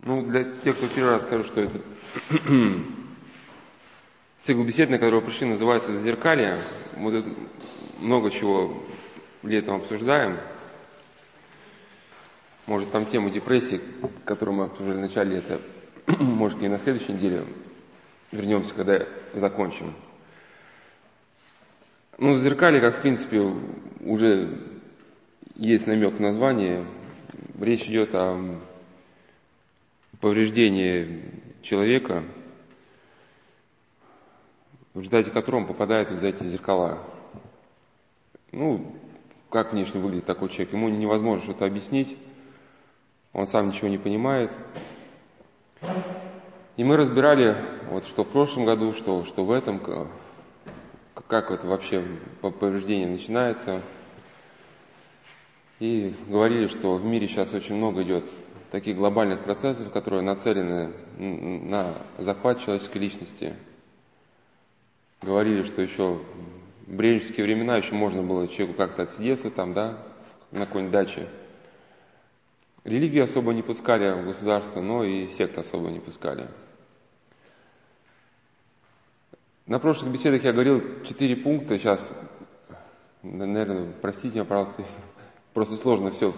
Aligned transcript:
Ну, 0.00 0.22
для 0.22 0.44
тех, 0.44 0.76
кто 0.76 0.86
первый 0.86 1.14
раз 1.14 1.24
скажу, 1.24 1.42
что 1.42 1.60
это 1.60 1.80
цикл 4.40 4.62
бесед, 4.62 4.90
на 4.90 4.98
который 4.98 5.20
пришли, 5.22 5.48
называется 5.48 5.92
«Зазеркалье». 5.92 6.58
Мы 6.96 7.10
тут 7.10 7.36
много 7.98 8.30
чего 8.30 8.80
летом 9.42 9.76
обсуждаем. 9.76 10.36
Может, 12.66 12.92
там 12.92 13.06
тему 13.06 13.30
депрессии, 13.30 13.80
которую 14.24 14.56
мы 14.56 14.64
обсуждали 14.66 14.98
в 14.98 15.00
начале 15.00 15.36
лета, 15.36 15.60
может, 16.20 16.62
и 16.62 16.68
на 16.68 16.78
следующей 16.78 17.14
неделе 17.14 17.44
вернемся, 18.30 18.74
когда 18.74 19.04
закончим. 19.34 19.94
Ну, 22.18 22.38
зеркали, 22.38 22.78
как 22.78 22.98
в 22.98 23.00
принципе 23.00 23.52
уже 24.00 24.58
есть 25.56 25.88
намек 25.88 26.14
в 26.14 26.20
названии, 26.20 26.84
речь 27.60 27.86
идет 27.86 28.14
о 28.14 28.60
повреждении 30.20 31.22
человека, 31.62 32.24
в 34.94 34.98
результате 34.98 35.30
которого 35.30 35.60
он 35.60 35.66
попадает 35.66 36.10
из 36.10 36.22
эти 36.22 36.42
зеркала. 36.44 36.98
Ну, 38.52 38.96
как 39.50 39.72
внешне 39.72 40.00
выглядит 40.00 40.26
такой 40.26 40.48
человек? 40.48 40.72
Ему 40.72 40.88
невозможно 40.88 41.44
что-то 41.44 41.66
объяснить, 41.66 42.16
он 43.32 43.46
сам 43.46 43.68
ничего 43.68 43.88
не 43.88 43.98
понимает. 43.98 44.50
И 46.76 46.84
мы 46.84 46.96
разбирали, 46.96 47.56
вот 47.90 48.06
что 48.06 48.24
в 48.24 48.28
прошлом 48.28 48.64
году, 48.64 48.92
что, 48.92 49.24
что 49.24 49.44
в 49.44 49.50
этом, 49.50 49.80
как 51.28 51.50
это 51.50 51.66
вообще 51.66 52.04
повреждение 52.40 53.08
начинается. 53.08 53.82
И 55.78 56.14
говорили, 56.26 56.66
что 56.66 56.96
в 56.96 57.04
мире 57.04 57.28
сейчас 57.28 57.54
очень 57.54 57.76
много 57.76 58.02
идет 58.02 58.24
таких 58.70 58.96
глобальных 58.96 59.42
процессов, 59.44 59.90
которые 59.92 60.22
нацелены 60.22 60.92
на 61.18 61.94
захват 62.18 62.60
человеческой 62.60 62.98
личности. 62.98 63.54
Говорили, 65.22 65.62
что 65.62 65.82
еще 65.82 66.20
в 66.86 66.94
брежневские 66.94 67.44
времена 67.44 67.76
еще 67.76 67.94
можно 67.94 68.22
было 68.22 68.48
человеку 68.48 68.76
как-то 68.76 69.02
отсидеться 69.02 69.50
там, 69.50 69.74
да, 69.74 69.98
на 70.50 70.66
какой-нибудь 70.66 70.92
даче. 70.92 71.28
Религию 72.84 73.24
особо 73.24 73.52
не 73.52 73.62
пускали 73.62 74.22
в 74.22 74.26
государство, 74.26 74.80
но 74.80 75.04
и 75.04 75.28
сект 75.28 75.58
особо 75.58 75.90
не 75.90 76.00
пускали. 76.00 76.48
На 79.66 79.78
прошлых 79.78 80.10
беседах 80.10 80.44
я 80.44 80.52
говорил 80.52 80.82
четыре 81.04 81.36
пункта, 81.36 81.78
сейчас, 81.78 82.08
наверное, 83.22 83.92
простите 84.00 84.36
меня, 84.36 84.44
пожалуйста, 84.46 84.84
просто 85.52 85.76
сложно 85.76 86.10
все, 86.10 86.34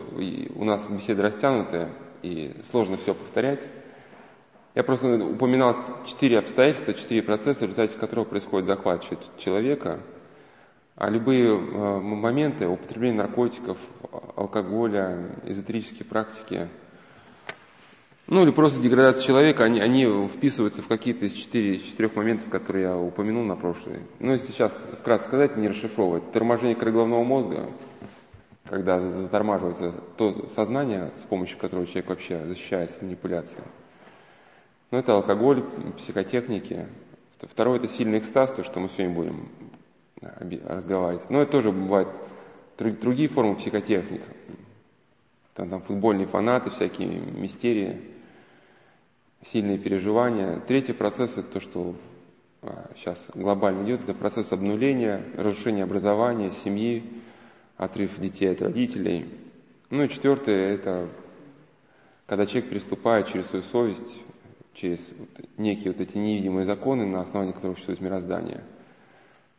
у 0.56 0.64
нас 0.64 0.88
беседы 0.88 1.22
растянутые, 1.22 1.90
и 2.22 2.54
сложно 2.64 2.96
все 2.96 3.14
повторять. 3.14 3.60
Я 4.74 4.84
просто 4.84 5.22
упоминал 5.24 5.76
четыре 6.06 6.38
обстоятельства, 6.38 6.94
четыре 6.94 7.22
процесса, 7.22 7.60
в 7.60 7.62
результате 7.62 7.98
которого 7.98 8.24
происходит 8.24 8.66
захват 8.66 9.04
человека, 9.38 10.00
а 10.96 11.10
любые 11.10 11.48
э, 11.48 12.00
моменты 12.00 12.68
употребления 12.68 13.18
наркотиков, 13.18 13.78
алкоголя, 14.36 15.36
эзотерические 15.44 16.04
практики– 16.04 16.68
ну 18.30 18.44
или 18.44 18.52
просто 18.52 18.80
деградация 18.80 19.26
человека, 19.26 19.64
они, 19.64 19.80
они 19.80 20.06
вписываются 20.28 20.82
в 20.82 20.86
какие-то 20.86 21.24
из 21.26 21.32
четыре, 21.32 21.80
четырех 21.80 22.14
моментов, 22.14 22.48
которые 22.48 22.84
я 22.84 22.96
упомянул 22.96 23.42
на 23.42 23.56
прошлой. 23.56 24.02
Ну, 24.20 24.30
если 24.30 24.52
сейчас 24.52 24.72
вкратце 25.00 25.24
сказать, 25.24 25.56
не 25.56 25.66
расшифровывать. 25.66 26.30
Торможение 26.30 26.76
коры 26.76 26.92
головного 26.92 27.24
мозга, 27.24 27.70
когда 28.70 29.00
затормаживается 29.00 29.92
то 30.16 30.46
сознание, 30.46 31.10
с 31.16 31.22
помощью 31.22 31.58
которого 31.58 31.86
человек 31.86 32.08
вообще 32.08 32.46
защищается 32.46 33.04
манипуляцией. 33.04 33.64
Ну, 34.92 34.98
это 34.98 35.14
алкоголь, 35.14 35.64
психотехники. 35.96 36.86
Второе– 37.40 37.78
это 37.80 37.88
сильный 37.88 38.18
экстаз, 38.18 38.52
то, 38.52 38.62
что 38.62 38.78
мы 38.80 38.88
сегодня 38.88 39.14
будем 39.14 39.48
разговаривать. 40.66 41.28
Но 41.30 41.42
это 41.42 41.52
тоже 41.52 41.72
бывают 41.72 42.08
другие 42.78 43.28
формы 43.28 43.56
психотехник. 43.56 44.22
Там, 45.54 45.68
там 45.68 45.82
футбольные 45.82 46.26
фанаты, 46.26 46.70
всякие 46.70 47.08
мистерии– 47.08 48.00
сильные 49.46 49.78
переживания. 49.78 50.60
Третий 50.60 50.92
процесс– 50.92 51.32
это 51.36 51.54
то, 51.54 51.60
что 51.60 51.94
сейчас 52.94 53.26
а, 53.34 53.38
глобально 53.38 53.84
идет, 53.84 54.02
это 54.02 54.14
процесс 54.14 54.52
обнуления, 54.52 55.24
разрушения 55.36 55.82
образования, 55.82 56.52
семьи, 56.52 57.02
отрыв 57.80 58.18
детей 58.20 58.52
от 58.52 58.60
родителей. 58.62 59.26
Ну 59.90 60.04
и 60.04 60.08
четвертое– 60.08 60.74
это 60.74 61.08
когда 62.26 62.46
человек 62.46 62.70
переступает 62.70 63.26
через 63.26 63.46
свою 63.46 63.64
совесть, 63.64 64.22
через 64.74 65.00
вот 65.18 65.28
некие 65.56 65.92
вот 65.92 66.00
эти 66.00 66.16
невидимые 66.16 66.64
законы, 66.64 67.06
на 67.06 67.20
основании 67.20 67.52
которых 67.52 67.76
существует 67.76 68.00
мироздание. 68.00 68.62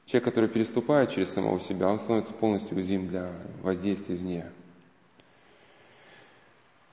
Человек, 0.05 0.25
который 0.25 0.49
переступает 0.49 1.11
через 1.11 1.29
самого 1.29 1.59
себя, 1.59 1.89
он 1.89 1.99
становится 1.99 2.33
полностью 2.33 2.77
уязвим 2.77 3.07
для 3.07 3.31
воздействия 3.61 4.15
извне. 4.15 4.45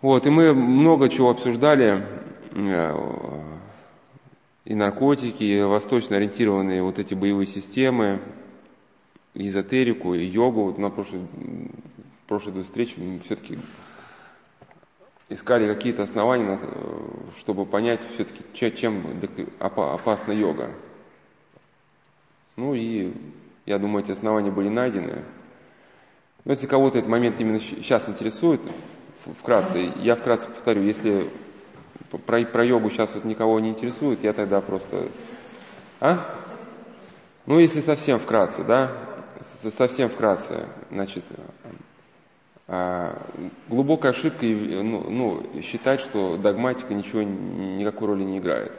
Вот, 0.01 0.27
и 0.27 0.31
мы 0.31 0.55
много 0.55 1.09
чего 1.09 1.31
обсуждали, 1.31 2.05
Э, 2.55 2.95
и 4.65 4.75
наркотики, 4.75 5.43
и 5.43 5.63
восточно 5.63 6.17
ориентированные 6.17 6.83
вот 6.83 6.99
эти 6.99 7.15
боевые 7.15 7.47
системы, 7.47 8.21
эзотерику, 9.47 10.15
и 10.15 10.25
йогу. 10.25 10.65
Вот 10.65 10.79
на 10.79 10.91
прошлой, 10.91 11.21
прошлой 12.27 12.63
встрече 12.63 13.01
мы 13.01 13.21
все-таки 13.21 13.59
искали 15.29 15.73
какие-то 15.73 16.03
основания, 16.03 16.59
чтобы 17.39 17.67
понять 17.67 18.01
все-таки, 18.15 18.45
чем 18.77 19.07
опасна 19.61 20.33
йога. 20.33 20.73
Ну 22.57 22.75
и 22.75 23.13
я 23.67 23.79
думаю, 23.79 24.03
эти 24.03 24.11
основания 24.11 24.51
были 24.51 24.69
найдены. 24.69 25.25
Но 26.45 26.53
если 26.53 26.67
кого-то 26.67 26.99
этот 26.99 27.11
момент 27.11 27.41
именно 27.41 27.61
сейчас 27.61 28.09
интересует, 28.09 28.63
вкратце, 29.39 29.93
я 29.97 30.17
вкратце 30.17 30.49
повторю, 30.49 30.83
если 30.83 31.31
про, 32.27 32.45
про 32.45 32.65
йогу 32.65 32.91
сейчас 32.91 33.15
вот 33.15 33.25
никого 33.25 33.61
не 33.61 33.71
интересует, 33.71 34.23
я 34.23 34.33
тогда 34.33 34.61
просто... 34.61 35.09
А? 36.01 36.35
Ну, 37.47 37.59
если 37.59 37.81
совсем 37.81 38.19
вкратце, 38.19 38.65
да, 38.65 38.93
совсем 39.41 40.09
вкратце, 40.09 40.67
значит, 40.91 41.25
а, 42.67 43.23
глубокая 43.69 44.13
ошибка 44.13 44.45
ну, 44.45 45.09
ну, 45.09 45.63
считать, 45.63 46.01
что 46.01 46.37
догматика 46.37 46.93
ничего, 46.93 47.23
никакой 47.23 48.09
роли 48.09 48.25
не 48.25 48.39
играет. 48.39 48.73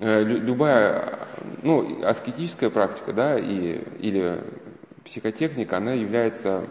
Э, 0.00 0.22
любая, 0.22 1.28
ну, 1.62 2.04
аскетическая 2.04 2.70
практика, 2.70 3.12
да, 3.12 3.38
и, 3.38 3.82
или 4.00 4.42
психотехника, 5.04 5.76
она 5.76 5.92
является, 5.92 6.66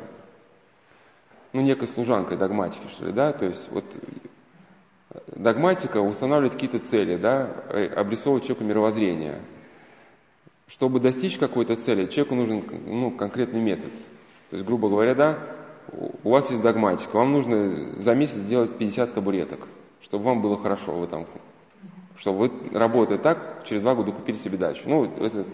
ну, 1.54 1.62
некой 1.62 1.88
служанкой 1.88 2.38
догматики, 2.38 2.88
что 2.88 3.06
ли, 3.06 3.12
да, 3.12 3.34
то 3.34 3.46
есть 3.46 3.70
вот 3.72 3.86
догматика 5.28 5.98
устанавливает 6.02 6.54
какие-то 6.54 6.80
цели, 6.80 7.18
да, 7.18 7.50
э, 7.70 7.88
обрисовывает 7.88 8.44
человеку 8.44 8.66
мировоззрение. 8.66 9.42
Чтобы 10.68 11.00
достичь 11.00 11.38
какой-то 11.38 11.76
цели, 11.76 12.08
человеку 12.08 12.36
нужен 12.36 12.64
ну, 12.86 13.12
конкретный 13.12 13.62
метод. 13.62 13.92
То 14.50 14.58
есть, 14.58 14.66
грубо 14.66 14.90
говоря, 14.90 15.16
да, 15.16 15.40
у 16.24 16.30
вас 16.30 16.50
есть 16.50 16.62
догматика, 16.62 17.16
вам 17.16 17.32
нужно 17.32 18.02
за 18.02 18.14
месяц 18.14 18.36
сделать 18.36 18.78
50 18.78 19.14
табуреток, 19.14 19.68
чтобы 20.02 20.26
вам 20.26 20.42
было 20.42 20.58
хорошо 20.58 20.92
в 20.94 21.04
этом. 21.04 21.26
Чтобы 22.18 22.40
вы, 22.40 22.52
работая 22.78 23.18
так, 23.18 23.64
через 23.66 23.82
два 23.82 23.96
года 23.96 24.12
купили 24.12 24.36
себе 24.36 24.58
дачу. 24.58 24.84
Ну, 24.88 25.06
это 25.06 25.46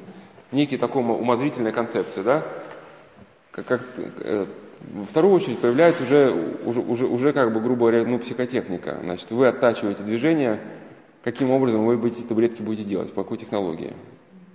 некий 0.52 0.78
такой 0.78 1.03
умозрительная 1.03 1.72
концепция, 1.72 2.23
да, 2.23 2.46
как, 3.52 3.66
как 3.66 3.81
э, 3.97 4.47
во 4.94 5.06
вторую 5.06 5.35
очередь 5.35 5.59
появляется 5.59 6.03
уже, 6.03 6.56
уже, 6.66 6.81
уже, 6.81 7.06
уже 7.06 7.34
как 7.34 7.53
бы, 7.53 7.59
грубо 7.59 7.81
говоря, 7.81 8.03
ну, 8.03 8.19
психотехника. 8.19 9.00
Значит, 9.03 9.29
вы 9.31 9.47
оттачиваете 9.47 10.03
движение, 10.03 10.59
каким 11.23 11.52
образом 11.52 11.85
вы 11.85 11.97
будете 11.97 12.23
таблетки 12.23 12.61
будете 12.61 12.84
делать, 12.84 13.14
по 13.14 13.23
какой 13.23 13.37
технологии. 13.37 13.93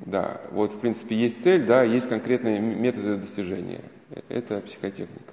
Да, 0.01 0.41
вот, 0.51 0.73
в 0.73 0.79
принципе, 0.79 1.17
есть 1.17 1.43
цель, 1.43 1.67
да, 1.67 1.83
есть 1.83 2.09
конкретные 2.09 2.61
методы 2.61 3.17
достижения. 3.17 3.83
Это 4.29 4.61
психотехника. 4.61 5.33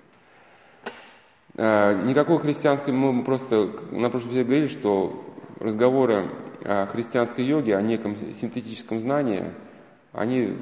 А, 1.57 1.93
никакой 2.03 2.39
христианской, 2.39 2.93
мы 2.93 3.23
просто 3.23 3.69
на 3.91 4.09
прошлом 4.09 4.31
видео 4.31 4.45
говорили, 4.45 4.67
что 4.67 5.23
разговоры 5.59 6.29
о 6.63 6.87
христианской 6.87 7.45
йоге, 7.45 7.77
о 7.77 7.81
неком 7.81 8.15
синтетическом 8.33 8.99
знании, 8.99 9.43
они 10.11 10.57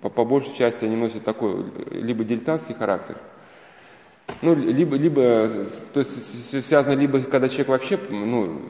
по, 0.00 0.08
по 0.08 0.24
большей 0.24 0.54
части 0.54 0.84
они 0.84 0.96
носят 0.96 1.24
такой 1.24 1.64
либо 1.90 2.24
дилетантский 2.24 2.74
характер– 2.74 3.16
ну, 4.42 4.54
либо, 4.54 4.96
либо, 4.96 5.48
то 5.92 6.00
есть 6.00 6.66
связано 6.66 6.94
либо, 6.94 7.20
когда 7.22 7.48
человек 7.48 7.68
вообще 7.68 7.98
ну, 8.10 8.60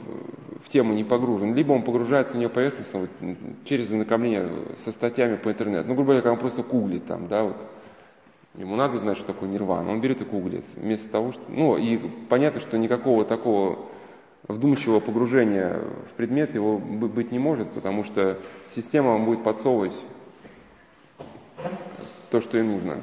в 0.65 0.69
тему 0.69 0.93
не 0.95 1.05
погружен, 1.05 1.55
либо 1.55 1.73
он 1.73 1.83
погружается 1.83 2.35
в 2.35 2.39
нее 2.39 2.49
поверхностно 2.49 3.01
вот, 3.01 3.11
через 3.65 3.89
знакомление 3.89 4.49
со 4.77 4.93
статьями 4.93 5.37
по 5.37 5.51
интернету. 5.51 5.89
Ну, 5.89 5.95
грубо 5.95 6.09
говоря, 6.09 6.23
когда 6.23 6.33
он 6.33 6.39
просто 6.39 6.63
гуглит 6.63 7.07
там, 7.07 7.29
да, 7.29 7.45
вот. 7.45 7.57
Ему 8.55 8.75
надо 8.75 8.99
знать, 8.99 9.17
что 9.17 9.29
такое 9.29 9.49
нирвана. 9.49 9.93
Он 9.93 10.01
берет 10.01 10.23
и 10.23 10.25
гуглит. 10.25 10.65
Вместо 10.75 11.09
того, 11.09 11.31
что... 11.31 11.43
Ну, 11.49 11.77
и 11.77 11.99
понятно, 12.29 12.61
что 12.61 12.77
никакого 12.79 13.25
такого 13.25 13.79
вдумчивого 14.49 14.99
погружения 14.99 15.79
в 16.11 16.15
предмет 16.17 16.55
его 16.55 16.79
быть 16.79 17.31
не 17.31 17.39
может, 17.39 17.71
потому 17.71 18.03
что 18.03 18.39
система 18.75 19.11
вам 19.13 19.25
будет 19.25 19.45
подсовывать 19.45 19.95
то, 22.31 22.41
что 22.41 22.59
ей 22.59 22.65
нужно. 22.65 23.03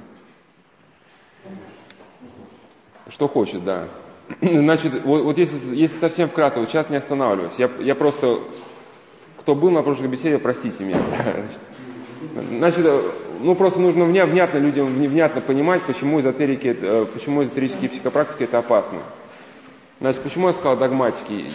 Что 3.10 3.28
хочет, 3.28 3.64
да. 3.64 3.88
Значит, 4.42 5.04
вот, 5.06 5.24
вот 5.24 5.38
если, 5.38 5.76
если 5.76 5.98
совсем 5.98 6.30
вкратце, 6.30 6.60
вот 6.60 6.70
сейчас 6.70 6.90
не 6.90 6.98
останавливаюсь, 6.98 7.54
я, 7.58 7.70
я 7.80 7.96
просто, 7.96 8.42
кто 9.40 9.56
был 9.56 9.72
на 9.72 9.84
прошлой 9.84 10.08
беседе, 10.08 10.38
простите 10.38 10.84
меня. 10.84 11.00
Значит, 12.50 12.86
ну 13.40 13.56
просто 13.56 13.80
нужно 13.80 14.06
внятно 14.06 14.58
людям 14.58 14.88
внятно 14.88 15.42
понимать, 15.42 15.84
почему 15.84 16.20
эзотерики, 16.20 16.76
э, 16.80 17.06
почему 17.14 17.44
эзотерические 17.44 17.90
психопрактики 17.90 18.44
это 18.44 18.60
опасно. 18.60 19.00
Значит, 20.00 20.22
почему 20.22 20.48
я 20.48 20.54
сказал 20.54 20.78
догматики? 20.78 21.46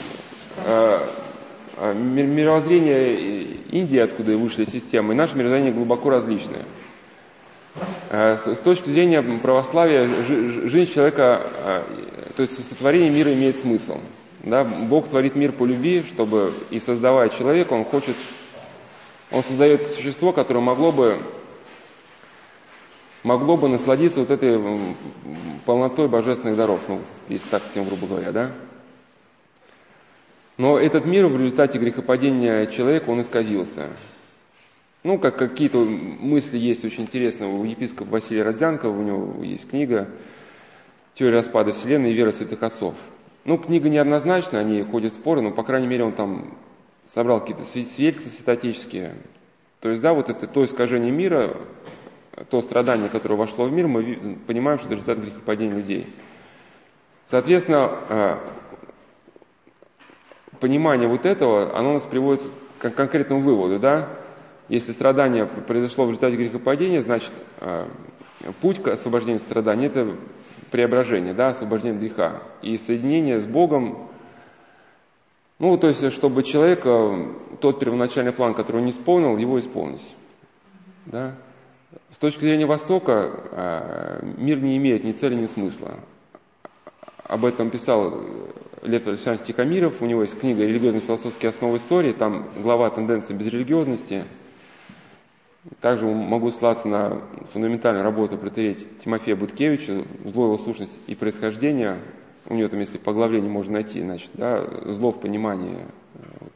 Э, 0.64 1.00
э, 1.76 1.94
мировоззрение 1.94 3.42
Индии, 3.70 3.98
откуда 3.98 4.36
вышли 4.36 4.64
системы, 4.64 5.14
и 5.14 5.16
наше 5.16 5.36
мировоззрение 5.36 5.72
глубоко 5.72 6.10
различное. 6.10 6.64
Э, 8.10 8.36
с 8.36 8.58
точки 8.58 8.90
зрения 8.90 9.22
православия, 9.22 10.06
жизнь 10.06 10.92
человека, 10.92 11.84
то 12.36 12.42
есть 12.42 12.68
сотворение 12.68 13.10
мира 13.10 13.32
имеет 13.32 13.56
смысл. 13.56 14.00
Да? 14.42 14.64
Бог 14.64 15.08
творит 15.08 15.36
мир 15.36 15.52
по 15.52 15.64
любви, 15.64 16.02
чтобы 16.02 16.52
и 16.70 16.78
создавая 16.78 17.28
человека, 17.28 17.72
Он 17.72 17.84
хочет, 17.84 18.16
Он 19.30 19.42
создает 19.42 19.86
существо, 19.86 20.32
которое 20.32 20.60
могло 20.60 20.92
бы 20.92 21.16
могло 23.22 23.56
бы 23.56 23.68
насладиться 23.68 24.20
вот 24.20 24.30
этой 24.30 24.60
полнотой 25.64 26.08
божественных 26.08 26.56
даров, 26.56 26.80
ну, 26.88 27.00
если 27.28 27.48
так 27.48 27.62
всем 27.70 27.84
грубо 27.84 28.06
говоря, 28.06 28.32
да? 28.32 28.50
Но 30.58 30.78
этот 30.78 31.06
мир 31.06 31.26
в 31.26 31.36
результате 31.36 31.78
грехопадения 31.78 32.66
человека, 32.66 33.10
он 33.10 33.22
исказился. 33.22 33.90
Ну, 35.04 35.18
как 35.18 35.36
какие-то 35.36 35.78
мысли 35.78 36.56
есть 36.56 36.84
очень 36.84 37.02
интересные 37.02 37.50
у 37.50 37.64
епископа 37.64 38.12
Василия 38.12 38.44
Родзянкова, 38.44 38.96
у 38.96 39.02
него 39.02 39.42
есть 39.42 39.68
книга 39.68 40.08
«Теория 41.14 41.34
распада 41.34 41.72
Вселенной 41.72 42.12
и 42.12 42.14
вера 42.14 42.30
святых 42.30 42.62
отцов». 42.62 42.94
Ну, 43.44 43.58
книга 43.58 43.88
неоднозначна, 43.88 44.60
они 44.60 44.80
ходят 44.84 45.12
споры, 45.12 45.40
но, 45.40 45.50
по 45.50 45.64
крайней 45.64 45.88
мере, 45.88 46.04
он 46.04 46.12
там 46.12 46.56
собрал 47.04 47.40
какие-то 47.40 47.64
свидетельства 47.64 48.30
святотеческие. 48.30 49.16
То 49.80 49.88
есть, 49.88 50.00
да, 50.00 50.14
вот 50.14 50.28
это 50.28 50.46
то 50.46 50.64
искажение 50.64 51.10
мира, 51.10 51.56
то 52.48 52.62
страдание, 52.62 53.08
которое 53.08 53.34
вошло 53.34 53.64
в 53.64 53.72
мир, 53.72 53.88
мы 53.88 54.38
понимаем, 54.46 54.78
что 54.78 54.86
это 54.86 54.94
результат 54.94 55.18
грехопадения 55.18 55.74
людей. 55.74 56.06
Соответственно, 57.26 57.98
э, 58.08 58.36
понимание 60.60 61.08
вот 61.08 61.26
этого, 61.26 61.76
оно 61.76 61.94
нас 61.94 62.06
приводит 62.06 62.48
к 62.78 62.90
конкретному 62.90 63.42
выводу, 63.42 63.80
да? 63.80 64.21
Если 64.72 64.92
страдание 64.92 65.44
произошло 65.44 66.06
в 66.06 66.08
результате 66.08 66.36
грехопадения, 66.36 67.02
значит, 67.02 67.30
э, 67.60 67.88
путь 68.62 68.82
к 68.82 68.88
освобождению 68.88 69.38
страдания– 69.40 69.86
это 69.88 70.16
преображение, 70.70 71.34
да, 71.34 71.48
освобождение 71.48 72.00
греха. 72.00 72.42
И 72.62 72.78
соединение 72.78 73.38
с 73.38 73.44
Богом, 73.44 74.08
ну, 75.58 75.76
то 75.76 75.88
есть, 75.88 76.10
чтобы 76.12 76.42
человек, 76.42 76.86
э, 76.86 77.32
тот 77.60 77.80
первоначальный 77.80 78.32
план, 78.32 78.54
который 78.54 78.78
он 78.78 78.86
не 78.86 78.92
исполнил, 78.92 79.36
его 79.36 79.58
исполнить. 79.58 80.14
Да? 81.04 81.34
С 82.10 82.16
точки 82.16 82.40
зрения 82.40 82.64
Востока 82.64 83.30
э, 83.52 84.20
мир 84.38 84.58
не 84.62 84.78
имеет 84.78 85.04
ни 85.04 85.12
цели, 85.12 85.34
ни 85.34 85.48
смысла. 85.48 86.00
Об 87.24 87.44
этом 87.44 87.68
писал 87.68 88.22
Лев 88.80 89.06
Александрович 89.06 89.48
Тихомиров, 89.48 90.00
у 90.00 90.06
него 90.06 90.22
есть 90.22 90.40
книга 90.40 90.64
«Религиозно-философские 90.64 91.50
основы 91.50 91.76
истории», 91.76 92.12
там 92.12 92.48
глава 92.56 92.88
«Тенденции 92.88 93.34
безрелигиозности». 93.34 94.24
Также 95.80 96.06
могу 96.06 96.50
ссылаться 96.50 96.88
на 96.88 97.22
фундаментальную 97.52 98.02
работу 98.02 98.36
протереть 98.36 98.88
Тимофея 99.04 99.36
Буткевича 99.36 100.04
«Зло 100.24 100.46
его 100.46 100.58
сущность 100.58 100.98
и 101.06 101.14
происхождение». 101.14 101.98
У 102.46 102.54
него 102.54 102.68
там, 102.68 102.80
если 102.80 102.98
поглавление 102.98 103.48
можно 103.48 103.74
найти, 103.74 104.00
значит, 104.00 104.30
да, 104.34 104.66
зло 104.92 105.12
в 105.12 105.20
понимании 105.20 105.86
э, 106.14 106.18
вот, 106.40 106.52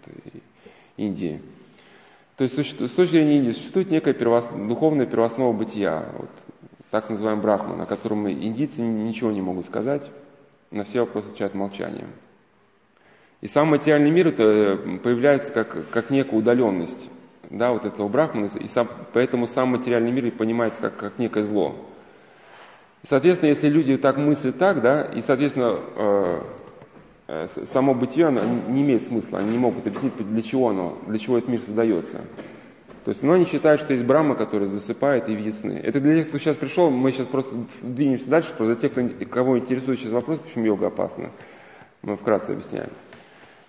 Индии. 0.96 1.40
То 2.36 2.42
есть 2.42 2.58
с 2.58 2.90
точки 2.90 3.12
зрения 3.12 3.38
Индии 3.38 3.52
существует 3.52 3.92
некое 3.92 4.12
первос... 4.12 4.48
духовное 4.48 5.06
первоснова 5.06 5.52
бытия, 5.52 6.08
вот, 6.18 6.30
так 6.90 7.08
называемый 7.08 7.42
брахман, 7.42 7.80
о 7.80 7.86
котором 7.86 8.28
индийцы 8.28 8.82
ничего 8.82 9.30
не 9.30 9.40
могут 9.40 9.66
сказать, 9.66 10.10
на 10.72 10.82
все 10.82 11.00
вопросы 11.00 11.28
отвечают 11.28 11.54
молчанием. 11.54 12.08
И 13.40 13.46
сам 13.46 13.68
материальный 13.68 14.10
мир 14.10 14.26
это 14.26 14.42
э, 14.42 14.98
появляется 14.98 15.52
как, 15.52 15.88
как 15.90 16.10
некая 16.10 16.36
удаленность 16.36 17.08
да, 17.50 17.72
вот 17.72 17.84
этого 17.84 18.08
брахмана, 18.08 18.46
и 18.46 18.66
сам, 18.68 18.88
поэтому 19.12 19.46
сам 19.46 19.70
материальный 19.70 20.12
мир 20.12 20.26
и 20.26 20.30
понимается 20.30 20.82
как, 20.82 20.96
как 20.96 21.18
некое 21.18 21.44
зло. 21.44 21.74
И, 23.02 23.06
соответственно, 23.06 23.50
если 23.50 23.68
люди 23.68 23.96
так 23.96 24.16
мыслят 24.16 24.58
так, 24.58 24.80
да, 24.82 25.02
и, 25.02 25.20
соответственно, 25.20 25.78
э, 25.96 26.42
Э, 27.28 27.48
само 27.48 27.92
бытие 27.94 28.26
оно 28.26 28.44
не 28.44 28.82
имеет 28.82 29.02
смысла, 29.02 29.40
они 29.40 29.50
не 29.50 29.58
могут 29.58 29.86
объяснить, 29.86 30.16
для 30.16 30.42
чего 30.42 30.68
оно, 30.68 30.96
для 31.08 31.18
чего 31.18 31.38
этот 31.38 31.50
мир 31.50 31.60
создается. 31.60 32.24
То 33.04 33.10
есть, 33.10 33.22
но 33.22 33.32
они 33.32 33.46
считают, 33.46 33.80
что 33.80 33.92
есть 33.92 34.04
Брахма, 34.04 34.34
который 34.34 34.68
засыпает 34.68 35.28
и 35.28 35.34
видит 35.34 35.56
сны. 35.56 35.72
Это 35.72 36.00
для 36.00 36.16
тех, 36.16 36.28
кто 36.28 36.38
сейчас 36.38 36.56
пришел, 36.56 36.90
мы 36.90 37.12
сейчас 37.12 37.26
просто 37.26 37.54
двинемся 37.82 38.28
дальше, 38.28 38.54
просто 38.54 38.74
для 38.74 38.88
тех, 38.88 38.92
кто, 38.92 39.26
кого 39.26 39.58
интересует 39.58 39.98
сейчас 39.98 40.12
вопрос, 40.12 40.38
почему 40.38 40.66
йога 40.66 40.88
опасна. 40.88 41.30
Мы 42.02 42.16
вкратце 42.16 42.50
объясняем. 42.50 42.90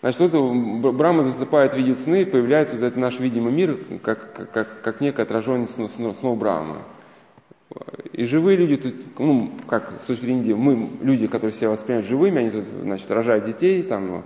Значит, 0.02 0.20
вот 0.32 0.94
Брахма 0.96 1.24
засыпает, 1.24 1.74
видит 1.74 1.98
сны, 1.98 2.22
и 2.22 2.26
появляется 2.26 2.76
вот 2.76 2.84
этот 2.84 2.98
наш 2.98 3.20
видимый 3.20 3.52
мир, 3.52 3.80
как, 4.04 4.32
как, 4.34 4.52
как, 4.52 4.82
как 4.82 5.02
некое 5.02 5.24
отражение 5.24 5.68
снов, 5.68 5.92
снов 5.92 6.38
Брахмы. 6.38 6.84
И 8.14 8.26
живые 8.26 8.58
люди, 8.58 8.78
тут, 8.78 8.96
ну, 9.20 9.52
как 9.68 9.94
с 10.02 10.06
точки 10.06 10.22
зрения 10.22 10.56
мы, 10.56 10.90
люди, 11.02 11.28
которые 11.28 11.56
себя 11.56 11.70
воспринимают 11.70 12.08
живыми, 12.08 12.40
они 12.40 12.50
тут, 12.52 12.64
значит, 12.84 13.10
рожают 13.12 13.46
детей, 13.46 13.84
там, 13.84 14.24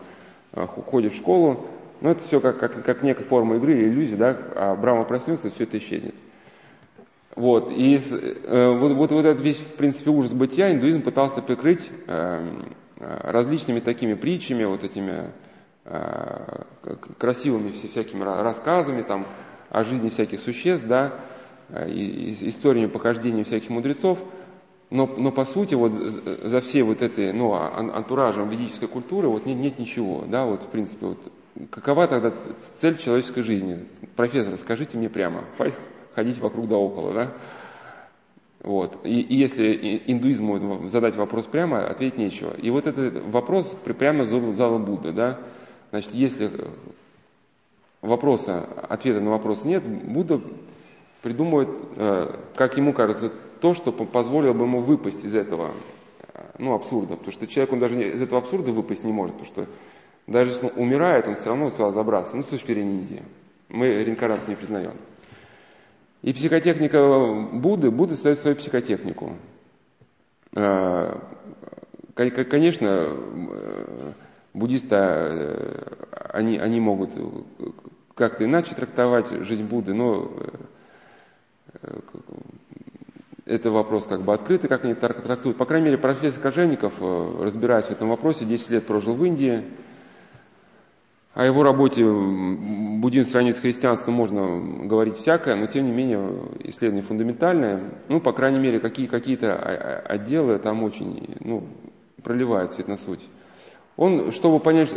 э, 0.54 0.68
ходят 0.68 1.14
в 1.14 1.18
школу, 1.18 1.66
но 2.02 2.12
это 2.12 2.24
все 2.24 2.40
как, 2.40 2.60
как, 2.60 2.84
как 2.84 3.02
некая 3.02 3.24
форма 3.24 3.56
игры 3.56 3.74
или 3.74 3.90
иллюзии, 3.90 4.16
да, 4.16 4.38
а 4.56 4.76
Брама 4.76 5.06
проснется, 5.06 5.50
все 5.50 5.64
это 5.64 5.78
исчезнет. 5.78 6.16
Вот, 7.36 7.72
и 7.72 7.98
э, 7.98 8.78
вот, 8.78 8.92
вот, 8.92 9.12
вот 9.12 9.26
этот 9.26 9.42
весь, 9.42 9.58
в 9.58 9.74
принципе, 9.76 10.12
ужас 10.12 10.34
бытия 10.34 10.72
индуизм 10.72 11.02
пытался 11.02 11.42
прикрыть 11.42 11.90
э, 12.08 12.50
э 13.00 13.32
различными 13.32 13.80
такими 13.80 14.14
притчами, 14.14 14.66
вот 14.66 14.84
этими 14.84 15.32
красивыми 17.18 17.72
всякими 17.72 18.24
рассказами 18.24 19.02
там, 19.02 19.28
о 19.70 19.84
жизни 19.84 20.10
всяких 20.10 20.40
существ, 20.40 20.86
да, 20.86 21.20
Э, 21.74 21.90
историями 21.90 22.88
похождений 22.88 23.46
всяких 23.46 23.70
мудрецов, 23.70 24.20
но, 24.90 25.06
но 25.06 25.32
по 25.32 25.46
сути 25.46 25.74
вот 25.74 25.94
за 25.94 26.60
всей 26.60 26.82
вот 26.82 27.02
этой 27.02 27.32
ну, 27.32 27.54
антуражем 27.54 28.50
ведической 28.50 28.90
культуры 28.90 29.30
вот 29.30 29.46
нет, 29.46 29.58
нет 29.58 29.80
ничего, 29.80 30.26
да, 30.28 30.44
вот 30.44 30.64
в 30.64 30.68
принципе 30.68 31.06
вот 31.06 31.32
какова 31.70 32.08
тогда 32.08 32.34
цель 32.76 32.98
человеческой 32.98 33.44
жизни? 33.44 33.86
Профессор, 34.18 34.58
скажите 34.58 34.98
мне 34.98 35.10
прямо, 35.10 35.46
ходить 36.14 36.40
вокруг 36.40 36.68
да 36.68 36.76
около, 36.76 37.14
да? 37.14 37.32
Вот. 38.64 39.06
И, 39.06 39.22
и 39.22 39.36
если 39.38 40.04
индуизму 40.08 40.90
задать 40.90 41.16
вопрос 41.16 41.46
прямо, 41.46 41.88
ответить 41.88 42.18
нечего. 42.18 42.54
И 42.54 42.70
вот 42.70 42.86
этот 42.86 43.24
вопрос 43.28 43.78
прямо 43.98 44.26
задал 44.26 44.78
Будда, 44.78 45.14
да? 45.14 45.40
Значит, 45.92 46.14
если 46.14 46.50
вопроса, 48.02 48.64
ответа 48.90 49.20
на 49.20 49.32
вопрос 49.32 49.66
нет, 49.66 49.84
Будда 49.86 50.42
придумывает, 51.22 51.70
э, 51.98 52.40
как 52.56 52.78
ему 52.78 52.94
кажется, 52.94 53.32
то, 53.60 53.74
что 53.74 53.92
позволило 53.92 54.54
бы 54.54 54.64
ему 54.64 54.82
выпасть 54.82 55.24
из 55.24 55.36
этого 55.36 55.72
э, 56.34 56.42
ну, 56.58 56.74
абсурда. 56.74 57.16
Потому 57.16 57.32
что 57.32 57.46
человек, 57.46 57.74
он 57.74 57.80
даже 57.80 58.02
из 58.02 58.22
этого 58.22 58.40
абсурда 58.42 58.72
выпасть 58.72 59.04
не 59.04 59.12
может, 59.12 59.38
потому 59.38 59.54
что 59.54 59.74
даже 60.28 60.52
если 60.52 60.66
он 60.66 60.72
умирает, 60.78 61.28
он 61.28 61.36
все 61.36 61.50
равно 61.50 61.70
туда 61.70 61.92
забраться, 61.92 62.38
ну, 62.38 62.44
с 62.44 62.48
точки 62.48 62.68
зрения 62.68 62.94
Индии. 62.94 63.24
Мы 63.70 63.88
реинкарнацию 63.88 64.52
не 64.52 64.56
признаем. 64.56 64.94
И 66.22 66.34
психотехника 66.34 67.50
Будды, 67.54 67.92
Будда 67.92 68.14
создает 68.14 68.40
свою 68.40 68.56
психотехнику. 68.56 69.36
Э, 70.56 71.20
конечно, 72.14 73.18
буддисты, 74.54 74.96
они, 76.30 76.58
они 76.58 76.80
могут 76.80 77.12
как-то 78.16 78.46
иначе 78.46 78.76
трактовать 78.76 79.30
жизнь 79.46 79.64
Будды, 79.64 79.94
но 79.94 80.32
Э, 81.82 82.00
это 83.46 83.72
вопрос 83.72 84.06
как 84.06 84.22
бы 84.22 84.34
открытый, 84.34 84.70
как 84.70 84.86
они 84.86 84.94
трактуют. 84.94 85.58
По 85.58 85.66
крайней 85.66 85.86
мере, 85.86 85.98
профессор 85.98 86.42
Кожевников, 86.42 86.94
э, 87.00 87.38
разбираясь 87.42 87.86
в 87.86 87.92
этом 87.92 88.10
вопросе, 88.10 88.46
10 88.46 88.70
лет 88.70 88.86
прожил 88.86 89.16
в 89.16 89.26
Индии. 89.26 89.64
О 91.34 91.46
его 91.46 91.64
работе 91.64 92.04
буддизм 92.04 93.30
сравнить 93.30 93.56
с 93.56 93.62
христианством 93.62 94.16
можно 94.16 94.86
говорить 94.86 95.16
всякое, 95.16 95.56
но 95.56 95.66
тем 95.66 95.86
не 95.86 95.92
менее 95.92 96.30
исследование 96.66 97.04
фундаментальное. 97.04 97.84
Ну, 98.10 98.20
по 98.20 98.34
крайней 98.34 98.60
мере, 98.60 98.82
какие, 98.82 99.08
какие-то 99.08 99.56
отделы 99.56 100.60
там 100.60 100.84
очень 100.84 101.38
ну, 101.40 101.64
проливают 102.22 102.74
свет 102.74 102.90
на 102.90 102.98
суть. 102.98 103.26
Он, 103.98 104.32
чтобы 104.32 104.60
понять, 104.60 104.90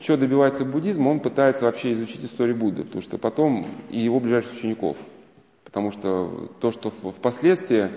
что 0.00 0.16
добивается 0.16 0.64
буддизм, 0.64 1.06
он 1.06 1.20
пытается 1.20 1.64
вообще 1.64 1.92
изучить 1.92 2.24
историю 2.24 2.56
Будды, 2.56 2.84
потому 2.84 3.02
что 3.02 3.18
потом 3.18 3.66
и 3.88 4.00
его 4.00 4.20
ближайших 4.20 4.52
учеников. 4.54 4.96
Потому 5.64 5.92
что 5.92 6.50
то, 6.60 6.72
что 6.72 6.90
впоследствии 6.90 7.90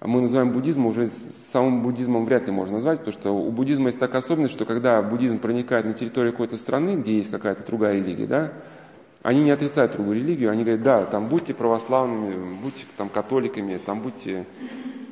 мы 0.00 0.20
называем 0.20 0.52
буддизмом, 0.52 0.86
уже 0.86 1.08
самым 1.52 1.82
буддизмом 1.82 2.24
вряд 2.24 2.46
ли 2.46 2.52
можно 2.52 2.74
назвать, 2.74 3.00
потому 3.00 3.16
что 3.16 3.30
у 3.32 3.50
буддизма 3.50 3.86
есть 3.86 3.98
такая 3.98 4.20
особенность, 4.20 4.54
что 4.54 4.64
когда 4.64 5.02
буддизм 5.02 5.38
проникает 5.38 5.86
на 5.86 5.94
территорию 5.94 6.32
какой-то 6.32 6.56
страны, 6.56 6.96
где 6.96 7.16
есть 7.16 7.30
какая-то 7.30 7.66
другая 7.66 7.94
религия, 7.94 8.26
да, 8.26 8.52
они 9.22 9.42
не 9.42 9.50
отрицают 9.50 9.92
другую 9.92 10.16
религию, 10.16 10.50
они 10.50 10.62
говорят, 10.62 10.82
да, 10.82 11.04
там 11.04 11.28
будьте 11.28 11.52
православными, 11.52 12.60
будьте 12.62 12.84
там 12.96 13.08
католиками, 13.08 13.78
там 13.84 14.00
будьте 14.00 14.46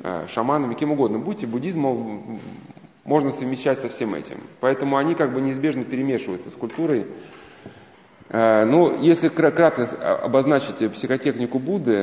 э, 0.03 0.27
шаманами, 0.27 0.75
кем 0.75 0.91
угодно, 0.93 1.19
будьте 1.19 1.47
буддизмом, 1.47 2.39
можно 3.07 3.31
совмещать 3.31 3.79
со 3.79 3.87
всем 3.87 4.13
этим. 4.13 4.41
Поэтому 4.59 4.97
они 4.97 5.15
как 5.15 5.33
бы 5.33 5.41
неизбежно 5.41 5.85
перемешиваются 5.85 6.49
с 6.51 6.53
культурой. 6.53 7.07
Э, 8.27 8.65
ну, 8.65 9.01
если 9.01 9.29
кратко 9.29 9.85
обозначить 10.23 10.91
психотехнику 10.91 11.57
Будды, 11.57 11.93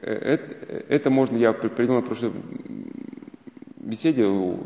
это, 0.00 0.54
это 0.88 1.10
можно, 1.10 1.36
я 1.36 1.52
придумал 1.52 2.02
в 2.02 2.06
прошлой 2.06 2.32
беседе 3.76 4.24
в 4.24 4.60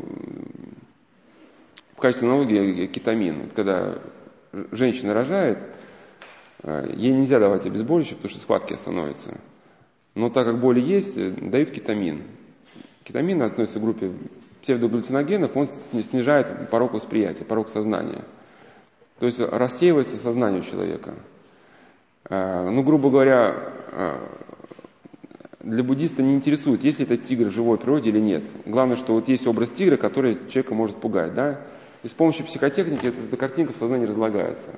качестве 1.97 2.27
аналогии 2.27 2.85
кетамин. 2.85 3.49
Когда 3.55 3.97
женщина 4.71 5.15
рожает, 5.15 5.63
э, 6.61 6.91
ей 6.95 7.11
нельзя 7.11 7.39
давать 7.39 7.65
обезболивающее, 7.65 8.17
потому 8.17 8.29
что 8.29 8.39
схватки 8.39 8.73
остановятся. 8.73 9.41
Но 10.13 10.29
так 10.29 10.45
как 10.45 10.61
боли 10.61 10.79
есть, 10.79 11.15
дают 11.49 11.71
кетамин. 11.71 12.21
Кетамин 13.03 13.41
относится 13.41 13.79
к 13.79 13.81
группе 13.81 14.11
псевдоглюциногенов, 14.63 15.55
он 15.55 15.67
снижает 15.67 16.69
порог 16.69 16.93
восприятия, 16.93 17.45
порог 17.45 17.69
сознания. 17.69 18.23
То 19.19 19.25
есть 19.25 19.39
рассеивается 19.39 20.17
сознание 20.17 20.61
у 20.61 20.63
человека. 20.63 21.15
Э, 22.29 22.69
ну, 22.69 22.81
грубо 22.81 23.09
говоря, 23.09 23.55
э, 23.91 24.15
для 25.59 25.83
буддиста 25.83 26.23
не 26.23 26.33
интересует, 26.33 26.83
есть 26.83 26.99
ли 26.99 27.05
этот 27.05 27.23
тигр 27.23 27.45
в 27.45 27.53
живой 27.53 27.77
природе 27.77 28.09
или 28.09 28.19
нет. 28.19 28.43
Главное, 28.65 28.95
что 28.95 29.13
вот 29.13 29.27
есть 29.27 29.45
образ 29.47 29.69
тигра, 29.69 29.97
который 29.97 30.35
человека 30.49 30.73
может 30.73 30.97
пугать. 30.97 31.33
Да? 31.33 31.61
И 32.01 32.07
с 32.07 32.13
помощью 32.13 32.45
психотехники 32.45 33.07
эта, 33.07 33.17
эта 33.19 33.37
картинка 33.37 33.73
в 33.73 33.77
сознании 33.77 34.05
разлагается. 34.05 34.69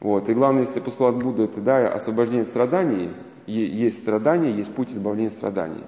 Вот. 0.00 0.28
И 0.28 0.34
главное, 0.34 0.62
если 0.62 0.80
постулат 0.80 1.16
Будды, 1.16 1.44
это 1.44 1.60
да, 1.60 1.88
освобождение 1.88 2.44
страданий, 2.44 3.10
есть 3.46 3.98
страдания, 3.98 4.52
есть 4.52 4.72
путь 4.74 4.90
избавления 4.90 5.30
страданий. 5.30 5.84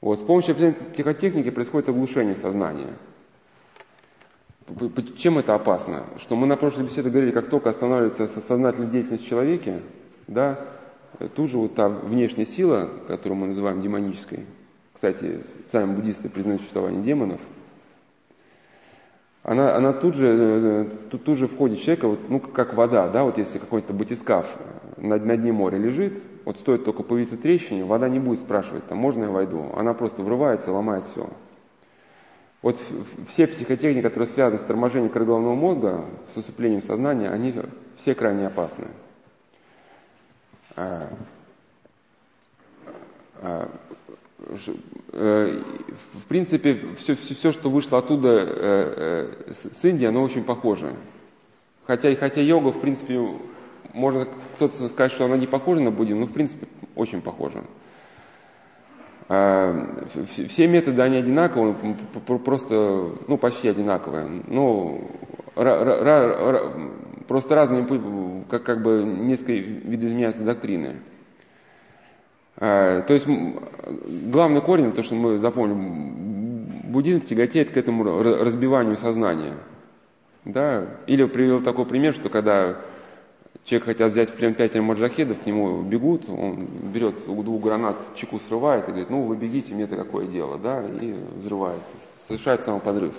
Вот. 0.00 0.18
С 0.18 0.22
помощью 0.22 0.54
психотехники 0.54 1.50
происходит 1.50 1.88
оглушение 1.88 2.36
сознания. 2.36 2.94
Чем 5.16 5.38
это 5.38 5.54
опасно? 5.54 6.06
Что 6.18 6.36
мы 6.36 6.46
на 6.46 6.56
прошлой 6.56 6.84
беседе 6.84 7.08
говорили, 7.08 7.30
как 7.30 7.48
только 7.48 7.70
останавливается 7.70 8.28
сознательная 8.40 8.88
деятельность 8.88 9.24
в 9.24 9.28
человеке, 9.28 9.80
да, 10.26 10.58
тут 11.34 11.50
же 11.50 11.58
вот 11.58 11.74
та 11.74 11.88
внешняя 11.88 12.46
сила, 12.46 12.90
которую 13.06 13.38
мы 13.38 13.46
называем 13.48 13.80
демонической, 13.80 14.44
кстати, 14.92 15.44
сами 15.68 15.94
буддисты 15.94 16.28
признают 16.28 16.60
существование 16.62 17.02
демонов, 17.02 17.40
она, 19.44 19.76
она 19.76 19.92
тут, 19.92 20.16
же, 20.16 20.26
э, 20.26 20.84
тут, 21.10 21.22
тут 21.22 21.38
же 21.38 21.46
входит 21.46 21.80
человека, 21.80 22.08
вот, 22.08 22.28
ну, 22.28 22.40
как 22.40 22.74
вода, 22.74 23.08
да, 23.08 23.22
вот 23.22 23.38
если 23.38 23.58
какой-то 23.58 23.92
батискаф 23.92 24.44
на, 24.96 25.16
на 25.18 25.36
дне 25.36 25.52
моря 25.52 25.78
лежит, 25.78 26.20
вот 26.46 26.58
стоит 26.58 26.84
только 26.84 27.02
появиться 27.02 27.36
трещине, 27.36 27.84
вода 27.84 28.08
не 28.08 28.20
будет 28.20 28.38
спрашивать, 28.38 28.86
там, 28.86 28.98
можно 28.98 29.24
я 29.24 29.30
войду? 29.30 29.68
Она 29.74 29.94
просто 29.94 30.22
врывается, 30.22 30.70
ломает 30.70 31.04
все. 31.08 31.28
Вот 32.62 32.80
все 33.30 33.48
психотехники, 33.48 34.02
которые 34.02 34.28
связаны 34.28 34.60
с 34.60 34.64
торможением 34.64 35.10
коры 35.10 35.24
головного 35.26 35.56
мозга, 35.56 36.04
с 36.32 36.36
усыплением 36.36 36.82
сознания, 36.82 37.30
они 37.30 37.52
все 37.96 38.14
крайне 38.14 38.46
опасны. 38.46 38.86
А, 40.76 41.08
а, 43.42 43.68
э, 45.12 45.62
в 46.12 46.24
принципе, 46.28 46.80
все, 46.96 47.16
все, 47.16 47.34
все, 47.34 47.50
что 47.50 47.70
вышло 47.70 47.98
оттуда 47.98 48.28
э, 48.28 49.34
э, 49.48 49.52
с 49.72 49.84
Индии, 49.84 50.06
оно 50.06 50.22
очень 50.22 50.44
похоже. 50.44 50.94
Хотя, 51.86 52.14
хотя 52.14 52.40
йога, 52.40 52.68
в 52.68 52.80
принципе, 52.80 53.20
можно 53.96 54.26
кто-то 54.54 54.88
сказать, 54.88 55.10
что 55.10 55.24
она 55.24 55.36
не 55.36 55.46
похожа 55.46 55.80
на 55.80 55.90
буддизм, 55.90 56.20
но 56.20 56.26
в 56.26 56.32
принципе 56.32 56.68
очень 56.94 57.22
похожа. 57.22 57.64
А, 59.28 60.06
все 60.48 60.68
методы, 60.68 61.02
они 61.02 61.16
одинаковые, 61.16 61.74
просто, 62.44 63.12
ну, 63.26 63.38
почти 63.38 63.68
одинаковые. 63.68 64.42
Ну, 64.46 65.10
просто 67.26 67.54
разными, 67.54 68.44
как, 68.48 68.62
как 68.62 68.82
бы 68.82 69.02
несколько 69.02 69.52
видоизменяются 69.52 70.44
доктрины. 70.44 70.96
А, 72.58 73.00
то 73.00 73.14
есть 73.14 73.26
главный 73.26 74.60
корень, 74.60 74.92
то, 74.92 75.02
что 75.02 75.14
мы 75.14 75.38
запомним, 75.38 76.92
буддизм 76.92 77.22
тяготеет 77.22 77.70
к 77.70 77.76
этому 77.76 78.22
разбиванию 78.22 78.96
сознания. 78.96 79.54
Да? 80.44 80.86
Или 81.08 81.24
привел 81.24 81.60
такой 81.60 81.86
пример, 81.86 82.12
что 82.12 82.28
когда 82.28 82.76
человек 83.64 83.86
хотят 83.86 84.12
взять 84.12 84.30
в 84.30 84.34
плен 84.34 84.54
пятеро 84.54 84.82
маджахедов, 84.82 85.40
к 85.42 85.46
нему 85.46 85.82
бегут, 85.82 86.28
он 86.28 86.66
берет 86.92 87.24
двух 87.26 87.62
гранат 87.62 88.14
чеку 88.14 88.38
срывает 88.38 88.84
и 88.84 88.90
говорит, 88.90 89.10
ну 89.10 89.22
вы 89.22 89.36
бегите, 89.36 89.74
мне-то 89.74 89.96
какое 89.96 90.26
дело, 90.26 90.58
да, 90.58 90.84
и 90.84 91.12
взрывается, 91.36 91.94
совершает 92.26 92.60
самоподрыв. 92.62 93.14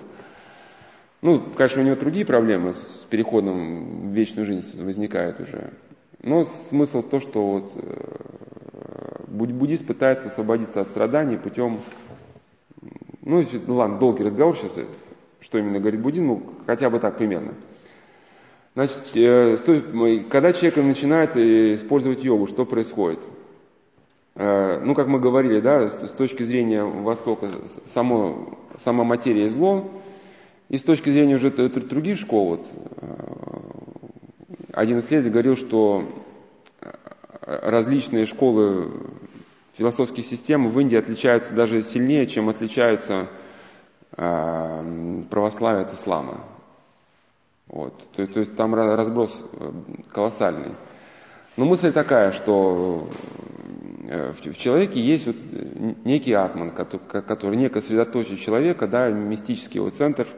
Ну, 1.22 1.42
конечно, 1.56 1.82
у 1.82 1.86
него 1.86 1.96
другие 1.96 2.26
проблемы 2.26 2.74
с 2.74 3.06
переходом 3.10 4.12
в 4.12 4.14
вечную 4.14 4.46
жизнь 4.46 4.84
возникают 4.84 5.40
уже. 5.40 5.74
Но 6.22 6.44
смысл 6.44 7.02
в 7.02 7.10
том, 7.10 7.22
что 7.22 7.46
вот, 7.46 7.72
э, 7.76 9.24
буддист 9.28 9.86
пытается 9.86 10.28
освободиться 10.28 10.82
от 10.82 10.88
страданий 10.88 11.38
путем, 11.38 11.82
ну, 13.22 13.44
ну 13.66 13.76
ладно, 13.76 13.98
долгий 13.98 14.24
разговор 14.24 14.56
сейчас, 14.56 14.78
что 15.40 15.58
именно 15.58 15.80
говорит 15.80 16.02
буддизм, 16.02 16.28
ну, 16.28 16.44
хотя 16.66 16.90
бы 16.90 17.00
так 17.00 17.18
примерно. 17.18 17.54
Значит, 18.78 19.16
э, 19.16 19.58
когда 20.30 20.54
человек 20.54 20.78
начинает 20.78 21.36
э, 21.36 21.74
использовать 21.74 22.24
йогу, 22.24 22.46
что 22.46 22.64
происходит? 22.64 23.22
Ну, 24.36 24.94
как 24.94 25.08
мы 25.08 25.20
говорили, 25.20 25.60
да, 25.62 25.88
с 25.88 26.12
точки 26.12 26.44
зрения 26.44 26.84
Востока, 26.84 27.50
само, 27.86 28.56
сама 28.78 29.04
материя 29.04 29.50
зло, 29.50 29.90
и 30.70 30.78
с 30.78 30.84
точки 30.84 31.10
зрения 31.10 31.38
уже 31.38 31.50
других 31.50 32.20
школ, 32.20 32.50
вот, 32.50 32.68
э, 33.02 33.16
один 34.74 35.00
исследователь 35.00 35.32
говорил, 35.32 35.56
что 35.56 36.04
э, 36.82 36.92
различные 37.42 38.26
школы 38.26 38.92
философских 39.74 40.24
систем 40.24 40.70
в 40.70 40.80
Индии 40.80 40.98
отличаются 40.98 41.56
даже 41.56 41.82
сильнее, 41.82 42.28
чем 42.28 42.48
отличаются 42.48 43.28
э, 44.16 45.24
православие 45.32 45.82
от 45.82 45.94
ислама. 45.94 46.44
Вот. 47.70 47.94
То, 48.16 48.26
то 48.28 48.40
есть 48.40 48.56
там 48.56 48.74
разброс 48.76 49.38
э, 49.54 49.72
колоссальный. 50.12 50.76
Но 51.56 51.66
мысль 51.66 51.92
такая, 51.92 52.32
что 52.32 53.10
в 54.04 54.56
человеке 54.56 55.02
есть 55.02 55.26
вот 55.26 55.36
некий 56.06 56.34
атман, 56.34 56.72
который, 56.72 57.24
который 57.24 57.58
некое 57.58 57.82
средоточие 57.82 58.38
человека, 58.38 58.88
да, 58.88 59.10
мистический 59.10 59.80
его 59.80 59.90
центр– 59.90 60.28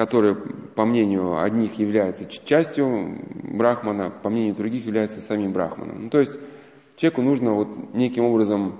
который, 0.00 0.34
по 0.34 0.86
мнению 0.86 1.42
одних, 1.42 1.74
является 1.74 2.24
частью 2.24 3.18
брахмана, 3.42 4.10
по 4.10 4.30
мнению 4.30 4.54
других, 4.54 4.86
является 4.86 5.20
самим 5.20 5.52
брахманом. 5.52 6.04
Ну, 6.04 6.08
то 6.10 6.20
есть 6.20 6.38
человеку 6.96 7.22
нужно 7.22 7.52
вот 7.52 7.92
неким 7.92 8.24
образом, 8.24 8.76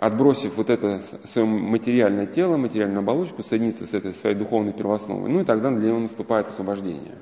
отбросив 0.00 0.56
вот 0.56 0.70
это 0.70 1.02
свое 1.24 1.46
материальное 1.46 2.24
тело, 2.24 2.56
материальную 2.56 3.00
оболочку, 3.00 3.42
соединиться 3.42 3.86
с 3.86 3.92
этой 3.92 4.14
своей 4.14 4.34
духовной 4.34 4.72
первоосновой. 4.72 5.30
Ну 5.30 5.40
и 5.40 5.44
тогда 5.44 5.70
для 5.70 5.88
него 5.88 5.98
наступает 5.98 6.46
освобождение. 6.46 7.18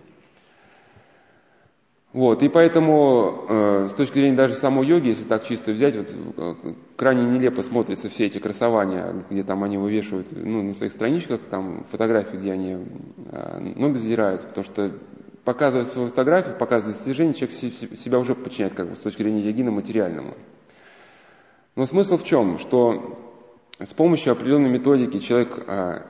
Вот, 2.13 2.41
и 2.45 2.49
поэтому 2.49 3.47
э, 3.49 3.89
с 3.89 3.95
точки 3.95 4.15
зрения 4.15 4.37
даже 4.37 4.55
самой 4.55 4.87
йоги, 4.87 5.09
если 5.09 5.25
так 5.25 5.45
чисто 5.45 5.73
взять, 5.73 5.97
вот, 5.97 6.07
э, 6.37 6.55
крайне 6.97 7.27
нелепо 7.27 7.63
смотрятся 7.63 8.09
все 8.09 8.27
эти 8.27 8.39
красования, 8.39 9.25
где 9.29 9.43
там 9.43 9.65
они 9.65 9.77
вывешивают 9.77 10.29
ну, 10.31 10.63
на 10.63 10.73
своих 10.73 10.93
страничках, 10.93 11.41
там 11.51 11.85
фотографии, 11.91 12.37
где 12.37 12.53
они 12.53 12.79
э, 13.33 13.59
ноги 13.75 13.97
задирают, 13.97 14.47
потому 14.47 14.65
что 14.65 14.93
показывая 15.45 15.85
свою 15.85 16.09
фотографию, 16.09 16.57
показывая 16.57 16.95
достижения, 16.95 17.35
человек 17.35 17.57
себя 17.99 18.21
уже 18.21 18.37
подчиняет 18.37 18.75
как 18.75 18.89
бы, 18.89 18.95
с 18.95 19.01
точки 19.01 19.23
зрения 19.23 19.41
йогина 19.41 19.73
материальному. 19.73 20.35
Но 21.79 21.87
смысл 21.87 22.17
в 22.17 22.25
чем? 22.25 22.59
Что 22.59 23.17
с 23.79 23.95
помощью 23.95 24.33
определенной 24.33 24.69
методики 24.69 25.21
человек 25.21 25.65
э, 25.65 26.01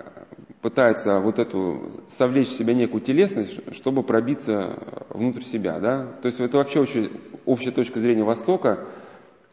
пытается 0.63 1.21
вот 1.21 1.39
эту 1.39 1.91
совлечь 2.09 2.49
в 2.49 2.57
себя 2.57 2.73
некую 2.73 3.03
телесность, 3.03 3.61
чтобы 3.75 4.03
пробиться 4.03 4.79
внутрь 5.11 5.43
себя. 5.43 5.79
Да? 5.79 6.07
То 6.23 6.27
есть 6.29 6.41
это 6.41 6.57
вообще 6.57 6.81
очень 6.81 7.21
общая 7.45 7.71
точка 7.71 8.01
зрения 8.01 8.25
Востока, 8.25 8.87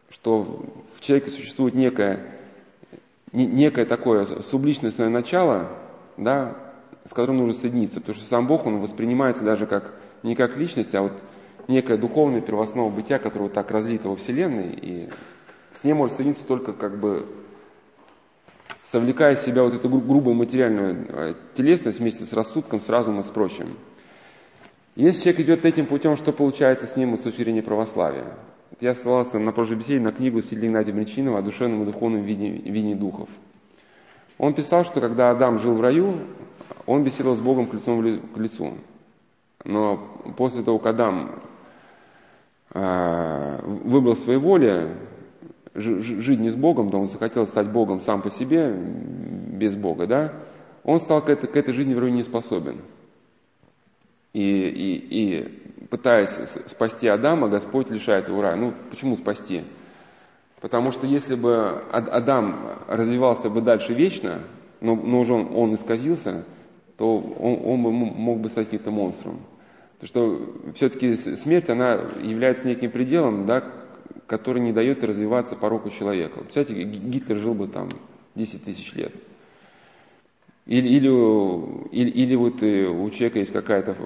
что 0.08 0.64
в 0.94 1.02
человеке 1.02 1.32
существует 1.32 1.74
некое, 1.74 2.34
некое 3.32 3.84
такое 3.84 4.24
субличностное 4.24 5.10
начало, 5.10 5.68
да, 6.16 6.56
с 7.04 7.10
которым 7.10 7.36
нужно 7.40 7.52
соединиться, 7.52 8.00
потому 8.00 8.16
что 8.16 8.26
сам 8.26 8.46
Бог, 8.46 8.64
он 8.64 8.80
воспринимается 8.80 9.44
даже 9.44 9.66
как 9.66 9.92
не 10.22 10.34
как 10.34 10.56
личность, 10.56 10.94
а 10.94 11.02
вот 11.02 11.12
некое 11.68 11.98
духовное 11.98 12.40
первостного 12.40 12.88
бытия, 12.88 13.18
которое 13.18 13.48
вот 13.48 13.52
так 13.52 13.70
разлито 13.70 14.08
во 14.08 14.16
Вселенной, 14.16 14.72
и 14.80 15.10
с 15.78 15.84
ней 15.84 15.92
может 15.92 16.16
соединиться 16.16 16.46
только 16.46 16.72
как 16.72 16.98
бы 16.98 17.26
совлекая 18.82 19.34
из 19.34 19.40
себя 19.40 19.62
вот 19.62 19.74
эту 19.74 19.88
грубую 19.88 20.34
материальную 20.34 21.06
э, 21.08 21.34
телесность 21.54 21.98
вместе 21.98 22.24
с 22.24 22.32
рассудком, 22.32 22.80
с 22.80 22.88
разумом 22.88 23.20
и 23.20 23.24
с 23.24 23.30
прочим. 23.30 23.76
Если 24.94 25.24
человек 25.24 25.40
идет 25.40 25.64
этим 25.66 25.86
путем, 25.86 26.16
что 26.16 26.32
получается 26.32 26.86
с 26.86 26.96
ним 26.96 27.16
с 27.18 27.20
точки 27.20 27.42
зрения 27.42 27.62
православия? 27.62 28.36
Я 28.80 28.94
ссылался 28.94 29.38
на 29.38 29.52
прошлой 29.52 29.76
беседе 29.76 30.00
на 30.00 30.12
книгу 30.12 30.40
Сильдина 30.40 30.82
Геннадия 30.82 30.92
Бричинова 30.92 31.38
о 31.38 31.42
душевном 31.42 31.82
и 31.82 31.86
духовном 31.86 32.22
видении 32.22 32.94
духов. 32.94 33.28
Он 34.38 34.54
писал, 34.54 34.84
что 34.84 35.00
когда 35.00 35.30
Адам 35.30 35.58
жил 35.58 35.74
в 35.74 35.80
раю, 35.80 36.14
он 36.86 37.04
беседовал 37.04 37.36
с 37.36 37.40
Богом 37.40 37.70
лицом 37.72 38.20
к 38.34 38.38
лицу. 38.38 38.74
Но 39.64 39.98
после 40.36 40.62
того, 40.62 40.78
как 40.78 40.94
Адам 40.94 41.40
э, 42.72 43.60
выбрал 43.64 44.16
своей 44.16 44.38
воле 44.38 44.96
жить 45.76 46.40
не 46.40 46.50
с 46.50 46.56
Богом, 46.56 46.90
да 46.90 46.98
он 46.98 47.06
захотел 47.06 47.46
стать 47.46 47.68
Богом 47.68 48.00
сам 48.00 48.22
по 48.22 48.30
себе, 48.30 48.72
без 48.72 49.76
Бога, 49.76 50.06
да, 50.06 50.32
он 50.84 51.00
стал 51.00 51.22
к 51.22 51.28
этой, 51.28 51.48
к 51.48 51.56
этой 51.56 51.74
жизни 51.74 51.94
в 51.94 51.98
раю 51.98 52.12
не 52.12 52.22
способен. 52.22 52.80
И, 54.32 54.40
и, 54.40 55.06
и 55.10 55.86
пытаясь 55.86 56.36
спасти 56.66 57.08
Адама, 57.08 57.48
Господь 57.48 57.90
лишает 57.90 58.28
его 58.28 58.42
рая. 58.42 58.56
Ну, 58.56 58.74
почему 58.90 59.16
спасти? 59.16 59.64
Потому 60.60 60.92
что 60.92 61.06
если 61.06 61.34
бы 61.34 61.82
Адам 61.90 62.78
развивался 62.88 63.50
бы 63.50 63.60
дальше 63.60 63.94
вечно, 63.94 64.42
но, 64.80 64.94
но 64.94 65.20
уже 65.20 65.34
он, 65.34 65.48
он 65.54 65.74
исказился, 65.74 66.44
то 66.96 67.18
он, 67.18 67.60
он 67.64 67.82
бы 67.82 67.92
мог 67.92 68.40
бы 68.40 68.48
стать 68.48 68.66
каким-то 68.66 68.90
монстром. 68.90 69.40
Потому 69.98 70.08
что 70.08 70.72
все-таки 70.74 71.14
смерть, 71.14 71.70
она 71.70 71.94
является 72.22 72.68
неким 72.68 72.90
пределом, 72.90 73.46
да, 73.46 73.64
который 74.26 74.62
не 74.62 74.72
дает 74.72 75.04
развиваться 75.04 75.56
пороку 75.56 75.90
человека. 75.90 76.40
Представляете, 76.40 76.98
Гитлер 76.98 77.36
жил 77.36 77.54
бы 77.54 77.68
там 77.68 77.88
10 78.34 78.64
тысяч 78.64 78.92
лет. 78.94 79.14
Или, 80.66 80.88
или, 80.88 81.08
или, 81.92 82.10
или 82.10 82.34
вот 82.34 82.62
э, 82.62 82.88
у 82.88 83.08
человека 83.10 83.38
есть 83.38 83.52
какая-то, 83.52 83.96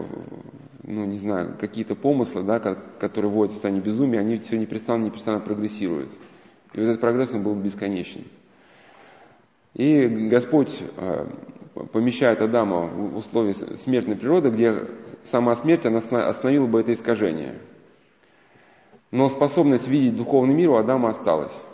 ну 0.83 1.07
не 1.07 1.17
знаю, 1.17 1.57
какие-то 1.59 1.95
помыслы, 1.95 2.43
да, 2.43 2.61
которые 2.61 3.31
вводят 3.31 3.53
в 3.53 3.55
состояние 3.55 3.83
безумия, 3.83 4.21
они 4.21 4.39
все 4.39 4.59
непрестанно, 4.59 5.07
непрестанно 5.07 5.41
прогрессируют. 5.41 6.11
И 6.75 6.79
вот 6.79 6.87
этот 6.87 7.01
прогресс 7.01 7.33
он 7.33 7.43
был 7.43 7.55
бесконечен. 7.55 8.25
И 9.75 10.07
Господь 10.29 10.83
э, 10.99 11.27
помещает 11.93 12.43
Адама 12.43 12.89
в 12.89 13.17
условия 13.17 13.55
смертной 13.55 14.17
природы, 14.17 14.51
где 14.51 14.87
сама 15.23 15.55
смерть 15.55 15.87
она 15.87 15.99
остановила 15.99 16.67
бы 16.67 16.81
это 16.81 16.93
искажение. 16.93 17.55
Но 19.11 19.29
способность 19.29 19.89
видеть 19.89 20.17
духовный 20.17 20.55
мир 20.55 20.71
у 20.71 20.77
Адама 20.77 21.11
осталась. 21.11 21.65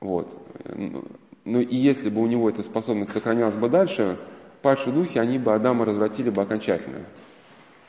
Вот. 0.00 0.28
Ну 1.44 1.60
и 1.60 1.76
если 1.76 2.08
бы 2.08 2.22
у 2.22 2.26
него 2.26 2.48
эта 2.48 2.62
способность 2.62 3.12
сохранялась 3.12 3.54
бы 3.54 3.68
дальше, 3.68 4.18
падшие 4.62 4.94
духи, 4.94 5.18
они 5.18 5.38
бы 5.38 5.54
Адама 5.54 5.84
развратили 5.84 6.30
бы 6.30 6.40
окончательно. 6.42 7.00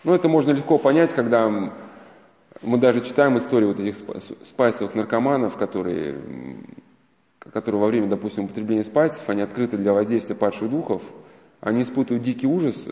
Ну 0.04 0.14
это 0.14 0.28
можно 0.28 0.52
легко 0.52 0.78
понять, 0.78 1.14
когда 1.14 1.50
мы 1.50 2.78
даже 2.78 3.02
читаем 3.02 3.38
историю 3.38 3.70
вот 3.70 3.80
этих 3.80 3.96
спайсовых 4.42 4.96
наркоманов, 4.96 5.56
которые, 5.56 6.18
которые 7.52 7.80
во 7.80 7.88
время, 7.88 8.08
допустим, 8.08 8.46
употребления 8.46 8.84
спайсов, 8.84 9.30
они 9.30 9.42
открыты 9.42 9.78
для 9.78 9.94
воздействия 9.94 10.36
падших 10.36 10.70
духов, 10.70 11.02
они 11.62 11.84
испытывают 11.84 12.24
дикий 12.24 12.48
ужас, 12.48 12.90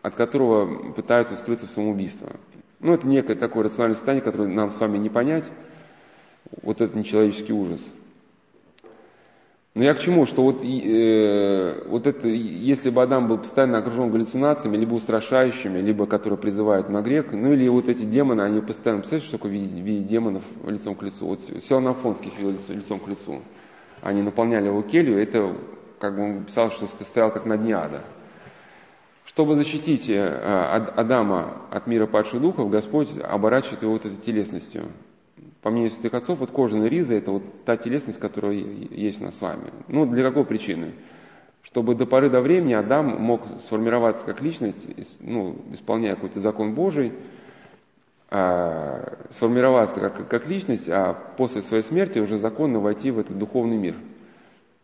от 0.00 0.14
которого 0.14 0.92
пытаются 0.92 1.36
скрыться 1.36 1.66
в 1.66 1.70
самоубийство. 1.70 2.30
Ну, 2.80 2.94
это 2.94 3.06
некое 3.06 3.36
такое 3.36 3.64
рациональное 3.64 3.96
состояние, 3.96 4.24
которое 4.24 4.48
нам 4.48 4.70
с 4.70 4.78
вами 4.78 4.98
не 4.98 5.08
понять. 5.08 5.50
Вот 6.62 6.80
это 6.80 6.96
нечеловеческий 6.96 7.54
ужас. 7.54 7.92
Но 9.76 9.84
я 9.84 9.92
к 9.92 9.98
чему, 9.98 10.24
что 10.24 10.42
вот, 10.42 10.64
э, 10.64 11.86
вот 11.86 12.06
это, 12.06 12.28
если 12.28 12.88
бы 12.88 13.02
Адам 13.02 13.28
был 13.28 13.36
постоянно 13.36 13.76
окружен 13.76 14.10
галлюцинациями, 14.10 14.74
либо 14.78 14.94
устрашающими, 14.94 15.80
либо 15.80 16.06
которые 16.06 16.38
призывают 16.38 16.88
на 16.88 17.02
грех, 17.02 17.26
ну 17.32 17.52
или 17.52 17.68
вот 17.68 17.86
эти 17.86 18.04
демоны, 18.04 18.40
они 18.40 18.62
постоянно, 18.62 19.00
представляете, 19.00 19.28
что 19.28 19.36
такое 19.36 19.52
видеть, 19.52 19.72
видеть 19.72 20.06
демонов 20.08 20.44
лицом 20.66 20.94
к 20.94 21.02
лицу? 21.02 21.26
Вот 21.26 21.40
все 21.40 21.78
на 21.78 21.90
Афонских 21.90 22.38
видел 22.38 22.58
лицом 22.68 23.00
к 23.00 23.06
лицу. 23.06 23.42
Они 24.00 24.22
наполняли 24.22 24.68
его 24.68 24.80
келью, 24.80 25.18
это, 25.18 25.54
как 25.98 26.16
бы 26.16 26.22
он 26.22 26.44
писал, 26.44 26.70
что 26.70 26.86
стоял 26.86 27.30
как 27.30 27.44
на 27.44 27.58
дне 27.58 27.76
ада. 27.76 28.02
Чтобы 29.26 29.56
защитить 29.56 30.08
э, 30.08 30.24
Адама 30.24 31.62
от 31.72 31.88
мира 31.88 32.06
падших 32.06 32.40
духов, 32.40 32.70
Господь 32.70 33.08
оборачивает 33.20 33.82
его 33.82 33.92
вот 33.92 34.06
этой 34.06 34.16
телесностью. 34.18 34.84
По 35.62 35.70
мнению 35.70 35.90
святых 35.90 36.14
отцов, 36.14 36.38
вот 36.38 36.52
кожаная 36.52 36.88
риза– 36.88 37.14
это 37.16 37.32
вот 37.32 37.64
та 37.64 37.76
телесность, 37.76 38.20
которая 38.20 38.52
есть 38.52 39.20
у 39.20 39.24
нас 39.24 39.36
с 39.36 39.40
вами. 39.40 39.72
Ну, 39.88 40.06
для 40.06 40.22
какой 40.22 40.44
причины? 40.44 40.92
Чтобы 41.62 41.96
до 41.96 42.06
поры 42.06 42.30
до 42.30 42.40
времени 42.40 42.74
Адам 42.74 43.20
мог 43.20 43.42
сформироваться 43.62 44.24
как 44.24 44.40
личность, 44.40 44.86
ну, 45.18 45.56
исполняя 45.72 46.14
какой-то 46.14 46.38
закон 46.38 46.74
Божий, 46.74 47.12
а, 48.30 49.18
сформироваться 49.30 49.98
как, 49.98 50.28
как 50.28 50.46
личность, 50.46 50.88
а 50.88 51.14
после 51.36 51.62
своей 51.62 51.82
смерти 51.82 52.20
уже 52.20 52.38
законно 52.38 52.78
войти 52.78 53.10
в 53.10 53.18
этот 53.18 53.36
духовный 53.36 53.76
мир. 53.76 53.96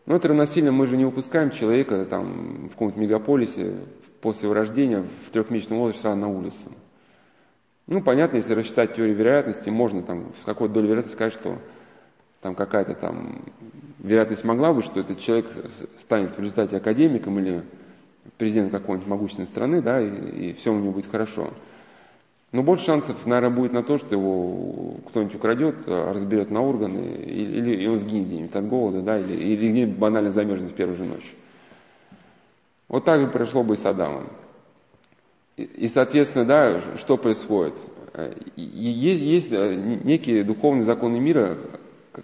Но 0.05 0.17
это 0.17 0.27
равносильно 0.27 0.73
мы 0.73 0.89
же 0.89 0.97
не 0.97 1.05
упускаем 1.05 1.51
человека 1.51 2.05
там, 2.07 2.67
в 2.67 2.73
каком-то 2.73 2.99
мегаполисе, 2.99 3.77
после 4.23 4.47
его 4.47 4.55
рождения 4.55 5.05
в 5.27 5.31
трехмесячном 5.31 5.81
возрасте 5.81 6.03
сразу 6.03 6.17
на 6.17 6.29
улицу. 6.29 6.57
Ну, 7.89 8.01
понятно, 8.01 8.37
если 8.37 8.55
рассчитать 8.55 8.95
теорию 8.95 9.17
вероятности, 9.17 9.69
можно 9.69 10.03
там 10.03 10.33
с 10.41 10.45
какой 10.45 10.69
долей 10.69 10.87
вероятности 10.87 11.17
сказать, 11.17 11.33
что 11.35 11.59
там 12.41 12.55
какая-то 12.55 12.95
там 12.95 13.43
вероятность 13.99 14.45
могла 14.45 14.73
быть, 14.73 14.85
что 14.85 15.01
этот 15.01 15.19
человек 15.19 15.51
станет 15.99 16.37
в 16.37 16.41
результате 16.41 16.77
академиком 16.77 17.39
или 17.41 17.65
президентом 18.39 18.81
какой-нибудь 18.81 19.09
могущественной 19.09 19.49
страны, 19.49 19.83
да, 19.83 20.01
и, 20.01 20.51
и 20.51 20.53
все 20.55 20.73
у 20.73 20.79
него 20.79 20.93
будет 20.93 21.11
хорошо. 21.11 21.51
Но 22.53 22.63
больше 22.63 22.85
шансов, 22.85 23.27
наверное, 23.27 23.57
будет 23.57 23.73
на 23.73 23.83
то, 23.83 23.99
что 23.99 24.15
его 24.15 24.97
кто-нибудь 25.09 25.35
украдет, 25.35 25.77
разберет 25.89 26.51
на 26.51 26.63
органы, 26.63 27.17
или, 27.25 27.73
или 27.73 27.87
он 27.89 27.99
сгинет 27.99 28.27
где-нибудь 28.27 28.55
от 28.55 28.69
голода, 28.69 29.03
да, 29.03 29.19
или, 29.19 29.35
или 29.35 29.71
где-нибудь 29.71 29.99
банально 29.99 30.31
замерзнет 30.31 30.71
в 30.71 30.75
первую 30.75 30.97
же 30.97 31.05
ночь. 31.05 31.35
Вот 32.93 33.07
так 33.07 33.21
же 33.23 33.27
произошло 33.27 33.65
бы 33.65 33.75
и 33.75 33.77
с 33.79 33.87
Адамом. 33.87 34.29
И, 35.57 35.89
соответственно, 35.89 36.45
да, 36.45 36.81
что 36.99 37.17
происходит? 37.17 37.75
Есть, 38.55 39.23
есть 39.23 39.51
некие 39.51 40.45
духовные 40.45 40.85
законы 40.85 41.19
мира, 41.19 41.57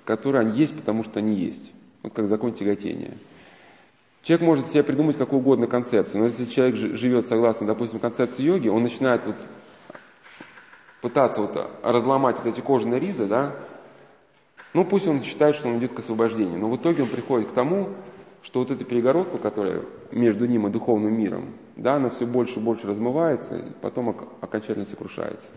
которые 0.04 0.42
они 0.42 0.58
есть, 0.58 0.76
потому 0.76 1.04
что 1.04 1.20
они 1.20 1.34
есть. 1.34 1.72
Вот 2.02 2.12
как 2.12 2.26
закон 2.26 2.52
тяготения. 2.52 3.16
Человек 4.22 4.46
может 4.46 4.68
себе 4.68 4.82
придумать 4.82 5.16
какую 5.16 5.40
угодно 5.40 5.66
концепцию, 5.66 6.20
но 6.20 6.26
если 6.26 6.44
человек 6.44 6.76
живет 6.76 7.26
согласно, 7.26 7.66
допустим, 7.66 7.98
концепции 7.98 8.42
йоги, 8.42 8.68
он 8.68 8.82
начинает 8.82 9.24
вот 9.24 9.36
пытаться 11.00 11.40
вот 11.40 11.56
разломать 11.82 12.36
вот 12.36 12.46
эти 12.46 12.60
кожаные 12.60 13.00
ризы, 13.00 13.24
да, 13.24 13.54
ну 14.74 14.84
пусть 14.84 15.06
он 15.06 15.22
считает, 15.22 15.54
что 15.54 15.68
он 15.68 15.78
идет 15.78 15.94
к 15.94 16.00
освобождению, 16.00 16.58
но 16.58 16.68
в 16.68 16.76
итоге 16.76 17.04
он 17.04 17.08
приходит 17.08 17.50
к 17.50 17.54
тому, 17.54 17.90
что 18.42 18.60
вот 18.60 18.70
эта 18.70 18.84
перегородка, 18.84 19.38
которая 19.38 19.82
между 20.12 20.46
ним 20.46 20.66
и 20.66 20.70
духовным 20.70 21.12
миром, 21.18 21.54
да, 21.76 21.94
она 21.96 22.10
все 22.10 22.26
больше 22.26 22.60
и 22.60 22.62
больше 22.62 22.86
размывается, 22.86 23.56
и 23.56 23.72
потом 23.80 24.16
окончательно 24.40 24.84
сокрушается. 24.84 25.48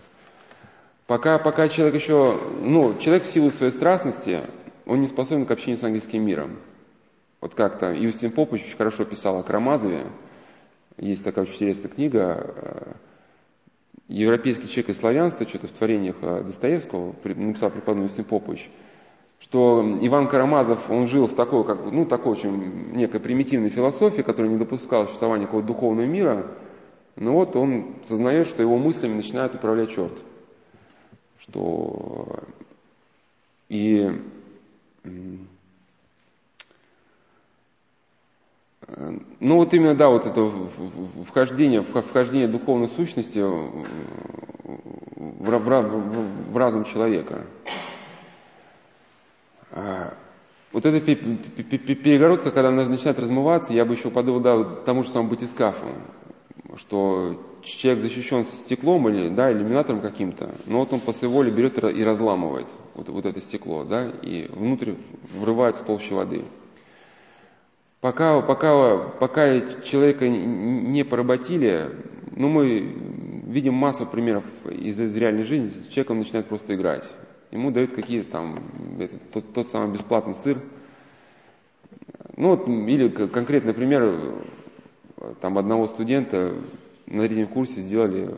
Пока, 1.08 1.40
пока 1.40 1.68
человек 1.68 1.96
еще, 1.96 2.40
ну, 2.62 2.98
человек 2.98 3.24
в 3.24 3.32
силу 3.32 3.52
своей 3.52 3.72
страстности, 3.72 4.42
он 4.86 5.02
не 5.02 5.08
способен 5.08 5.46
к 5.46 5.52
общению 5.52 5.78
с 5.78 5.84
ангельским 5.84 6.24
миром. 6.24 6.58
Вот 7.40 7.56
как-то 7.56 7.92
Юстин 7.92 8.32
Попович 8.32 8.64
очень 8.66 8.78
хорошо 8.78 9.04
писал 9.04 9.38
о 9.38 9.44
Карамазове, 9.44 10.08
есть 10.98 11.24
такая 11.24 11.46
очень 11.46 11.56
интересная 11.56 11.90
книга 11.90 12.54
э, 12.56 12.94
«Европейский 14.08 14.68
человек 14.68 14.90
и 14.90 14.94
славянство», 14.94 15.48
что-то 15.48 15.68
в 15.68 15.72
творениях 15.72 16.18
э, 16.22 16.44
Достоевского, 16.44 17.16
написал 17.24 17.72
преподобный 17.72 18.08
Юстин 18.08 18.26
Попович– 18.26 18.70
что 19.42 19.84
Иван 20.02 20.28
Карамазов, 20.28 20.90
он 20.90 21.08
жил 21.08 21.26
в 21.26 21.34
такой, 21.34 21.66
как, 21.66 21.92
ну, 21.92 22.06
такой 22.06 22.34
очень 22.34 22.94
некой 22.94 23.20
примитивной 23.20 23.70
философии, 23.70 24.22
которая 24.22 24.52
не 24.52 24.58
допускала 24.58 25.08
существования 25.08 25.46
какого-то 25.46 25.68
духовного 25.68 26.06
мира, 26.06 26.46
но 27.16 27.34
вот 27.34 27.56
он 27.56 27.96
сознает, 28.08 28.48
что 28.48 28.62
его 28.62 28.78
мыслями 28.78 29.16
начинает 29.16 29.56
управлять 29.56 29.92
черт. 29.92 30.24
Что 31.40 32.44
и 33.68 34.12
ну 39.40 39.56
вот 39.56 39.74
именно, 39.74 39.96
да, 39.96 40.10
вот 40.10 40.28
это 40.28 40.52
вхождение, 41.24 41.82
вхождение 41.82 42.48
духовной 42.48 42.90
сущности 42.90 43.40
в, 43.40 43.86
в, 45.16 45.50
в, 45.50 46.52
в 46.52 46.58
разум 46.58 46.84
человека– 46.84 47.48
вот 49.72 50.86
эта 50.86 51.00
перегородка, 51.02 52.52
когда 52.52 52.70
она 52.70 52.86
начинает 52.86 53.20
размываться, 53.20 53.74
я 53.74 53.86
бы 53.86 53.94
еще 53.94 54.10
подал 54.10 54.84
тому 54.84 55.04
же 55.04 55.10
самому 55.10 55.32
батискафу, 55.32 55.88
что 56.78 57.42
человек 57.64 58.02
защищен 58.02 58.46
стеклом 58.46 59.08
или 59.10 59.30
да, 59.30 59.52
иллюминатором 59.52 60.02
каким-то, 60.02 60.56
но 60.66 60.80
вот 60.80 60.94
он 60.94 61.00
по 61.00 61.14
своей 61.14 61.34
воле 61.34 61.52
берет 61.52 61.78
и 61.84 62.04
разламывает 62.04 62.68
вот, 62.96 63.10
вот 63.10 63.26
это 63.26 63.42
стекло, 63.42 63.84
да, 63.84 64.10
и 64.22 64.48
внутрь 64.50 64.94
врывается 65.34 65.84
толще 65.84 66.16
воды. 66.16 66.44
Пока, 68.00 68.42
пока, 68.42 68.98
пока 68.98 69.62
человека 69.84 70.28
не 70.28 71.04
поработили, 71.04 71.92
ну, 72.36 72.50
мы 72.50 72.80
видим 73.46 73.76
массу 73.76 74.08
примеров 74.08 74.44
из, 74.66 75.00
из 75.00 75.16
реальной 75.16 75.44
жизни, 75.44 75.68
с 75.70 75.88
человеком 75.88 76.20
начинает 76.20 76.48
просто 76.48 76.74
играть. 76.74 77.08
Ему 77.52 77.72
дают 77.72 77.92
какие-то 77.94 78.32
там, 78.32 78.60
это, 79.00 79.18
тот, 79.32 79.54
тот 79.54 79.68
самый 79.68 79.94
бесплатный 79.94 80.36
сыр. 80.36 80.62
Ну, 82.38 82.56
вот, 82.56 82.68
или 82.68 83.10
конкретный 83.28 83.74
пример, 83.74 84.36
там 85.42 85.58
одного 85.58 85.88
студента 85.88 86.56
на 87.06 87.28
третьем 87.28 87.48
курсе 87.48 87.82
сделали 87.82 88.34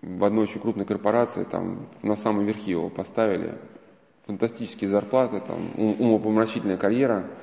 в 0.00 0.24
одной 0.24 0.44
очень 0.44 0.60
крупной 0.60 0.84
корпорации, 0.84 1.44
там 1.44 1.88
на 2.02 2.14
самом 2.16 2.44
верхе 2.44 2.72
его 2.72 2.90
поставили. 2.90 3.58
Фантастические 4.26 4.90
зарплаты, 4.90 5.40
там 5.40 5.72
умопомрачительная 5.76 6.76
карьера– 6.76 7.28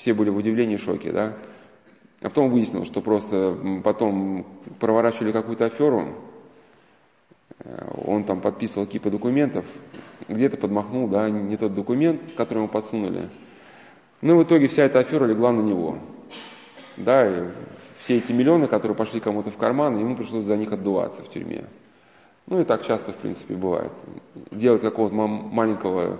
все 0.00 0.14
были 0.14 0.30
в 0.30 0.36
удивлении 0.36 0.76
шоке, 0.76 1.12
да. 1.12 1.36
А 2.22 2.30
потом 2.30 2.50
выяснилось, 2.50 2.88
что 2.88 3.02
просто 3.02 3.54
потом 3.84 4.46
проворачивали 4.78 5.30
какую-то 5.30 5.66
аферу, 5.66 6.14
он 8.04 8.24
там 8.24 8.40
подписывал 8.40 8.86
кипы 8.86 9.10
документов, 9.10 9.64
где-то 10.28 10.56
подмахнул, 10.56 11.08
да, 11.08 11.28
не 11.28 11.56
тот 11.56 11.74
документ, 11.74 12.20
который 12.36 12.58
ему 12.58 12.68
подсунули. 12.68 13.28
Ну, 14.20 14.38
в 14.38 14.42
итоге 14.42 14.68
вся 14.68 14.84
эта 14.84 14.98
афера 14.98 15.24
легла 15.24 15.52
на 15.52 15.60
него. 15.60 15.98
Да, 16.96 17.26
и 17.26 17.48
все 17.98 18.16
эти 18.16 18.32
миллионы, 18.32 18.66
которые 18.66 18.96
пошли 18.96 19.20
кому-то 19.20 19.50
в 19.50 19.56
карман, 19.56 19.98
ему 19.98 20.16
пришлось 20.16 20.44
за 20.44 20.56
них 20.56 20.72
отдуваться 20.72 21.22
в 21.22 21.28
тюрьме. 21.28 21.64
Ну 22.46 22.60
и 22.60 22.64
так 22.64 22.84
часто, 22.86 23.12
в 23.12 23.16
принципе, 23.16 23.54
бывает. 23.54 23.92
Делать 24.50 24.82
какого-то 24.82 25.14
маленького 25.14 26.18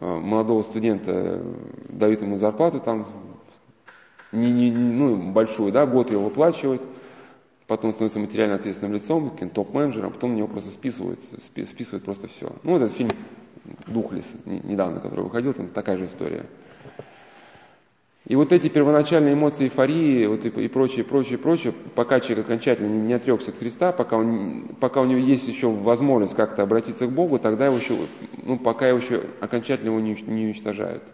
Э, 0.00 0.18
молодого 0.18 0.62
студента 0.62 1.42
дают 1.90 2.22
ему 2.22 2.36
зарплату 2.36 2.80
там, 2.80 3.06
не, 4.32 4.50
не, 4.50 4.70
ну, 4.70 5.30
большую, 5.30 5.72
да, 5.72 5.84
год 5.84 6.10
его 6.10 6.24
выплачивают, 6.24 6.80
потом 7.70 7.92
становится 7.92 8.18
материально 8.18 8.56
ответственным 8.56 8.94
лицом, 8.94 9.30
топ-менеджером, 9.54 10.10
потом 10.10 10.32
на 10.32 10.38
него 10.38 10.48
просто 10.48 10.72
списывают, 10.72 11.20
списывают 11.40 12.04
просто 12.04 12.26
все. 12.26 12.52
Ну, 12.64 12.74
этот 12.74 12.90
фильм 12.90 13.10
«Духлес», 13.86 14.26
недавно, 14.44 14.98
который 14.98 15.20
выходил, 15.20 15.54
там 15.54 15.68
такая 15.68 15.96
же 15.96 16.06
история. 16.06 16.46
И 18.26 18.34
вот 18.34 18.52
эти 18.52 18.66
первоначальные 18.66 19.34
эмоции 19.34 19.66
эйфории 19.66 20.26
вот 20.26 20.44
и, 20.44 20.48
и 20.48 20.66
прочее, 20.66 21.04
прочее, 21.04 21.38
прочее, 21.38 21.72
пока 21.94 22.18
человек 22.18 22.46
окончательно 22.46 22.88
не, 22.88 23.06
не 23.06 23.12
отрекся 23.12 23.52
от 23.52 23.58
Христа, 23.58 23.92
пока, 23.92 24.16
он, 24.16 24.70
пока 24.80 25.00
у 25.00 25.04
него 25.04 25.20
есть 25.20 25.46
еще 25.46 25.70
возможность 25.70 26.34
как-то 26.34 26.64
обратиться 26.64 27.06
к 27.06 27.12
Богу, 27.12 27.38
тогда 27.38 27.66
его 27.66 27.76
еще, 27.76 27.94
ну, 28.42 28.58
пока 28.58 28.88
его 28.88 28.98
еще 28.98 29.22
окончательно 29.40 29.90
его 29.90 30.00
не, 30.00 30.20
не 30.22 30.46
уничтожают. 30.46 31.04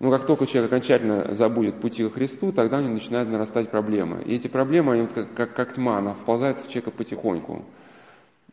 Но 0.00 0.10
как 0.10 0.26
только 0.26 0.46
человек 0.46 0.72
окончательно 0.72 1.32
забудет 1.32 1.76
пути 1.76 2.08
к 2.08 2.14
Христу, 2.14 2.52
тогда 2.52 2.78
у 2.78 2.80
него 2.80 2.94
начинают 2.94 3.28
нарастать 3.28 3.70
проблемы. 3.70 4.22
И 4.22 4.34
эти 4.34 4.48
проблемы, 4.48 4.94
они 4.94 5.02
вот 5.02 5.12
как, 5.12 5.34
как, 5.34 5.54
как 5.54 5.74
тьма, 5.74 5.98
она 5.98 6.14
вползает 6.14 6.56
в 6.56 6.68
человека 6.68 6.90
потихоньку. 6.90 7.62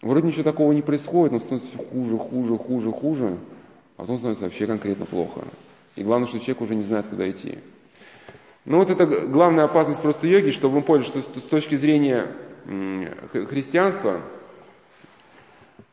Вроде 0.01 0.27
ничего 0.27 0.43
такого 0.43 0.73
не 0.73 0.81
происходит, 0.81 1.31
но 1.31 1.39
становится 1.39 1.69
все 1.69 1.85
хуже, 1.85 2.17
хуже, 2.17 2.57
хуже, 2.57 2.91
хуже, 2.91 3.37
а 3.95 4.01
потом 4.01 4.17
становится 4.17 4.43
вообще 4.43 4.67
конкретно 4.67 5.05
плохо. 5.05 5.45
И 5.95 6.03
главное, 6.03 6.27
что 6.27 6.37
человек 6.39 6.61
уже 6.61 6.75
не 6.75 6.83
знает, 6.83 7.07
куда 7.07 7.29
идти. 7.29 7.59
Ну 8.65 8.79
вот 8.79 8.89
это 8.89 9.05
главная 9.05 9.63
опасность 9.63 10.01
просто 10.01 10.27
йоги, 10.27 10.51
чтобы 10.51 10.75
вы 10.75 10.81
поняли, 10.81 11.05
что 11.05 11.21
с 11.21 11.43
точки 11.49 11.75
зрения 11.75 12.27
христианства, 12.65 14.21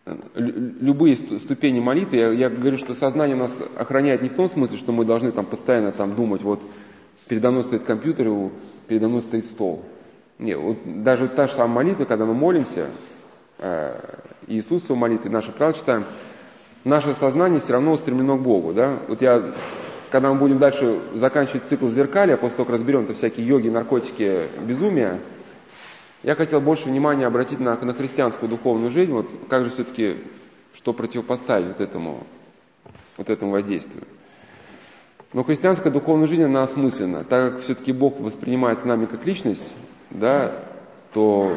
любые 0.06 1.16
ступени 1.16 1.80
молитвы, 1.80 2.18
я, 2.18 2.30
я 2.30 2.50
говорю, 2.50 2.76
что 2.76 2.94
сознание 2.94 3.36
нас 3.36 3.58
охраняет 3.76 4.22
не 4.22 4.28
в 4.28 4.34
том 4.34 4.48
смысле, 4.48 4.76
что 4.76 4.92
мы 4.92 5.04
должны 5.04 5.32
там 5.32 5.46
постоянно 5.46 5.92
там 5.92 6.14
думать, 6.14 6.42
вот 6.42 6.60
передо 7.28 7.50
мной 7.50 7.62
стоит 7.64 7.84
компьютер, 7.84 8.50
передо 8.86 9.08
мной 9.08 9.22
стоит 9.22 9.46
стол. 9.46 9.82
Нет, 10.38 10.58
вот 10.58 10.78
даже 11.02 11.28
та 11.28 11.46
же 11.46 11.54
самая 11.54 11.84
молитва, 11.84 12.04
когда 12.04 12.26
мы 12.26 12.34
молимся, 12.34 12.90
э, 13.58 13.98
Иисусову 14.46 14.98
молитвы, 14.98 15.30
наши 15.30 15.52
правила 15.52 15.78
читаем, 15.78 16.04
наше 16.84 17.14
сознание 17.14 17.60
все 17.60 17.72
равно 17.72 17.92
устремлено 17.92 18.36
к 18.36 18.42
Богу. 18.42 18.74
Да? 18.74 18.98
Вот 19.08 19.22
я 19.22 19.54
когда 20.10 20.32
мы 20.32 20.38
будем 20.38 20.58
дальше 20.58 21.00
заканчивать 21.14 21.64
цикл 21.64 21.88
зеркали, 21.88 22.30
а 22.30 22.36
после 22.36 22.58
того, 22.58 22.66
как 22.66 22.74
разберем 22.74 23.02
это 23.02 23.14
всякие 23.14 23.48
йоги, 23.48 23.68
наркотики, 23.68 24.42
безумия, 24.64 25.18
я 26.24 26.34
хотел 26.34 26.60
больше 26.60 26.88
внимания 26.88 27.26
обратить 27.26 27.60
на, 27.60 27.78
на 27.78 27.92
христианскую 27.92 28.48
духовную 28.48 28.90
жизнь, 28.90 29.12
вот 29.12 29.28
как 29.48 29.64
же 29.64 29.70
все-таки, 29.70 30.16
что 30.72 30.92
противопоставить 30.92 31.66
вот 31.68 31.80
этому, 31.80 32.26
вот 33.18 33.28
этому 33.28 33.52
воздействию. 33.52 34.04
Но 35.34 35.44
христианская 35.44 35.90
духовная 35.90 36.26
жизнь, 36.26 36.44
она 36.44 36.62
осмысленна. 36.62 37.24
Так 37.24 37.54
как 37.54 37.62
все-таки 37.62 37.92
Бог 37.92 38.20
воспринимается 38.20 38.86
нами 38.86 39.06
как 39.06 39.26
личность, 39.26 39.74
да, 40.10 40.64
то 41.12 41.56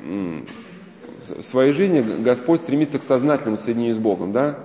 в 0.00 1.42
своей 1.42 1.72
жизни 1.72 2.22
Господь 2.22 2.60
стремится 2.60 2.98
к 2.98 3.02
сознательному 3.02 3.56
соединению 3.56 3.94
с 3.94 3.98
Богом, 3.98 4.32
да, 4.32 4.58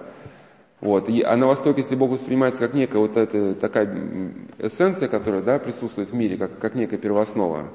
вот. 0.82 1.10
И, 1.10 1.22
а 1.22 1.38
на 1.38 1.48
Востоке, 1.48 1.82
если 1.82 1.96
Бог 1.96 2.12
воспринимается 2.12 2.60
как 2.60 2.74
некая 2.74 2.98
вот 2.98 3.18
эта 3.18 3.54
такая 3.56 4.34
эссенция, 4.58 5.08
которая 5.08 5.42
да, 5.42 5.60
присутствует 5.60 6.10
в 6.10 6.14
мире, 6.14 6.38
как, 6.38 6.60
как 6.60 6.76
некая 6.76 6.98
первооснова, 6.98 7.70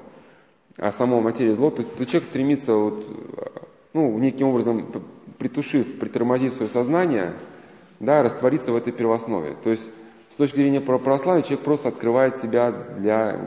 а 0.79 0.93
само 0.93 1.21
материя 1.21 1.55
зло, 1.55 1.71
то, 1.71 1.83
то 1.83 2.07
человек 2.07 2.25
стремится 2.25 2.73
вот, 2.73 3.05
ну, 3.93 4.17
неким 4.19 4.49
образом 4.49 4.87
притушив, 5.39 5.99
притормозив 5.99 6.53
свое 6.53 6.71
сознание, 6.71 7.35
да, 8.01 8.23
раствориться 8.23 8.73
в 8.73 8.77
этой 8.77 8.93
первооснове. 8.93 9.57
То 9.63 9.71
есть 9.71 9.91
с 10.31 10.37
точки 10.37 10.57
зрения 10.57 10.81
православия 10.81 11.43
человек 11.43 11.65
просто 11.65 11.89
открывает 11.89 12.37
себя 12.37 12.71
для 12.71 13.41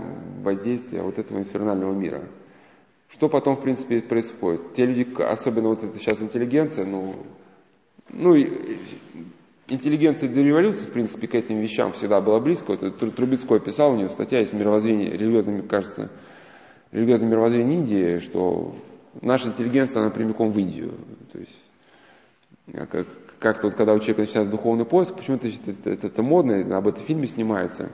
воздействия 0.43 1.01
вот 1.01 1.19
этого 1.19 1.39
инфернального 1.39 1.93
мира. 1.93 2.27
Что 3.09 3.29
потом, 3.29 3.57
в 3.57 3.61
принципе, 3.61 4.01
происходит? 4.01 4.73
Те 4.73 4.85
люди, 4.85 5.07
особенно 5.21 5.69
вот 5.69 5.83
это 5.83 5.97
сейчас 5.99 6.21
интеллигенция, 6.21 6.85
ну, 6.85 7.15
ну, 8.09 8.35
интеллигенция 9.67 10.29
до 10.29 10.41
революции, 10.41 10.85
в 10.85 10.91
принципе, 10.91 11.27
к 11.27 11.35
этим 11.35 11.59
вещам 11.59 11.93
всегда 11.93 12.19
была 12.19 12.39
близко. 12.39 12.75
Вот 12.75 13.15
Трубецкой 13.15 13.59
писал, 13.61 13.93
у 13.93 13.97
него 13.97 14.09
статья 14.09 14.39
есть 14.39 14.53
«Мировоззрение, 14.53 15.11
религиозное, 15.11 15.61
кажется, 15.61 16.09
религиозное 16.91 17.29
мировоззрение 17.29 17.79
Индии», 17.79 18.17
что 18.19 18.75
наша 19.21 19.49
интеллигенция, 19.49 20.01
она 20.01 20.11
прямиком 20.11 20.51
в 20.51 20.59
Индию. 20.59 20.93
То 21.31 21.39
есть, 21.39 21.63
а 22.73 22.85
как, 22.85 23.07
как-то 23.39 23.67
вот, 23.67 23.75
когда 23.75 23.93
у 23.93 23.99
человека 23.99 24.21
начинается 24.21 24.51
духовный 24.51 24.85
поиск, 24.85 25.15
почему-то 25.15 25.47
это, 25.47 25.89
это, 25.89 26.07
это 26.07 26.23
модно, 26.23 26.77
об 26.77 26.87
этом 26.87 27.03
фильме 27.03 27.27
снимается. 27.27 27.91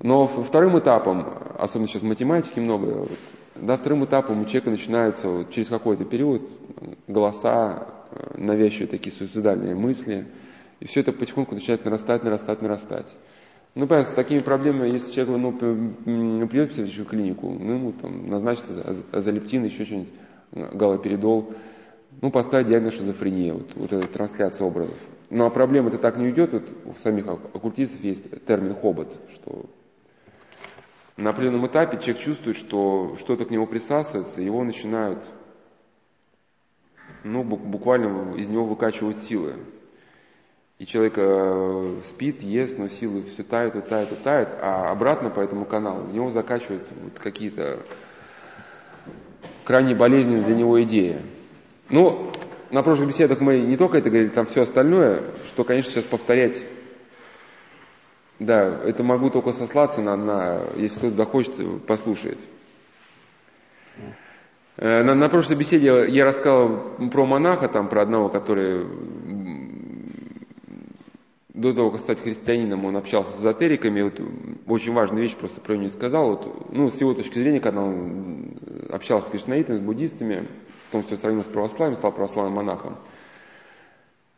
Но 0.00 0.26
вторым 0.26 0.78
этапом, 0.78 1.26
особенно 1.58 1.88
сейчас 1.88 2.02
в 2.02 2.06
математике 2.06 2.60
много, 2.60 3.08
да, 3.56 3.76
вторым 3.76 4.04
этапом 4.04 4.40
у 4.40 4.44
человека 4.44 4.70
начинаются 4.70 5.28
вот, 5.28 5.50
через 5.50 5.68
какой-то 5.68 6.04
период 6.04 6.42
голоса, 7.08 7.88
э, 8.12 8.38
навязчивые 8.38 8.86
такие 8.86 9.14
суицидальные 9.14 9.74
мысли– 9.74 10.26
и 10.80 10.86
все 10.86 11.00
это 11.00 11.12
потихоньку 11.12 11.54
начинает 11.54 11.84
нарастать, 11.84 12.22
нарастать, 12.22 12.62
нарастать. 12.62 13.16
Ну, 13.78 13.86
понятно, 13.86 14.10
с 14.10 14.14
такими 14.14 14.40
проблемами, 14.40 14.88
если 14.88 15.12
человек 15.12 15.40
ну, 16.04 16.48
придет 16.48 16.72
в 16.72 16.74
следующую 16.74 17.06
клинику, 17.06 17.48
ну, 17.48 17.74
ему 17.74 17.92
там 17.92 18.28
назначат 18.28 18.64
азолептин, 19.12 19.66
еще 19.66 19.84
что-нибудь, 19.84 20.08
галоперидол, 20.50 21.54
ну, 22.20 22.32
поставить 22.32 22.66
диагноз 22.66 22.94
шизофрения, 22.94 23.54
вот, 23.54 23.70
вот 23.76 23.92
эта 23.92 24.08
трансляция 24.08 24.66
образов. 24.66 24.96
Но 25.30 25.46
а 25.46 25.50
проблема 25.50 25.90
это 25.90 25.98
так 25.98 26.16
не 26.16 26.26
уйдет, 26.26 26.54
вот 26.54 26.64
у 26.86 26.94
самих 26.94 27.28
оккультистов 27.28 28.02
есть 28.02 28.44
термин 28.46 28.74
хобот, 28.74 29.16
что 29.34 29.66
на 31.16 31.30
определенном 31.30 31.68
этапе 31.68 31.98
человек 31.98 32.20
чувствует, 32.20 32.56
что 32.56 33.14
что-то 33.16 33.44
к 33.44 33.50
нему 33.52 33.68
присасывается, 33.68 34.42
его 34.42 34.64
начинают, 34.64 35.22
ну, 37.22 37.44
буквально 37.44 38.34
из 38.34 38.48
него 38.48 38.64
выкачивать 38.64 39.18
силы. 39.18 39.54
И 40.78 40.86
человек 40.86 41.14
э, 41.16 42.00
спит, 42.04 42.40
ест, 42.42 42.78
но 42.78 42.86
силы 42.86 43.24
все 43.24 43.42
тают 43.42 43.74
и 43.74 43.80
тают 43.80 44.12
и 44.12 44.14
тают, 44.14 44.50
а 44.60 44.92
обратно 44.92 45.28
по 45.28 45.40
этому 45.40 45.64
каналу 45.64 46.04
в 46.04 46.14
него 46.14 46.30
закачивают 46.30 46.86
вот 47.02 47.18
какие-то 47.18 47.84
крайне 49.64 49.96
болезненные 49.96 50.44
для 50.44 50.54
него 50.54 50.80
идеи. 50.84 51.20
Ну, 51.90 52.30
на 52.70 52.84
прошлых 52.84 53.08
беседах 53.08 53.40
мы 53.40 53.58
не 53.58 53.76
только 53.76 53.98
это 53.98 54.08
говорили, 54.08 54.30
там 54.30 54.46
все 54.46 54.62
остальное, 54.62 55.24
что, 55.46 55.64
конечно, 55.64 55.90
сейчас 55.90 56.04
повторять, 56.04 56.64
да, 58.38 58.80
это 58.84 59.02
могу 59.02 59.30
только 59.30 59.50
сослаться 59.52 60.00
на, 60.00 60.16
на 60.16 60.62
если 60.76 60.98
кто-то 60.98 61.16
захочет, 61.16 61.86
послушает. 61.86 62.38
Э, 64.76 65.02
на, 65.02 65.16
на 65.16 65.28
прошлой 65.28 65.56
беседе 65.56 66.08
я 66.08 66.24
рассказал 66.24 66.96
про 67.10 67.26
монаха, 67.26 67.68
там, 67.68 67.88
про 67.88 68.02
одного, 68.02 68.28
который 68.28 68.86
до 71.58 71.74
того, 71.74 71.90
как 71.90 71.98
стать 71.98 72.22
христианином, 72.22 72.84
он 72.84 72.96
общался 72.96 73.32
с 73.32 73.40
эзотериками. 73.40 74.02
Вот 74.02 74.20
очень 74.68 74.92
важная 74.92 75.22
вещь 75.22 75.34
просто 75.34 75.60
про 75.60 75.72
него 75.72 75.82
не 75.82 75.88
сказал. 75.88 76.28
Вот, 76.28 76.72
ну, 76.72 76.88
с 76.88 77.00
его 77.00 77.14
точки 77.14 77.34
зрения, 77.34 77.58
когда 77.58 77.82
он 77.82 78.58
общался 78.90 79.26
с 79.26 79.30
кришнаитами, 79.30 79.78
с 79.78 79.80
буддистами, 79.80 80.46
потом 80.86 81.04
все 81.04 81.16
сравнил 81.16 81.42
с 81.42 81.46
православием, 81.46 81.96
стал 81.96 82.12
православным 82.12 82.54
монахом. 82.54 82.96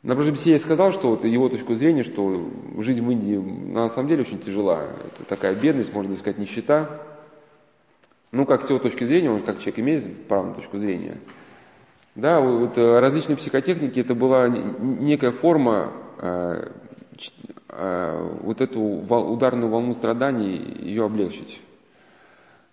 На 0.03 0.15
прошлой 0.15 0.33
беседе 0.33 0.53
я 0.53 0.59
сказал, 0.59 0.93
что 0.93 1.11
вот 1.11 1.27
его 1.27 1.51
точку 1.51 1.75
зрения, 1.75 2.05
что 2.05 2.51
жизнь 2.79 3.05
в 3.05 3.11
Индии 3.11 3.37
на 3.37 3.91
самом 3.91 4.09
деле 4.09 4.23
очень 4.23 4.39
тяжела. 4.39 4.97
Это 5.05 5.25
такая 5.29 5.55
бедность, 5.55 5.93
можно 5.93 6.15
сказать, 6.15 6.39
нищета. 6.39 7.03
Ну, 8.33 8.47
как 8.47 8.63
с 8.63 8.71
его 8.71 8.79
точки 8.79 9.05
зрения, 9.05 9.31
он 9.31 9.41
как 9.41 9.59
человек 9.59 9.79
имеет 9.81 10.27
право 10.27 10.47
на 10.47 10.55
точку 10.55 10.79
зрения. 10.79 11.19
Да, 12.15 12.41
вот 12.41 12.79
э, 12.79 12.99
различные 12.99 13.37
психотехники, 13.37 14.01
это 14.01 14.15
была 14.15 14.49
некая 14.49 15.33
форма 15.33 15.93
э, 16.19 16.71
вот 17.69 18.61
эту 18.61 18.81
ударную 18.81 19.69
волну 19.69 19.93
страданий, 19.93 20.57
ее 20.81 21.05
облегчить. 21.05 21.61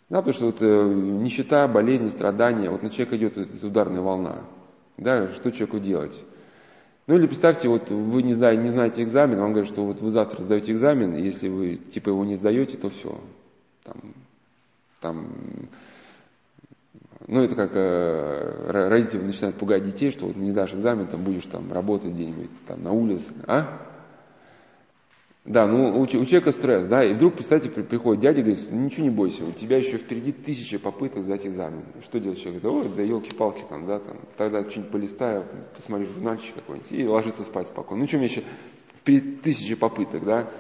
Да, 0.10 0.22
потому 0.22 0.34
что 0.34 0.46
вот 0.46 0.62
нищета, 0.62 1.68
болезни, 1.68 2.08
страдания, 2.08 2.70
вот 2.70 2.82
на 2.82 2.90
человека 2.90 3.18
идет 3.18 3.38
эта 3.38 3.68
ударная 3.68 4.02
волна. 4.02 4.46
Да, 4.98 5.30
что 5.34 5.52
человеку 5.52 5.80
делать? 5.80 6.24
Ну 7.08 7.16
или 7.16 7.28
представьте, 7.28 7.70
вот 7.70 7.90
вы 7.90 8.22
не, 8.22 8.34
знаете, 8.34 8.62
не 8.62 8.70
знаете 8.70 9.04
экзамен, 9.04 9.40
вам 9.40 9.52
говорят, 9.52 9.72
что 9.72 9.86
вот 9.86 10.02
вы 10.02 10.10
завтра 10.10 10.44
сдаете 10.44 10.74
экзамен, 10.74 11.16
и 11.16 11.22
если 11.22 11.48
вы 11.48 11.76
типа 11.76 12.10
его 12.10 12.26
не 12.26 12.36
сдаете, 12.36 12.78
то 12.78 12.90
все. 12.90 13.18
Там, 13.84 13.96
там, 15.00 15.28
ну 17.28 17.42
это 17.42 17.56
как 17.56 17.72
э, 17.74 18.88
родители 18.90 19.22
начинают 19.22 19.56
пугать 19.56 19.86
детей, 19.86 20.12
что 20.12 20.26
вот 20.26 20.36
не 20.36 20.52
сдашь 20.52 20.74
экзамен, 20.74 21.08
там 21.08 21.24
будешь 21.24 21.46
там 21.46 21.72
работать 21.72 22.12
где-нибудь 22.12 22.50
там 22.68 22.84
на 22.84 22.92
улице, 22.92 23.32
а? 23.46 23.82
Да, 25.48 25.66
ну 25.66 25.98
у, 25.98 26.02
у 26.02 26.08
человека 26.08 26.52
стресс, 26.52 26.86
да, 26.88 27.06
и 27.06 27.14
вдруг, 27.14 27.36
представьте, 27.36 27.70
при, 27.70 27.82
приходит 27.82 28.22
дядя 28.22 28.42
и 28.42 28.44
говорит, 28.44 28.68
ну 28.70 28.82
ничего 28.82 29.04
не 29.04 29.10
бойся, 29.10 29.46
у 29.46 29.54
тебя 29.54 29.78
еще 29.78 29.98
впереди 29.98 30.34
тысячи 30.34 30.78
попыток 30.78 31.24
сдать 31.24 31.48
экзамен. 31.48 31.84
Что 32.04 32.20
делать 32.20 32.42
человек? 32.42 32.62
Говорит, 32.62 32.88
ой, 32.88 32.96
да 32.98 33.04
елки-палки 33.04 33.64
там, 33.70 33.88
да, 33.88 34.00
там, 34.00 34.18
тогда 34.36 34.70
что-нибудь 34.70 34.92
полистаю, 34.92 35.46
посмотрю 35.74 36.08
журнальчик 36.08 36.54
какой-нибудь 36.56 36.92
и 36.92 37.08
ложится 37.08 37.44
спать 37.44 37.68
спокойно. 37.68 38.02
Ну 38.02 38.08
что 38.10 38.18
мне 38.18 38.26
еще 38.26 38.44
впереди 39.00 39.38
тысячи 39.38 39.76
попыток, 39.76 40.26
да. 40.26 40.52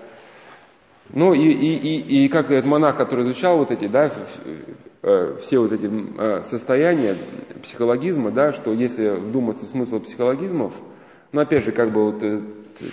Ну 1.09 1.33
и, 1.33 1.41
и, 1.41 1.75
и, 1.75 2.25
и 2.25 2.29
как 2.29 2.49
этот 2.49 2.65
монах, 2.65 2.95
который 2.95 3.25
изучал 3.25 3.57
вот 3.57 3.71
эти, 3.71 3.87
да, 3.87 4.09
э, 5.03 5.35
все 5.41 5.59
вот 5.59 5.73
эти 5.73 5.85
э, 5.85 6.43
состояния 6.43 7.17
психологизма, 7.61 8.31
да, 8.31 8.53
что 8.53 8.71
если 8.71 9.09
вдуматься 9.09 9.65
в 9.65 9.67
смысл 9.67 9.99
психологизмов, 9.99 10.73
ну 11.33 11.41
опять 11.41 11.65
же, 11.65 11.73
как 11.73 11.91
бы 11.91 12.11
вот 12.11 12.23
э, 12.23 12.39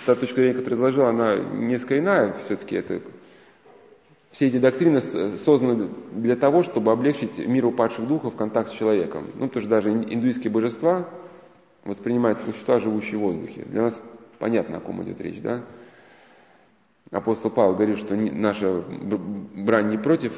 та 0.05 0.15
точка 0.15 0.37
зрения, 0.37 0.53
которую 0.53 0.77
изложил, 0.77 1.05
она 1.05 1.35
несколько 1.35 1.99
иная 1.99 2.35
все-таки. 2.45 2.75
Это, 2.75 3.01
все 4.31 4.47
эти 4.47 4.57
доктрины 4.57 4.99
созданы 5.37 5.89
для 6.11 6.35
того, 6.35 6.61
чтобы 6.61 6.91
облегчить 6.91 7.37
мир 7.37 7.65
упадших 7.67 8.05
духов 8.05 8.35
контакт 8.35 8.69
с 8.69 8.73
человеком. 8.73 9.27
Ну, 9.35 9.47
потому 9.47 9.61
что 9.61 9.69
даже 9.69 9.91
индуистские 9.91 10.51
божества 10.51 11.07
воспринимаются 11.85 12.45
как 12.45 12.53
существа, 12.53 12.79
живущие 12.79 13.17
в 13.17 13.21
воздухе. 13.21 13.63
Для 13.63 13.83
нас 13.83 14.01
понятно, 14.37 14.77
о 14.77 14.79
ком 14.81 15.01
идет 15.03 15.21
речь, 15.21 15.41
да? 15.41 15.61
Апостол 17.11 17.49
Павел 17.49 17.75
говорит, 17.75 17.97
что 17.97 18.15
наша 18.15 18.83
брань 19.55 19.89
не 19.89 19.97
против 19.97 20.33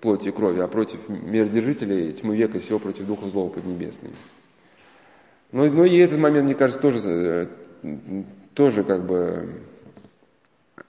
плоти 0.00 0.28
и 0.28 0.32
крови, 0.32 0.60
а 0.60 0.68
против 0.68 1.06
миродержителей 1.08 2.12
тьмы 2.12 2.36
века, 2.36 2.58
всего 2.58 2.78
против 2.78 3.06
духов 3.06 3.28
злого 3.30 3.50
поднебесной. 3.50 4.12
Но, 5.52 5.66
но 5.66 5.84
и 5.84 5.98
этот 5.98 6.18
момент, 6.18 6.44
мне 6.46 6.54
кажется, 6.54 6.80
тоже 6.80 7.00
э, 7.82 8.22
тоже 8.56 8.84
как 8.84 9.06
бы 9.06 9.60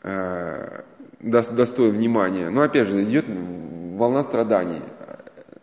э, 0.02 0.82
достоин 1.20 1.92
внимания. 1.92 2.50
Но 2.50 2.62
опять 2.62 2.88
же, 2.88 3.04
идет 3.04 3.26
волна 3.28 4.24
страданий. 4.24 4.82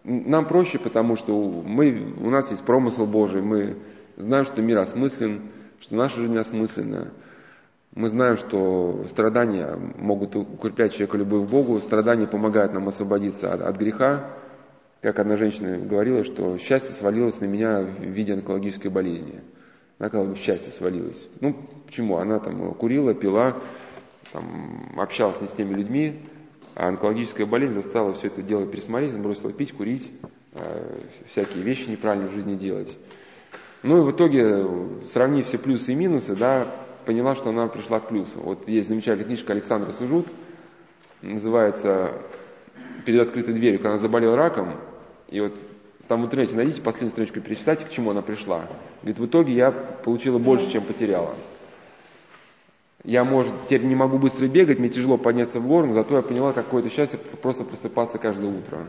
Нам 0.04 0.46
проще, 0.46 0.78
потому 0.78 1.16
что 1.16 1.34
мы, 1.34 2.14
у 2.20 2.28
нас 2.28 2.50
есть 2.50 2.62
промысел 2.62 3.06
Божий, 3.06 3.40
мы 3.40 3.78
знаем, 4.16 4.44
что 4.44 4.60
мир 4.60 4.78
осмыслен, 4.78 5.50
что 5.80 5.96
наша 5.96 6.20
жизнь 6.20 6.36
осмысленна. 6.36 7.12
Мы 7.94 8.08
знаем, 8.08 8.36
что 8.36 9.04
страдания 9.06 9.74
могут 9.96 10.36
укреплять 10.36 10.92
человека 10.92 11.16
любовь 11.16 11.48
к 11.48 11.50
Богу, 11.50 11.78
страдания 11.78 12.26
помогают 12.26 12.74
нам 12.74 12.86
освободиться 12.88 13.52
от, 13.52 13.62
от 13.62 13.78
греха. 13.78 14.30
Как 15.00 15.18
одна 15.18 15.36
женщина 15.36 15.78
говорила, 15.78 16.22
что 16.22 16.58
счастье 16.58 16.92
свалилось 16.92 17.40
на 17.40 17.46
меня 17.46 17.80
в 17.82 18.02
виде 18.02 18.34
онкологической 18.34 18.90
болезни 18.90 19.40
она 19.98 20.09
как 20.09 20.28
бы 20.28 20.37
счастье 20.37 20.72
свалилось. 20.72 21.28
Ну, 21.40 21.57
почему? 21.87 22.16
Она 22.18 22.40
там 22.40 22.74
курила, 22.74 23.14
пила, 23.14 23.57
там, 24.33 24.92
общалась 24.96 25.40
не 25.40 25.46
с 25.46 25.52
теми 25.52 25.74
людьми, 25.74 26.20
а 26.74 26.88
онкологическая 26.88 27.46
болезнь 27.46 27.74
заставила 27.74 28.14
все 28.14 28.26
это 28.26 28.42
дело 28.42 28.66
пересмотреть, 28.66 29.12
она 29.12 29.22
бросила 29.22 29.52
пить, 29.52 29.72
курить, 29.72 30.11
э, 30.52 31.00
всякие 31.26 31.62
вещи 31.62 31.88
неправильно 31.88 32.28
в 32.28 32.33
жизни 32.33 32.57
делать. 32.57 32.96
Ну 33.83 33.98
и 33.98 34.00
в 34.00 34.11
итоге, 34.11 34.66
сравнив 35.07 35.46
все 35.46 35.59
плюсы 35.59 35.92
и 35.92 35.94
минусы, 35.94 36.35
да, 36.35 36.74
поняла, 37.04 37.35
что 37.35 37.50
она 37.50 37.68
пришла 37.68 38.00
к 38.00 38.09
плюсу. 38.09 38.40
Вот 38.40 38.66
есть 38.66 38.88
замечательная 38.88 39.26
книжка 39.26 39.52
Александра 39.52 39.90
Сужут, 39.92 40.26
называется 41.22 42.22
«Перед 43.04 43.20
открытой 43.20 43.54
дверью», 43.54 43.78
когда 43.78 43.90
она 43.90 43.98
заболела 43.98 44.37
раком, 44.37 44.74
и 45.28 45.40
вот 45.40 45.52
там 46.08 46.22
в 46.22 46.26
интернете 46.26 46.54
найдите 46.54 46.82
последнюю 46.82 47.10
страничку 47.10 47.40
перечитайте, 47.40 47.84
к 47.84 47.90
чему 47.90 48.10
она 48.10 48.22
пришла. 48.22 48.68
Говорит, 49.02 49.18
в 49.18 49.26
итоге 49.26 49.54
я 49.54 49.70
получила 49.70 50.38
больше, 50.38 50.70
чем 50.70 50.82
потеряла. 50.82 51.34
Я, 53.04 53.24
может, 53.24 53.52
теперь 53.64 53.84
не 53.84 53.94
могу 53.94 54.18
быстро 54.18 54.46
бегать, 54.48 54.78
мне 54.78 54.88
тяжело 54.88 55.18
подняться 55.18 55.60
в 55.60 55.66
гору, 55.66 55.86
но 55.86 55.92
зато 55.92 56.16
я 56.16 56.22
поняла, 56.22 56.52
какое 56.52 56.80
это 56.80 56.90
счастье 56.90 57.18
просто 57.18 57.64
просыпаться 57.64 58.18
каждое 58.18 58.50
утро. 58.50 58.88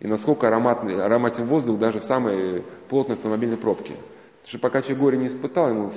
И 0.00 0.06
насколько 0.06 0.48
ароматный, 0.48 1.02
ароматен 1.02 1.46
воздух 1.46 1.78
даже 1.78 1.98
в 1.98 2.04
самой 2.04 2.62
плотной 2.88 3.16
автомобильной 3.16 3.56
пробке. 3.56 3.94
Потому 3.94 4.48
что 4.48 4.58
пока 4.58 4.82
человек 4.82 5.00
горе 5.00 5.18
не 5.18 5.28
испытал, 5.28 5.70
ему, 5.70 5.92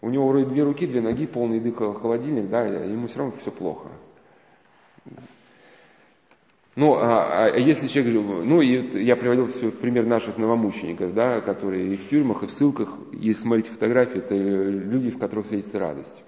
у 0.00 0.08
него 0.08 0.28
вроде 0.28 0.46
две 0.46 0.62
руки, 0.62 0.86
две 0.86 1.02
ноги, 1.02 1.26
полный 1.26 1.56
еды 1.56 1.72
холодильник, 1.72 2.48
да, 2.48 2.64
ему 2.64 3.06
все 3.06 3.18
равно 3.18 3.34
все 3.42 3.50
плохо. 3.50 3.88
Ну, 6.78 6.94
а, 6.94 7.46
а 7.46 7.58
если 7.58 7.88
человек, 7.88 8.24
ну, 8.44 8.60
и 8.60 9.02
я 9.02 9.16
приводил 9.16 9.48
все 9.48 9.72
пример 9.72 10.06
наших 10.06 10.38
новомучеников, 10.38 11.12
да, 11.12 11.40
которые 11.40 11.94
и 11.94 11.96
в 11.96 12.08
тюрьмах, 12.08 12.44
и 12.44 12.46
в 12.46 12.52
ссылках, 12.52 12.96
если 13.10 13.42
смотреть 13.42 13.66
фотографии, 13.66 14.18
это 14.18 14.36
люди, 14.36 15.10
в 15.10 15.18
которых 15.18 15.48
светится 15.48 15.80
радость. 15.80 16.22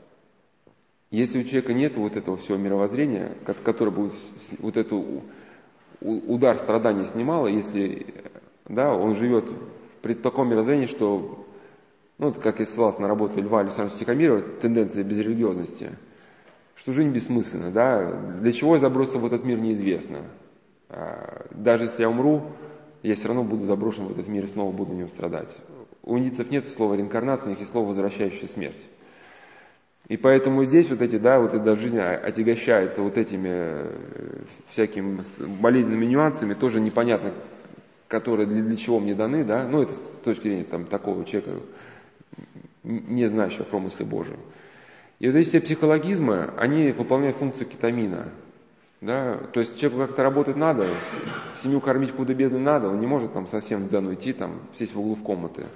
Если 1.13 1.39
у 1.39 1.45
человека 1.45 1.73
нет 1.73 1.97
вот 1.97 2.17
этого 2.17 2.37
всего 2.37 2.59
мировоззрения, 2.59 3.37
который 3.63 3.95
бы 3.95 4.11
вот 4.59 4.77
эту 4.77 5.23
удар 6.01 6.59
страдания 6.59 7.07
снимало, 7.07 7.47
если 7.47 8.09
да, 8.69 8.93
он 8.93 9.15
живет 9.15 9.49
при 10.03 10.15
таком 10.15 10.49
мировоззрении, 10.49 10.87
что, 10.87 11.47
ну, 12.19 12.33
как 12.33 12.59
я 12.59 12.67
ссылался 12.67 13.01
на 13.01 13.07
работу 13.07 13.41
Льва 13.41 13.61
Александровича 13.61 14.01
Тихомирова, 14.01 14.41
тенденция 14.61 15.05
безрелигиозности– 15.05 15.91
что 16.81 16.95
жизнь 16.95 17.11
бессмысленна, 17.11 17.71
да, 17.71 18.11
для 18.41 18.53
чего 18.53 18.75
я 18.75 18.81
забросил 18.81 19.21
в 19.21 19.27
этот 19.27 19.45
мир 19.45 19.61
неизвестно. 19.61 20.25
А, 20.89 21.47
даже 21.51 21.85
если 21.85 22.03
я 22.03 22.09
умру, 22.09 22.53
я 23.03 23.15
все 23.15 23.29
равно 23.29 23.45
буду 23.45 23.65
заброшен 23.65 24.07
в 24.07 24.13
этот 24.13 24.29
мир 24.29 24.45
и 24.45 24.47
снова 24.47 24.73
буду 24.73 24.93
в 24.93 24.95
нем 24.95 25.11
страдать. 25.11 25.55
У 26.03 26.17
индийцев 26.17 26.51
нет 26.51 26.67
слова 26.67 26.95
реинкарнация, 26.95 27.49
у 27.49 27.51
них 27.51 27.59
есть 27.59 27.71
слово 27.71 27.89
возвращающая 27.89 28.49
смерть. 28.49 28.81
И 30.09 30.17
поэтому 30.17 30.65
здесь 30.65 30.89
вот 30.89 31.03
эти, 31.03 31.17
да, 31.17 31.39
вот 31.39 31.53
эта 31.53 31.77
жизнь 31.77 31.99
отягощается 31.99 33.03
вот 33.03 33.19
этими 33.19 33.51
э, 33.51 34.43
всякими 34.71 35.21
болезненными 35.61 36.07
нюансами, 36.07 36.55
тоже 36.55 36.81
непонятно, 36.81 37.35
которые 38.09 38.47
для, 38.47 38.63
для 38.63 38.77
чего 38.77 39.01
мне 39.01 39.15
даны, 39.15 39.45
да, 39.45 39.69
ну 39.69 39.83
это 39.83 39.93
с 39.93 40.01
точки 40.25 40.45
зрения 40.45 40.65
там 40.65 40.87
такого 40.87 41.27
человека, 41.27 41.61
не 42.83 43.27
знающего 43.27 43.65
промысле 43.65 44.07
Божьем. 44.07 44.39
И 45.21 45.29
вот 45.29 45.37
эти 45.37 45.49
все 45.49 45.61
психологизмы, 45.61 46.51
они 46.57 46.93
выполняют 46.93 47.37
функцию 47.37 47.69
кетамина. 47.69 48.33
Да? 49.03 49.37
То 49.53 49.61
есть 49.61 49.79
человеку 49.79 50.07
как-то 50.07 50.23
работать 50.23 50.57
надо, 50.57 50.87
семью 51.63 51.81
кормить 51.81 52.15
худо-бедно 52.15 52.59
надо, 52.59 52.89
он 52.89 52.99
не 53.01 53.07
может 53.07 53.33
там 53.35 53.47
совсем 53.47 53.85
в 53.85 53.87
дзен 53.89 54.07
уйти, 54.07 54.33
там, 54.33 54.61
сесть 54.75 54.95
в 54.95 54.99
углу 54.99 55.15
в 55.15 55.23
комнаты 55.23 55.67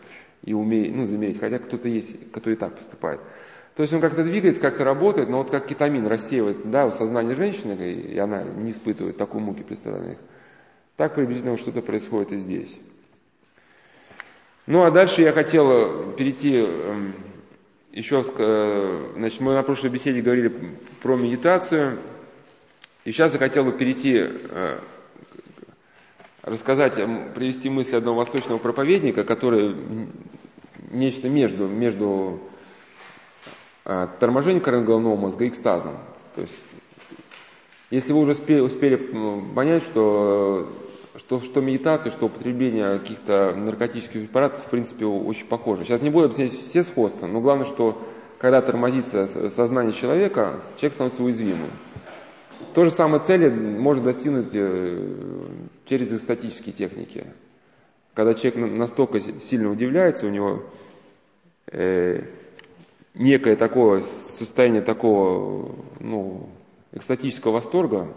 и 0.43 0.55
умеет, 0.55 0.95
ну, 0.95 1.05
замерить, 1.05 1.41
хотя 1.41 1.59
кто-то 1.59 1.89
есть, 1.89 2.33
кто 2.33 2.51
и 2.51 2.57
так 2.57 2.75
поступает. 2.75 3.21
То 3.77 3.83
есть 3.83 3.93
он 3.93 4.01
как-то 4.01 4.25
двигается, 4.25 4.63
как-то 4.63 4.85
работает, 4.85 5.29
но 5.29 5.39
вот 5.39 5.51
как 5.51 5.67
кетамин 5.67 6.07
рассеивает 6.07 6.71
да, 6.71 6.87
в 6.87 6.95
сознании 6.95 7.35
женщины, 7.35 7.73
и 7.73 8.17
она 8.19 8.43
не 8.43 8.71
испытывает 8.71 9.17
такой 9.17 9.41
муки 9.41 9.63
при 9.63 9.75
страданиях, 9.75 10.19
так 10.97 11.15
приблизительно 11.15 11.57
что-то 11.57 11.83
происходит 11.83 12.33
и 12.33 12.37
здесь. 12.37 12.79
Ну 14.67 14.85
а 14.85 14.91
дальше 14.91 15.23
я 15.23 15.33
хотел 15.33 16.13
перейти 16.13 16.61
эм, 16.61 17.15
еще, 17.95 18.23
э, 18.39 19.13
значит, 19.15 19.41
мы 19.41 19.55
на 19.55 19.63
прошлой 19.63 19.91
беседе 19.91 20.21
говорили 20.21 20.53
про 21.01 21.17
медитацию, 21.17 22.01
и 23.05 23.13
сейчас 23.13 23.35
я 23.35 23.39
хотел 23.39 23.65
бы 23.65 23.73
перейти, 23.73 24.17
э, 24.17 24.79
рассказать, 26.43 26.97
привести 27.35 27.71
мысли 27.71 27.97
одного 27.97 28.19
восточного 28.19 28.59
проповедника, 28.59 29.23
который 29.23 29.77
нечто 30.91 31.29
между, 31.29 31.69
между 31.69 32.41
а, 33.85 34.09
торможением 34.19 34.63
коры 34.63 34.83
головного 34.83 35.17
мозга 35.17 35.45
и 35.45 35.49
экстазом. 35.49 35.99
То 36.35 36.43
есть, 36.43 36.57
если 37.91 38.13
вы 38.13 38.21
уже 38.21 38.33
успели, 38.33 38.61
успели 38.61 38.97
понять, 39.55 39.85
что, 39.85 40.69
что, 41.17 41.41
что 41.41 41.61
медитация, 41.61 42.11
что 42.11 42.27
употребление 42.27 42.99
каких-то 42.99 43.55
наркотических 43.55 44.23
препаратов, 44.23 44.65
в 44.65 44.71
принципе, 44.71 45.07
очень 45.07 45.47
похоже. 45.47 45.85
Сейчас 45.85 46.03
не 46.03 46.11
буду 46.11 46.27
объяснять 46.27 46.53
все 46.53 46.83
сходства, 46.83 47.27
но 47.27 47.41
главное, 47.41 47.67
что 47.67 48.03
когда 48.39 48.61
тормозится 48.61 49.27
сознание 49.51 49.93
человека, 49.93 50.61
человек 50.77 50.95
становится 50.95 51.23
уязвимым. 51.23 51.71
То 52.75 52.85
же 52.85 52.91
самое 52.91 53.21
цели 53.21 53.49
можно 53.49 54.05
достигнуть 54.05 54.55
э, 54.55 55.17
через 55.87 56.13
экстатические 56.13 56.73
техники. 56.75 57.33
Когда 58.13 58.35
человек 58.35 58.73
настолько 58.73 59.21
сильно 59.21 59.71
удивляется, 59.71 60.27
у 60.27 60.31
него 60.31 60.65
э, 61.71 62.23
некое 63.15 63.57
такое 63.57 64.01
состояние 64.01 64.83
такого, 64.83 65.75
ну, 66.01 66.49
экстатического 66.93 67.53
восторга, 67.53 68.15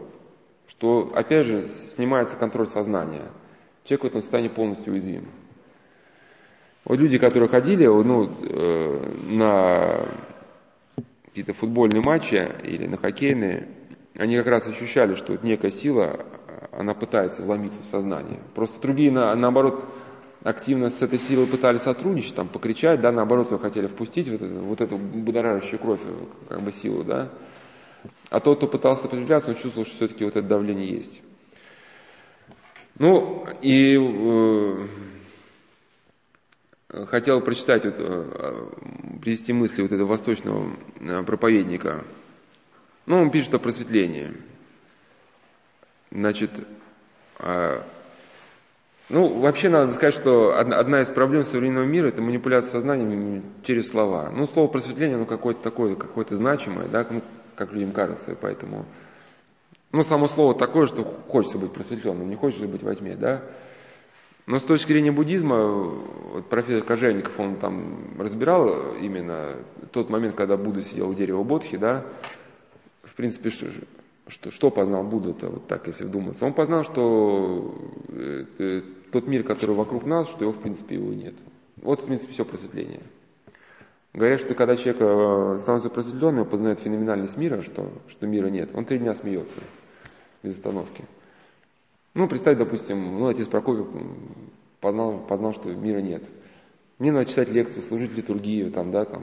что, 0.77 1.11
опять 1.15 1.47
же, 1.47 1.67
снимается 1.67 2.37
контроль 2.37 2.67
сознания. 2.67 3.31
Человек 3.83 4.03
в 4.03 4.07
этом 4.07 4.21
состоянии 4.21 4.49
полностью 4.49 4.93
уязвим. 4.93 5.25
Вот 6.85 6.99
люди, 6.99 7.17
которые 7.17 7.49
ходили 7.49 7.85
ну, 7.85 8.29
э, 8.43 9.13
на 9.23 10.05
какие-то 11.25 11.53
футбольные 11.53 12.01
матчи 12.05 12.47
или 12.63 12.85
на 12.85 12.97
хоккейные, 12.97 13.67
они 14.15 14.37
как 14.37 14.47
раз 14.47 14.67
ощущали, 14.67 15.15
что 15.15 15.31
вот 15.33 15.43
некая 15.43 15.71
сила, 15.71 16.25
она 16.71 16.93
пытается 16.93 17.41
вломиться 17.41 17.81
в 17.81 17.85
сознание. 17.85 18.39
Просто 18.53 18.79
другие, 18.79 19.11
на, 19.11 19.35
наоборот, 19.35 19.83
активно 20.43 20.89
с 20.89 21.01
этой 21.01 21.19
силой 21.19 21.47
пытались 21.47 21.81
сотрудничать, 21.81 22.35
там, 22.35 22.47
покричать, 22.47 23.01
да, 23.01 23.11
наоборот, 23.11 23.51
ее 23.51 23.57
хотели 23.57 23.87
впустить 23.87 24.27
в 24.29 24.33
это, 24.35 24.45
вот 24.45 24.81
эту 24.81 24.97
будоражащую 24.97 25.79
кровь, 25.79 26.01
как 26.47 26.61
бы, 26.61 26.71
силу, 26.71 27.03
да. 27.03 27.29
А 28.29 28.39
тот, 28.39 28.57
кто 28.57 28.67
пытался 28.67 29.03
сопротивляться, 29.03 29.49
он 29.49 29.55
чувствовал, 29.55 29.85
что 29.85 29.95
все-таки 29.95 30.25
вот 30.25 30.35
это 30.35 30.47
давление 30.47 30.89
есть. 30.89 31.21
Ну, 32.99 33.45
и 33.61 33.97
э, 33.97 34.87
хотел 37.05 37.41
прочитать, 37.41 37.85
вот, 37.85 37.95
э, 37.97 38.69
привести 39.21 39.53
мысли 39.53 39.81
вот 39.81 39.91
этого 39.91 40.07
восточного 40.07 40.71
э, 40.99 41.23
проповедника. 41.23 42.03
Ну, 43.05 43.21
он 43.21 43.31
пишет 43.31 43.53
о 43.53 43.59
просветлении. 43.59 44.33
Значит, 46.11 46.51
а, 47.39 47.83
ну, 49.09 49.39
вообще 49.39 49.69
надо 49.69 49.93
сказать, 49.93 50.15
что 50.15 50.57
одна 50.57 51.01
из 51.01 51.09
проблем 51.09 51.43
современного 51.43 51.85
мира– 51.85 52.07
это 52.09 52.21
манипуляция 52.21 52.71
сознанием 52.71 53.43
через 53.63 53.89
слова. 53.89 54.29
Ну, 54.31 54.45
слово 54.45 54.67
просветление, 54.67 55.15
оно 55.15 55.25
какое-то 55.25 55.61
такое, 55.61 55.95
какое-то 55.95 56.35
значимое, 56.35 56.87
да, 56.87 57.05
как 57.57 57.73
людям 57.73 57.91
кажется, 57.91 58.37
поэтому... 58.39 58.85
Ну, 59.91 60.01
само 60.01 60.27
слово 60.27 60.53
такое, 60.53 60.85
что 60.85 61.03
хочется 61.03 61.57
быть 61.57 61.73
просветленным, 61.73 62.29
не 62.29 62.35
хочется 62.35 62.67
быть 62.67 62.83
во 62.83 62.93
тьме, 62.93 63.15
да. 63.15 63.43
Но 64.45 64.57
с 64.57 64.63
точки 64.63 64.87
зрения 64.87 65.11
буддизма, 65.11 65.65
вот 65.65 66.47
профессор 66.49 66.85
Кожевников, 66.85 67.37
он 67.39 67.57
там 67.57 68.17
разбирал 68.17 68.95
именно 68.95 69.57
тот 69.91 70.09
момент, 70.09 70.35
когда 70.35 70.55
Будда 70.55 70.81
сидел 70.81 71.09
у 71.09 71.13
дерева 71.13 71.43
Бодхи, 71.43 71.77
да, 71.77 72.05
в 73.03 73.13
принципе, 73.15 73.49
что, 73.49 74.51
что 74.51 74.69
познал 74.69 75.03
Будда-то, 75.03 75.49
вот 75.49 75.67
так, 75.67 75.87
если 75.87 76.05
вдуматься? 76.05 76.45
Он 76.45 76.53
познал, 76.53 76.83
что 76.83 77.75
э, 78.09 78.45
э, 78.59 78.81
тот 79.11 79.27
мир, 79.27 79.43
который 79.43 79.75
вокруг 79.75 80.05
нас, 80.05 80.29
что 80.29 80.43
его, 80.43 80.51
в 80.51 80.61
принципе, 80.61 80.95
его 80.95 81.13
нет. 81.13 81.35
Вот, 81.77 82.01
в 82.01 82.05
принципе, 82.05 82.33
все 82.33 82.45
просветление. 82.45 83.01
Говорят, 84.17 84.39
что 84.39 84.55
когда 84.55 84.75
человек 84.75 84.97
э, 84.99 85.57
становится 85.59 85.91
просветленным, 85.91 86.41
он 86.41 86.49
познает 86.49 86.79
феноменальность 86.79 87.37
мира, 87.37 87.61
что, 87.61 87.91
что 88.07 88.25
мира 88.25 88.47
нет, 88.47 88.71
он 88.73 88.83
три 88.83 88.97
дня 88.97 89.13
смеется 89.13 89.59
без 90.41 90.53
остановки. 90.53 91.05
Ну, 92.15 92.27
представь, 92.27 92.57
допустим, 92.57 93.19
ну, 93.19 93.27
отец 93.27 93.47
Прокопий 93.47 93.85
познал, 94.81 95.19
познал, 95.19 95.53
что 95.53 95.69
мира 95.69 95.99
нет. 95.99 96.23
Мне 96.97 97.11
надо 97.11 97.29
читать 97.29 97.49
лекцию, 97.49 97.83
служить 97.83 98.17
литургию, 98.17 98.71
там, 98.71 98.91
да, 98.91 99.05
там, 99.05 99.21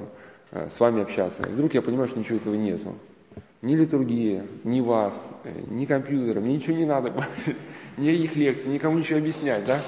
э, 0.52 0.68
с 0.70 0.78
вами 0.78 1.02
общаться. 1.02 1.42
И 1.42 1.50
вдруг 1.50 1.74
я 1.74 1.82
понимаю, 1.82 2.06
что 2.06 2.20
ничего 2.20 2.36
этого 2.38 2.54
нету 2.54 2.94
ни 3.62 3.74
литургия, 3.74 4.46
ни 4.62 4.80
вас, 4.80 5.20
э, 5.42 5.62
ни 5.70 5.86
компьютера, 5.86 6.38
мне 6.38 6.54
ничего 6.54 6.76
не 6.76 6.86
надо, 6.86 7.12
никаких 7.96 8.36
лекций, 8.36 8.70
никому 8.70 8.98
ничего 8.98 9.18
объяснять, 9.18 9.64
да? 9.64 9.80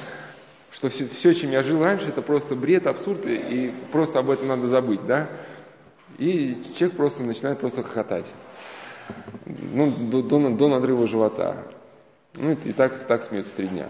Что 0.77 0.91
все, 0.91 1.09
все, 1.09 1.33
чем 1.33 1.53
я 1.53 1.63
жил 1.63 1.83
раньше, 1.83 2.11
это 2.11 2.21
просто 2.21 2.55
бред, 2.55 2.87
абсурд, 2.87 3.25
и 3.25 3.73
просто 3.93 4.19
об 4.19 4.29
этом 4.29 4.49
надо 4.49 4.67
забыть, 4.67 5.07
да? 5.07 5.27
И 6.19 6.63
человек 6.77 6.99
просто 6.99 7.23
начинает 7.23 7.59
просто 7.59 7.83
хохотать. 7.83 8.31
Ну, 9.47 9.91
до, 9.91 10.21
до, 10.21 10.51
до 10.51 10.69
надрыва 10.69 11.09
живота. 11.09 11.67
Ну, 12.35 12.53
и, 12.53 12.73
так, 12.75 12.99
так 13.07 13.23
смеется 13.23 13.57
три 13.57 13.69
дня. 13.69 13.89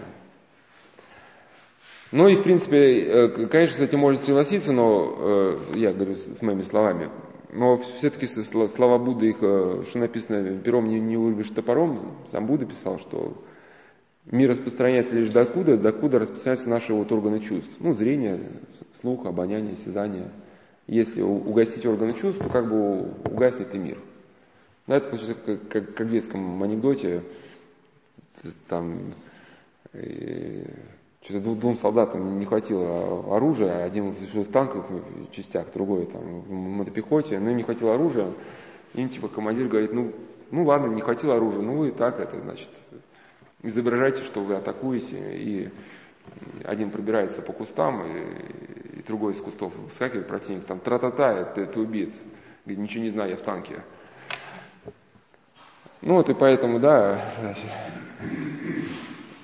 Ну 2.13 2.29
и, 2.29 2.35
в 2.35 2.43
принципе, 2.43 3.01
э, 3.01 3.47
конечно, 3.47 3.75
с 3.75 3.81
этим 3.81 3.99
можно 3.99 4.21
согласиться, 4.21 4.71
но 4.71 5.13
э, 5.19 5.57
я 5.75 5.91
говорю 5.91 6.15
с 6.15 6.41
моими 6.41 6.61
словами, 6.61 7.09
но 7.51 7.79
все-таки 7.97 8.27
слова 8.27 8.97
Будды, 8.97 9.31
их, 9.31 9.37
э, 9.41 9.83
что 9.89 9.99
написано, 9.99 10.57
пером 10.59 10.87
не, 10.87 11.01
не 11.01 11.17
вырубишь 11.17 11.49
топором, 11.49 12.15
сам 12.31 12.45
Будда 12.45 12.65
писал, 12.65 12.97
что 12.97 13.33
мир 14.31 14.49
распространяется 14.51 15.15
лишь 15.15 15.29
докуда, 15.29 15.77
докуда 15.77 16.19
распространяются 16.19 16.69
наши 16.69 16.93
вот 16.93 17.11
органы 17.11 17.39
чувств. 17.39 17.71
Ну, 17.79 17.93
зрение, 17.93 18.51
слух, 18.99 19.25
обоняние, 19.25 19.73
осязание. 19.73 20.29
Если 20.87 21.21
угасить 21.21 21.85
органы 21.85 22.13
чувств, 22.13 22.41
то 22.41 22.49
как 22.49 22.69
бы 22.69 23.11
угаснет 23.25 23.73
и 23.75 23.77
мир. 23.77 23.97
Да, 24.87 24.97
это 24.97 25.09
получается 25.09 25.35
как, 25.45 25.67
как, 25.67 25.93
как 25.95 26.07
в 26.07 26.11
детском 26.11 26.63
анекдоте, 26.63 27.23
там, 28.69 29.13
и, 29.93 30.63
что-то 31.21 31.41
двум, 31.41 31.59
двум 31.59 31.77
солдатам 31.77 32.39
не 32.39 32.45
хватило 32.45 33.35
оружия, 33.35 33.83
один 33.83 34.11
в 34.11 34.45
танковых 34.45 34.85
частях, 35.31 35.73
другой 35.73 36.05
там 36.05 36.41
в 36.41 36.51
мотопехоте, 36.51 37.37
но 37.39 37.49
им 37.49 37.57
не 37.57 37.63
хватило 37.63 37.95
оружия. 37.95 38.31
Им 38.93 39.09
типа 39.09 39.27
командир 39.27 39.67
говорит, 39.67 39.91
ну, 39.91 40.13
ну 40.51 40.63
ладно, 40.63 40.93
не 40.93 41.01
хватило 41.01 41.35
оружия, 41.35 41.63
ну 41.63 41.77
вы 41.77 41.91
так 41.91 42.21
это, 42.21 42.39
значит, 42.39 42.69
изображайте, 43.63 44.21
что 44.21 44.41
вы 44.41 44.55
атакуете, 44.55 45.17
и 45.35 45.69
один 46.63 46.89
пробирается 46.89 47.41
по 47.41 47.53
кустам, 47.53 48.03
и, 48.03 48.99
и 48.99 49.03
другой 49.03 49.33
из 49.33 49.41
кустов 49.41 49.73
выскакивает 49.75 50.27
противник, 50.27 50.65
там 50.65 50.79
тра-та-та, 50.79 51.45
ты, 51.45 51.65
ты 51.65 51.79
убит. 51.79 52.13
Говорит, 52.65 52.83
ничего 52.83 53.03
не 53.03 53.09
знаю, 53.09 53.31
я 53.31 53.37
в 53.37 53.41
танке. 53.41 53.81
Ну 56.01 56.15
вот 56.15 56.29
и 56.29 56.33
поэтому, 56.33 56.79
да, 56.79 57.33
значит, 57.39 57.71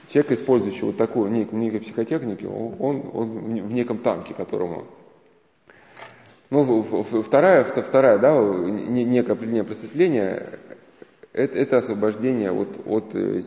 человек, 0.10 0.32
использующий 0.34 0.84
вот 0.84 0.98
такую 0.98 1.32
некую, 1.32 1.60
некую 1.60 1.82
психотехнику, 1.82 2.48
он, 2.80 3.10
он 3.14 3.30
в 3.62 3.72
неком 3.72 4.00
танке, 4.00 4.34
которому... 4.34 4.86
Ну, 6.50 6.84
вторая, 7.24 7.64
вторая 7.64 8.20
да, 8.20 8.40
некое 8.40 9.32
определение 9.32 9.64
просветления, 9.64 10.48
это, 11.32 11.58
это 11.58 11.78
освобождение 11.78 12.52
от, 12.52 12.80
от 12.86 13.16
э, 13.16 13.44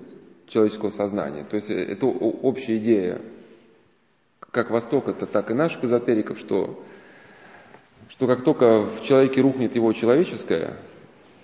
человеческого 0.46 0.90
сознания. 0.90 1.44
То 1.44 1.56
есть 1.56 1.70
э, 1.70 1.74
это 1.74 2.06
общая 2.06 2.76
идея, 2.78 3.20
как 4.50 4.70
Восток, 4.70 5.08
это 5.08 5.26
так 5.26 5.50
и 5.50 5.54
наших 5.54 5.84
эзотериков, 5.84 6.38
что, 6.38 6.82
что 8.08 8.26
как 8.26 8.42
только 8.42 8.84
в 8.84 9.02
человеке 9.02 9.40
рухнет 9.40 9.74
его 9.74 9.92
человеческое, 9.92 10.76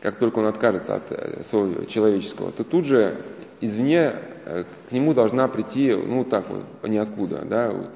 как 0.01 0.19
только 0.19 0.39
он 0.39 0.47
откажется 0.47 0.97
от 0.97 1.11
э, 1.11 1.43
своего 1.45 1.85
человеческого, 1.85 2.53
то 2.53 2.65
тут 2.65 2.85
же 2.85 3.23
извне 3.61 4.15
э, 4.45 4.65
к 4.89 4.93
нему 4.93 5.15
должна 5.15 5.49
прийти, 5.49 5.93
ну 5.93 6.25
так 6.25 6.49
вот, 6.49 6.65
ниоткуда, 6.89 7.45
да, 7.45 7.71
вот, 7.71 7.91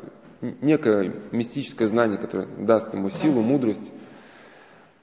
некое 0.60 1.12
мистическое 1.32 1.88
знание, 1.88 2.18
которое 2.18 2.46
даст 2.58 2.92
ему 2.94 3.10
силу, 3.10 3.42
мудрость. 3.42 3.90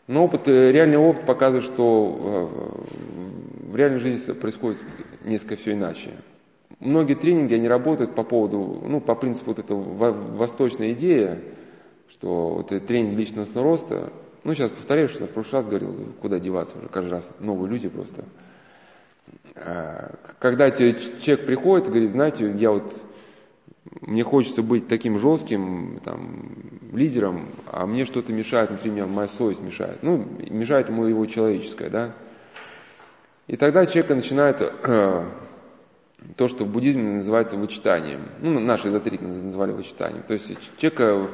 Но 0.08 0.26
опыт, 0.26 0.48
реальный 0.48 0.98
опыт 0.98 1.26
показывает, 1.26 1.64
что 1.64 2.86
в 3.74 3.76
реальной 3.76 3.98
жизни 3.98 4.34
происходит 4.34 4.78
несколько 5.26 5.56
все 5.56 5.74
иначе. 5.74 6.12
Многие 6.80 7.16
тренинги, 7.16 7.56
они 7.56 7.68
работают 7.68 8.14
по 8.14 8.24
поводу, 8.24 8.84
ну, 8.88 9.02
по 9.02 9.16
принципу 9.16 9.50
вот 9.50 9.58
этого 9.58 9.82
восточной 10.38 10.94
идеи, 10.94 11.40
что 12.08 12.50
вот 12.50 12.68
тренинг 12.86 13.18
личностного 13.18 13.68
роста, 13.68 14.14
ну, 14.44 14.54
сейчас 14.54 14.70
повторяю, 14.70 15.10
что 15.10 15.26
в 15.26 15.32
прошлый 15.32 15.54
раз 15.62 15.66
говорил, 15.66 16.14
куда 16.22 16.40
деваться 16.40 16.78
уже, 16.78 16.88
каждый 16.88 17.10
раз 17.10 17.36
новые 17.40 17.72
люди 17.72 17.90
просто. 17.90 18.26
А, 19.56 20.20
когда 20.38 20.70
человек 20.70 21.48
приходит 21.48 21.88
и 21.88 21.90
говорит, 21.90 22.12
знаете, 22.12 22.54
я 22.56 22.70
вот, 22.70 22.94
мне 24.02 24.24
хочется 24.24 24.62
быть 24.62 24.88
таким 24.88 25.18
жестким 25.18 26.00
там, 26.04 26.52
лидером, 26.92 27.48
а 27.72 27.88
мне 27.88 28.06
что-то 28.06 28.34
мешает, 28.34 28.70
например, 28.70 29.08
моя 29.08 29.28
совесть 29.28 29.64
мешает. 29.64 30.04
Ну, 30.04 30.28
мешает 30.48 30.90
ему 30.90 31.06
его 31.06 31.26
человеческое, 31.26 31.90
да. 31.90 32.14
И 33.48 33.58
тогда 33.58 33.86
человек 33.86 34.10
начинает 34.10 34.62
э, 34.62 35.30
то, 36.38 36.48
что 36.48 36.64
в 36.66 36.70
буддизме 36.70 37.18
называется 37.18 37.58
вычитанием. 37.58 38.30
Ну, 38.40 38.60
наши 38.60 38.88
эзотерики 38.88 39.24
называли 39.24 39.74
вычитанием. 39.74 40.24
То 40.24 40.34
есть 40.34 40.48
человека 40.78 41.30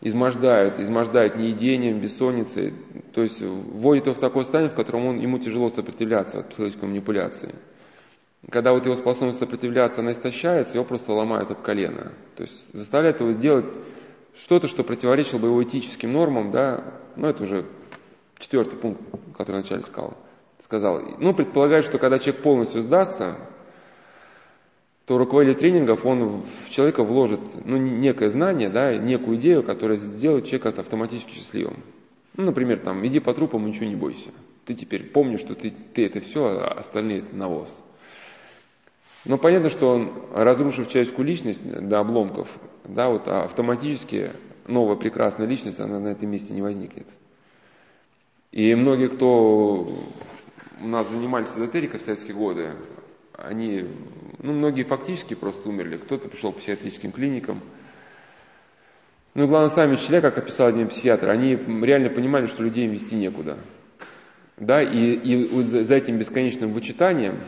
измождают, 0.00 0.78
измождают 0.78 1.36
неедением, 1.36 2.00
бессонницей, 2.00 2.74
то 3.12 3.22
есть 3.22 3.42
вводит 3.42 4.06
его 4.06 4.14
в 4.14 4.18
такое 4.18 4.42
состояние, 4.42 4.72
в 4.72 4.76
котором 4.76 5.06
он, 5.06 5.18
ему 5.18 5.38
тяжело 5.38 5.68
сопротивляться 5.68 6.40
от 6.40 6.48
психологической 6.48 6.88
манипуляции. 6.88 7.54
Когда 8.50 8.72
вот 8.72 8.84
его 8.84 8.94
способность 8.94 9.38
сопротивляться, 9.38 10.00
она 10.00 10.12
истощается, 10.12 10.74
его 10.74 10.84
просто 10.84 11.12
ломают 11.12 11.50
об 11.50 11.62
колено. 11.62 12.12
То 12.36 12.44
есть 12.44 12.72
заставляет 12.74 13.20
его 13.20 13.32
сделать 13.32 13.66
что-то, 14.36 14.68
что 14.68 14.84
противоречило 14.84 15.38
бы 15.38 15.48
его 15.48 15.62
этическим 15.62 16.12
нормам, 16.12 16.50
да, 16.50 16.94
ну 17.16 17.26
это 17.26 17.42
уже 17.42 17.66
четвертый 18.38 18.78
пункт, 18.78 19.00
который 19.36 19.56
вначале 19.56 19.82
сказал. 19.82 20.16
Сказал. 20.62 21.02
Ну, 21.18 21.34
предполагает, 21.34 21.84
что 21.84 21.98
когда 21.98 22.18
человек 22.18 22.42
полностью 22.42 22.82
сдастся, 22.82 23.38
то 25.06 25.18
руководитель 25.18 25.58
тренингов, 25.58 26.04
он 26.04 26.42
в 26.42 26.70
человека 26.70 27.04
вложит 27.04 27.40
ну, 27.64 27.76
некое 27.76 28.28
знание, 28.28 28.68
да, 28.68 28.96
некую 28.96 29.36
идею, 29.36 29.62
которая 29.62 29.98
сделает 29.98 30.46
человека 30.46 30.68
автоматически 30.68 31.30
счастливым. 31.30 31.82
Ну, 32.36 32.44
например, 32.44 32.80
там, 32.80 33.06
иди 33.06 33.20
по 33.20 33.32
трупам, 33.32 33.66
ничего 33.66 33.86
не 33.86 33.94
бойся. 33.94 34.30
Ты 34.64 34.74
теперь 34.74 35.04
помнишь, 35.04 35.40
что 35.40 35.54
ты, 35.54 35.72
ты 35.94 36.06
это 36.06 36.20
все, 36.20 36.46
а 36.46 36.74
остальные 36.78 37.18
это 37.18 37.36
навоз. 37.36 37.82
Но 39.24 39.38
понятно, 39.38 39.70
что 39.70 39.90
он, 39.90 40.12
разрушив 40.32 40.88
человеческую 40.88 41.26
личность 41.26 41.62
до 41.62 42.00
обломков, 42.00 42.48
да, 42.84 43.08
вот 43.08 43.28
автоматически 43.28 44.32
новая 44.66 44.96
прекрасная 44.96 45.46
личность, 45.46 45.80
она 45.80 46.00
на 46.00 46.08
этом 46.08 46.28
месте 46.28 46.52
не 46.52 46.62
возникнет. 46.62 47.06
И 48.52 48.74
многие, 48.74 49.08
кто 49.08 49.88
у 50.80 50.86
нас 50.86 51.08
занимались 51.10 51.48
эзотерикой 51.50 52.00
в 52.00 52.02
советские 52.02 52.36
годы, 52.36 52.74
они, 53.32 53.86
ну, 54.38 54.52
многие 54.52 54.82
фактически 54.82 55.34
просто 55.34 55.68
умерли, 55.68 55.96
кто-то 55.98 56.28
пришел 56.28 56.52
к 56.52 56.56
психиатрическим 56.56 57.12
клиникам. 57.12 57.60
Ну 59.34 59.46
главное, 59.46 59.68
сами 59.68 59.94
учителя, 59.94 60.20
как 60.22 60.38
описал 60.38 60.68
один 60.68 60.88
психиатр, 60.88 61.28
они 61.28 61.54
реально 61.54 62.08
понимали, 62.08 62.46
что 62.46 62.62
людей 62.62 62.86
вести 62.86 63.16
некуда. 63.16 63.58
Да, 64.56 64.82
и, 64.82 65.12
и 65.12 65.62
за 65.62 65.94
этим 65.94 66.18
бесконечным 66.18 66.72
вычитанием, 66.72 67.40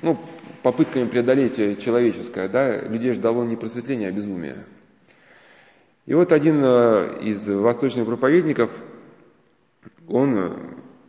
ну, 0.00 0.18
попытками 0.62 1.06
преодолеть 1.06 1.82
человеческое, 1.82 2.48
да, 2.48 2.80
людей 2.80 3.12
ждало 3.12 3.44
не 3.44 3.56
просветление, 3.56 4.08
а 4.08 4.12
безумие. 4.12 4.64
И 6.06 6.14
вот 6.14 6.32
один 6.32 6.62
э, 6.64 7.18
из 7.22 7.46
восточных 7.46 8.06
проповедников, 8.06 8.70
он 10.08 10.38
э, 10.38 10.56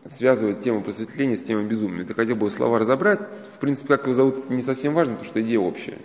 связывает 0.10 0.62
тему 0.62 0.82
просветления 0.82 1.38
с 1.38 1.44
темой 1.44 1.66
безумия. 1.66 2.06
Ты 2.06 2.14
хотел 2.14 2.36
бы 2.36 2.50
слова 2.50 2.80
разобрать. 2.80 3.22
В 3.56 3.60
принципе, 3.60 3.90
как 3.90 4.04
его 4.04 4.14
зовут, 4.14 4.50
не 4.50 4.62
совсем 4.62 4.94
важно, 4.94 5.16
потому 5.16 5.30
что 5.30 5.42
идея 5.42 5.60
общая. 5.60 5.98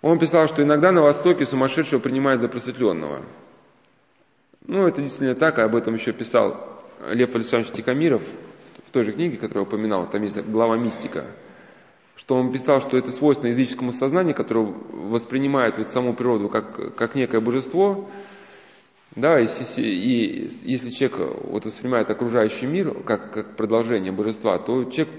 Он 0.00 0.18
писал, 0.18 0.48
что 0.48 0.62
иногда 0.62 0.90
на 0.90 1.02
Востоке 1.02 1.44
сумасшедшего 1.44 2.00
принимают 2.00 2.40
за 2.40 2.48
просветленного. 2.48 3.22
Ну, 4.66 4.86
это 4.86 5.00
действительно 5.00 5.34
так, 5.34 5.58
об 5.58 5.76
этом 5.76 5.94
еще 5.94 6.12
писал 6.12 6.82
Лев 7.08 7.34
Александрович 7.34 7.72
Тихомиров 7.72 8.22
в 8.86 8.90
той 8.90 9.04
же 9.04 9.12
книге, 9.12 9.36
которую 9.36 9.64
я 9.64 9.68
упоминал, 9.68 10.08
там 10.08 10.22
есть 10.22 10.40
глава 10.42 10.76
«Мистика», 10.76 11.26
что 12.14 12.36
он 12.36 12.52
писал, 12.52 12.80
что 12.80 12.96
это 12.96 13.10
свойственно 13.10 13.50
языческому 13.50 13.92
сознанию, 13.92 14.34
которое 14.34 14.66
воспринимает 14.66 15.78
вот 15.78 15.88
саму 15.88 16.14
природу 16.14 16.48
как, 16.48 16.94
как 16.94 17.14
некое 17.14 17.40
божество, 17.40 18.08
да, 19.14 19.38
и, 19.38 19.46
и 19.76 20.48
если 20.62 20.90
человек 20.90 21.44
вот 21.44 21.64
воспринимает 21.64 22.10
окружающий 22.10 22.66
мир 22.66 23.02
как, 23.04 23.32
как 23.32 23.56
продолжение 23.56 24.12
божества, 24.12 24.58
то 24.58 24.84
человек 24.84 25.14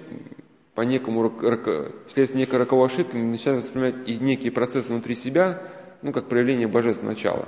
по 0.73 0.81
некому, 0.81 1.31
вследствие 2.07 2.45
некой 2.45 2.57
роковой 2.57 2.87
ошибки 2.87 3.15
начинает 3.15 3.63
воспринимать 3.63 4.07
и 4.07 4.17
некие 4.17 4.51
процессы 4.51 4.91
внутри 4.91 5.13
себя, 5.13 5.61
ну, 6.01 6.11
как 6.11 6.27
проявление 6.27 6.67
божественного 6.67 7.13
начала. 7.13 7.47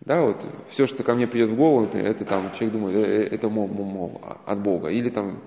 Да, 0.00 0.22
вот 0.22 0.44
все, 0.68 0.86
что 0.86 1.02
ко 1.02 1.14
мне 1.14 1.26
придет 1.26 1.50
в 1.50 1.56
голову, 1.56 1.82
например, 1.82 2.06
это 2.10 2.24
там, 2.24 2.52
человек 2.52 2.72
думает, 2.72 2.96
«Э, 2.96 3.00
э, 3.00 3.28
это 3.34 3.48
мол, 3.48 3.68
мол, 3.68 3.86
мол, 3.86 4.22
от 4.44 4.62
Бога. 4.62 4.88
Или 4.88 5.08
там, 5.08 5.42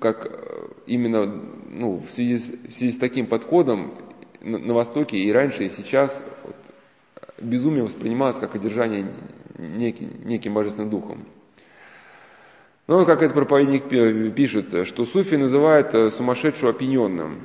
как 0.00 0.26
э, 0.26 0.68
именно 0.86 1.26
ну, 1.68 1.98
в, 1.98 2.10
связи 2.10 2.38
с, 2.38 2.48
в 2.48 2.72
связи 2.72 2.92
с 2.92 2.98
таким 2.98 3.26
подходом 3.26 3.94
на, 4.40 4.58
на 4.58 4.74
Востоке 4.74 5.18
и 5.18 5.30
раньше, 5.30 5.64
и 5.64 5.68
сейчас 5.68 6.24
безумие 7.38 7.82
воспринималось 7.82 8.38
как 8.38 8.54
одержание 8.54 9.12
неким, 9.58 10.26
неким 10.26 10.54
божественным 10.54 10.90
духом. 10.90 11.26
Но, 12.86 13.04
как 13.04 13.22
этот 13.22 13.34
проповедник 13.34 14.34
пишет, 14.34 14.86
что 14.86 15.04
суфи 15.04 15.34
называют 15.34 15.92
э, 15.94 16.10
сумасшедшего 16.10 16.70
опьяненным. 16.70 17.40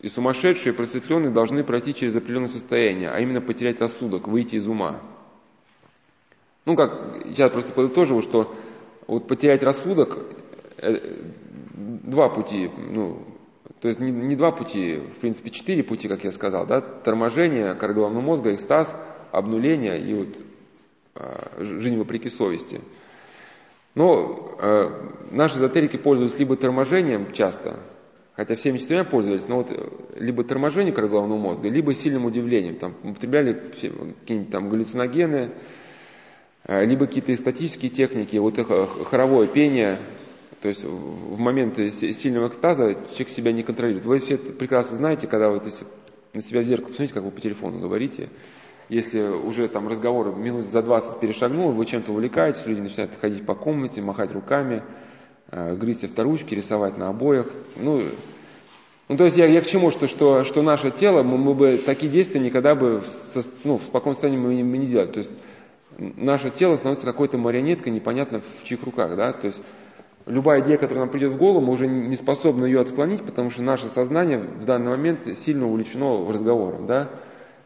И 0.00 0.08
сумасшедшие 0.08 0.72
и 0.72 0.76
просветленные 0.76 1.30
должны 1.30 1.64
пройти 1.64 1.94
через 1.94 2.16
определенное 2.16 2.48
состояние, 2.48 3.10
а 3.10 3.20
именно 3.20 3.40
потерять 3.40 3.80
рассудок, 3.80 4.28
выйти 4.28 4.56
из 4.56 4.66
ума. 4.66 5.00
Ну, 6.64 6.74
как 6.74 7.24
я 7.26 7.48
просто 7.48 7.72
подытоживаю, 7.72 8.22
что 8.22 8.54
вот 9.06 9.28
потерять 9.28 9.62
рассудок, 9.62 10.18
э, 10.78 11.22
два 11.72 12.28
пути, 12.28 12.70
ну, 12.90 13.24
то 13.80 13.88
есть 13.88 14.00
не, 14.00 14.10
не 14.10 14.36
два 14.36 14.52
пути, 14.52 14.98
в 14.98 15.18
принципе, 15.20 15.50
четыре 15.50 15.82
пути, 15.82 16.08
как 16.08 16.24
я 16.24 16.32
сказал, 16.32 16.66
да, 16.66 16.80
торможение 16.80 17.74
коры 17.74 17.94
головного 17.94 18.22
мозга, 18.22 18.54
экстаз, 18.54 18.96
обнуление 19.32 20.00
и 20.00 20.14
вот 20.14 20.40
э, 21.16 21.64
жизнь 21.64 21.98
вопреки 21.98 22.30
совести. 22.30 22.80
Но 23.94 24.56
э, 24.60 24.90
наши 25.30 25.56
эзотерики 25.56 25.96
пользуются 25.96 26.38
либо 26.38 26.56
торможением 26.56 27.32
часто, 27.32 27.80
хотя 28.34 28.54
всеми 28.54 28.78
четырьмя 28.78 29.04
пользовались, 29.04 29.48
но 29.48 29.56
вот 29.56 29.70
э, 29.70 29.88
либо 30.16 30.44
торможение 30.44 30.92
коры 30.92 31.08
головного 31.08 31.38
мозга, 31.38 31.68
либо 31.68 31.92
сильным 31.92 32.24
удивлением, 32.24 32.76
там 32.76 32.94
употребляли 33.02 33.52
какие-нибудь 33.52 34.50
там 34.50 34.68
галлюциногены, 34.68 35.52
э, 36.64 36.84
либо 36.84 37.06
какие-то 37.06 37.34
эстатические 37.34 37.90
техники, 37.90 38.36
вот 38.36 38.58
хоровое 39.08 39.48
пение, 39.48 40.00
то 40.60 40.68
есть 40.68 40.84
в 40.84 41.38
момент 41.38 41.76
сильного 41.76 42.48
экстаза 42.48 42.94
человек 42.94 43.28
себя 43.28 43.52
не 43.52 43.62
контролирует. 43.62 44.04
Вы 44.04 44.18
все 44.18 44.34
это 44.34 44.52
прекрасно 44.52 44.96
знаете, 44.96 45.26
когда 45.26 45.50
вот 45.50 45.64
на 46.32 46.42
себя 46.42 46.60
в 46.60 46.64
зеркало 46.64 46.88
посмотрите, 46.88 47.14
как 47.14 47.24
вы 47.24 47.30
по 47.30 47.40
телефону 47.40 47.80
говорите, 47.80 48.30
если 48.88 49.20
уже 49.20 49.68
там 49.68 49.88
разговор 49.88 50.36
минут 50.36 50.68
за 50.68 50.82
20 50.82 51.18
перешагнул, 51.18 51.72
вы 51.72 51.86
чем-то 51.86 52.12
увлекаетесь, 52.12 52.64
люди 52.66 52.80
начинают 52.80 53.14
ходить 53.20 53.44
по 53.44 53.54
комнате, 53.54 54.00
махать 54.00 54.30
руками, 54.32 54.82
э, 55.50 55.74
грызть 55.74 56.04
авторучки, 56.04 56.54
рисовать 56.54 56.96
на 56.96 57.08
обоях. 57.08 57.48
Ну, 57.76 58.04
ну 59.08 59.16
то 59.16 59.24
есть 59.24 59.36
я, 59.36 59.46
я 59.46 59.60
к 59.60 59.66
чему, 59.66 59.90
что, 59.90 60.06
что, 60.06 60.44
что 60.44 60.62
наше 60.62 60.90
тело, 60.90 61.24
мы, 61.24 61.36
мы 61.36 61.54
бы 61.54 61.82
такие 61.84 62.10
действия 62.10 62.40
никогда 62.40 62.76
бы 62.76 63.00
в, 63.00 63.06
ну, 63.64 63.78
в 63.78 63.82
спокойном 63.82 64.14
состоянии 64.14 64.38
мы, 64.38 64.62
мы 64.62 64.78
не 64.78 64.86
делали. 64.86 65.10
То 65.10 65.18
есть 65.18 65.30
наше 65.98 66.50
тело 66.50 66.76
становится 66.76 67.06
какой-то 67.06 67.38
марионеткой, 67.38 67.92
непонятно 67.92 68.40
в 68.60 68.64
чьих 68.64 68.84
руках, 68.84 69.16
да, 69.16 69.32
то 69.32 69.48
есть 69.48 69.60
любая 70.26 70.60
идея, 70.60 70.76
которая 70.76 71.04
нам 71.04 71.10
придет 71.10 71.32
в 71.32 71.36
голову, 71.36 71.64
мы 71.64 71.72
уже 71.72 71.86
не 71.86 72.16
способны 72.16 72.66
ее 72.66 72.80
отклонить, 72.80 73.22
потому 73.24 73.50
что 73.50 73.62
наше 73.62 73.88
сознание 73.88 74.38
в 74.38 74.64
данный 74.64 74.90
момент 74.90 75.26
сильно 75.38 75.66
увлечено 75.66 76.30
разговором, 76.30 76.86
да, 76.86 77.10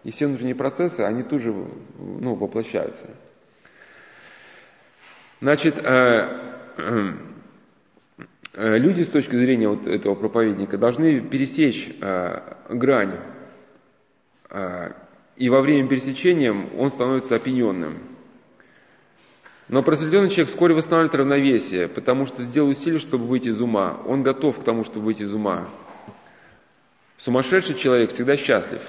и 0.05 0.11
все 0.11 0.27
внутренние 0.27 0.55
процессы, 0.55 1.01
они 1.01 1.23
тут 1.23 1.41
же 1.41 1.55
ну, 1.99 2.35
воплощаются. 2.35 3.11
Значит, 5.41 5.79
э, 5.79 6.29
э, 8.55 8.79
люди 8.79 9.03
с 9.03 9.09
точки 9.09 9.37
зрения 9.37 9.69
вот 9.69 9.87
этого 9.87 10.15
проповедника 10.15 10.77
должны 10.77 11.21
пересечь 11.21 11.91
э, 12.01 12.41
грань, 12.69 13.17
э, 14.51 14.93
и 15.37 15.49
во 15.49 15.63
время 15.63 15.89
пересечения 15.89 16.55
он 16.77 16.91
становится 16.91 17.37
опьяненным. 17.37 18.10
Но 19.71 19.85
просветленный 19.85 20.31
человек 20.31 20.49
вскоре 20.49 20.75
восстанавливает 20.75 21.14
равновесие, 21.14 21.87
потому 21.87 22.27
что 22.27 22.43
сделал 22.43 22.71
усилие, 22.71 22.99
чтобы 22.99 23.27
выйти 23.27 23.51
из 23.51 23.61
ума. 23.61 24.01
Он 24.05 24.25
готов 24.25 24.59
к 24.59 24.64
тому, 24.64 24.83
чтобы 24.83 25.07
выйти 25.07 25.23
из 25.23 25.33
ума. 25.33 25.68
Сумасшедший 27.18 27.77
человек 27.77 28.12
всегда 28.12 28.37
счастлив. 28.37 28.83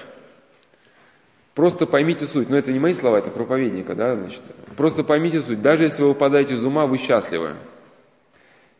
Просто 1.54 1.86
поймите 1.86 2.26
суть. 2.26 2.50
Но 2.50 2.56
это 2.56 2.72
не 2.72 2.80
мои 2.80 2.94
слова, 2.94 3.18
это 3.18 3.30
проповедника, 3.30 3.94
да, 3.94 4.16
значит. 4.16 4.42
Просто 4.76 5.04
поймите 5.04 5.40
суть. 5.40 5.62
Даже 5.62 5.84
если 5.84 6.02
вы 6.02 6.08
выпадаете 6.08 6.54
из 6.54 6.64
ума, 6.64 6.86
вы 6.86 6.98
счастливы. 6.98 7.58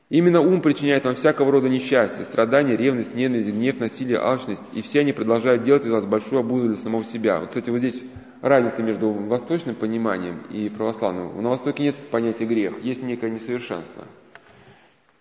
Именно 0.08 0.40
ум 0.40 0.60
причиняет 0.60 1.04
вам 1.04 1.14
всякого 1.14 1.52
рода 1.52 1.68
несчастье, 1.68 2.24
страдания, 2.24 2.76
ревность, 2.76 3.14
ненависть, 3.14 3.50
гнев, 3.50 3.78
насилие, 3.78 4.18
алчность, 4.18 4.64
и 4.72 4.82
все 4.82 5.00
они 5.00 5.12
продолжают 5.12 5.62
делать 5.62 5.86
из 5.86 5.90
вас 5.90 6.04
большую 6.04 6.40
обузу 6.40 6.66
для 6.66 6.76
самого 6.76 7.04
себя. 7.04 7.38
Вот, 7.38 7.50
кстати, 7.50 7.70
вот 7.70 7.78
здесь 7.78 8.02
разница 8.42 8.82
между 8.82 9.10
восточным 9.10 9.74
пониманием 9.74 10.42
и 10.50 10.68
православным. 10.68 11.40
На 11.40 11.48
Востоке 11.48 11.84
нет 11.84 12.10
понятия 12.10 12.44
грех, 12.44 12.82
есть 12.82 13.02
некое 13.02 13.30
несовершенство. 13.30 14.06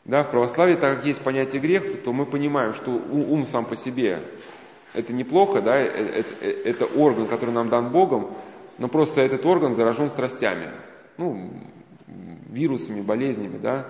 Да, 0.04 0.24
в 0.24 0.32
православии, 0.32 0.76
так 0.76 0.98
как 0.98 1.06
есть 1.06 1.24
понятие 1.24 1.62
грех, 1.62 2.04
то 2.04 2.12
мы 2.12 2.26
понимаем, 2.26 2.74
что 2.74 2.92
ум 2.92 3.46
сам 3.46 3.66
по 3.66 3.76
себе 3.76 4.24
это 4.94 5.14
неплохо, 5.14 5.62
да, 5.62 5.78
это, 5.78 6.34
э, 6.42 6.50
э, 6.50 6.62
это 6.66 6.86
орган, 6.86 7.28
который 7.28 7.52
нам 7.52 7.70
дан 7.70 7.92
Богом, 7.92 8.34
но 8.80 8.88
просто 8.88 9.22
этот 9.22 9.46
орган 9.46 9.74
заражен 9.74 10.10
страстями, 10.10 10.72
ну, 11.18 11.52
вирусами, 12.50 13.02
болезнями, 13.02 13.60
да, 13.60 13.88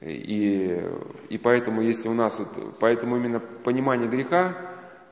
и, 0.00 0.80
и 1.30 1.38
поэтому, 1.38 1.80
если 1.80 2.08
у 2.08 2.14
нас 2.14 2.38
вот, 2.38 2.78
поэтому 2.78 3.16
именно 3.16 3.40
понимание 3.40 4.08
греха, 4.08 4.67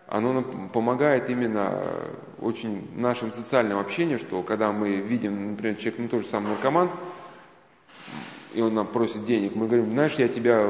оно 0.09 0.43
помогает 0.73 1.31
именно 1.31 1.83
очень 2.41 2.89
нашему 2.95 3.33
социальному 3.33 3.81
общению, 3.81 4.19
что 4.19 4.43
когда 4.43 4.73
мы 4.73 4.97
видим, 4.97 5.53
например, 5.53 5.77
человек, 5.77 5.99
ну, 5.99 6.09
тоже 6.09 6.27
самый 6.27 6.51
наркоман, 6.51 6.91
и 8.55 8.61
он 8.61 8.75
нам 8.75 8.87
просит 8.87 9.25
денег, 9.25 9.55
мы 9.55 9.67
говорим, 9.67 9.93
знаешь, 9.93 10.15
я 10.15 10.29
тебя 10.29 10.69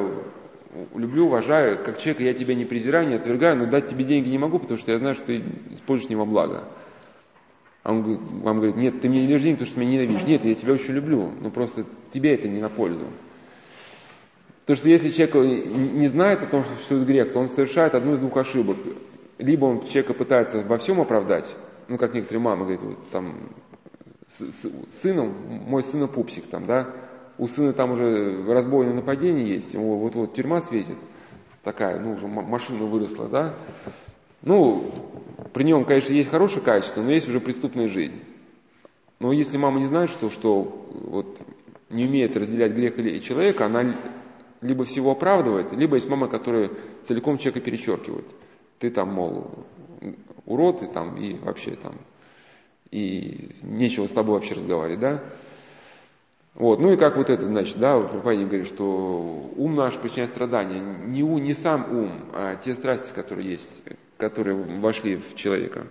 люблю, 0.95 1.27
уважаю, 1.27 1.83
как 1.85 1.99
человека 1.99 2.25
я 2.25 2.35
тебя 2.35 2.55
не 2.55 2.65
презираю, 2.65 3.09
не 3.09 3.15
отвергаю, 3.15 3.57
но 3.57 3.67
дать 3.67 3.89
тебе 3.89 4.05
деньги 4.05 4.29
не 4.29 4.39
могу, 4.39 4.59
потому 4.59 4.79
что 4.79 4.93
я 4.93 4.99
знаю, 4.99 5.15
что 5.15 5.27
ты 5.27 5.43
используешь 5.71 6.11
не 6.11 6.17
во 6.17 6.25
благо. 6.25 6.65
А 7.83 7.93
он 7.93 8.17
вам 8.43 8.57
говорит, 8.57 8.77
нет, 8.77 9.01
ты 9.01 9.09
мне 9.09 9.21
не 9.21 9.29
даешь 9.29 9.43
денег, 9.43 9.59
потому 9.59 9.71
что 9.71 9.81
меня 9.81 9.93
ненавидишь. 9.93 10.27
Нет, 10.27 10.45
я 10.45 10.55
тебя 10.55 10.73
очень 10.73 10.95
люблю, 10.95 11.31
но 11.41 11.51
просто 11.51 11.85
тебе 12.11 12.35
это 12.35 12.49
не 12.49 12.61
на 12.61 12.69
пользу. 12.69 13.07
Потому 14.63 14.79
что 14.79 14.89
если 14.89 15.11
человек 15.11 15.37
не 15.37 16.09
знает 16.09 16.43
о 16.43 16.47
том, 16.47 16.65
что 16.65 16.75
существует 16.75 17.07
грех, 17.07 17.33
то 17.33 17.39
он 17.39 17.49
совершает 17.49 17.95
одну 17.95 18.15
из 18.15 18.19
двух 18.19 18.37
ошибок. 18.37 18.77
Либо 19.39 19.67
он 19.67 19.87
человека 19.87 20.15
пытается 20.15 20.63
во 20.63 20.79
всем 20.79 21.01
оправдать, 21.01 21.47
ну, 21.89 21.99
как 21.99 22.15
некоторые 22.15 22.43
мамы 22.43 22.63
говорят, 22.63 22.83
вот, 22.83 23.11
там, 23.11 23.51
сыном, 25.03 25.35
мой 25.49 25.83
сын 25.83 26.09
пупсик, 26.09 26.47
там, 26.47 26.67
да, 26.67 26.91
у 27.39 27.47
сына 27.47 27.73
там 27.73 27.93
уже 27.93 28.45
разбойное 28.49 28.95
нападение 28.95 29.47
есть, 29.47 29.75
ему 29.75 29.99
вот-вот 29.99 30.35
тюрьма 30.35 30.61
светит, 30.61 30.97
такая, 31.63 32.01
ну, 32.01 32.15
уже 32.15 32.27
машина 32.27 32.85
выросла, 32.85 33.29
да. 33.29 33.55
Ну, 34.43 34.91
при 35.53 35.65
нем, 35.65 35.85
конечно, 35.85 36.13
есть 36.13 36.31
хорошее 36.31 36.65
качество, 36.65 37.03
но 37.03 37.11
есть 37.11 37.29
уже 37.29 37.41
преступная 37.41 37.89
жизнь. 37.89 38.23
Но 39.19 39.33
если 39.33 39.57
мама 39.57 39.81
не 39.81 39.87
знает, 39.87 40.11
что, 40.11 40.31
что 40.31 40.87
вот, 40.93 41.39
не 41.91 42.05
умеет 42.05 42.37
разделять 42.37 42.73
грех 42.73 42.99
или 42.99 43.19
человека, 43.19 43.67
она 43.67 43.97
либо 44.61 44.85
всего 44.85 45.13
оправдывает, 45.13 45.73
либо 45.73 45.97
есть 45.97 46.09
мама, 46.09 46.29
которая 46.29 46.71
целиком 47.03 47.39
человека 47.39 47.61
перечеркивает. 47.61 48.27
Ты 48.79 48.91
там, 48.91 49.13
мол, 49.13 49.67
урод, 50.45 50.83
и 50.83 50.87
там, 50.87 51.17
и 51.17 51.35
вообще 51.35 51.73
там, 51.73 51.97
и 52.91 53.57
нечего 53.63 54.07
с 54.07 54.13
тобой 54.13 54.35
вообще 54.35 54.55
разговаривать, 54.55 55.01
да? 55.01 55.23
Вот. 56.55 56.81
Ну 56.81 56.93
и 56.93 56.97
как 56.97 57.17
вот 57.17 57.29
это, 57.29 57.45
значит, 57.45 57.79
да, 57.79 57.97
вот 57.97 58.11
проповедник 58.11 58.49
говорит, 58.49 58.67
что 58.67 59.51
ум 59.57 59.75
наш 59.75 59.95
причиняет 59.97 60.31
страдания. 60.31 60.81
Не, 60.81 61.23
у, 61.23 61.37
не 61.39 61.53
сам 61.53 61.87
ум, 61.91 62.13
а 62.33 62.57
те 62.57 62.75
страсти, 62.75 63.13
которые 63.13 63.51
есть, 63.51 63.83
которые 64.17 64.57
вошли 64.81 65.17
в 65.17 65.35
человека. 65.37 65.87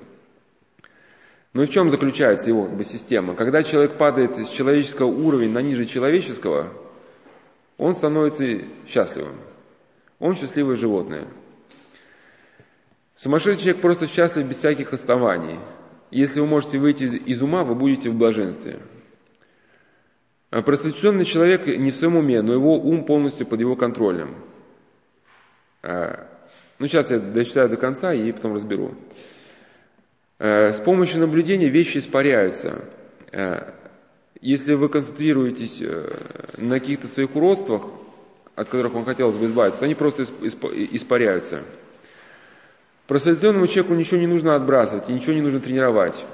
Ну 1.53 1.61
и 1.61 1.67
в 1.67 1.69
чем 1.69 1.89
заключается 1.89 2.49
его 2.49 2.65
как 2.65 2.75
бы, 2.75 2.83
система? 2.83 3.35
Когда 3.35 3.63
человек 3.63 3.97
падает 3.97 4.37
из 4.39 4.49
человеческого 4.49 5.07
уровня 5.07 5.49
на 5.49 5.61
ниже 5.61 5.85
человеческого, 5.85 6.69
он 7.77 7.93
становится 7.93 8.63
счастливым. 8.87 9.35
Он 10.19 10.35
счастливое 10.35 10.75
животное. 10.75 11.27
Сумасшедший 13.15 13.61
человек 13.61 13.81
просто 13.81 14.07
счастлив 14.07 14.45
без 14.47 14.57
всяких 14.57 14.91
оснований. 14.93 15.59
Если 16.11 16.39
вы 16.39 16.47
можете 16.47 16.79
выйти 16.79 17.03
из 17.03 17.41
ума, 17.41 17.63
вы 17.63 17.75
будете 17.75 18.09
в 18.09 18.15
блаженстве. 18.15 18.79
А 20.51 20.61
человек 20.61 21.65
не 21.67 21.91
в 21.91 21.95
своем 21.95 22.17
уме, 22.17 22.41
но 22.41 22.53
его 22.53 22.77
ум 22.77 23.05
полностью 23.05 23.47
под 23.47 23.59
его 23.59 23.75
контролем. 23.75 24.35
А, 25.81 26.27
ну, 26.79 26.87
сейчас 26.87 27.11
я 27.11 27.19
дочитаю 27.19 27.69
до 27.69 27.77
конца 27.77 28.13
и 28.13 28.31
потом 28.31 28.53
разберу. 28.53 28.95
А, 30.39 30.71
с 30.71 30.79
помощью 30.79 31.19
наблюдения 31.19 31.69
вещи 31.69 31.97
испаряются. 31.97 32.85
Если 34.41 34.73
вы 34.73 34.89
концентрируетесь 34.89 35.81
э, 35.81 36.07
на 36.57 36.79
каких-то 36.79 37.07
своих 37.07 37.35
уродствах, 37.35 37.83
от 38.55 38.69
которых 38.69 38.93
вам 38.93 39.03
хотелось 39.03 39.35
бы 39.35 39.45
избавиться, 39.45 39.79
то 39.79 39.85
они 39.85 39.95
просто 39.95 40.23
испаряются. 40.23 41.63
Просветленному 43.07 43.67
человеку 43.67 43.93
ничего 43.93 44.19
не 44.19 44.27
нужно 44.27 44.55
отбрасывать 44.55 45.09
и 45.09 45.13
ничего 45.13 45.33
не 45.33 45.41
нужно 45.41 45.59
тренировать. 45.59 46.25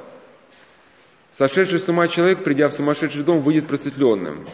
Сошедший 1.34 1.80
с 1.80 1.90
ума 1.90 2.08
человек, 2.08 2.44
придя 2.44 2.70
в 2.70 2.74
сумасшедший 2.74 3.24
дом, 3.24 3.40
выйдет 3.40 3.68
просветленным. 3.68 4.48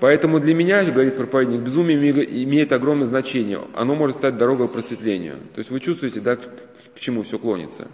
Поэтому 0.00 0.38
для 0.38 0.54
меня, 0.54 0.84
говорит 0.84 1.16
проповедник, 1.16 1.60
безумие 1.60 2.44
имеет 2.44 2.72
огромное 2.72 3.06
значение. 3.06 3.60
Оно 3.74 3.94
может 3.94 4.16
стать 4.16 4.36
дорогой 4.36 4.68
к 4.68 4.72
просветлению. 4.72 5.38
То 5.54 5.58
есть 5.58 5.70
вы 5.70 5.80
чувствуете, 5.80 6.20
да, 6.20 6.36
к 6.36 7.00
чему 7.00 7.22
все 7.22 7.38
клонится. 7.38 7.88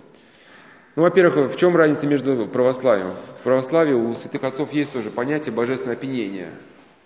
Ну, 0.97 1.03
во-первых, 1.03 1.53
в 1.53 1.57
чем 1.57 1.77
разница 1.77 2.07
между 2.07 2.47
православием? 2.47 3.15
В 3.41 3.43
православии 3.43 3.95
у 3.95 4.13
святых 4.13 4.45
отцов 4.45 4.73
есть 4.73 4.93
тоже 4.93 5.11
понятие 5.11 5.53
божественное 5.53 5.97
опьянение. 5.97 6.53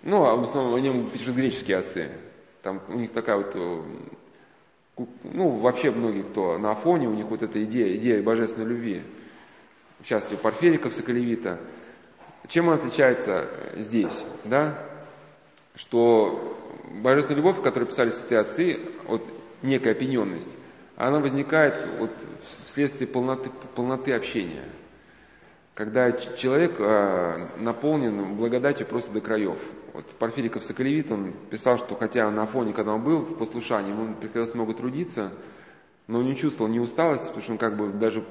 Ну, 0.03 0.25
а 0.25 0.35
в 0.35 0.43
основном 0.43 0.75
о 0.75 0.79
нем 0.79 1.09
пишут 1.09 1.35
греческие 1.35 1.77
отцы. 1.77 2.09
Там 2.61 2.81
у 2.89 2.99
них 2.99 3.11
такая 3.11 3.37
вот, 3.37 3.51
э, 3.55 3.81
ну, 5.23 5.57
вообще 5.57 5.91
многие, 5.91 6.23
кто 6.23 6.57
на 6.57 6.71
Афоне, 6.71 7.07
у 7.07 7.13
них 7.13 7.27
вот 7.27 7.43
эта 7.43 7.63
идея, 7.63 7.95
идея 7.95 8.23
божественной 8.23 8.67
любви 8.67 9.03
в 9.99 10.05
частности, 10.05 10.41
Порфириков, 10.41 10.93
Соколевита. 10.93 11.59
Чем 12.47 12.69
он 12.69 12.75
отличается 12.75 13.49
здесь? 13.75 14.25
Да? 14.45 14.83
Что 15.75 16.57
божественная 17.01 17.41
любовь, 17.41 17.61
которую 17.61 17.87
писали 17.87 18.09
святые 18.09 18.39
отцы, 18.39 18.79
вот 19.05 19.23
некая 19.61 19.91
опьяненность, 19.91 20.51
она 20.95 21.19
возникает 21.19 21.87
вот 21.99 22.11
вследствие 22.41 23.07
полноты, 23.07 23.51
полноты 23.75 24.13
общения. 24.13 24.65
Когда 25.75 26.11
человек 26.11 26.75
э, 26.79 27.47
наполнен 27.57 28.35
благодатью 28.35 28.85
просто 28.85 29.13
до 29.13 29.21
краев. 29.21 29.59
Вот 29.99 30.05
Порфириков 30.11 30.63
Соколевит, 30.63 31.11
он 31.11 31.33
писал, 31.49 31.77
что 31.77 31.93
хотя 31.95 32.31
на 32.31 32.43
Афоне, 32.43 32.71
когда 32.71 32.93
он 32.93 33.03
был 33.03 33.19
в 33.19 33.37
послушании, 33.37 33.91
ему 33.91 34.15
приходилось 34.15 34.53
много 34.53 34.73
трудиться, 34.73 35.33
но 36.07 36.19
он 36.19 36.25
не 36.25 36.37
чувствовал 36.37 36.71
ни 36.71 36.79
усталости, 36.79 37.25
потому 37.25 37.41
что 37.41 37.51
он 37.51 37.57
как 37.57 37.75
бы 37.75 37.89
даже 37.89 38.23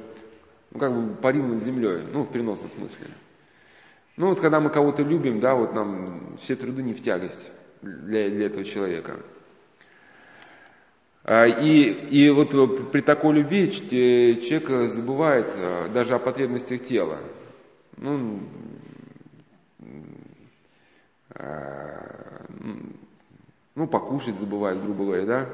ну, 0.71 0.79
как 0.79 0.95
бы 0.95 1.14
парил 1.16 1.45
над 1.45 1.62
землей, 1.62 2.05
ну, 2.11 2.23
в 2.23 2.33
переносном 2.33 2.71
смысле. 2.71 3.09
Ну, 4.16 4.29
вот 4.29 4.41
когда 4.41 4.61
мы 4.61 4.71
кого-то 4.71 5.03
любим, 5.03 5.41
да, 5.41 5.55
вот 5.55 5.75
нам 5.75 6.39
все 6.39 6.57
труды 6.57 6.83
не 6.83 6.95
в 6.95 7.03
тягость 7.03 7.53
для, 7.83 8.31
для 8.31 8.47
этого 8.47 8.64
человека. 8.64 9.21
А, 11.23 11.45
и, 11.45 11.83
и 11.83 12.31
вот 12.31 12.93
при 12.93 13.03
такой 13.03 13.35
любви 13.35 13.64
э, 13.64 14.41
человек 14.41 14.91
забывает 14.91 15.53
э, 15.55 15.91
даже 15.93 16.14
о 16.14 16.19
потребностях 16.19 16.83
тела. 16.83 17.19
Ну, 17.99 18.41
а, 18.41 18.88
ну, 23.74 23.86
покушать 23.86 24.34
забывает, 24.34 24.82
грубо 24.82 25.05
говоря, 25.05 25.24
да. 25.24 25.49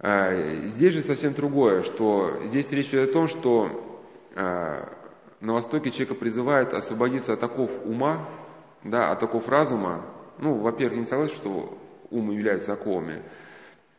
А, 0.00 0.62
здесь 0.66 0.94
же 0.94 1.02
совсем 1.02 1.34
другое, 1.34 1.82
что 1.82 2.40
здесь 2.44 2.70
речь 2.70 2.90
идет 2.90 3.10
о 3.10 3.12
том, 3.12 3.26
что 3.26 4.08
а, 4.36 4.88
на 5.40 5.54
Востоке 5.54 5.90
человека 5.90 6.14
призывает 6.14 6.72
освободиться 6.72 7.32
от 7.32 7.42
оков 7.42 7.84
ума, 7.84 8.28
да, 8.84 9.10
от 9.10 9.22
оков 9.22 9.48
разума. 9.48 10.04
Ну, 10.38 10.54
во-первых, 10.54 10.98
не 10.98 11.04
согласен, 11.04 11.34
что 11.34 11.78
ум 12.10 12.30
является 12.30 12.72
оковами, 12.72 13.22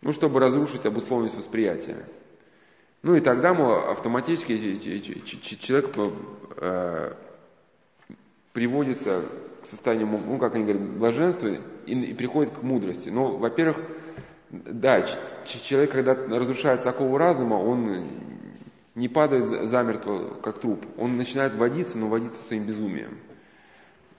ну, 0.02 0.14
чтобы 0.14 0.40
разрушить 0.40 0.86
обусловленность 0.86 1.38
восприятия. 1.38 2.06
Ну 3.02 3.16
и 3.16 3.22
тогда, 3.22 3.54
мол, 3.54 3.74
автоматически 3.90 4.58
человек 5.58 5.90
э, 6.58 7.14
приводится 8.54 9.26
к 9.62 9.66
состоянию, 9.66 10.08
ну, 10.08 10.38
как 10.38 10.56
они 10.56 10.64
говорят, 10.64 10.84
блаженства 10.98 11.48
и, 11.48 11.94
и 11.94 12.14
приходит 12.14 12.52
к 12.54 12.64
мудрости. 12.64 13.10
Но, 13.10 13.38
во-первых, 13.38 13.78
да, 14.50 15.06
человек, 15.46 15.92
когда 15.92 16.16
разрушается 16.16 16.90
окову 16.90 17.18
разума, 17.18 17.56
он 17.56 18.08
не 18.96 19.08
падает 19.08 19.46
замертво, 19.46 20.36
как 20.42 20.60
труп. 20.60 20.86
Он 20.98 21.18
начинает 21.18 21.56
водиться, 21.56 21.98
но 21.98 22.08
водиться 22.08 22.42
своим 22.44 22.66
безумием. 22.66 23.20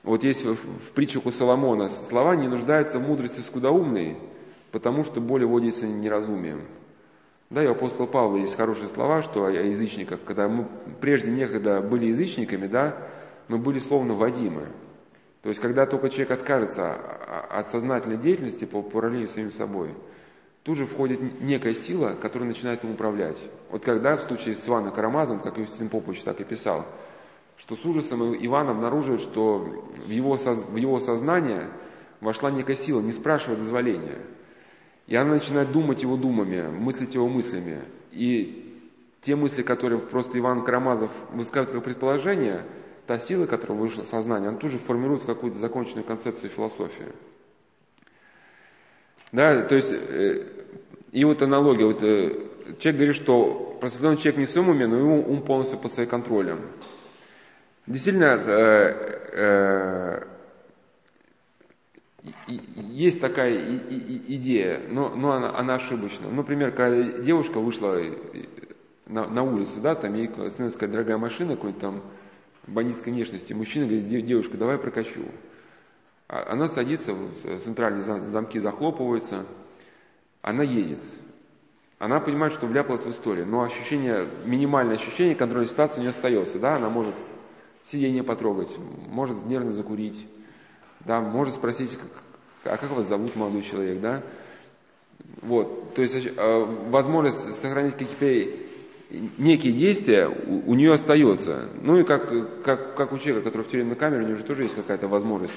Вот 0.03 0.25
есть 0.25 0.45
в, 0.45 0.55
в 0.55 0.93
притчах 0.95 1.27
у 1.27 1.31
Соломона 1.31 1.89
слова 1.89 2.35
«не 2.35 2.49
нуждается 2.49 2.99
в 2.99 3.07
мудрости 3.07 3.41
скудоумной, 3.41 4.17
потому 4.73 5.05
что 5.05 5.21
более 5.21 5.47
водится 5.47 5.87
неразумием». 5.87 6.63
Да, 7.51 7.65
и 7.65 7.67
у 7.67 7.73
апостола 7.73 8.07
Павла 8.07 8.37
есть 8.37 8.57
хорошие 8.57 8.87
слова, 8.87 9.23
что 9.23 9.45
о 9.45 9.51
язычниках, 9.51 10.21
когда 10.25 10.49
мы 10.49 10.69
прежде 11.01 11.33
некогда 11.33 11.81
были 11.81 12.07
язычниками, 12.07 12.69
да, 12.69 12.97
мы 13.51 13.59
были 13.59 13.79
словно 13.79 14.15
водимы. 14.15 14.69
То 15.43 15.49
есть, 15.49 15.61
когда 15.61 15.87
только 15.87 16.09
человек 16.09 16.31
откажется 16.31 16.95
от 16.95 17.69
сознательной 17.69 18.17
деятельности 18.17 18.65
по 18.65 18.83
параллели 18.83 19.27
с 19.27 19.33
самим 19.33 19.51
собой– 19.51 19.95
тут 20.63 20.77
же 20.77 20.87
входит 20.87 21.41
некая 21.41 21.75
сила, 21.75 22.17
которая 22.21 22.49
начинает 22.49 22.85
им 22.85 22.93
управлять. 22.93 23.43
Вот 23.71 23.85
когда 23.85 24.17
в 24.17 24.21
случае 24.21 24.57
с 24.57 24.69
Иваном 24.69 24.93
Карамазом, 24.93 25.41
как 25.41 25.59
Иосиф 25.59 25.91
Попович 25.91 26.23
так 26.23 26.41
и 26.41 26.45
писал, 26.45 26.87
что 27.57 27.77
с 27.77 27.85
ужасом 27.85 28.35
Иван 28.35 28.69
обнаруживает, 28.69 29.21
что 29.21 29.59
в 29.59 30.09
его, 30.09 30.37
в 30.37 30.77
его 30.77 30.99
сознание 30.99 31.71
вошла 32.21 32.51
некая 32.51 32.77
сила, 32.77 33.01
не 33.01 33.13
спрашивая 33.13 33.57
дозволения. 33.57 34.23
И 35.07 35.17
она 35.17 35.35
начинает 35.35 35.73
думать 35.73 36.03
его 36.03 36.17
думами, 36.17 36.69
мыслить 36.69 37.15
его 37.15 37.29
мыслями. 37.29 37.83
И 38.13 38.79
те 39.23 39.35
мысли, 39.37 39.63
которые 39.63 39.99
просто 39.99 40.39
Иван 40.39 40.65
Карамазов 40.65 41.11
высказывает 41.33 41.75
как 41.75 41.85
предположение, 41.85 42.65
та 43.11 43.19
сила, 43.19 43.47
которая 43.47 43.77
вышла 43.77 44.05
в 44.05 44.07
сознание, 44.07 44.51
она 44.51 44.59
тут 44.59 44.71
же 44.71 44.79
формирует 44.79 45.25
какую-то 45.25 45.59
законченную 45.59 46.05
концепцию 46.05 46.49
философии. 46.49 47.07
Да, 49.33 49.63
то 49.65 49.75
есть, 49.75 49.91
э, 49.91 50.47
и 51.11 51.25
вот 51.25 51.43
аналогия, 51.43 51.87
вот, 51.87 52.05
э, 52.05 52.39
человек 52.79 53.01
говорит, 53.01 53.17
что 53.17 53.77
просветленный 53.81 54.17
человек 54.17 54.37
не 54.39 54.45
в 54.45 54.51
своем 54.51 54.69
уме, 54.69 54.87
но 54.87 54.97
его 54.97 55.15
ум 55.17 55.43
полностью 55.43 55.81
под 55.81 55.91
своим 55.91 56.09
контролем. 56.09 56.61
Действительно, 57.89 58.27
э, 58.47 58.95
э, 59.33 60.25
есть 62.77 63.21
такая 63.21 63.57
идея, 63.89 64.83
но, 64.89 65.09
но 65.17 65.33
она, 65.33 65.59
она 65.59 65.75
ошибочна. 65.75 66.31
Например, 66.31 66.71
когда 66.71 67.19
девушка 67.19 67.59
вышла 67.59 68.01
на, 69.09 69.27
на 69.27 69.43
улицу, 69.43 69.81
да, 69.81 69.97
там 69.97 70.15
ей 70.15 70.29
становится 70.29 70.79
какая 70.79 70.93
дорогая 70.93 71.19
машина, 71.19 71.57
какой-то 71.57 71.81
там 71.81 72.03
бандитской 72.67 73.13
внешности, 73.13 73.53
мужчина 73.53 73.87
говорит, 73.87 74.27
девушка, 74.27 74.57
давай 74.57 74.79
прокачу. 74.79 75.25
А 76.29 76.53
она 76.53 76.69
садится, 76.69 77.15
центральные 77.65 78.03
замки 78.03 78.59
захлопываются, 78.59 79.47
она 80.43 80.63
едет. 80.63 81.03
Она 81.99 82.19
понимает, 82.21 82.53
что 82.53 82.67
вляпалась 82.67 83.05
в 83.05 83.11
историю, 83.11 83.47
но 83.47 83.63
ощущение, 83.63 84.29
минимальное 84.45 84.95
ощущение 84.95 85.35
контрольной 85.35 85.69
ситуации 85.69 86.01
не 86.01 86.07
остается. 86.07 86.59
Да? 86.59 86.77
Она 86.77 86.89
может 86.89 87.15
сиденье 87.83 88.23
потрогать, 88.23 88.71
может 89.09 89.45
нервно 89.45 89.71
закурить, 89.71 90.27
да? 91.01 91.21
может 91.21 91.55
спросить, 91.55 91.99
а 92.65 92.77
как 92.77 92.91
вас 92.91 93.07
зовут, 93.07 93.37
молодой 93.37 93.63
человек, 93.63 94.01
да? 94.01 94.23
Вот, 95.43 95.95
то 95.95 96.03
есть 96.03 96.15
э, 96.15 96.65
возможность 96.89 97.55
сохранить 97.55 97.95
какие-то 97.95 98.70
некие 99.11 99.73
действия 99.73 100.29
у, 100.29 100.71
у 100.71 100.75
нее 100.75 100.93
остается. 100.93 101.71
Ну 101.83 101.99
и 101.99 102.05
как, 102.05 102.63
как, 102.63 102.95
как 102.95 103.13
у 103.13 103.19
человека, 103.19 103.49
который 103.49 103.63
в 103.63 103.69
тюремной 103.69 103.97
камере, 103.97 104.25
у 104.25 104.27
него 104.27 104.39
же 104.39 104.45
тоже 104.45 104.63
есть 104.63 104.75
какая-то 104.75 105.09
возможность 105.09 105.55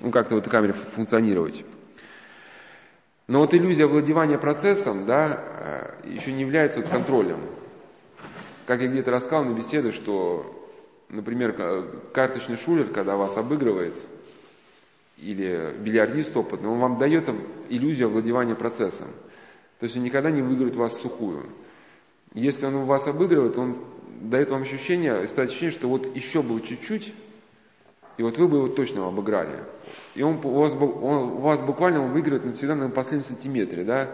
ну, 0.00 0.10
как-то 0.10 0.34
в 0.34 0.38
этой 0.38 0.50
камере 0.50 0.72
функционировать. 0.72 1.64
Но 3.26 3.40
вот 3.40 3.52
иллюзия 3.52 3.86
владевания 3.86 4.38
процессом, 4.38 5.04
да, 5.04 5.94
э, 6.02 6.08
еще 6.08 6.32
не 6.32 6.40
является 6.40 6.80
вот 6.80 6.88
контролем. 6.88 7.40
Как 8.66 8.80
я 8.80 8.88
где-то 8.88 9.10
рассказал 9.10 9.44
на 9.44 9.54
беседе, 9.54 9.92
что, 9.92 10.70
например, 11.08 11.54
карточный 12.12 12.56
шулер, 12.56 12.88
когда 12.88 13.16
вас 13.16 13.36
обыгрывает, 13.36 13.96
или 15.18 15.74
бильярдист 15.78 16.36
опытный, 16.36 16.68
он 16.68 16.78
вам 16.78 16.98
дает 16.98 17.28
иллюзию 17.68 18.08
владевания 18.08 18.54
процессом. 18.54 19.08
То 19.78 19.84
есть 19.84 19.96
он 19.96 20.04
никогда 20.04 20.30
не 20.30 20.42
выиграет 20.42 20.76
вас 20.76 21.00
сухую. 21.00 21.46
Если 22.34 22.66
он 22.66 22.84
вас 22.84 23.06
обыгрывает, 23.06 23.56
он 23.56 23.76
дает 24.20 24.50
вам 24.50 24.62
ощущение, 24.62 25.24
испытать 25.24 25.50
ощущение, 25.50 25.72
что 25.72 25.88
вот 25.88 26.14
еще 26.14 26.42
бы 26.42 26.60
чуть-чуть, 26.60 27.12
и 28.16 28.22
вот 28.22 28.36
вы 28.36 28.48
бы 28.48 28.56
его 28.58 28.68
точно 28.68 29.06
обыграли. 29.06 29.64
И 30.14 30.22
он 30.22 30.40
у 30.44 30.60
вас, 30.60 30.74
он, 30.74 31.32
у 31.32 31.38
вас 31.38 31.62
буквально 31.62 32.04
он 32.04 32.12
выиграет 32.12 32.44
навсегда 32.44 32.74
на 32.74 32.90
последнем 32.90 33.26
сантиметре, 33.26 33.84
да, 33.84 34.10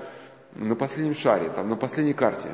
на 0.55 0.77
последнем 0.77 1.15
шаре, 1.15 1.51
там, 1.51 1.69
на 1.69 1.77
последней 1.77 2.13
карте. 2.13 2.51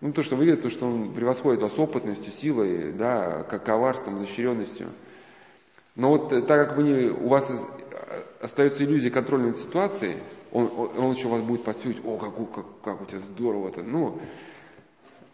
Ну, 0.00 0.12
то, 0.12 0.22
что 0.22 0.36
выиграет, 0.36 0.62
то, 0.62 0.70
что 0.70 0.86
он 0.86 1.12
превосходит 1.12 1.60
вас 1.60 1.78
опытностью, 1.78 2.32
силой, 2.32 2.92
да, 2.92 3.42
как 3.42 3.64
коварством, 3.64 4.16
изощренностью. 4.16 4.88
Но 5.94 6.10
вот 6.10 6.32
э, 6.32 6.40
так 6.40 6.68
как 6.68 6.76
вы 6.76 6.84
не, 6.84 7.08
у 7.10 7.28
вас 7.28 7.52
остается 8.40 8.84
иллюзия 8.84 9.10
контроля 9.10 9.46
над 9.46 9.56
ситуацией, 9.56 10.22
он, 10.52 10.70
он 10.96 11.10
еще 11.10 11.28
вас 11.28 11.42
будет 11.42 11.64
постигать, 11.64 11.98
о, 12.04 12.16
как, 12.16 12.34
как, 12.54 12.64
как 12.82 13.02
у 13.02 13.04
тебя 13.04 13.18
здорово-то. 13.18 13.82
Ну, 13.82 14.16
э, 14.16 14.20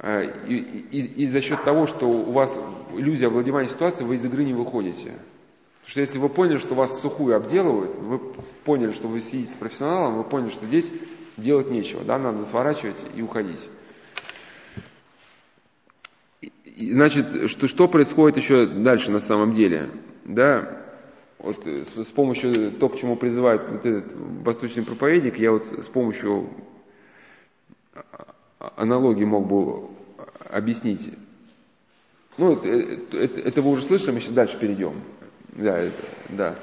и, 0.03 0.87
и, 0.91 1.25
и 1.25 1.27
за 1.27 1.41
счет 1.41 1.65
того, 1.65 1.87
что 1.87 2.07
у 2.07 2.33
вас 2.33 2.59
иллюзия 2.93 3.27
овладевания 3.27 3.71
ситуацией, 3.71 4.09
вы 4.09 4.17
из 4.17 4.25
игры 4.25 4.45
не 4.45 4.53
выходите. 4.53 5.13
Потому 5.85 5.91
что 5.91 6.01
если 6.01 6.19
вы 6.19 6.29
поняли, 6.29 6.59
что 6.59 6.75
вас 6.75 7.01
сухую 7.01 7.37
обделывают, 7.37 7.95
вы 7.97 8.19
поняли, 8.65 8.93
что 8.93 9.09
вы 9.09 9.21
сидите 9.21 9.53
с 9.53 9.57
профессионалом, 9.57 10.17
вы 10.17 10.25
поняли, 10.25 10.51
что 10.51 10.67
здесь 10.67 10.91
делать 11.37 11.71
нечего, 11.71 12.03
да, 12.05 12.19
надо 12.19 12.45
сворачивать 12.45 12.97
и 13.15 13.23
уходить. 13.23 13.69
И, 16.41 16.93
значит, 16.93 17.51
что, 17.51 17.69
что 17.69 17.87
происходит 17.87 18.37
еще 18.37 18.67
дальше 18.67 19.11
на 19.11 19.21
самом 19.21 19.53
деле? 19.53 19.91
Да, 20.25 20.85
вот 21.39 21.67
с, 21.67 21.95
с 21.95 22.11
помощью 22.11 22.73
того, 22.73 22.93
к 22.93 22.99
чему 22.99 23.17
призывает 23.17 23.63
вот 23.69 23.85
этот 23.85 24.13
восточный 24.43 24.85
проповедник, 24.85 25.39
я 25.39 25.53
вот 25.53 25.67
с 25.67 25.89
помощью 25.89 26.51
аналогии 28.77 29.25
мог 29.25 29.47
бы 29.47 29.89
объяснить. 30.51 31.13
Ну, 32.37 32.53
это, 32.53 32.69
это, 32.69 33.41
это 33.41 33.63
вы 33.63 33.71
уже 33.71 33.85
слышали, 33.85 34.13
мы 34.13 34.21
сейчас 34.21 34.33
дальше 34.33 34.59
перейдем. 34.59 34.95
Да, 35.53 35.79
это, 35.79 36.05
да. 36.31 36.57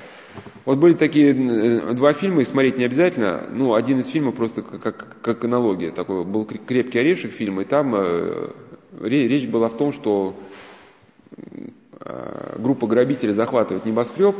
Вот 0.65 0.77
были 0.77 0.93
такие 0.93 1.31
э, 1.31 1.93
два 1.93 2.13
фильма, 2.13 2.41
и 2.41 2.45
смотреть 2.45 2.77
не 2.77 2.83
обязательно. 2.83 3.47
Ну, 3.51 3.73
один 3.73 3.99
из 3.99 4.07
фильмов 4.07 4.35
просто 4.35 4.61
как, 4.61 5.21
как 5.21 5.43
аналогия. 5.43 5.91
Такой 5.91 6.23
был 6.25 6.45
«Крепкий 6.45 6.99
орешек» 6.99 7.31
фильм, 7.31 7.61
и 7.61 7.63
там 7.63 7.95
э, 7.95 8.51
речь 9.01 9.47
была 9.47 9.69
в 9.69 9.77
том, 9.77 9.91
что 9.91 10.35
э, 11.99 12.57
группа 12.59 12.87
грабителей 12.87 13.33
захватывает 13.33 13.85
небоскреб, 13.85 14.35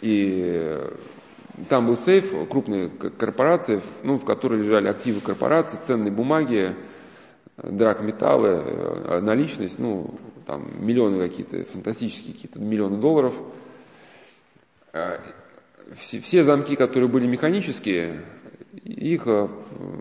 и 0.00 0.78
там 1.68 1.86
был 1.86 1.96
сейф 1.96 2.32
крупной 2.48 2.90
корпорации, 2.90 3.82
ну, 4.02 4.18
в 4.18 4.24
которой 4.24 4.60
лежали 4.60 4.88
активы 4.88 5.20
корпорации, 5.20 5.78
ценные 5.78 6.12
бумаги, 6.12 6.76
драгметаллы, 7.56 8.48
э, 8.48 9.20
наличность, 9.20 9.78
ну, 9.78 10.14
там 10.46 10.84
миллионы 10.84 11.28
какие-то, 11.28 11.64
фантастические 11.70 12.34
какие-то 12.34 12.58
миллионы 12.58 12.98
долларов. 12.98 13.34
Э, 14.92 15.18
все, 15.96 16.20
все 16.20 16.42
замки, 16.42 16.76
которые 16.76 17.10
были 17.10 17.26
механические, 17.26 18.24
их 18.72 19.26
э, 19.26 19.48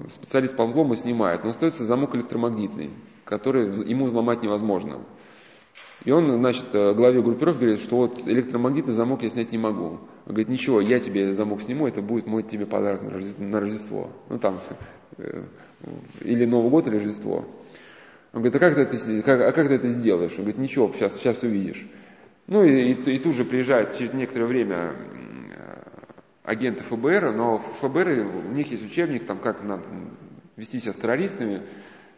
специалист 0.09 0.55
по 0.55 0.65
взлому 0.65 0.95
снимает, 0.95 1.43
но 1.43 1.49
остается 1.49 1.85
замок 1.85 2.15
электромагнитный, 2.15 2.91
который 3.25 3.67
ему 3.87 4.05
взломать 4.05 4.43
невозможно. 4.43 5.05
И 6.05 6.11
он, 6.11 6.29
значит, 6.39 6.71
главе 6.71 7.21
группировки 7.21 7.59
говорит, 7.59 7.79
что 7.79 7.97
вот 7.97 8.27
электромагнитный 8.27 8.93
замок 8.93 9.21
я 9.23 9.29
снять 9.29 9.51
не 9.51 9.57
могу. 9.57 9.99
Он 10.25 10.33
говорит, 10.33 10.47
ничего, 10.47 10.79
я 10.79 10.99
тебе 10.99 11.33
замок 11.33 11.61
сниму, 11.61 11.87
это 11.87 12.01
будет 12.01 12.25
мой 12.25 12.43
тебе 12.43 12.65
подарок 12.65 13.01
на 13.37 13.59
Рождество. 13.59 14.11
Ну 14.29 14.39
там 14.39 14.59
или 16.21 16.45
Новый 16.45 16.69
год, 16.69 16.87
или 16.87 16.95
Рождество. 16.95 17.45
Он 18.31 18.41
говорит, 18.41 18.55
а 18.55 18.59
как 18.59 18.75
ты 18.75 18.81
это, 18.81 19.21
как, 19.23 19.41
а 19.41 19.51
как 19.51 19.67
ты 19.67 19.73
это 19.73 19.87
сделаешь? 19.87 20.31
Он 20.31 20.43
говорит, 20.43 20.57
ничего, 20.57 20.91
сейчас, 20.93 21.17
сейчас 21.17 21.41
увидишь. 21.43 21.87
Ну 22.47 22.63
и, 22.63 22.93
и, 22.93 23.15
и 23.15 23.19
тут 23.19 23.35
же 23.35 23.43
приезжает 23.43 23.97
через 23.97 24.13
некоторое 24.13 24.45
время 24.45 24.95
агенты 26.43 26.83
ФБР, 26.83 27.31
но 27.31 27.57
в 27.57 27.79
ФБР 27.79 28.25
у 28.47 28.51
них 28.51 28.71
есть 28.71 28.85
учебник, 28.85 29.25
там 29.25 29.39
как 29.39 29.63
надо 29.63 29.83
вести 30.55 30.79
себя 30.79 30.93
с 30.93 30.97
террористами. 30.97 31.61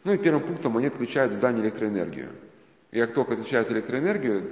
Ну 0.03 0.13
и 0.13 0.17
первым 0.17 0.43
пунктом 0.43 0.77
они 0.77 0.87
отключают 0.87 1.33
в 1.33 1.35
здании 1.35 1.61
электроэнергию. 1.61 2.29
Как 2.91 3.13
только 3.13 3.33
отключается 3.33 3.73
электроэнергию, 3.73 4.49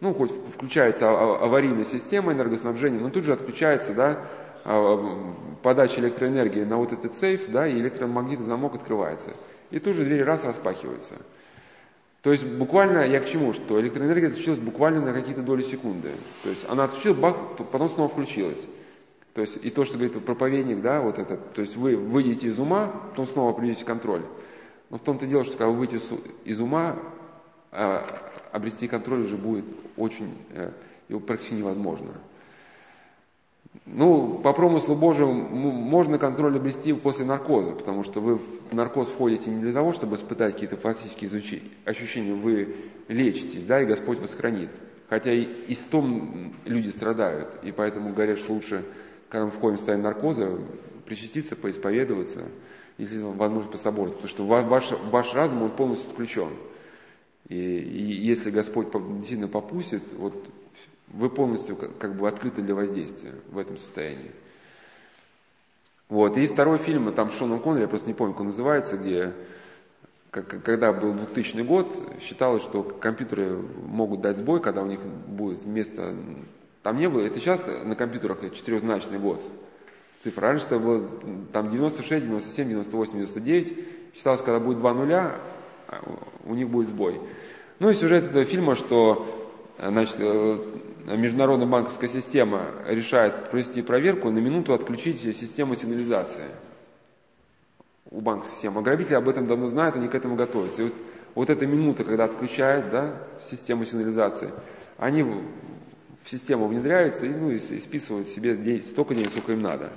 ну 0.00 0.12
хоть 0.12 0.30
включается 0.30 1.08
аварийная 1.08 1.84
система 1.84 2.32
энергоснабжения, 2.32 3.00
но 3.00 3.10
тут 3.10 3.24
же 3.24 3.32
отключается, 3.32 3.94
да, 3.94 4.26
а, 4.64 5.34
подачи 5.62 6.00
электроэнергии 6.00 6.64
на 6.64 6.78
вот 6.78 6.92
этот 6.92 7.14
сейф, 7.14 7.48
да, 7.48 7.66
и 7.66 7.78
электромагнитный 7.78 8.46
замок 8.46 8.74
открывается. 8.74 9.32
И 9.70 9.78
тут 9.78 9.94
же 9.94 10.04
двери 10.04 10.22
раз 10.22 10.44
распахиваются. 10.44 11.14
То 12.22 12.32
есть 12.32 12.44
буквально, 12.44 13.06
я 13.06 13.20
к 13.20 13.26
чему, 13.26 13.52
что 13.52 13.80
электроэнергия 13.80 14.30
отключилась 14.30 14.58
буквально 14.58 15.00
на 15.00 15.12
какие-то 15.12 15.42
доли 15.42 15.62
секунды. 15.62 16.10
То 16.42 16.50
есть 16.50 16.66
она 16.68 16.84
отключилась, 16.84 17.18
бах, 17.18 17.36
потом 17.70 17.88
снова 17.88 18.08
включилась. 18.08 18.66
То 19.32 19.42
есть 19.42 19.58
и 19.62 19.70
то, 19.70 19.84
что 19.84 19.96
говорит 19.98 20.24
проповедник, 20.24 20.80
да, 20.80 21.00
вот 21.00 21.20
это, 21.20 21.36
то 21.36 21.60
есть 21.60 21.76
вы 21.76 21.94
выйдете 21.94 22.48
из 22.48 22.58
ума, 22.58 22.88
потом 23.10 23.28
снова 23.28 23.52
придете 23.52 23.84
контроль. 23.84 24.22
Но 24.90 24.96
в 24.96 25.02
том-то 25.02 25.26
дело, 25.26 25.44
что 25.44 25.56
когда 25.56 25.70
вы 25.70 25.78
выйдете 25.78 26.04
из 26.44 26.60
ума, 26.60 26.96
а, 26.96 27.15
обрести 27.70 28.88
контроль 28.88 29.22
уже 29.22 29.36
будет 29.36 29.66
очень, 29.96 30.36
э, 30.50 30.70
практически 31.26 31.54
невозможно. 31.54 32.12
Ну, 33.84 34.38
по 34.38 34.52
промыслу 34.52 34.94
Божьему 34.94 35.32
можно 35.32 36.18
контроль 36.18 36.56
обрести 36.56 36.92
после 36.92 37.26
наркоза, 37.26 37.72
потому 37.72 38.02
что 38.02 38.20
вы 38.20 38.36
в 38.36 38.72
наркоз 38.72 39.08
входите 39.08 39.50
не 39.50 39.60
для 39.60 39.72
того, 39.72 39.92
чтобы 39.92 40.16
испытать 40.16 40.54
какие-то 40.54 40.76
фактические 40.76 41.62
ощущения, 41.84 42.32
вы 42.32 42.76
лечитесь, 43.08 43.66
да, 43.66 43.82
и 43.82 43.86
Господь 43.86 44.18
вас 44.18 44.34
хранит. 44.34 44.70
Хотя 45.08 45.32
и, 45.32 45.42
и 45.42 45.74
с 45.74 45.80
том 45.80 46.54
люди 46.64 46.88
страдают, 46.88 47.60
и 47.62 47.70
поэтому 47.70 48.12
говорят, 48.12 48.38
что 48.38 48.54
лучше, 48.54 48.84
когда 49.28 49.46
мы 49.46 49.52
входим 49.52 49.76
в 49.76 49.78
состояние 49.78 50.08
наркоза, 50.08 50.58
причаститься, 51.04 51.54
поисповедоваться, 51.54 52.48
если 52.98 53.18
возможно 53.18 53.70
пособорствовать, 53.70 54.22
потому 54.22 54.62
что 54.62 54.68
ваш, 54.68 54.90
ваш 55.10 55.34
разум, 55.34 55.62
он 55.62 55.70
полностью 55.70 56.10
отключен. 56.10 56.48
И, 57.48 57.54
и 57.54 58.26
если 58.26 58.50
Господь 58.50 58.90
действительно 58.92 59.48
попустит, 59.48 60.12
вот 60.12 60.34
вы 61.08 61.30
полностью 61.30 61.76
как 61.76 62.16
бы 62.16 62.28
открыты 62.28 62.62
для 62.62 62.74
воздействия 62.74 63.34
в 63.50 63.58
этом 63.58 63.76
состоянии. 63.76 64.32
Вот. 66.08 66.36
И 66.36 66.46
второй 66.46 66.78
фильм, 66.78 67.12
там 67.14 67.30
Шоном 67.30 67.60
Коннери, 67.60 67.82
я 67.82 67.88
просто 67.88 68.08
не 68.08 68.14
помню, 68.14 68.34
как 68.34 68.40
он 68.40 68.46
называется, 68.48 68.96
где 68.96 69.34
когда 70.30 70.92
был 70.92 71.14
2000 71.14 71.62
год, 71.62 71.94
считалось, 72.20 72.62
что 72.62 72.82
компьютеры 72.82 73.56
могут 73.56 74.20
дать 74.20 74.36
сбой, 74.36 74.60
когда 74.60 74.82
у 74.82 74.86
них 74.86 75.00
будет 75.00 75.64
место... 75.64 76.14
Там 76.82 76.98
не 76.98 77.08
было, 77.08 77.22
это 77.22 77.40
сейчас 77.40 77.60
на 77.84 77.96
компьютерах 77.96 78.40
четырехзначный 78.52 79.18
год. 79.18 79.40
цифр. 80.18 80.40
Раньше 80.40 80.66
это 80.66 80.78
было 80.78 81.08
там 81.52 81.70
96, 81.70 82.26
97, 82.26 82.68
98, 82.68 83.12
99. 83.12 83.78
Считалось, 84.14 84.42
когда 84.42 84.60
будет 84.60 84.78
два 84.78 84.92
нуля, 84.92 85.40
у 86.44 86.54
них 86.54 86.68
будет 86.68 86.88
сбой. 86.88 87.20
Ну 87.78 87.90
и 87.90 87.94
сюжет 87.94 88.24
этого 88.24 88.44
фильма, 88.44 88.74
что 88.74 89.26
значит, 89.78 90.16
э, 90.18 90.58
международная 91.16 91.66
банковская 91.66 92.08
система 92.08 92.70
решает 92.86 93.50
провести 93.50 93.82
проверку, 93.82 94.30
на 94.30 94.38
минуту 94.38 94.72
отключить 94.72 95.20
систему 95.20 95.74
сигнализации 95.74 96.54
у 98.10 98.20
банковской 98.20 98.54
системы. 98.54 98.80
Ограбители 98.80 99.14
об 99.14 99.28
этом 99.28 99.46
давно 99.46 99.66
знают, 99.66 99.96
они 99.96 100.08
к 100.08 100.14
этому 100.14 100.36
готовятся. 100.36 100.82
И 100.82 100.84
вот, 100.86 100.94
вот 101.34 101.50
эта 101.50 101.66
минута, 101.66 102.04
когда 102.04 102.24
отключают 102.24 102.90
да, 102.90 103.22
систему 103.50 103.84
сигнализации, 103.84 104.52
они 104.96 105.22
в, 105.22 105.42
систему 106.24 106.66
внедряются 106.66 107.26
и, 107.26 107.28
ну, 107.28 107.50
и, 107.50 107.58
списывают 107.58 108.28
себе 108.28 108.80
столько 108.80 109.14
денег, 109.14 109.30
сколько 109.30 109.52
им 109.52 109.62
надо. 109.62 109.92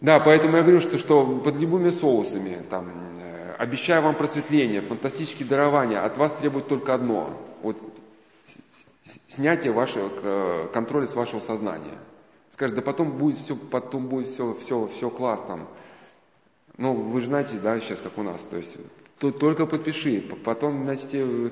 Да, 0.00 0.20
поэтому 0.20 0.56
я 0.56 0.62
говорю, 0.62 0.80
что, 0.80 0.98
что 0.98 1.24
под 1.38 1.56
любыми 1.56 1.88
соусами, 1.88 2.62
там, 2.68 2.90
э, 2.90 3.23
обещаю 3.58 4.02
вам 4.02 4.14
просветление, 4.14 4.80
фантастические 4.80 5.48
дарования, 5.48 6.04
от 6.04 6.16
вас 6.16 6.34
требует 6.34 6.68
только 6.68 6.94
одно. 6.94 7.38
Вот 7.62 7.78
снятие 9.28 9.72
вашего 9.72 10.66
контроля 10.68 11.06
с 11.06 11.14
вашего 11.14 11.40
сознания. 11.40 11.98
Скажет, 12.50 12.76
да 12.76 12.82
потом 12.82 13.18
будет 13.18 13.36
все, 13.38 13.56
потом 13.56 14.06
будет 14.06 14.28
все, 14.28 14.54
все, 14.54 14.86
все 14.88 15.10
класс 15.10 15.42
там. 15.46 15.68
Ну, 16.76 16.94
вы 16.94 17.20
же 17.20 17.26
знаете, 17.26 17.58
да, 17.58 17.80
сейчас 17.80 18.00
как 18.00 18.16
у 18.18 18.22
нас, 18.22 18.42
то 18.42 18.56
есть 18.56 18.76
то, 19.18 19.30
только 19.30 19.66
подпиши, 19.66 20.20
потом, 20.44 20.84
значит, 20.84 21.08
э, 21.12 21.50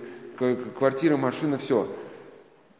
квартира, 0.79 1.17
машина, 1.17 1.59
все. 1.59 1.89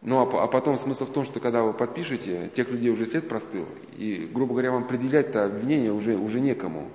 Ну, 0.03 0.19
а, 0.19 0.45
а 0.45 0.47
потом 0.49 0.77
смысл 0.77 1.07
в 1.07 1.13
том, 1.13 1.25
что 1.25 1.39
когда 1.39 1.63
вы 1.63 1.73
подпишете, 1.73 2.51
тех 2.55 2.69
людей 2.69 2.91
уже 2.91 3.07
след 3.07 3.29
простыл, 3.29 3.67
и, 3.97 4.29
грубо 4.33 4.53
говоря, 4.55 4.73
вам 4.73 4.87
предъявлять-то 4.87 5.45
обвинение 5.45 5.93
уже, 5.93 6.17
уже 6.17 6.41
некому. 6.41 6.91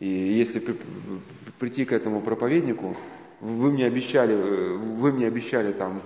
И 0.00 0.08
если 0.08 0.60
при, 0.60 0.76
прийти 1.58 1.84
к 1.84 1.92
этому 1.92 2.22
проповеднику, 2.22 2.96
вы 3.40 3.70
мне 3.70 3.86
обещали, 3.86 4.34
э, 4.34 4.76
вы 4.76 5.12
мне 5.12 5.26
обещали 5.26 5.72
там 5.72 6.02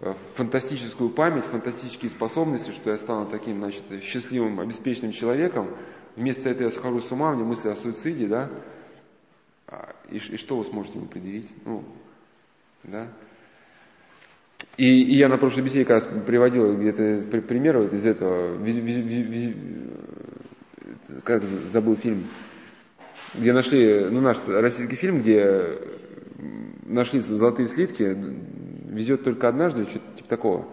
э, 0.00 0.12
фантастическую 0.34 1.08
память, 1.08 1.44
фантастические 1.44 2.10
способности, 2.10 2.70
что 2.70 2.90
я 2.90 2.98
стану 2.98 3.26
таким, 3.26 3.58
значит, 3.58 3.84
счастливым, 4.02 4.60
обеспеченным 4.60 5.12
человеком. 5.12 5.74
Вместо 6.16 6.50
этого 6.50 6.68
я 6.68 6.70
схожу 6.70 7.00
с 7.00 7.10
ума, 7.12 7.30
у 7.30 7.34
меня 7.34 7.44
мысли 7.44 7.70
о 7.70 7.74
суициде, 7.74 8.26
да? 8.26 8.50
А, 9.66 9.94
и, 10.10 10.16
и 10.16 10.36
что 10.36 10.58
вы 10.58 10.64
сможете 10.64 10.98
ему 10.98 11.08
предъявить? 11.08 11.48
Ну, 11.64 11.82
да? 12.84 13.08
И, 14.76 14.84
и 14.84 15.14
я 15.14 15.28
на 15.28 15.38
прошлой 15.38 15.62
беседе 15.62 15.86
как 15.86 16.04
раз 16.04 16.24
приводил 16.26 16.76
где-то 16.76 17.40
пример 17.40 17.78
вот 17.78 17.94
из 17.94 18.04
этого, 18.04 18.56
виз, 18.62 19.54
как 21.24 21.44
забыл 21.44 21.96
фильм, 21.96 22.24
где 23.34 23.52
нашли, 23.52 24.06
ну 24.10 24.20
наш 24.20 24.38
российский 24.46 24.96
фильм, 24.96 25.20
где 25.20 25.78
нашли 26.84 27.20
золотые 27.20 27.68
слитки, 27.68 28.16
везет 28.88 29.24
только 29.24 29.48
однажды, 29.48 29.84
что-то 29.84 30.16
типа 30.16 30.28
такого. 30.28 30.66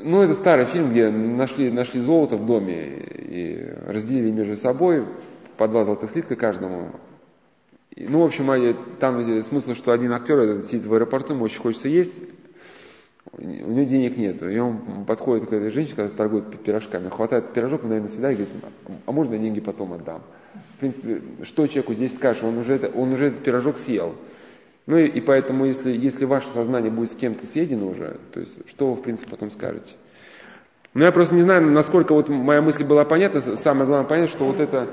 Ну, 0.00 0.22
это 0.22 0.34
старый 0.34 0.66
фильм, 0.66 0.90
где 0.90 1.10
нашли, 1.10 1.72
нашли 1.72 2.00
золото 2.00 2.36
в 2.36 2.46
доме 2.46 2.98
и 2.98 3.74
разделили 3.86 4.30
между 4.30 4.56
собой 4.56 5.04
по 5.56 5.66
два 5.66 5.84
золотых 5.84 6.10
слитка 6.10 6.36
каждому. 6.36 6.92
Ну, 7.96 8.20
в 8.20 8.24
общем, 8.24 8.76
там 9.00 9.42
смысл, 9.42 9.74
что 9.74 9.90
один 9.90 10.12
актер 10.12 10.62
сидит 10.62 10.84
в 10.84 10.94
аэропорту, 10.94 11.34
ему 11.34 11.44
очень 11.44 11.60
хочется 11.60 11.88
есть, 11.88 12.14
у 13.32 13.42
него 13.42 13.84
денег 13.84 14.16
нет. 14.16 14.42
И 14.42 14.58
он 14.58 15.04
подходит 15.04 15.48
к 15.48 15.52
этой 15.52 15.70
женщине, 15.70 15.96
которая 15.96 16.16
торгует 16.16 16.62
пирожками, 16.62 17.08
хватает 17.08 17.52
пирожок, 17.52 17.82
наверное, 17.82 18.08
всегда 18.08 18.28
говорит, 18.28 18.48
а 19.06 19.12
можно 19.12 19.34
я 19.34 19.40
деньги 19.40 19.60
потом 19.60 19.92
отдам? 19.92 20.22
В 20.76 20.80
принципе, 20.80 21.20
что 21.42 21.66
человеку 21.66 21.94
здесь 21.94 22.14
скажешь, 22.14 22.42
он 22.42 22.58
уже, 22.58 22.90
он 22.94 23.12
уже 23.12 23.26
этот 23.26 23.42
пирожок 23.42 23.78
съел. 23.78 24.14
Ну 24.86 24.96
и, 24.96 25.06
и 25.06 25.20
поэтому, 25.20 25.66
если, 25.66 25.92
если 25.92 26.24
ваше 26.24 26.48
сознание 26.48 26.90
будет 26.90 27.12
с 27.12 27.16
кем-то 27.16 27.46
съедено 27.46 27.88
уже, 27.88 28.16
то 28.32 28.40
есть, 28.40 28.56
что 28.68 28.90
вы, 28.90 28.94
в 28.94 29.02
принципе, 29.02 29.30
потом 29.30 29.50
скажете? 29.50 29.94
Ну, 30.94 31.04
я 31.04 31.12
просто 31.12 31.34
не 31.34 31.42
знаю, 31.42 31.70
насколько 31.70 32.14
вот 32.14 32.28
моя 32.28 32.62
мысль 32.62 32.84
была 32.84 33.04
понятна. 33.04 33.40
Самое 33.56 33.86
главное 33.86 34.08
понять, 34.08 34.30
что 34.30 34.46
вот 34.46 34.60
эта 34.60 34.88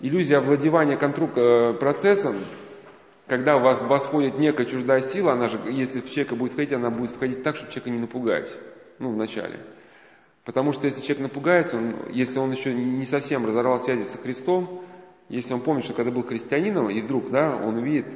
иллюзия 0.00 0.38
овладевания 0.38 0.96
контроль, 0.96 1.28
э, 1.36 1.74
процессом, 1.74 2.36
когда 3.26 3.56
у 3.56 3.60
вас, 3.60 3.78
в 3.78 3.86
вас 3.86 4.04
входит 4.04 4.38
некая 4.38 4.66
чуждая 4.66 5.00
сила, 5.00 5.32
она 5.32 5.48
же, 5.48 5.58
если 5.70 6.00
в 6.00 6.10
человека 6.10 6.36
будет 6.36 6.52
входить, 6.52 6.72
она 6.72 6.90
будет 6.90 7.10
входить 7.10 7.42
так, 7.42 7.56
чтобы 7.56 7.72
человека 7.72 7.90
не 7.90 7.98
напугать. 7.98 8.54
Ну, 8.98 9.12
вначале. 9.12 9.60
Потому 10.44 10.72
что 10.72 10.86
если 10.86 11.00
человек 11.00 11.22
напугается, 11.22 11.78
он, 11.78 11.94
если 12.10 12.38
он 12.38 12.52
еще 12.52 12.74
не 12.74 13.06
совсем 13.06 13.46
разорвал 13.46 13.80
связи 13.80 14.02
со 14.02 14.18
Христом, 14.18 14.82
если 15.28 15.54
он 15.54 15.60
помнит, 15.60 15.84
что 15.84 15.94
когда 15.94 16.10
был 16.10 16.22
христианином, 16.22 16.90
и 16.90 17.00
вдруг, 17.00 17.30
да, 17.30 17.56
он 17.56 17.76
увидит, 17.76 18.06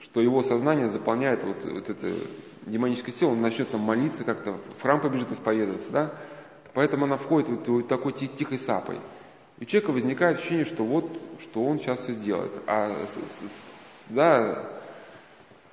что 0.00 0.20
его 0.20 0.42
сознание 0.42 0.88
заполняет 0.88 1.42
вот, 1.42 1.64
вот 1.64 1.90
эта 1.90 2.14
демоническая 2.66 3.12
сила, 3.12 3.30
он 3.30 3.40
начнет 3.40 3.68
там 3.70 3.80
молиться 3.80 4.22
как-то, 4.22 4.58
в 4.78 4.82
храм 4.82 5.00
побежит 5.00 5.32
исповедоваться, 5.32 5.90
да, 5.90 6.14
поэтому 6.72 7.04
она 7.06 7.16
входит 7.16 7.48
вот, 7.48 7.66
вот 7.66 7.88
такой 7.88 8.12
тих, 8.12 8.34
тихой 8.36 8.60
сапой. 8.60 9.00
И 9.58 9.64
у 9.64 9.66
человека 9.66 9.90
возникает 9.90 10.38
ощущение, 10.38 10.64
что 10.64 10.84
вот, 10.84 11.10
что 11.40 11.64
он 11.64 11.80
сейчас 11.80 12.00
все 12.00 12.12
сделает. 12.14 12.52
А 12.66 13.06
с, 13.06 13.14
с, 13.14 13.81
да, 14.10 14.64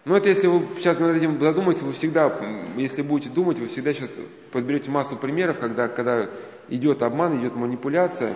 ну 0.05 0.15
это 0.15 0.29
если 0.29 0.47
вы 0.47 0.65
сейчас 0.77 0.99
над 0.99 1.15
этим 1.15 1.39
задумаетесь, 1.39 1.81
вы 1.81 1.93
всегда, 1.93 2.33
если 2.77 3.01
будете 3.01 3.29
думать, 3.29 3.59
вы 3.59 3.67
всегда 3.67 3.93
сейчас 3.93 4.11
подберете 4.51 4.91
массу 4.91 5.17
примеров, 5.17 5.59
когда, 5.59 5.87
когда 5.87 6.29
идет 6.69 7.03
обман, 7.03 7.39
идет 7.39 7.55
манипуляция, 7.55 8.35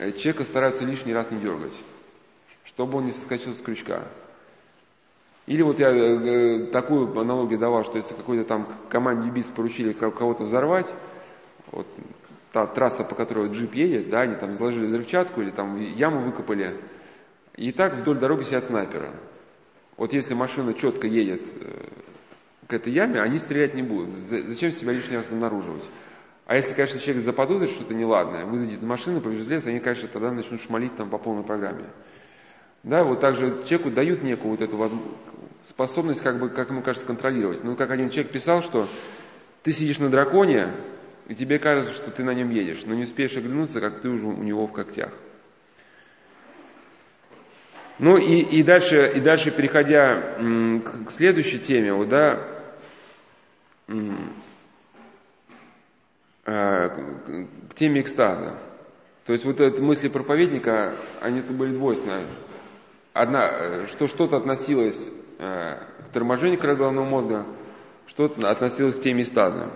Э, 0.00 0.12
человека 0.12 0.44
стараются 0.44 0.82
лишний 0.82 1.12
раз 1.12 1.30
не 1.30 1.38
дергать, 1.38 1.74
чтобы 2.64 2.96
он 2.96 3.04
не 3.04 3.10
соскочил 3.10 3.52
с 3.52 3.60
крючка. 3.60 4.08
Или 5.46 5.60
вот 5.60 5.78
я 5.78 5.90
э, 5.90 6.66
такую 6.72 7.18
аналогию 7.20 7.58
давал, 7.58 7.84
что 7.84 7.98
если 7.98 8.14
какой-то 8.14 8.44
там 8.44 8.66
команде 8.88 9.28
БИС 9.28 9.50
поручили 9.50 9.92
кого-то 9.92 10.44
взорвать, 10.44 10.90
вот 11.70 11.86
та 12.52 12.66
трасса, 12.66 13.04
по 13.04 13.14
которой 13.14 13.50
джип 13.50 13.74
едет, 13.74 14.08
да, 14.08 14.22
они 14.22 14.36
там 14.36 14.54
заложили 14.54 14.86
взрывчатку 14.86 15.42
или 15.42 15.50
там 15.50 15.76
яму 15.76 16.20
выкопали, 16.20 16.78
и 17.60 17.72
так 17.72 17.94
вдоль 17.94 18.18
дороги 18.18 18.42
сидят 18.42 18.64
снайперы. 18.64 19.12
Вот 19.98 20.14
если 20.14 20.32
машина 20.32 20.72
четко 20.72 21.06
едет 21.06 21.42
э, 21.60 21.88
к 22.66 22.72
этой 22.72 22.90
яме, 22.90 23.20
они 23.20 23.38
стрелять 23.38 23.74
не 23.74 23.82
будут. 23.82 24.14
Зачем 24.14 24.72
себя 24.72 24.92
лишний 24.92 25.18
раз 25.18 25.30
обнаруживать? 25.30 25.84
А 26.46 26.56
если, 26.56 26.72
конечно, 26.72 26.98
человек 26.98 27.22
заподозрит 27.22 27.70
что-то 27.70 27.92
неладное, 27.92 28.46
вызовет 28.46 28.78
из 28.78 28.84
машины, 28.84 29.20
побежит 29.20 29.46
в 29.46 29.50
лес, 29.50 29.66
они, 29.66 29.78
конечно, 29.78 30.08
тогда 30.08 30.32
начнут 30.32 30.58
шмалить 30.62 30.96
там 30.96 31.10
по 31.10 31.18
полной 31.18 31.44
программе. 31.44 31.90
Да, 32.82 33.04
вот 33.04 33.20
также 33.20 33.62
человеку 33.64 33.90
дают 33.90 34.22
некую 34.22 34.52
вот 34.52 34.62
эту 34.62 34.90
способность, 35.64 36.22
как 36.22 36.40
бы, 36.40 36.48
как 36.48 36.70
ему 36.70 36.80
кажется, 36.80 37.06
контролировать. 37.06 37.62
Ну, 37.62 37.76
как 37.76 37.90
один 37.90 38.08
человек 38.08 38.32
писал, 38.32 38.62
что 38.62 38.88
ты 39.64 39.72
сидишь 39.72 39.98
на 39.98 40.08
драконе, 40.08 40.72
и 41.28 41.34
тебе 41.34 41.58
кажется, 41.58 41.92
что 41.92 42.10
ты 42.10 42.24
на 42.24 42.32
нем 42.32 42.48
едешь, 42.48 42.86
но 42.86 42.94
не 42.94 43.02
успеешь 43.02 43.36
оглянуться, 43.36 43.82
как 43.82 44.00
ты 44.00 44.08
уже 44.08 44.28
у 44.28 44.42
него 44.42 44.66
в 44.66 44.72
когтях. 44.72 45.12
Ну 48.00 48.16
и, 48.16 48.40
и, 48.40 48.62
дальше, 48.64 49.12
и 49.14 49.20
дальше, 49.20 49.52
переходя 49.52 50.36
к, 50.82 51.06
к 51.06 51.10
следующей 51.12 51.60
теме, 51.60 51.92
вот, 51.92 52.08
да, 52.08 52.60
Э, 56.46 56.88
к 57.68 57.74
теме 57.74 58.00
экстаза. 58.00 58.56
То 59.26 59.32
есть 59.32 59.44
вот 59.44 59.60
эти 59.60 59.80
мысли 59.80 60.08
проповедника, 60.08 60.96
они 61.20 61.42
тут 61.42 61.56
были 61.56 61.74
двойственные. 61.74 62.26
Одна, 63.12 63.48
э, 63.48 63.86
что 63.86 64.08
что-то 64.08 64.36
относилось 64.38 65.08
э, 65.38 65.74
к 66.06 66.12
торможению 66.12 66.58
коры 66.58 66.76
головного 66.76 67.04
мозга, 67.04 67.46
что-то 68.06 68.48
относилось 68.50 68.96
к 68.96 69.02
теме 69.02 69.22
экстаза. 69.22 69.70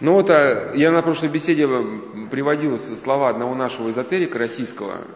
Ну 0.00 0.14
вот 0.14 0.30
я 0.30 0.90
на 0.90 1.02
прошлой 1.02 1.28
беседе 1.28 1.68
приводил 2.30 2.78
слова 2.78 3.28
одного 3.28 3.54
нашего 3.54 3.90
эзотерика 3.90 4.38
российского, 4.38 5.06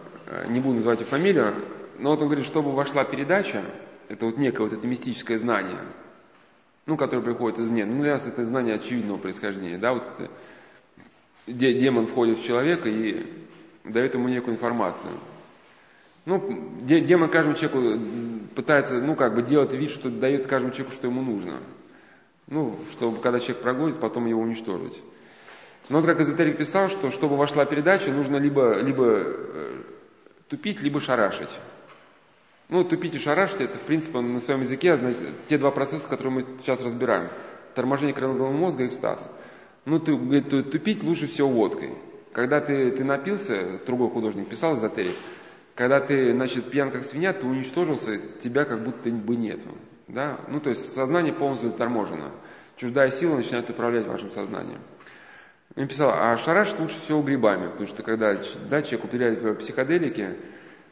не 0.47 0.59
буду 0.59 0.75
называть 0.75 0.99
его 0.99 1.09
фамилию, 1.09 1.53
но 1.99 2.11
вот 2.11 2.21
он 2.21 2.27
говорит, 2.27 2.45
чтобы 2.45 2.71
вошла 2.71 3.03
передача, 3.03 3.63
это 4.09 4.25
вот 4.25 4.37
некое 4.37 4.63
вот 4.63 4.73
это 4.73 4.85
мистическое 4.85 5.37
знание, 5.37 5.81
ну, 6.85 6.97
который 6.97 7.23
приходит 7.23 7.59
из 7.59 7.69
нет. 7.69 7.87
Ну, 7.87 8.01
для 8.01 8.13
нас 8.13 8.27
это 8.27 8.45
знание 8.45 8.75
очевидного 8.75 9.17
происхождения, 9.17 9.77
да, 9.77 9.93
вот 9.93 10.03
это, 10.17 10.29
демон 11.47 12.07
входит 12.07 12.39
в 12.39 12.43
человека 12.43 12.89
и 12.89 13.25
дает 13.83 14.13
ему 14.13 14.27
некую 14.27 14.55
информацию. 14.55 15.13
Ну, 16.25 16.73
демон 16.81 17.29
каждому 17.29 17.55
человеку 17.55 18.01
пытается, 18.55 18.95
ну, 18.95 19.15
как 19.15 19.35
бы 19.35 19.43
делать 19.43 19.73
вид, 19.73 19.91
что 19.91 20.09
дает 20.09 20.47
каждому 20.47 20.73
человеку, 20.73 20.95
что 20.95 21.07
ему 21.07 21.21
нужно. 21.21 21.61
Ну, 22.47 22.77
чтобы, 22.91 23.19
когда 23.21 23.39
человек 23.39 23.61
прогонит, 23.61 23.99
потом 23.99 24.25
его 24.25 24.41
уничтожить. 24.41 25.01
Но 25.89 25.99
вот 25.99 26.07
как 26.07 26.19
эзотерик 26.19 26.57
писал, 26.57 26.89
что 26.89 27.11
чтобы 27.11 27.37
вошла 27.37 27.65
передача, 27.65 28.11
нужно 28.11 28.37
либо, 28.37 28.79
либо 28.79 29.05
э, 29.05 29.81
тупить, 30.47 30.81
либо 30.81 30.99
шарашить. 30.99 31.49
Ну, 32.69 32.83
тупить 32.83 33.13
и 33.15 33.19
шарашить, 33.19 33.61
это, 33.61 33.77
в 33.77 33.83
принципе, 33.83 34.19
на 34.19 34.39
своем 34.39 34.61
языке 34.61 34.97
значит, 34.97 35.47
те 35.47 35.57
два 35.57 35.71
процесса, 35.71 36.09
которые 36.09 36.33
мы 36.33 36.45
сейчас 36.59 36.81
разбираем. 36.81 37.29
Торможение 37.75 38.15
коронного 38.15 38.51
мозга 38.51 38.83
и 38.83 38.87
экстаз. 38.87 39.29
Ну, 39.85 39.99
ты, 39.99 40.15
говорит, 40.15 40.49
тупить 40.49 41.03
лучше 41.03 41.27
всего 41.27 41.49
водкой. 41.49 41.95
Когда 42.33 42.59
ты, 42.59 42.91
ты 42.91 43.03
напился, 43.03 43.79
другой 43.85 44.09
художник 44.09 44.49
писал 44.49 44.75
эзотерик, 44.75 45.13
когда 45.75 45.99
ты, 45.99 46.31
значит, 46.31 46.71
пьян 46.71 46.89
как 46.89 47.03
свинья, 47.03 47.33
ты 47.33 47.45
уничтожился, 47.45 48.17
тебя 48.41 48.65
как 48.65 48.83
будто 48.83 49.09
бы 49.09 49.35
нету. 49.35 49.69
Да? 50.07 50.39
Ну, 50.47 50.59
то 50.59 50.69
есть 50.69 50.89
сознание 50.91 51.33
полностью 51.33 51.69
заторможено. 51.69 52.31
Чуждая 52.77 53.09
сила 53.11 53.35
начинает 53.35 53.69
управлять 53.69 54.07
вашим 54.07 54.31
сознанием. 54.31 54.79
Он 55.75 55.87
писал, 55.87 56.09
а 56.13 56.37
шарашить 56.37 56.79
лучше 56.79 56.95
всего 56.95 57.21
грибами, 57.21 57.67
потому 57.67 57.87
что 57.87 58.01
когда 58.01 58.35
да, 58.69 58.81
человек 58.81 59.05
упирает 59.05 59.59
психоделики, 59.59 60.35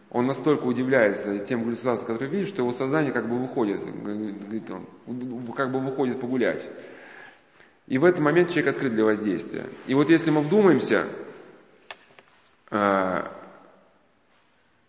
он 0.09 0.27
настолько 0.27 0.65
удивляется 0.65 1.39
тем 1.39 1.63
галлюцинациям, 1.63 2.05
которые 2.05 2.29
видит, 2.29 2.49
что 2.49 2.61
его 2.61 2.71
сознание 2.71 3.13
как 3.13 3.27
бы 3.27 3.39
выходит, 3.39 3.81
говорит 3.81 4.69
он, 4.69 4.85
как 5.55 5.71
бы 5.71 5.79
выходит 5.79 6.19
погулять. 6.19 6.67
И 7.87 7.97
в 7.97 8.05
этот 8.05 8.19
момент 8.19 8.49
человек 8.49 8.75
открыт 8.75 8.93
для 8.93 9.05
воздействия. 9.05 9.65
И 9.87 9.93
вот 9.93 10.09
если 10.09 10.31
мы 10.31 10.41
вдумаемся, 10.41 11.07
а, 12.69 13.31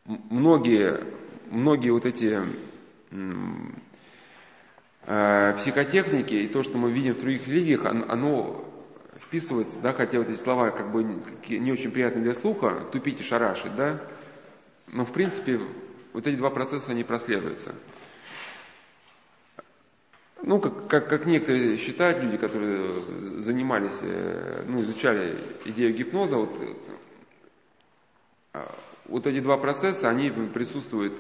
многие, 0.04 1.00
многие 1.50 1.90
вот 1.90 2.04
эти 2.04 2.40
а, 5.06 5.52
психотехники 5.54 6.34
и 6.34 6.48
то, 6.48 6.62
что 6.62 6.78
мы 6.78 6.90
видим 6.90 7.14
в 7.14 7.20
других 7.20 7.46
религиях, 7.46 7.84
оно 7.86 8.73
вписывается, 9.20 9.80
да, 9.80 9.92
хотя 9.92 10.18
вот 10.18 10.28
эти 10.28 10.38
слова 10.38 10.70
как 10.70 10.92
бы 10.92 11.04
не 11.48 11.72
очень 11.72 11.90
приятны 11.90 12.22
для 12.22 12.34
слуха, 12.34 12.80
тупить 12.92 13.20
и 13.20 13.22
шарашить, 13.22 13.74
да, 13.76 14.00
но 14.88 15.04
в 15.04 15.12
принципе 15.12 15.60
вот 16.12 16.26
эти 16.26 16.36
два 16.36 16.50
процесса, 16.50 16.92
они 16.92 17.04
прослеживаются. 17.04 17.74
Ну, 20.42 20.60
как, 20.60 20.88
как, 20.88 21.08
как 21.08 21.26
некоторые 21.26 21.78
считают 21.78 22.22
люди, 22.22 22.36
которые 22.36 22.94
занимались, 23.40 23.98
э, 24.02 24.64
ну, 24.68 24.82
изучали 24.82 25.38
идею 25.64 25.94
гипноза, 25.94 26.36
вот, 26.36 26.50
а, 28.52 28.74
вот 29.06 29.26
эти 29.26 29.40
два 29.40 29.56
процесса, 29.56 30.10
они 30.10 30.30
присутствуют 30.30 31.14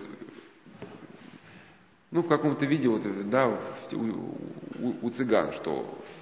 ну, 2.10 2.22
в 2.22 2.28
каком-то 2.28 2.66
виде, 2.66 2.88
вот, 2.88 3.02
да, 3.28 3.58
у, 3.92 3.96
у, 4.78 4.96
у 5.02 5.10
цыган, 5.10 5.52
что 5.52 5.98
э, 5.98 6.13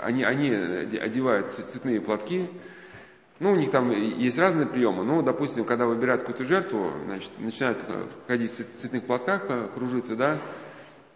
они, 0.00 0.24
они 0.24 0.50
одевают 0.50 1.50
цветные 1.50 2.00
платки, 2.00 2.48
ну, 3.40 3.52
у 3.52 3.56
них 3.56 3.70
там 3.70 3.90
есть 3.90 4.38
разные 4.38 4.66
приемы, 4.66 5.04
но, 5.04 5.20
допустим, 5.20 5.64
когда 5.64 5.86
выбирают 5.86 6.22
какую-то 6.22 6.44
жертву, 6.44 6.92
значит, 7.04 7.30
начинают 7.38 7.84
ходить 8.28 8.52
в 8.52 8.72
цветных 8.72 9.04
платках, 9.04 9.50
э, 9.50 9.68
кружиться, 9.74 10.14
да, 10.14 10.40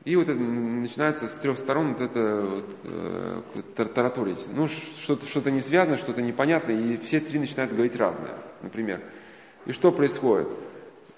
и 0.05 0.17
вот 0.17 0.29
это 0.29 0.39
начинается 0.39 1.29
с 1.29 1.37
трех 1.37 1.59
сторон 1.59 1.93
вот 1.93 2.01
это 2.01 2.41
вот, 2.43 2.77
э, 2.85 3.93
тараторить. 3.95 4.49
Ну, 4.53 4.67
что-то, 4.67 5.27
что-то 5.27 5.51
не 5.51 5.61
связано, 5.61 5.97
что-то 5.97 6.21
непонятное, 6.21 6.77
и 6.77 6.97
все 6.97 7.21
три 7.21 7.39
начинают 7.39 7.73
говорить 7.73 7.95
разное, 7.95 8.39
например. 8.63 9.01
И 9.67 9.73
что 9.73 9.93
происходит? 9.93 10.49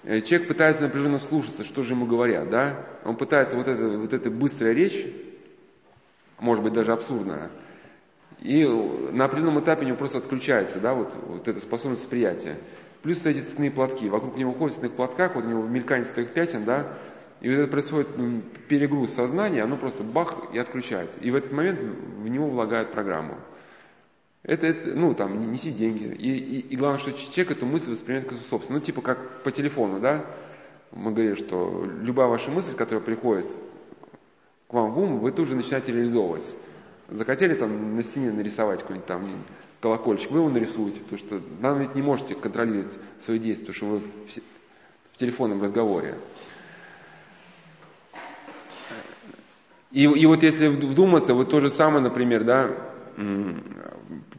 Э, 0.03 0.21
человек 0.21 0.47
пытается 0.47 0.83
напряженно 0.83 1.19
слушаться, 1.19 1.63
что 1.63 1.83
же 1.83 1.93
ему 1.93 2.05
говорят, 2.05 2.49
да? 2.49 2.85
Он 3.05 3.15
пытается 3.15 3.55
вот 3.55 3.67
это, 3.67 3.97
вот 3.97 4.13
эта 4.13 4.29
быстрая 4.29 4.73
речь, 4.73 5.05
может 6.41 6.63
быть 6.63 6.73
даже 6.73 6.91
абсурдная, 6.91 7.51
и 8.41 8.65
на 8.65 9.25
определенном 9.25 9.59
этапе 9.59 9.85
у 9.85 9.87
него 9.87 9.97
просто 9.97 10.17
отключается, 10.17 10.79
да, 10.79 10.93
вот, 10.93 11.13
вот 11.27 11.47
эта 11.47 11.59
способность 11.59 12.01
восприятия. 12.01 12.57
Плюс 13.03 13.25
эти 13.25 13.39
цветные 13.39 13.71
платки. 13.71 14.09
Вокруг 14.09 14.35
него 14.35 14.51
ходят 14.51 14.73
в 14.73 14.79
цветных 14.79 14.95
платках, 14.95 15.35
вот 15.35 15.45
у 15.45 15.47
него 15.47 15.63
мелькание 15.63 16.05
цветных 16.05 16.33
пятен, 16.33 16.65
да, 16.65 16.97
и 17.39 17.49
вот 17.49 17.55
это 17.55 17.71
происходит 17.71 18.07
перегруз 18.67 19.11
сознания, 19.11 19.63
оно 19.63 19.77
просто 19.77 20.03
бах 20.03 20.53
и 20.53 20.59
отключается. 20.59 21.19
И 21.19 21.31
в 21.31 21.35
этот 21.35 21.51
момент 21.51 21.79
в 21.79 22.27
него 22.27 22.47
влагают 22.47 22.91
программу. 22.91 23.37
Это, 24.43 24.67
это 24.67 24.89
ну, 24.95 25.13
там, 25.13 25.51
неси 25.51 25.71
деньги. 25.71 26.03
И, 26.03 26.37
и, 26.37 26.59
и 26.59 26.75
главное, 26.75 26.99
что 26.99 27.13
человек 27.13 27.57
эту 27.57 27.65
мысль 27.65 27.91
воспринимает 27.91 28.29
как 28.29 28.37
собственную. 28.39 28.81
Ну, 28.81 28.85
типа 28.85 29.01
как 29.01 29.43
по 29.43 29.51
телефону, 29.51 29.99
да? 29.99 30.25
Мы 30.91 31.11
говорим, 31.11 31.35
что 31.35 31.85
любая 32.01 32.27
ваша 32.27 32.51
мысль, 32.51 32.75
которая 32.75 33.03
приходит 33.03 33.51
к 34.71 34.73
вам 34.73 34.91
в 34.91 34.99
ум, 34.99 35.19
вы 35.19 35.31
тут 35.31 35.47
же 35.47 35.55
начинаете 35.55 35.91
реализовывать. 35.91 36.55
Захотели 37.09 37.55
там 37.55 37.97
на 37.97 38.03
стене 38.03 38.31
нарисовать 38.31 38.79
какой-нибудь 38.81 39.05
там 39.05 39.43
колокольчик, 39.81 40.31
вы 40.31 40.39
его 40.39 40.49
нарисуете, 40.49 41.01
потому 41.01 41.17
что 41.17 41.41
вам 41.59 41.79
ведь 41.79 41.93
не 41.93 42.01
можете 42.01 42.35
контролировать 42.35 42.97
свои 43.19 43.37
действия, 43.37 43.73
потому 43.73 43.75
что 43.75 43.85
вы 43.87 44.41
в 45.11 45.17
телефонном 45.17 45.61
разговоре. 45.61 46.17
И, 49.91 50.03
и 50.03 50.25
вот 50.25 50.41
если 50.41 50.67
вдуматься, 50.67 51.33
вот 51.33 51.49
то 51.49 51.59
же 51.59 51.69
самое, 51.69 52.01
например, 52.01 52.45
да, 52.45 52.71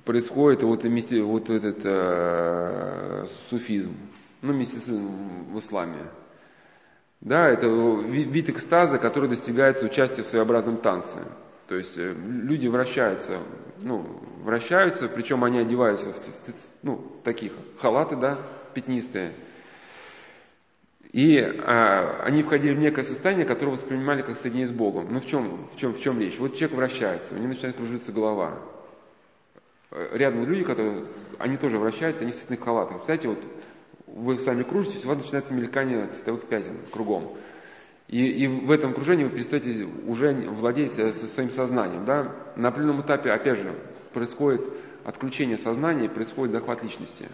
происходит 0.06 0.62
вот, 0.62 0.82
вот 0.84 1.50
этот 1.50 1.78
э, 1.84 3.26
суфизм, 3.50 3.94
ну, 4.40 4.54
мистицизм 4.54 5.10
в 5.52 5.58
исламе. 5.58 6.08
Да, 7.22 7.48
это 7.48 7.68
вид 7.68 8.50
экстаза, 8.50 8.98
который 8.98 9.28
достигается 9.28 9.84
участием 9.84 10.24
в 10.24 10.28
своеобразном 10.28 10.78
танце. 10.78 11.18
То 11.68 11.76
есть 11.76 11.96
э, 11.96 12.12
люди 12.12 12.66
вращаются, 12.66 13.38
ну, 13.80 14.20
вращаются, 14.42 15.08
причем 15.08 15.44
они 15.44 15.60
одеваются 15.60 16.12
в, 16.12 16.16
ну, 16.82 16.96
в 16.96 17.22
таких 17.22 17.52
халаты, 17.80 18.16
да, 18.16 18.38
пятнистые. 18.74 19.34
И 21.12 21.38
а, 21.38 22.22
они 22.24 22.42
входили 22.42 22.74
в 22.74 22.78
некое 22.78 23.04
состояние, 23.04 23.46
которое 23.46 23.72
воспринимали 23.72 24.22
как 24.22 24.34
соединение 24.34 24.66
с 24.66 24.72
Богом. 24.72 25.08
Ну 25.12 25.20
в 25.20 25.26
чем, 25.26 25.68
в 25.72 25.76
чем, 25.76 25.94
в 25.94 26.00
чем 26.00 26.18
речь? 26.18 26.38
Вот 26.38 26.56
человек 26.56 26.76
вращается, 26.76 27.34
у 27.34 27.36
него 27.36 27.48
начинает 27.48 27.76
кружиться 27.76 28.10
голова. 28.10 28.58
Э, 29.92 30.08
рядом 30.12 30.44
люди, 30.44 30.64
которые, 30.64 31.04
они 31.38 31.56
тоже 31.56 31.78
вращаются, 31.78 32.24
они 32.24 32.32
в 32.32 32.36
цветных 32.36 32.64
халатах. 32.64 32.96
Представляете, 32.96 33.28
вот 33.28 33.44
вы 34.14 34.38
сами 34.38 34.62
кружитесь, 34.62 35.04
у 35.04 35.08
вас 35.08 35.18
начинается 35.18 35.54
мелькание 35.54 36.06
цветовых 36.08 36.44
пятен 36.46 36.78
кругом. 36.90 37.36
И, 38.08 38.26
и 38.26 38.46
в 38.46 38.70
этом 38.70 38.90
окружении 38.90 39.24
вы 39.24 39.30
перестаете 39.30 39.88
уже 40.06 40.32
владеть 40.32 40.98
э, 40.98 41.12
своим 41.12 41.50
сознанием. 41.50 42.04
Да? 42.04 42.32
На 42.56 42.68
определенном 42.68 43.02
этапе, 43.02 43.30
опять 43.30 43.58
же, 43.58 43.74
происходит 44.12 44.68
отключение 45.04 45.58
сознания 45.58 46.08
происходит 46.08 46.52
захват 46.52 46.82
личности. 46.82 47.28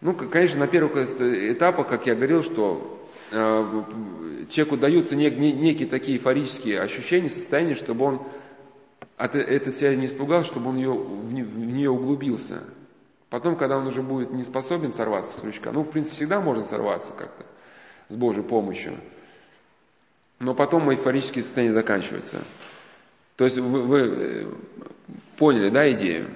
Ну, 0.00 0.14
конечно, 0.14 0.60
на 0.60 0.66
первых 0.66 0.96
этапах, 1.20 1.88
как 1.88 2.06
я 2.06 2.14
говорил, 2.14 2.42
что 2.42 3.08
э, 3.30 3.84
человеку 4.50 4.76
даются 4.76 5.14
не, 5.14 5.30
не, 5.30 5.52
некие 5.52 5.88
такие 5.88 6.18
эйфорические 6.18 6.80
ощущения, 6.80 7.30
состояния, 7.30 7.74
чтобы 7.74 8.04
он 8.04 8.22
от 9.16 9.36
э, 9.36 9.40
этой 9.40 9.72
связи 9.72 9.98
не 9.98 10.06
испугался, 10.06 10.50
чтобы 10.50 10.70
он 10.70 10.76
ее, 10.76 10.92
в 10.92 11.32
нее 11.32 11.90
углубился. 11.90 12.64
Потом, 13.32 13.56
когда 13.56 13.78
он 13.78 13.86
уже 13.86 14.02
будет 14.02 14.30
не 14.30 14.44
способен 14.44 14.92
сорваться 14.92 15.38
с 15.38 15.40
крючка, 15.40 15.72
ну, 15.72 15.84
в 15.84 15.90
принципе, 15.90 16.16
всегда 16.16 16.38
можно 16.38 16.64
сорваться 16.64 17.14
как-то 17.14 17.46
с 18.10 18.14
Божьей 18.14 18.42
помощью, 18.42 18.98
но 20.38 20.54
потом 20.54 20.90
эйфорические 20.90 21.42
состояния 21.42 21.72
заканчиваются. 21.72 22.42
То 23.36 23.44
есть 23.44 23.58
вы, 23.58 23.84
вы 23.84 24.00
э, 24.00 24.46
поняли, 25.38 25.70
да, 25.70 25.90
идею? 25.92 26.28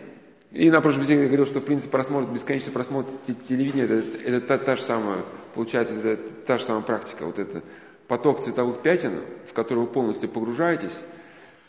И 0.53 0.71
на 0.71 0.81
прошлом 0.81 1.03
я 1.03 1.27
говорил, 1.27 1.45
что 1.45 1.61
в 1.61 1.65
принципе 1.67 1.91
просмотр, 1.91 2.33
бесконечный 2.33 2.73
просмотр 2.73 3.13
телевидения, 3.47 3.85
это, 3.85 3.97
это 4.25 4.41
та, 4.47 4.57
та 4.57 4.77
же 4.77 4.81
самая, 4.81 5.23
получается, 5.55 5.93
это 5.97 6.33
та 6.47 6.57
же 6.57 6.65
самая 6.65 6.83
практика. 6.83 7.27
Вот 7.27 7.39
это 7.39 7.63
поток 8.09 8.41
цветовых 8.41 8.81
пятен, 8.81 9.21
в 9.51 9.53
который 9.53 9.81
вы 9.81 9.87
полностью 9.87 10.31
погружаетесь, 10.31 10.99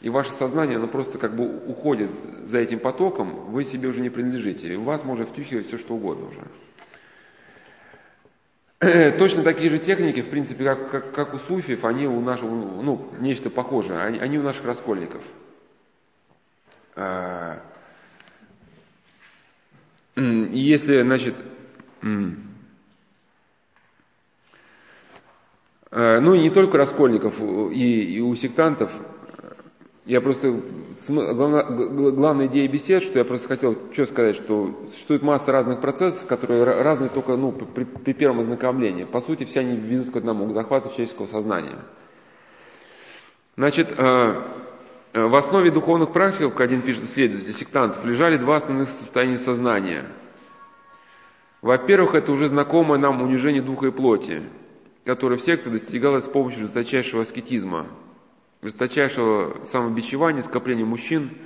и 0.01 0.09
ваше 0.09 0.31
сознание, 0.31 0.77
оно 0.77 0.87
просто 0.87 1.17
как 1.17 1.35
бы 1.35 1.65
уходит 1.65 2.11
за 2.45 2.59
этим 2.59 2.79
потоком, 2.79 3.51
вы 3.51 3.63
себе 3.63 3.89
уже 3.89 4.01
не 4.01 4.09
принадлежите. 4.09 4.73
И 4.73 4.75
у 4.75 4.83
вас 4.83 5.03
можно 5.03 5.25
втюхивать 5.25 5.65
все, 5.65 5.77
что 5.77 5.95
угодно 5.95 6.27
уже. 6.27 6.41
Точно 9.17 9.41
такие 9.41 9.71
же 9.71 9.79
техники, 9.79 10.21
в 10.21 10.29
принципе, 10.29 10.65
как, 10.65 10.91
как, 10.91 11.11
как 11.11 11.33
у 11.33 11.39
суфиев, 11.39 11.83
они 11.83 12.05
у 12.05 12.21
наших, 12.21 12.45
ну, 12.45 13.09
нечто 13.19 13.49
похожее, 13.49 14.01
они, 14.01 14.19
они 14.19 14.37
у 14.37 14.43
наших 14.43 14.65
раскольников. 14.65 15.23
А, 16.95 17.59
и 20.15 20.59
если, 20.59 21.01
значит, 21.01 21.35
э, 22.03 22.05
ну 26.19 26.35
и 26.35 26.41
не 26.41 26.51
только 26.51 26.77
раскольников, 26.77 27.39
и, 27.39 28.15
и 28.15 28.19
у 28.19 28.35
сектантов, 28.35 28.91
я 30.07 30.21
просто, 30.21 30.59
главная, 31.07 32.47
идея 32.47 32.67
бесед, 32.67 33.03
что 33.03 33.19
я 33.19 33.25
просто 33.25 33.47
хотел 33.47 33.77
что 33.91 34.05
сказать, 34.05 34.35
что 34.35 34.87
существует 34.91 35.21
масса 35.21 35.51
разных 35.51 35.81
процессов, 35.81 36.25
которые 36.27 36.63
разные 36.63 37.09
только 37.09 37.35
ну, 37.35 37.51
при, 37.51 37.83
при 37.83 38.13
первом 38.13 38.39
ознакомлении. 38.39 39.03
По 39.03 39.19
сути, 39.21 39.43
все 39.43 39.59
они 39.59 39.75
ведут 39.75 40.11
к 40.11 40.15
одному, 40.15 40.47
к 40.47 40.53
захвату 40.53 40.89
человеческого 40.89 41.27
сознания. 41.27 41.77
Значит, 43.55 43.93
э, 43.97 44.43
Э, 45.17 45.25
в 45.25 45.35
основе 45.35 45.71
духовных 45.71 46.13
практик, 46.13 46.51
как 46.51 46.61
один 46.61 46.83
пишет 46.83 47.05
исследователь 47.05 47.53
сектантов, 47.53 48.05
лежали 48.05 48.37
два 48.37 48.57
основных 48.57 48.87
состояния 48.87 49.39
сознания. 49.39 50.05
Во-первых, 51.63 52.13
это 52.13 52.31
уже 52.31 52.49
знакомое 52.49 52.99
нам 52.99 53.21
унижение 53.21 53.63
духа 53.63 53.87
и 53.87 53.91
плоти, 53.91 54.43
которое 55.05 55.37
в 55.37 55.41
секте 55.41 55.71
достигалось 55.71 56.25
с 56.25 56.27
помощью 56.27 56.61
жесточайшего 56.61 57.23
аскетизма, 57.23 57.87
жесточайшего 58.61 59.63
самобичевания, 59.65 60.41
скопления 60.41 60.85
мужчин, 60.85 61.37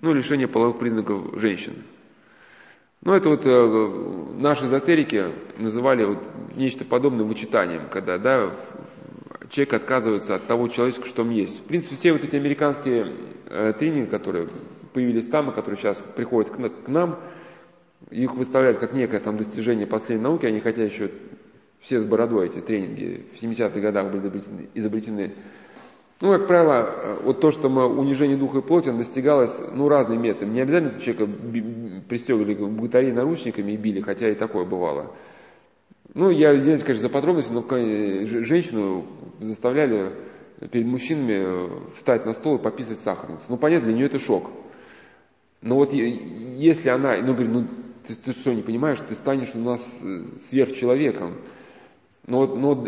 ну, 0.00 0.12
лишение 0.12 0.48
половых 0.48 0.78
признаков 0.78 1.38
женщин. 1.40 1.84
Ну, 3.02 3.14
это 3.14 3.28
вот 3.30 3.42
э, 3.46 4.32
наши 4.38 4.66
эзотерики 4.66 5.32
называли 5.58 6.04
вот 6.04 6.18
нечто 6.54 6.84
подобное 6.84 7.24
вычитанием, 7.24 7.88
когда, 7.90 8.18
да, 8.18 8.54
человек 9.50 9.74
отказывается 9.74 10.34
от 10.34 10.46
того 10.46 10.68
человеческого, 10.68 11.08
что 11.08 11.22
он 11.22 11.30
есть. 11.30 11.60
В 11.60 11.64
принципе, 11.64 11.96
все 11.96 12.12
вот 12.12 12.24
эти 12.24 12.36
американские 12.36 13.14
э, 13.46 13.72
тренинги, 13.78 14.08
которые 14.08 14.48
появились 14.92 15.26
там, 15.26 15.50
и 15.50 15.54
которые 15.54 15.78
сейчас 15.78 16.02
приходят 16.16 16.50
к, 16.50 16.56
к 16.56 16.88
нам, 16.88 17.18
их 18.10 18.34
выставляют 18.34 18.78
как 18.78 18.92
некое 18.92 19.20
там 19.20 19.36
достижение 19.36 19.86
последней 19.86 20.24
науки, 20.24 20.46
они 20.46 20.60
хотя 20.60 20.84
еще 20.84 21.10
все 21.80 22.00
с 22.00 22.04
бородой 22.04 22.46
эти 22.46 22.60
тренинги 22.60 23.24
в 23.34 23.42
70-х 23.42 23.78
годах 23.80 24.10
были 24.10 24.20
изобретены, 24.20 24.68
изобретены 24.74 25.34
ну, 26.20 26.32
как 26.32 26.46
правило, 26.46 26.72
э, 26.72 27.18
вот 27.22 27.40
то, 27.40 27.50
что 27.50 27.68
мы 27.68 27.86
унижение 27.86 28.36
духа 28.36 28.58
и 28.58 28.62
плоти, 28.62 28.90
достигалось, 28.90 29.58
ну, 29.72 29.88
разными 29.88 30.20
методами. 30.20 30.54
Не 30.54 30.60
обязательно 30.60 31.00
человека 31.00 31.32
пристегивали 32.08 32.54
к 32.54 32.60
богатарей 32.60 33.12
наручниками 33.12 33.72
и 33.72 33.76
били, 33.76 34.00
хотя 34.00 34.28
и 34.28 34.34
такое 34.34 34.64
бывало. 34.64 35.12
Ну, 36.12 36.30
я 36.30 36.54
извиняюсь, 36.54 36.82
конечно, 36.82 37.02
за 37.02 37.08
подробности, 37.08 37.52
но 37.52 37.64
женщину 38.44 39.06
заставляли 39.40 40.12
перед 40.70 40.86
мужчинами 40.86 41.36
э, 41.36 41.68
встать 41.94 42.26
на 42.26 42.34
стол 42.34 42.56
и 42.56 42.62
пописать 42.62 42.98
сахарницу. 42.98 43.44
Ну, 43.48 43.56
понятно, 43.56 43.86
для 43.86 43.96
нее 43.96 44.06
это 44.06 44.18
шок. 44.18 44.50
Но 45.62 45.76
вот 45.76 45.92
если 45.94 46.90
она, 46.90 47.16
ну, 47.18 47.32
говорит, 47.32 47.50
ну, 47.50 47.66
ты, 48.06 48.14
ты 48.14 48.32
что, 48.32 48.52
не 48.52 48.62
понимаешь, 48.62 48.98
ты 49.06 49.14
станешь 49.14 49.54
у 49.54 49.58
нас 49.58 49.80
э, 50.02 50.24
сверхчеловеком. 50.42 51.36
Но, 52.26 52.46
но 52.46 52.86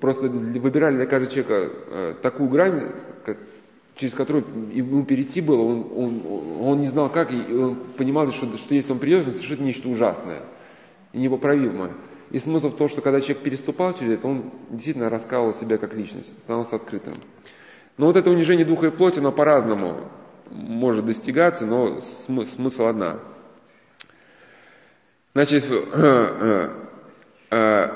просто 0.00 0.28
выбирали 0.28 0.96
для 0.96 1.06
каждого 1.06 1.30
человека 1.30 1.72
э, 1.88 2.14
такую 2.22 2.48
грань, 2.48 2.92
через 3.96 4.14
которую 4.14 4.44
ему 4.72 5.04
перейти 5.04 5.40
было, 5.40 5.60
он, 5.60 5.92
он, 5.94 6.22
он 6.60 6.80
не 6.80 6.86
знал 6.86 7.10
как, 7.10 7.30
и 7.32 7.52
он 7.52 7.76
понимал, 7.96 8.30
что, 8.30 8.56
что 8.56 8.74
если 8.74 8.92
он 8.92 8.98
придет, 8.98 9.26
он 9.26 9.34
совершит 9.34 9.60
нечто 9.60 9.88
ужасное 9.88 10.44
непоправимое. 11.12 11.92
И 12.30 12.38
смысл 12.38 12.68
в 12.68 12.76
том, 12.76 12.88
что 12.88 13.00
когда 13.00 13.20
человек 13.20 13.42
переступал 13.42 13.92
через 13.94 14.14
это, 14.14 14.28
он 14.28 14.52
действительно 14.70 15.10
раскалывал 15.10 15.52
себя 15.52 15.78
как 15.78 15.94
личность, 15.94 16.40
становился 16.40 16.76
открытым. 16.76 17.20
Но 17.96 18.06
вот 18.06 18.16
это 18.16 18.30
унижение 18.30 18.64
духа 18.64 18.86
и 18.86 18.90
плоти, 18.90 19.18
оно 19.18 19.32
по-разному 19.32 20.08
может 20.50 21.04
достигаться, 21.04 21.66
но 21.66 21.98
смысл 21.98 22.84
одна. 22.84 23.18
Значит, 25.34 25.64
э, 25.70 26.70
э, 27.50 27.88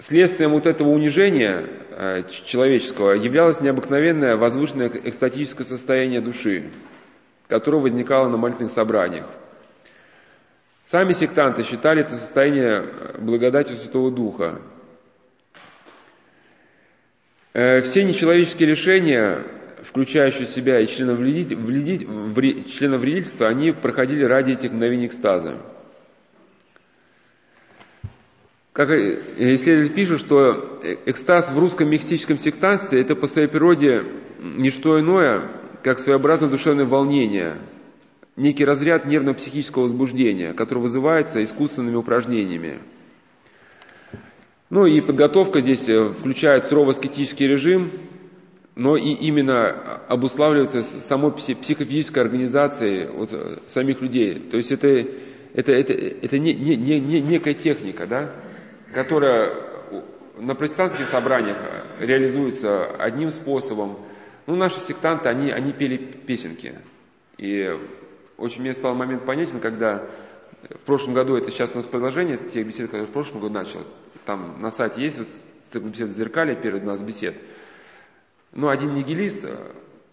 Следствием 0.00 0.50
вот 0.52 0.66
этого 0.66 0.88
унижения 0.88 1.66
э, 1.90 2.22
человеческого 2.46 3.12
являлось 3.12 3.60
необыкновенное 3.60 4.38
возвышенное 4.38 4.88
экстатическое 4.88 5.66
состояние 5.66 6.22
души, 6.22 6.70
которое 7.48 7.82
возникало 7.82 8.30
на 8.30 8.38
молитвенных 8.38 8.72
собраниях. 8.72 9.26
Сами 10.86 11.12
сектанты 11.12 11.64
считали 11.64 12.00
это 12.00 12.12
состояние 12.12 12.82
э, 12.82 13.20
благодатью 13.20 13.76
Святого 13.76 14.10
Духа. 14.10 14.62
Э, 17.52 17.82
все 17.82 18.02
нечеловеческие 18.02 18.70
решения, 18.70 19.44
включающие 19.82 20.46
в 20.46 20.50
себя 20.50 20.80
и 20.80 20.86
членовредительства, 20.86 23.48
они 23.48 23.72
проходили 23.72 24.24
ради 24.24 24.52
этих 24.52 24.72
мгновений 24.72 25.08
экстаза. 25.08 25.58
Как 28.72 28.88
исследователи 28.90 29.92
пишут, 29.92 30.20
что 30.20 30.80
экстаз 31.04 31.50
в 31.50 31.58
русском 31.58 31.90
мистическом 31.90 32.38
сектантстве– 32.38 33.00
это 33.02 33.16
по 33.16 33.26
своей 33.26 33.48
природе 33.48 34.04
не 34.38 34.70
что 34.70 35.00
иное, 35.00 35.50
как 35.82 35.98
своеобразное 35.98 36.48
душевное 36.48 36.84
волнение, 36.84 37.58
некий 38.36 38.64
разряд 38.64 39.06
нервно-психического 39.06 39.82
возбуждения, 39.82 40.52
который 40.52 40.78
вызывается 40.78 41.42
искусственными 41.42 41.96
упражнениями. 41.96 42.78
Ну 44.70 44.86
и 44.86 45.00
подготовка 45.00 45.60
здесь 45.62 45.88
э, 45.88 46.10
включает 46.10 46.62
суровый 46.62 46.92
аскетический 46.92 47.48
режим, 47.48 47.90
но 48.76 48.96
и 48.96 49.10
именно 49.14 49.68
обуславливается 50.06 50.82
самой 50.82 51.32
психофизической 51.32 52.22
организацией 52.22 53.08
вот, 53.08 53.30
э, 53.32 53.58
самих 53.66 54.00
людей. 54.00 54.38
То 54.38 54.58
есть 54.58 54.70
это, 54.70 54.86
это, 55.54 55.72
это, 55.72 55.92
это 55.92 56.38
не, 56.38 56.54
не, 56.54 56.76
не, 56.76 57.20
некая 57.20 57.54
техника, 57.54 58.06
да? 58.06 58.32
Которая 58.92 59.54
на 60.38 60.54
протестантских 60.54 61.06
собраниях 61.06 61.58
реализуется 61.98 62.86
одним 62.96 63.30
способом. 63.30 63.98
Ну, 64.46 64.56
наши 64.56 64.80
сектанты, 64.80 65.28
они, 65.28 65.50
они 65.50 65.72
пели 65.72 65.96
песенки. 65.96 66.78
И 67.36 67.76
очень 68.36 68.62
мне 68.62 68.72
стал 68.72 68.94
момент 68.94 69.24
понятен, 69.24 69.60
когда 69.60 70.06
в 70.68 70.84
прошлом 70.84 71.14
году, 71.14 71.36
это 71.36 71.50
сейчас 71.50 71.72
у 71.74 71.78
нас 71.78 71.86
продолжение 71.86 72.36
тех 72.36 72.66
бесед, 72.66 72.86
которые 72.86 73.06
в 73.06 73.12
прошлом 73.12 73.40
году 73.40 73.54
начал, 73.54 73.80
там 74.26 74.60
на 74.60 74.70
сайте 74.70 75.02
есть 75.02 75.18
вот 75.18 75.28
цикл 75.70 75.86
бесед 75.86 76.10
зеркали 76.10 76.54
перед 76.54 76.84
нас 76.84 77.00
бесед. 77.00 77.36
Ну, 78.52 78.68
один 78.68 78.94
нигилист, 78.94 79.46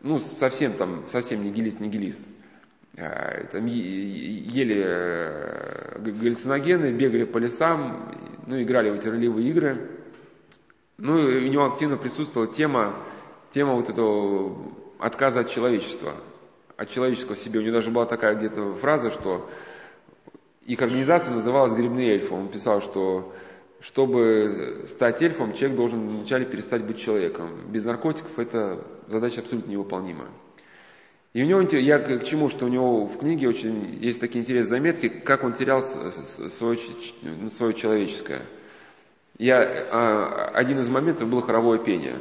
ну, 0.02 0.20
совсем 0.20 0.74
там, 0.74 1.06
совсем 1.10 1.44
нигилист-нигилист, 1.44 2.22
э, 2.22 2.37
там 2.98 3.68
ели 3.68 4.84
э, 4.84 6.00
галлюциногены, 6.00 6.92
бегали 6.94 7.26
по 7.26 7.38
лесам, 7.38 8.12
ну, 8.48 8.60
играли 8.60 8.90
в 8.90 8.96
эти 8.96 9.08
ролевые 9.08 9.50
игры. 9.50 9.92
Ну, 10.98 11.28
и 11.30 11.46
у 11.46 11.48
него 11.48 11.66
активно 11.66 11.98
присутствовала 11.98 12.52
тема, 12.52 12.96
тема 13.52 13.76
вот 13.76 13.90
этого 13.90 14.74
отказа 14.98 15.42
от 15.42 15.50
человечества, 15.52 16.16
от 16.76 16.90
человеческого 16.90 17.36
себе. 17.36 17.60
У 17.60 17.62
него 17.62 17.74
даже 17.74 17.92
была 17.92 18.08
такая 18.08 18.34
где-то 18.34 18.74
фраза, 18.74 19.12
что 19.12 19.48
их 20.66 20.82
организация 20.82 21.36
называлась 21.36 21.74
«Грибные 21.74 22.14
эльфы». 22.14 22.34
Он 22.34 22.48
писал, 22.48 22.82
что 22.82 23.32
чтобы 23.80 24.86
стать 24.88 25.22
эльфом, 25.22 25.54
человек 25.54 25.78
должен 25.78 26.10
вначале 26.10 26.46
перестать 26.46 26.84
быть 26.84 27.00
человеком. 27.00 27.72
Без 27.72 27.84
наркотиков 27.84 28.40
это 28.40 28.84
задача 29.08 29.42
абсолютно 29.42 29.70
невыполнима. 29.70 30.30
И 31.38 31.44
у 31.44 31.46
него, 31.46 31.62
я 31.62 32.00
к 32.00 32.24
чему, 32.24 32.50
что 32.50 32.66
у 32.66 32.68
него 32.68 33.06
в 33.06 33.20
книге 33.20 33.48
очень 33.48 34.00
есть 34.02 34.20
такие 34.20 34.42
интересные 34.42 34.80
заметки, 34.80 35.08
как 35.08 35.44
он 35.44 35.54
терял 35.54 35.84
свое, 35.84 36.80
ну, 37.22 37.52
свое 37.52 37.76
человеческое. 37.76 38.42
Я, 39.38 39.62
а, 39.92 40.50
один 40.56 40.80
из 40.80 40.90
моментов 40.90 41.30
было 41.30 41.44
хоровое 41.44 41.78
пение, 41.78 42.16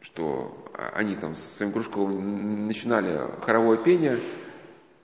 что 0.00 0.56
они 0.72 1.16
там 1.16 1.36
с 1.36 1.56
своим 1.58 1.70
кружком 1.70 2.66
начинали 2.66 3.20
хоровое 3.42 3.76
пение, 3.76 4.18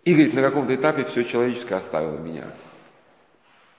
и, 0.04 0.14
говорит, 0.14 0.32
на 0.32 0.40
каком-то 0.40 0.74
этапе 0.74 1.04
все 1.04 1.22
человеческое 1.22 1.74
оставило 1.74 2.18
меня. 2.18 2.54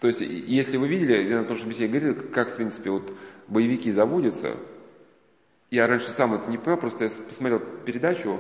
То 0.01 0.05
есть, 0.05 0.21
если 0.21 0.77
вы 0.77 0.87
видели, 0.87 1.29
я 1.29 1.39
на 1.39 1.45
прошлом 1.45 1.69
беседе 1.69 1.87
говорил, 1.87 2.29
как, 2.31 2.51
в 2.51 2.55
принципе, 2.57 2.91
вот 2.91 3.11
боевики 3.47 3.91
заводятся, 3.91 4.55
я 5.71 5.87
раньше 5.87 6.11
сам 6.11 6.35
это 6.35 6.47
не 6.51 6.59
понял, 6.59 6.77
просто 6.77 7.05
я 7.05 7.09
посмотрел 7.09 7.59
передачу, 7.87 8.39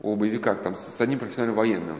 о 0.00 0.16
боевиках 0.16 0.62
там, 0.62 0.74
с 0.74 1.00
одним 1.00 1.18
профессиональным 1.18 1.56
военным. 1.56 1.98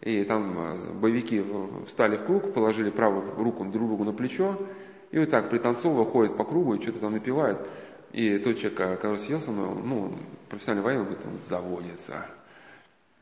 И 0.00 0.24
там 0.24 0.58
э, 0.58 0.92
боевики 0.94 1.42
встали 1.86 2.16
в 2.16 2.24
круг, 2.24 2.52
положили 2.52 2.90
правую 2.90 3.34
руку 3.36 3.64
друг 3.64 3.88
другу 3.88 4.04
на 4.04 4.12
плечо, 4.12 4.56
и 5.10 5.18
вот 5.18 5.30
так 5.30 5.50
пританцовывая 5.50 6.04
ходят 6.04 6.36
по 6.36 6.44
кругу 6.44 6.74
и 6.74 6.80
что-то 6.80 7.00
там 7.00 7.12
напевают. 7.12 7.66
И 8.12 8.38
тот 8.38 8.56
человек, 8.56 8.80
э, 8.80 8.96
который 8.96 9.18
съел 9.18 9.40
со 9.40 9.50
мной, 9.50 9.82
ну, 9.82 10.12
профессиональный 10.48 10.84
военный, 10.84 11.04
говорит, 11.04 11.26
он 11.26 11.38
заводится. 11.48 12.26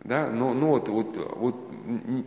Да, 0.03 0.29
но, 0.29 0.53
но 0.53 0.71
вот, 0.71 0.89
вот, 0.89 1.17
вот 1.37 1.57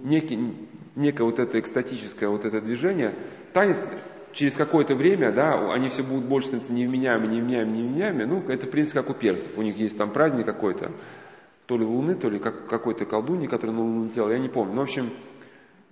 некий, 0.03 0.55
некое 0.95 1.23
вот 1.23 1.37
это 1.37 1.59
экстатическое 1.59 2.29
вот 2.29 2.45
это 2.45 2.61
движение, 2.61 3.13
танец 3.53 3.87
через 4.31 4.55
какое-то 4.55 4.95
время, 4.95 5.31
да, 5.31 5.73
они 5.73 5.89
все 5.89 6.01
будут 6.01 6.25
больше 6.25 6.47
становиться 6.47 6.73
невменяемыми, 6.73 7.35
невменяемыми, 7.35 7.77
невменяемыми, 7.77 8.23
ну, 8.23 8.43
это 8.47 8.67
в 8.67 8.69
принципе 8.69 9.01
как 9.01 9.09
у 9.09 9.13
персов, 9.13 9.57
у 9.57 9.61
них 9.61 9.77
есть 9.77 9.97
там 9.97 10.11
праздник 10.11 10.45
какой-то, 10.45 10.91
то 11.67 11.77
ли 11.77 11.85
Луны, 11.85 12.15
то 12.15 12.29
ли 12.29 12.39
как, 12.39 12.67
какой-то 12.67 13.05
колдуньи, 13.05 13.47
которая 13.47 13.75
на 13.75 13.83
Луну 13.83 14.05
летела, 14.05 14.29
я 14.29 14.39
не 14.39 14.47
помню. 14.47 14.73
Но, 14.73 14.81
в 14.81 14.83
общем, 14.85 15.11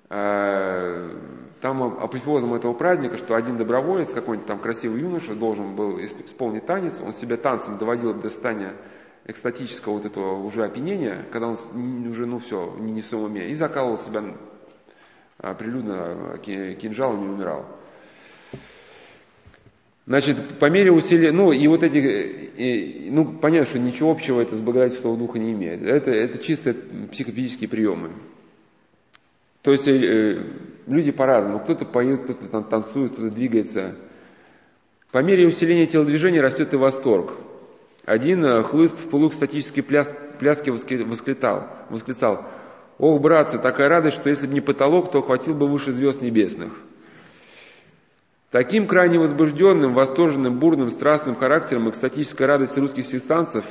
э, 0.09 1.17
там 1.61 1.83
апофеозом 1.83 2.53
этого 2.53 2.73
праздника, 2.73 3.17
что 3.17 3.35
один 3.35 3.57
доброволец, 3.57 4.13
какой-нибудь 4.13 4.47
там 4.47 4.59
красивый 4.59 5.01
юноша, 5.01 5.35
должен 5.35 5.75
был 5.75 5.99
исполнить 5.99 6.65
танец, 6.65 7.01
он 7.01 7.13
себя 7.13 7.35
танцем 7.35 7.77
доводил 7.77 8.13
до 8.13 8.29
состояния 8.29 8.73
экстатического 9.25 9.93
вот 9.93 10.05
этого 10.05 10.41
уже 10.41 10.63
опьянения, 10.63 11.25
когда 11.31 11.47
он 11.47 12.07
уже, 12.07 12.25
ну 12.25 12.39
все, 12.39 12.73
не, 12.79 13.01
в 13.01 13.05
своем 13.05 13.25
уме, 13.25 13.49
и 13.49 13.53
закалывал 13.53 13.97
себя 13.97 14.23
а, 15.39 15.53
прилюдно 15.55 16.37
кинжалом 16.37 17.25
и 17.25 17.33
умирал. 17.33 17.65
Значит, 20.07 20.59
по 20.59 20.69
мере 20.69 20.91
усилия, 20.91 21.31
ну 21.31 21.51
и 21.51 21.67
вот 21.67 21.81
эти, 21.81 21.97
и, 21.97 23.09
ну 23.09 23.25
понятно, 23.25 23.67
что 23.67 23.79
ничего 23.79 24.11
общего 24.11 24.39
это 24.39 24.55
с 24.55 24.61
благодатью 24.61 24.97
Святого 24.97 25.17
Духа 25.17 25.39
не 25.39 25.53
имеет. 25.53 25.81
Это, 25.81 26.11
это 26.11 26.37
чисто 26.37 26.75
психофизические 27.11 27.67
приемы. 27.67 28.11
То 29.63 29.71
есть 29.71 29.87
э, 29.87 30.43
люди 30.85 31.11
по-разному. 31.11 31.59
Кто-то 31.59 31.85
поет, 31.85 32.23
кто-то 32.23 32.47
там 32.47 32.65
танцует, 32.65 33.13
кто-то 33.13 33.31
двигается. 33.31 33.95
По 35.11 35.23
мере 35.23 35.47
усиления 35.47 35.87
телодвижения 35.87 36.41
растет 36.41 36.75
и 36.75 36.77
восторг. 36.77 37.33
Один 38.05 38.45
э, 38.45 38.61
хлыст 38.61 38.99
в 38.99 39.09
полуэкстатический 39.09 39.81
пляс 39.81 40.13
пляске 40.37 40.71
восклицал, 40.71 41.67
восклицал, 41.89 42.45
«Ох, 42.99 43.21
братцы, 43.21 43.57
такая 43.57 43.89
радость, 43.89 44.17
что 44.17 44.29
если 44.29 44.45
бы 44.45 44.53
не 44.53 44.61
потолок, 44.61 45.11
то 45.11 45.21
хватил 45.21 45.55
бы 45.55 45.67
выше 45.67 45.93
звезд 45.93 46.21
небесных». 46.21 46.73
Таким 48.55 48.87
крайне 48.87 49.19
возбужденным, 49.19 49.93
восторженным, 49.93 50.59
бурным, 50.59 50.89
страстным 50.89 51.35
характером 51.35 51.89
экстатическая 51.89 52.45
радость 52.45 52.77
русских 52.77 53.05
сектантцев 53.05 53.65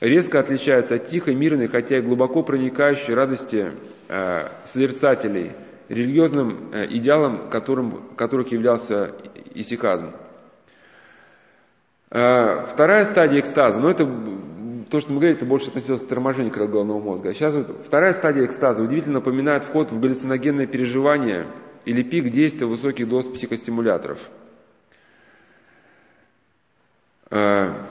резко 0.00 0.40
отличается 0.40 0.94
от 0.94 1.04
тихой, 1.04 1.34
мирной, 1.34 1.68
хотя 1.68 1.98
и 1.98 2.00
глубоко 2.00 2.42
проникающей 2.42 3.12
радости 3.12 3.70
э, 4.08 4.48
созерцателей, 4.64 5.52
религиозным 5.90 6.70
э, 6.72 6.86
идеалом, 6.86 7.50
которым, 7.50 8.14
которых 8.16 8.50
являлся 8.50 9.14
исихазм. 9.52 10.14
Э, 12.10 12.64
вторая 12.64 13.04
стадия 13.04 13.40
экстаза, 13.40 13.78
ну 13.78 13.90
это 13.90 14.06
то, 14.88 15.00
что 15.00 15.12
мы 15.12 15.18
говорили, 15.18 15.36
это 15.36 15.44
больше 15.44 15.68
относилось 15.68 16.00
к 16.00 16.08
торможению 16.08 16.50
крыл 16.50 16.68
головного 16.68 16.98
мозга. 16.98 17.28
А 17.28 17.34
сейчас 17.34 17.52
вот 17.52 17.84
вторая 17.84 18.14
стадия 18.14 18.46
экстаза 18.46 18.80
удивительно 18.82 19.18
напоминает 19.18 19.64
вход 19.64 19.92
в 19.92 20.00
галлюциногенное 20.00 20.66
переживание 20.66 21.44
или 21.84 22.02
пик 22.02 22.30
действия 22.30 22.66
высоких 22.66 23.08
доз 23.08 23.26
психостимуляторов. 23.28 24.20
Э, 27.30 27.86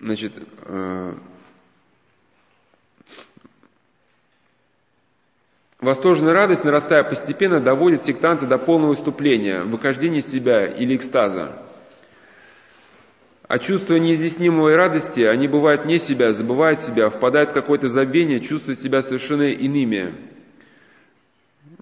значит, 0.00 0.32
э, 0.62 1.14
Восторженная 5.84 6.32
радость, 6.32 6.64
нарастая 6.64 7.04
постепенно, 7.04 7.60
доводит 7.60 8.00
сектанта 8.00 8.46
до 8.46 8.56
полного 8.56 8.90
выступления, 8.90 9.64
выхождения 9.64 10.20
из 10.20 10.30
себя 10.30 10.66
или 10.66 10.96
экстаза. 10.96 11.63
А 13.46 13.58
чувство 13.58 13.96
неизъяснимой 13.96 14.74
радости, 14.74 15.20
они 15.20 15.48
бывают 15.48 15.84
не 15.84 15.98
себя, 15.98 16.32
забывают 16.32 16.80
себя, 16.80 17.10
впадают 17.10 17.50
в 17.50 17.52
какое-то 17.52 17.88
забвение, 17.88 18.40
чувствуют 18.40 18.78
себя 18.78 19.02
совершенно 19.02 19.50
иными. 19.50 20.14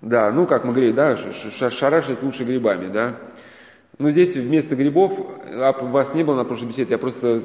Да, 0.00 0.32
ну, 0.32 0.46
как 0.46 0.64
мы 0.64 0.72
говорили, 0.72 0.92
да, 0.92 1.16
шарашить 1.70 2.22
лучше 2.22 2.42
грибами, 2.42 2.88
да. 2.88 3.16
Но 3.98 4.10
здесь 4.10 4.34
вместо 4.34 4.74
грибов, 4.74 5.12
а 5.44 5.72
вас 5.72 6.14
не 6.14 6.24
было 6.24 6.34
на 6.34 6.44
прошлой 6.44 6.68
беседе, 6.68 6.90
я 6.90 6.98
просто 6.98 7.40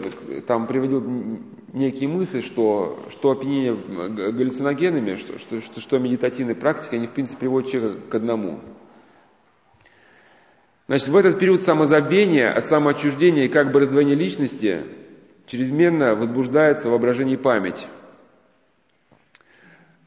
там 0.47 0.65
приводил 0.65 1.03
некие 1.73 2.09
мысли, 2.09 2.41
что, 2.41 2.97
что 3.11 3.31
опьянение 3.31 3.75
галлюциногенами, 3.75 5.17
что, 5.17 5.37
что, 5.37 5.61
что, 5.61 5.79
что 5.79 5.99
медитативная 5.99 6.55
практика, 6.55 6.95
они 6.95 7.05
в 7.05 7.11
принципе 7.11 7.41
приводят 7.41 7.69
человека 7.69 7.99
к 8.09 8.15
одному. 8.15 8.61
Значит, 10.87 11.09
в 11.09 11.15
этот 11.17 11.37
период 11.37 11.61
самозабвения, 11.61 12.57
самоотчуждения 12.61 13.45
и 13.45 13.49
как 13.49 13.71
бы 13.71 13.81
раздвоения 13.81 14.15
личности 14.15 14.85
чрезмерно 15.45 16.15
возбуждается 16.15 16.89
воображение 16.89 17.35
и 17.35 17.41
память. 17.41 17.87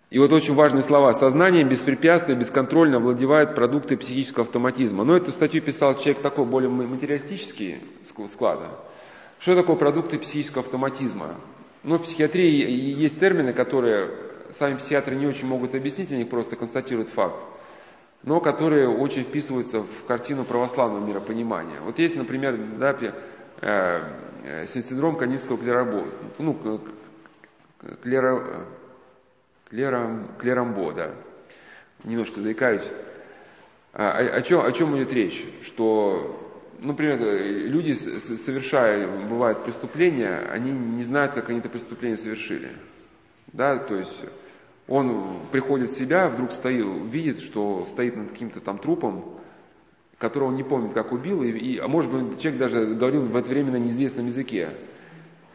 И 0.09 0.19
вот 0.19 0.33
очень 0.33 0.55
важные 0.55 0.83
слова. 0.83 1.13
Сознание 1.13 1.65
беспрепятственно, 1.65 2.37
бесконтрольно 2.37 2.97
овладевает 2.97 3.55
продукты 3.55 3.97
психического 3.97 4.45
автоматизма. 4.45 5.05
Но 5.05 5.17
эту 5.17 5.31
статью 5.31 5.63
писал 5.63 5.97
человек 5.97 6.23
такой 6.23 6.47
более 6.47 6.71
материалистический 6.71 7.83
склада. 8.29 8.71
Что 9.39 9.55
такое 9.55 9.77
продукты 9.77 10.19
психического 10.19 10.63
автоматизма? 10.63 11.37
Ну, 11.85 11.99
в 11.99 12.03
психиатрии 12.03 12.71
есть 12.99 13.21
термины, 13.21 13.53
которые 13.53 14.11
сами 14.51 14.77
психиатры 14.77 15.15
не 15.15 15.27
очень 15.27 15.47
могут 15.47 15.75
объяснить, 15.75 16.11
они 16.11 16.25
просто 16.25 16.57
констатируют 16.57 17.09
факт, 17.09 17.41
но 18.23 18.41
которые 18.41 18.89
очень 18.89 19.23
вписываются 19.23 19.83
в 19.83 20.05
картину 20.07 20.45
православного 20.45 21.05
миропонимания. 21.05 21.81
Вот 21.81 21.99
есть, 21.99 22.17
например, 22.17 22.57
да, 22.79 22.97
э, 23.61 24.03
э, 24.45 24.67
синдром 24.67 25.17
канинского 25.17 25.59
клеробо, 25.59 26.05
ну, 26.39 26.81
клеро, 28.03 28.67
Клерам, 29.71 30.29
Клерамбо, 30.39 30.93
да. 30.93 31.15
Немножко 32.03 32.41
заикаюсь. 32.41 32.87
А, 33.93 34.19
о, 34.19 34.43
чем, 34.43 34.61
о 34.65 34.73
чем 34.73 34.97
идет 34.97 35.13
речь? 35.13 35.45
Что, 35.63 36.61
например, 36.81 37.21
люди, 37.21 37.93
совершая, 37.93 39.07
бывают 39.07 39.63
преступления, 39.65 40.39
они 40.51 40.73
не 40.73 41.05
знают, 41.05 41.35
как 41.35 41.51
они 41.51 41.61
это 41.61 41.69
преступление 41.69 42.17
совершили. 42.17 42.73
Да, 43.53 43.79
то 43.79 43.95
есть 43.95 44.25
он 44.91 45.47
приходит 45.53 45.89
в 45.89 45.95
себя, 45.95 46.29
вдруг 46.29 46.51
стоит, 46.51 46.85
видит, 47.11 47.39
что 47.39 47.85
стоит 47.87 48.17
над 48.17 48.33
каким-то 48.33 48.61
там 48.61 48.77
трупом, 48.77 49.25
которого 50.19 50.49
он 50.49 50.57
не 50.57 50.65
помнит, 50.65 50.93
как 50.93 51.13
убил, 51.13 51.43
и, 51.45 51.51
и, 51.51 51.79
а 51.79 51.87
может 51.87 52.13
быть, 52.13 52.41
человек 52.41 52.61
даже 52.61 52.95
говорил 52.97 53.23
в 53.23 53.37
это 53.37 53.49
время 53.49 53.71
на 53.71 53.77
неизвестном 53.77 54.27
языке. 54.27 54.71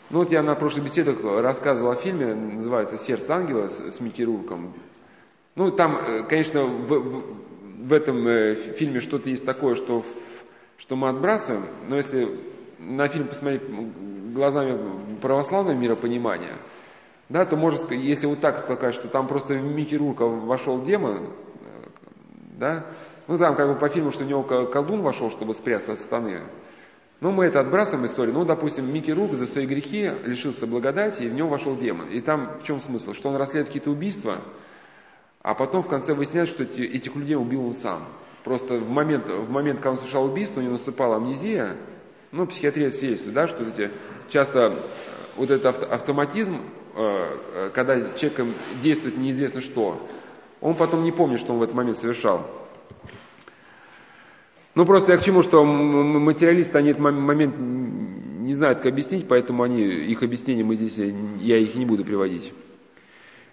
Ну 0.10 0.20
вот 0.20 0.32
я 0.32 0.42
на 0.42 0.56
прошлых 0.56 0.86
беседах 0.86 1.18
рассказывал 1.22 1.92
о 1.92 1.96
фильме, 1.96 2.34
называется 2.34 2.98
«Сердце 2.98 3.36
ангела» 3.36 3.68
с, 3.68 3.80
с 3.80 4.00
Микки 4.00 4.22
Рурком. 4.22 4.74
Ну 5.56 5.70
там, 5.70 5.98
э, 5.98 6.24
конечно, 6.28 6.64
в, 6.64 6.88
в, 6.88 7.24
в 7.88 7.94
этом 7.94 8.26
э, 8.26 8.56
фильме 8.56 9.02
что-то 9.02 9.30
есть 9.30 9.46
такое, 9.46 9.76
что, 9.76 10.06
что 10.78 10.96
мы 10.96 11.10
отбрасываем, 11.10 11.66
но 11.90 11.98
если 11.98 12.40
на 12.80 13.10
фильм 13.10 13.28
посмотреть 13.28 13.64
глазами 14.34 15.18
православного 15.22 15.76
миропонимания, 15.76 16.58
да, 17.30 17.46
то 17.46 17.56
можно 17.56 17.80
сказать, 17.80 18.04
если 18.04 18.28
вот 18.28 18.40
так 18.40 18.60
сказать, 18.60 18.94
что 18.94 19.08
там 19.08 19.28
просто 19.28 19.56
в 19.56 19.64
Микки 19.64 19.96
Рурка 19.96 20.26
вошел 20.26 20.82
демон, 20.82 21.28
э, 21.28 21.88
да, 22.58 22.86
ну 23.28 23.38
там 23.38 23.56
как 23.56 23.68
бы 23.68 23.76
по 23.76 23.90
фильму, 23.90 24.12
что 24.12 24.24
в 24.24 24.28
него 24.28 24.44
колдун 24.44 25.02
вошел, 25.02 25.32
чтобы 25.32 25.54
спрятаться 25.54 25.94
от 25.94 26.00
станы, 26.00 26.44
но 27.22 27.32
мы 27.32 27.46
это 27.46 27.62
отбрасываем 27.62 28.06
историю. 28.06 28.36
Ну, 28.36 28.46
допустим, 28.46 28.94
Микки 28.94 29.12
Рук 29.12 29.34
за 29.34 29.48
свои 29.48 29.66
грехи 29.66 30.12
лишился 30.26 30.68
благодати, 30.68 31.24
и 31.24 31.30
в 31.30 31.34
него 31.34 31.50
вошел 31.50 31.76
демон. 31.76 32.10
И 32.10 32.22
там 32.22 32.60
в 32.60 32.64
чем 32.64 32.82
смысл? 32.82 33.14
Что 33.14 33.30
он 33.30 33.38
расследует 33.38 33.68
какие-то 33.68 33.90
убийства, 33.90 34.42
а 35.42 35.54
потом 35.54 35.82
в 35.82 35.88
конце 35.88 36.14
выясняет, 36.14 36.50
что 36.50 36.64
эти, 36.64 36.82
этих 36.82 37.16
людей 37.16 37.36
убил 37.36 37.66
он 37.66 37.74
сам. 37.74 38.08
Просто 38.44 38.76
в 38.76 38.90
момент, 38.90 39.30
в 39.30 39.50
момент, 39.50 39.78
когда 39.78 39.92
он 39.92 39.98
совершал 39.98 40.26
убийство, 40.26 40.60
у 40.60 40.64
него 40.64 40.74
наступала 40.74 41.16
амнезия, 41.16 41.78
ну, 42.32 42.46
психиатрия 42.46 42.90
свидетельствует, 42.90 43.34
да, 43.34 43.48
что 43.48 43.64
эти, 43.64 43.92
часто 44.30 44.60
э, 44.60 44.80
вот 45.38 45.50
этот 45.50 45.84
автоматизм, 45.84 46.62
когда 47.74 48.14
человеком 48.14 48.54
действует 48.82 49.18
неизвестно 49.18 49.60
что, 49.60 50.08
он 50.62 50.76
потом 50.76 51.04
не 51.04 51.12
помнит, 51.12 51.40
что 51.40 51.54
он 51.54 51.60
в 51.60 51.64
этот 51.64 51.76
момент 51.76 51.98
совершал. 51.98 52.50
Ну, 54.76 54.86
просто 54.86 55.14
я 55.14 55.18
к 55.18 55.24
чему, 55.24 55.42
что 55.42 55.64
материалисты, 55.64 56.78
они 56.78 56.92
этот 56.92 57.02
момент 57.02 57.56
не 57.58 58.54
знают, 58.54 58.80
как 58.80 58.92
объяснить, 58.92 59.28
поэтому 59.28 59.64
они, 59.64 59.82
их 59.82 60.22
объяснения 60.22 60.64
мы 60.64 60.76
здесь, 60.76 60.98
я 61.40 61.58
их 61.58 61.76
не 61.76 61.86
буду 61.86 62.04
приводить. 62.04 62.54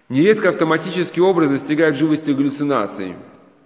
Нередко 0.09 0.49
автоматические 0.49 1.23
образы 1.23 1.53
достигают 1.53 1.97
живости 1.97 2.31
галлюцинаций. 2.31 3.15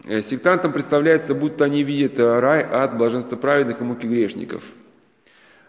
Э, 0.06 0.22
сектантам 0.22 0.72
представляется, 0.72 1.34
будто 1.34 1.66
они 1.66 1.84
видят 1.84 2.20
рай, 2.20 2.64
ад, 2.64 2.98
блаженство 2.98 3.36
праведных 3.36 3.82
и 3.82 3.84
муки 3.84 4.08
грешников. 4.08 4.64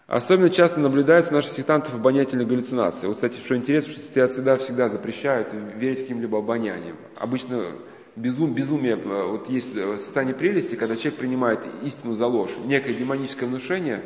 Особенно 0.09 0.49
часто 0.49 0.79
наблюдаются 0.79 1.31
у 1.31 1.35
наших 1.35 1.51
сектантов 1.51 1.93
обонятельные 1.93 2.47
галлюцинации. 2.47 3.05
Вот, 3.05 3.17
кстати, 3.17 3.37
что 3.37 3.55
интересно, 3.55 3.91
что 3.91 4.27
всегда, 4.27 4.55
всегда 4.55 4.87
запрещают 4.87 5.53
верить 5.53 5.99
каким-либо 5.99 6.39
обоняниям. 6.39 6.97
Обычно 7.15 7.73
безум, 8.15 8.55
безумие, 8.55 8.97
э, 8.97 9.27
вот 9.27 9.49
есть 9.49 9.77
э, 9.77 9.97
состояние 9.97 10.35
прелести, 10.35 10.73
когда 10.73 10.95
человек 10.95 11.19
принимает 11.19 11.59
истину 11.83 12.15
за 12.15 12.25
ложь, 12.25 12.49
некое 12.65 12.95
демоническое 12.95 13.47
внушение, 13.47 14.01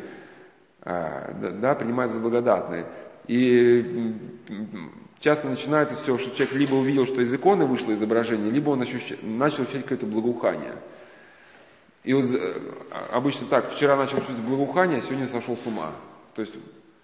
а, 0.82 1.34
да, 1.62 1.74
принимает 1.74 2.12
за 2.12 2.20
благодатное. 2.20 2.86
И 3.30 4.14
часто 5.20 5.48
начинается 5.48 5.96
все, 5.96 6.18
что 6.18 6.36
человек 6.36 6.54
либо 6.54 6.76
увидел, 6.76 7.06
что 7.06 7.22
из 7.22 7.34
иконы 7.34 7.66
вышло 7.66 7.94
изображение, 7.94 8.52
либо 8.52 8.72
он 8.72 8.82
ощущ... 8.82 9.14
начал 9.22 9.64
ощущать 9.64 9.84
какое-то 9.84 10.06
благоухание. 10.06 10.82
И 12.04 12.14
вот 12.14 12.26
э, 12.26 12.62
обычно 13.12 13.48
так, 13.48 13.72
вчера 13.72 13.96
начал 13.96 14.18
чувствовать 14.18 14.44
благоухание, 14.44 15.02
сегодня 15.02 15.28
сошел 15.28 15.56
с 15.56 15.66
ума. 15.66 15.94
То 16.36 16.42
есть 16.42 16.56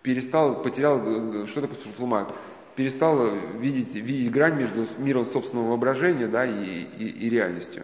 перестал, 0.02 0.62
потерял, 0.62 1.46
что 1.48 1.62
такое 1.62 1.78
сошел 1.78 1.94
с 1.98 2.00
ума? 2.00 2.28
перестал 2.80 3.36
видеть, 3.58 3.94
видеть 3.94 4.32
грань 4.32 4.56
между 4.56 4.86
миром 5.00 5.26
собственного 5.26 5.72
воображения 5.72 6.28
да, 6.28 6.46
и, 6.46 6.84
и, 6.84 7.10
и 7.10 7.30
реальностью. 7.30 7.84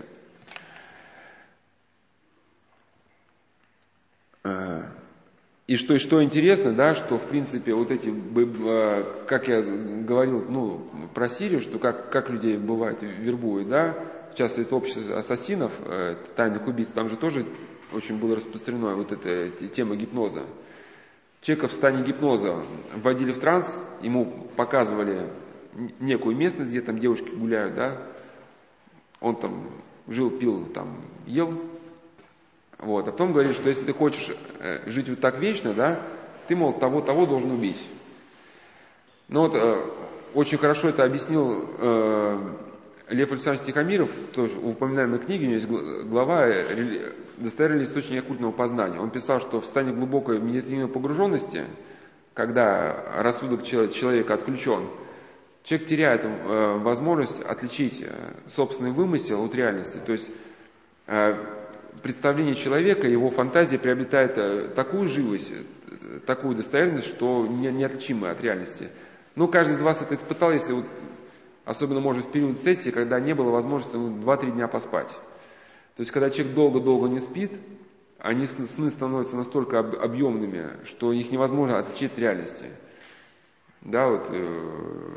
И 5.67 5.75
что, 5.75 5.97
что 5.99 6.23
интересно, 6.23 6.71
да, 6.71 6.95
что 6.95 7.17
в 7.17 7.27
принципе 7.27 7.73
вот 7.73 7.91
эти, 7.91 8.13
как 9.27 9.49
я 9.49 9.61
говорил, 9.61 10.45
ну, 10.47 10.87
про 11.13 11.27
Сирию, 11.27 11.59
что 11.59 11.77
как, 11.77 12.09
как 12.09 12.29
людей 12.29 12.55
бывает 12.55 12.99
вербуют, 13.01 13.67
да, 13.67 13.97
в 14.37 14.57
это 14.57 14.75
общество 14.75 15.17
ассасинов, 15.17 15.71
э, 15.85 16.15
тайных 16.35 16.67
убийц, 16.67 16.91
там 16.91 17.09
же 17.09 17.17
тоже 17.17 17.45
очень 17.91 18.19
было 18.19 18.35
распространено 18.35 18.95
вот 18.95 19.11
эта 19.11 19.49
тема 19.67 19.95
гипноза. 19.95 20.45
Человека 21.41 21.67
в 21.67 21.71
состоянии 21.71 22.03
гипноза 22.03 22.63
вводили 22.95 23.31
в 23.31 23.39
транс, 23.39 23.81
ему 24.01 24.47
показывали 24.55 25.31
некую 25.99 26.35
местность, 26.35 26.71
где 26.71 26.81
там 26.81 26.99
девушки 26.99 27.29
гуляют, 27.29 27.75
да, 27.75 28.01
он 29.19 29.35
там 29.35 29.69
жил, 30.07 30.29
пил, 30.31 30.65
там, 30.67 31.01
ел, 31.25 31.61
вот, 32.79 33.07
а 33.07 33.11
потом 33.11 33.31
говорит, 33.31 33.55
что 33.55 33.69
если 33.69 33.85
ты 33.85 33.93
хочешь 33.93 34.35
э, 34.59 34.89
жить 34.89 35.09
вот 35.09 35.19
так 35.19 35.39
вечно, 35.39 35.73
да, 35.73 36.01
ты, 36.47 36.55
мол, 36.55 36.73
того-того 36.73 37.25
должен 37.25 37.51
убить. 37.51 37.87
Ну 39.27 39.41
вот, 39.41 39.55
э, 39.55 39.91
очень 40.33 40.57
хорошо 40.57 40.89
это 40.89 41.03
объяснил 41.03 41.69
э, 41.77 42.37
Лев 43.09 43.31
Александрович 43.31 43.67
Тихомиров, 43.67 44.09
тоже 44.33 44.57
упоминаемой 44.57 45.19
книге 45.19 45.45
у 45.45 45.49
него 45.49 45.55
есть 45.55 46.07
глава 46.07 46.47
«Достоверный 47.37 47.83
источник 47.83 48.23
оккультного 48.23 48.51
познания». 48.51 48.99
Он 48.99 49.11
писал, 49.11 49.39
что 49.39 49.61
в 49.61 49.65
состоянии 49.65 49.93
глубокой 49.93 50.39
медитативной 50.39 50.87
погруженности, 50.87 51.65
когда 52.33 53.21
рассудок 53.21 53.63
человека 53.63 54.33
отключен, 54.33 54.87
человек 55.63 55.87
теряет 55.87 56.25
э, 56.25 56.77
возможность 56.79 57.41
отличить 57.41 58.01
э, 58.01 58.33
собственный 58.47 58.91
вымысел 58.91 59.43
от 59.43 59.53
реальности. 59.53 59.99
То 60.03 60.13
есть 60.13 60.31
э, 61.05 61.35
представление 62.01 62.55
человека, 62.55 63.07
его 63.07 63.29
фантазия 63.29 63.77
приобретает 63.77 64.73
такую 64.73 65.07
живость, 65.07 65.51
такую 66.25 66.55
достоверность, 66.55 67.07
что 67.07 67.45
неотличимы 67.45 68.29
от 68.29 68.41
реальности. 68.41 68.89
Ну, 69.35 69.47
каждый 69.47 69.73
из 69.73 69.81
вас 69.81 70.01
это 70.01 70.15
испытал, 70.15 70.51
если 70.51 70.73
вот 70.73 70.85
Особенно, 71.65 71.99
может, 71.99 72.25
в 72.27 72.31
период 72.31 72.59
сессии, 72.59 72.91
когда 72.91 73.19
не 73.19 73.33
было 73.33 73.49
возможности 73.49 73.95
ну, 73.95 74.17
2-3 74.19 74.51
дня 74.51 74.67
поспать. 74.67 75.09
То 75.95 76.01
есть, 76.01 76.11
когда 76.11 76.29
человек 76.29 76.53
долго-долго 76.53 77.07
не 77.07 77.19
спит, 77.19 77.53
они 78.19 78.45
сны 78.45 78.89
становятся 78.89 79.35
настолько 79.35 79.79
объемными, 79.79 80.85
что 80.85 81.11
их 81.11 81.31
невозможно 81.31 81.79
отличить 81.79 82.13
от 82.13 82.19
реальности. 82.19 82.65
Да, 83.81 84.09
вот, 84.09 84.27
э, 84.29 85.15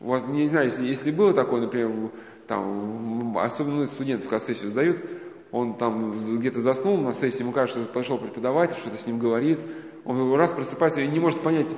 у 0.00 0.08
вас, 0.08 0.26
не 0.26 0.48
знаю, 0.48 0.66
если, 0.66 0.86
если 0.86 1.10
было 1.10 1.32
такое, 1.32 1.60
например, 1.60 2.10
там, 2.46 3.36
особенно 3.38 3.86
студентов, 3.86 4.28
когда 4.28 4.44
сессию 4.44 4.70
сдают, 4.70 5.02
он 5.50 5.74
там 5.76 6.38
где-то 6.38 6.60
заснул 6.60 6.98
на 6.98 7.12
сессии, 7.12 7.40
ему 7.42 7.52
кажется, 7.52 7.82
что 7.82 7.92
пошел 7.92 8.18
преподаватель, 8.18 8.76
что-то 8.76 8.96
с 8.96 9.06
ним 9.06 9.18
говорит, 9.18 9.60
он 10.04 10.34
раз 10.34 10.52
просыпается 10.52 11.00
и 11.00 11.08
не 11.08 11.20
может 11.20 11.40
понять, 11.40 11.74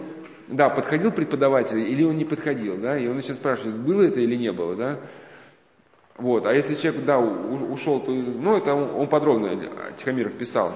да, 0.51 0.69
подходил 0.69 1.13
преподаватель 1.13 1.79
или 1.79 2.03
он 2.03 2.17
не 2.17 2.25
подходил, 2.25 2.77
да, 2.79 2.99
и 2.99 3.07
он 3.07 3.17
начинает 3.17 3.39
спрашивать, 3.39 3.75
было 3.75 4.03
это 4.03 4.21
или 4.21 4.37
не 4.37 4.53
было, 4.53 4.77
да. 4.77 5.01
Вот, 6.17 6.45
а 6.45 6.53
если 6.53 6.75
человек, 6.75 7.05
да, 7.05 7.19
ушел, 7.19 8.01
то, 8.01 8.13
ну, 8.13 8.57
это 8.57 8.75
он, 8.75 8.91
он 8.95 9.09
подробно, 9.09 9.59
Тихомиров 9.97 10.35
писал. 10.35 10.75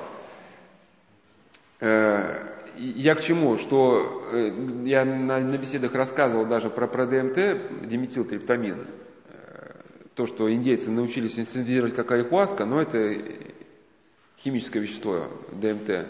Э, 1.81 2.55
я 2.77 3.15
к 3.15 3.21
чему? 3.21 3.59
Что 3.59 4.23
э, 4.33 4.51
я 4.85 5.05
на, 5.05 5.39
на 5.39 5.59
беседах 5.59 5.95
рассказывал 5.95 6.47
даже 6.47 6.71
про, 6.71 6.87
про 6.87 7.07
ДМТ, 7.07 7.87
диметилтриптамин, 7.87 8.87
э, 9.29 9.71
то, 10.15 10.27
что 10.27 10.51
индейцы 10.51 10.91
научились 10.91 11.35
синтезировать 11.35 11.95
как 11.95 12.11
айхуаска, 12.11 12.65
но 12.65 12.81
это 12.81 13.15
химическое 14.39 14.81
вещество, 14.81 15.29
ДМТ. 15.53 16.07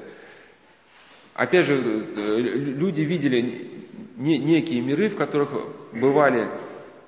Опять 1.34 1.66
же, 1.66 1.74
э, 1.74 2.40
люди 2.40 3.00
видели 3.00 3.68
некие 4.16 4.80
миры, 4.80 5.08
в 5.08 5.16
которых 5.16 5.50
бывали, 5.92 6.48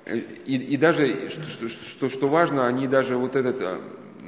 э, 0.04 0.16
и, 0.44 0.56
и 0.56 0.76
даже, 0.76 1.30
что, 1.30 1.68
что, 1.68 2.08
что 2.08 2.28
важно, 2.28 2.66
они 2.66 2.88
даже 2.88 3.16
вот 3.16 3.36
этот, 3.36 3.62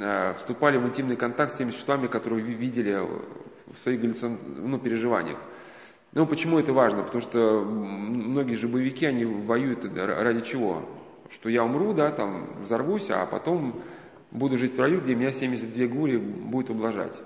э, 0.01 0.35
вступали 0.37 0.79
в 0.79 0.87
интимный 0.87 1.17
контакт 1.17 1.53
с 1.53 1.57
теми 1.57 1.71
существами, 1.71 2.07
которые 2.07 2.43
видели 2.43 2.97
в 3.67 3.77
своих 3.77 4.01
ну, 4.57 4.79
переживаниях. 4.79 5.39
Ну, 6.13 6.27
почему 6.27 6.61
это 6.61 6.73
важно? 6.73 7.03
Потому 7.03 7.21
что 7.21 7.65
многие 7.65 8.55
же 8.55 8.69
боевики, 8.69 9.05
они 9.05 9.25
воюют 9.25 9.85
ради 9.97 10.43
чего? 10.43 10.89
Что 11.29 11.49
я 11.49 11.65
умру, 11.65 11.93
да, 11.93 12.13
там, 12.13 12.63
взорвусь, 12.63 13.11
а 13.11 13.27
потом 13.27 13.83
буду 14.31 14.59
жить 14.59 14.77
в 14.77 14.81
раю, 14.81 15.01
где 15.01 15.17
меня 15.17 15.33
72 15.33 15.87
гури 15.87 16.17
будет 16.17 16.71
ублажать. 16.71 17.21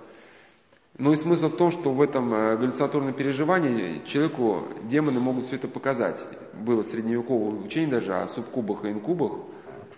Но 0.98 1.12
и 1.12 1.16
смысл 1.16 1.48
в 1.48 1.56
том, 1.56 1.70
что 1.70 1.92
в 1.92 2.02
этом 2.02 2.34
э, 2.34 2.56
галлюцинаторном 2.56 3.14
переживании 3.14 4.02
человеку 4.04 4.68
демоны 4.82 5.20
могут 5.20 5.46
все 5.46 5.56
это 5.56 5.66
показать. 5.66 6.22
Было 6.52 6.82
средневековое 6.82 7.60
учение 7.60 7.90
даже 7.90 8.14
о 8.14 8.28
субкубах 8.28 8.84
и 8.84 8.90
инкубах, 8.90 9.32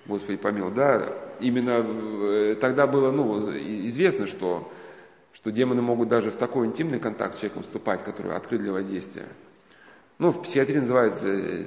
Господи 0.07 0.37
помил, 0.37 0.71
да, 0.71 1.13
именно 1.41 1.85
э, 1.85 2.57
тогда 2.61 2.87
было 2.87 3.11
ну, 3.11 3.41
известно, 3.89 4.29
что, 4.29 4.71
что 5.33 5.51
демоны 5.51 5.83
могут 5.83 6.09
даже 6.09 6.31
в 6.31 6.37
такой 6.37 6.67
интимный 6.67 7.01
контакт 7.01 7.35
с 7.35 7.39
человеком 7.39 7.63
вступать, 7.63 8.05
который 8.05 8.37
открыт 8.37 8.61
для 8.61 8.73
воздействия. 8.73 9.27
Ну, 10.19 10.31
в 10.31 10.43
психиатрии 10.43 10.79
называется 10.79 11.27
э, 11.27 11.65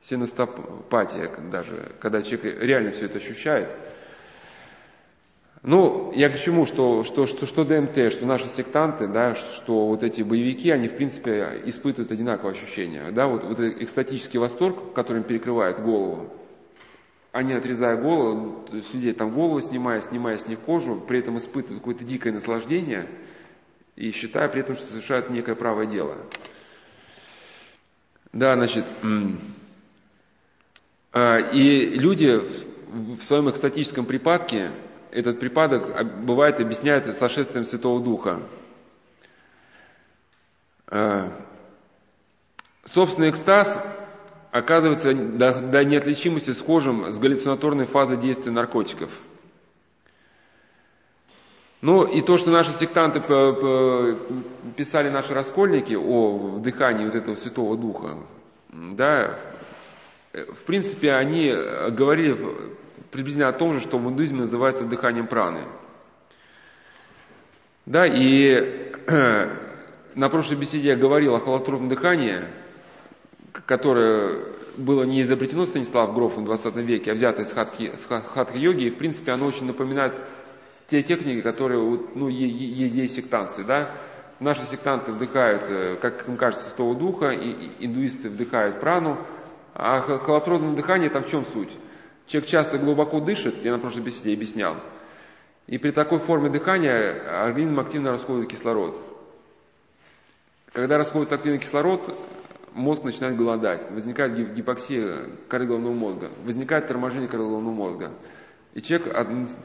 синостопатия 0.00 1.30
даже, 1.52 1.92
когда 2.00 2.22
человек 2.22 2.60
реально 2.60 2.90
все 2.90 3.06
это 3.06 3.18
ощущает– 3.18 3.72
ну, 5.62 6.12
я 6.12 6.28
к 6.28 6.38
чему, 6.40 6.66
что, 6.66 7.04
что, 7.04 7.26
что, 7.26 7.46
что 7.46 7.64
ДМТ, 7.64 8.12
что 8.12 8.26
наши 8.26 8.48
сектанты, 8.48 9.06
да, 9.06 9.36
что 9.36 9.86
вот 9.86 10.02
эти 10.02 10.22
боевики, 10.22 10.70
они, 10.70 10.88
в 10.88 10.96
принципе, 10.96 11.62
испытывают 11.66 12.10
одинаковое 12.10 12.52
ощущение. 12.52 13.12
Да, 13.12 13.28
вот, 13.28 13.44
вот 13.44 13.60
экстатический 13.60 14.38
восторг, 14.38 14.92
который 14.92 15.22
перекрывает 15.22 15.80
голову, 15.80 16.32
они, 17.30 17.52
отрезая 17.52 17.96
голову, 17.96 18.66
есть 18.72 18.92
людей 18.92 19.12
там 19.12 19.30
голову 19.30 19.60
снимая, 19.60 20.00
снимая 20.00 20.36
с 20.36 20.48
них 20.48 20.58
кожу, 20.58 21.00
при 21.00 21.20
этом 21.20 21.38
испытывают 21.38 21.78
какое-то 21.78 22.04
дикое 22.04 22.32
наслаждение 22.32 23.08
и 23.94 24.10
считая 24.10 24.48
при 24.48 24.62
этом, 24.62 24.74
что 24.74 24.86
совершают 24.86 25.30
некое 25.30 25.54
правое 25.54 25.86
дело. 25.86 26.18
Да, 28.32 28.54
значит, 28.56 28.84
а, 31.12 31.38
и 31.38 31.86
люди 31.90 32.40
в 32.88 33.22
своем 33.22 33.48
экстатическом 33.48 34.06
припадке 34.06 34.72
этот 35.12 35.38
припадок 35.38 36.24
бывает 36.24 36.60
объясняет 36.60 37.14
сошествием 37.16 37.64
Святого 37.64 38.02
Духа. 38.02 38.40
Э, 40.88 41.30
собственный 42.84 43.30
экстаз 43.30 43.82
оказывается 44.50 45.14
до, 45.14 45.60
до 45.60 45.84
неотличимости 45.84 46.52
схожим 46.52 47.12
с 47.12 47.18
галлюцинаторной 47.18 47.86
фазой 47.86 48.16
действия 48.16 48.52
наркотиков. 48.52 49.10
Ну 51.80 52.04
и 52.04 52.20
то, 52.20 52.36
что 52.36 52.50
наши 52.50 52.72
сектанты 52.72 53.20
писали 54.76 55.08
наши 55.08 55.34
раскольники 55.34 55.94
о 55.94 56.36
вдыхании 56.36 57.04
вот 57.04 57.16
этого 57.16 57.34
Святого 57.34 57.76
Духа, 57.76 58.18
да, 58.68 59.38
в 60.32 60.64
принципе, 60.64 61.12
они 61.12 61.48
говорили 61.90 62.38
приблизительно 63.12 63.50
о 63.50 63.52
том 63.52 63.74
же, 63.74 63.80
что 63.80 63.98
в 63.98 64.08
индуизме 64.10 64.40
называется 64.40 64.84
дыханием 64.84 65.28
праны. 65.28 65.68
Да, 67.84 68.06
и 68.06 68.90
на 70.14 70.28
прошлой 70.30 70.56
беседе 70.56 70.88
я 70.88 70.96
говорил 70.96 71.34
о 71.34 71.40
холотропном 71.40 71.88
дыхании, 71.88 72.44
которое 73.66 74.46
было 74.78 75.04
не 75.04 75.22
изобретено 75.22 75.66
Станислав 75.66 76.14
Грофом 76.14 76.44
в 76.44 76.46
20 76.46 76.74
веке, 76.76 77.12
а 77.12 77.14
взято 77.14 77.42
из 77.42 77.52
хатха-йоги, 77.52 78.84
и 78.84 78.90
в 78.90 78.96
принципе 78.96 79.32
оно 79.32 79.46
очень 79.46 79.66
напоминает 79.66 80.14
те 80.86 81.02
техники, 81.02 81.42
которые 81.42 81.80
ну, 82.14 82.28
есть, 82.28 82.94
есть 82.94 83.14
сектанцы. 83.14 83.62
Да? 83.62 83.90
Наши 84.40 84.64
сектанты 84.64 85.12
вдыхают, 85.12 85.66
э, 85.68 85.96
как 86.00 86.26
им 86.28 86.36
кажется, 86.36 86.68
Святого 86.68 86.94
Духа, 86.94 87.30
и 87.30 87.84
индуисты 87.84 88.30
вдыхают 88.30 88.80
прану, 88.80 89.18
а 89.74 90.00
холотропное 90.00 90.74
дыхание 90.74 91.10
там 91.10 91.24
в 91.24 91.28
чем 91.28 91.44
суть? 91.44 91.72
Человек 92.26 92.48
часто 92.48 92.78
глубоко 92.78 93.20
дышит, 93.20 93.64
я 93.64 93.72
на 93.72 93.78
прошлой 93.78 94.02
беседе 94.02 94.32
объяснял, 94.32 94.76
и 95.66 95.78
при 95.78 95.90
такой 95.90 96.18
форме 96.18 96.48
дыхания 96.48 97.44
организм 97.44 97.80
активно 97.80 98.10
расходует 98.10 98.48
кислород. 98.48 98.96
Когда 100.72 100.96
расходуется 100.96 101.34
активный 101.34 101.58
кислород, 101.58 102.18
мозг 102.74 103.04
начинает 103.04 103.36
голодать, 103.36 103.90
возникает 103.90 104.54
гипоксия 104.54 105.28
коры 105.48 105.66
головного 105.66 105.92
мозга, 105.92 106.30
возникает 106.44 106.86
торможение 106.86 107.28
коры 107.28 107.44
головного 107.44 107.74
мозга. 107.74 108.12
И 108.74 108.80
человек 108.80 109.14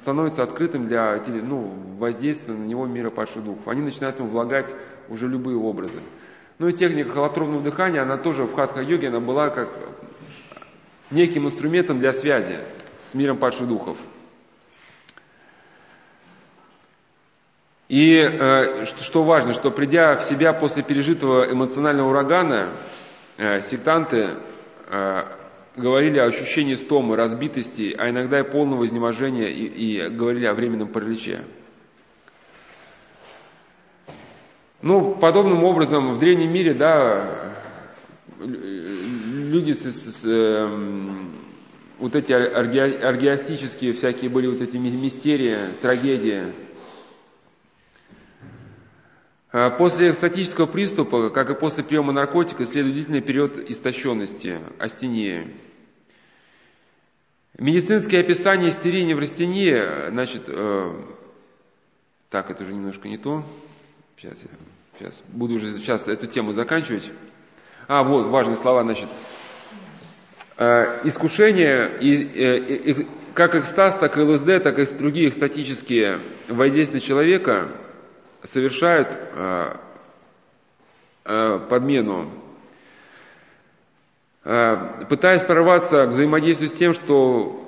становится 0.02 0.44
открытым 0.44 0.86
для 0.86 1.22
ну, 1.44 1.72
воздействия 1.98 2.54
на 2.54 2.66
него 2.66 2.86
мира 2.86 3.10
падших 3.10 3.44
духов. 3.44 3.66
Они 3.68 3.82
начинают 3.82 4.20
ему 4.20 4.28
влагать 4.28 4.76
уже 5.08 5.28
любые 5.30 5.58
образы. 5.58 6.02
Ну 6.60 6.68
и 6.68 6.74
техника 6.74 7.12
холотропного 7.12 7.64
дыхания, 7.64 8.02
она 8.02 8.18
тоже 8.18 8.44
в 8.44 8.54
хатха-йоге, 8.54 9.08
она 9.08 9.22
была 9.22 9.50
как 9.50 9.70
неким 11.12 11.46
инструментом 11.48 12.00
для 12.00 12.14
связи 12.14 12.60
с 12.98 13.14
миром 13.14 13.38
падших 13.38 13.68
духов. 13.68 13.98
И 17.90 18.18
э, 18.18 18.86
что 18.86 19.24
важно, 19.24 19.54
что 19.54 19.72
придя 19.72 20.18
в 20.18 20.24
себя 20.24 20.52
после 20.52 20.84
пережитого 20.84 21.50
эмоционального 21.50 22.10
урагана, 22.10 22.74
э, 23.38 23.62
сектанты 23.62 24.36
э, 24.90 25.24
говорили 25.78 26.20
о 26.20 26.26
ощущении 26.26 26.74
стомы, 26.74 27.16
разбитости, 27.16 27.96
а 27.98 28.10
иногда 28.10 28.42
и 28.42 28.44
полного 28.44 28.86
изнеможения, 28.86 29.48
и, 29.48 29.66
и 29.66 30.10
говорили 30.10 30.46
о 30.46 30.54
временном 30.54 30.90
параличе. 30.90 31.44
Ну, 34.82 35.16
подобным 35.16 35.64
образом 35.64 36.14
в 36.14 36.20
древнем 36.20 36.52
мире, 36.52 36.74
да, 36.74 37.56
люди 39.48 39.72
с, 39.72 39.84
с, 39.84 40.24
э, 40.26 40.68
вот 42.00 42.16
эти 42.16 42.32
аргиастические 42.32 43.94
всякие 43.94 44.30
были 44.30 44.48
вот 44.48 44.62
эти 44.62 44.78
мистерии, 44.78 45.74
трагедии. 45.82 46.54
А, 49.52 49.70
после 49.72 50.12
экстатического 50.12 50.66
приступа, 50.66 51.30
как 51.30 51.50
и 51.50 51.56
после 51.56 51.84
приема 51.84 52.12
наркотика, 52.12 52.66
следует 52.66 52.96
длительный 52.96 53.22
период 53.22 53.58
истощенности, 53.58 54.60
астении. 54.78 55.56
Медицинские 57.58 58.22
описания 58.22 58.70
истерии 58.70 59.02
неврастении, 59.02 60.10
значит, 60.10 60.44
э, 60.48 60.94
так, 62.30 62.52
это 62.52 62.64
уже 62.64 62.74
немножко 62.74 63.08
не 63.08 63.18
то. 63.18 63.44
Сейчас, 64.18 64.36
сейчас, 65.00 65.14
буду 65.30 65.56
уже 65.56 65.78
сейчас 65.80 66.08
эту 66.08 66.28
тему 66.28 66.52
заканчивать. 66.52 67.10
А, 67.88 68.04
вот, 68.04 68.28
важные 68.28 68.58
слова, 68.58 68.84
значит. 68.84 69.08
Э, 70.60 71.02
искушение, 71.04 72.00
и, 72.00 72.16
и, 72.16 72.92
и, 72.92 73.08
как 73.36 73.54
экстаз, 73.54 73.96
так 74.00 74.18
и 74.18 74.22
ЛСД, 74.22 74.64
так 74.64 74.80
и 74.80 74.86
другие 74.86 75.30
экстатические 75.30 76.20
воздействия 76.48 77.00
человека 77.00 77.70
совершают 78.42 79.08
э, 79.12 79.76
э, 81.26 81.60
подмену, 81.70 82.32
э, 84.46 85.06
пытаясь 85.08 85.44
прорваться 85.44 86.08
к 86.08 86.10
взаимодействию 86.10 86.72
с 86.72 86.74
тем, 86.74 86.94
что 86.94 87.64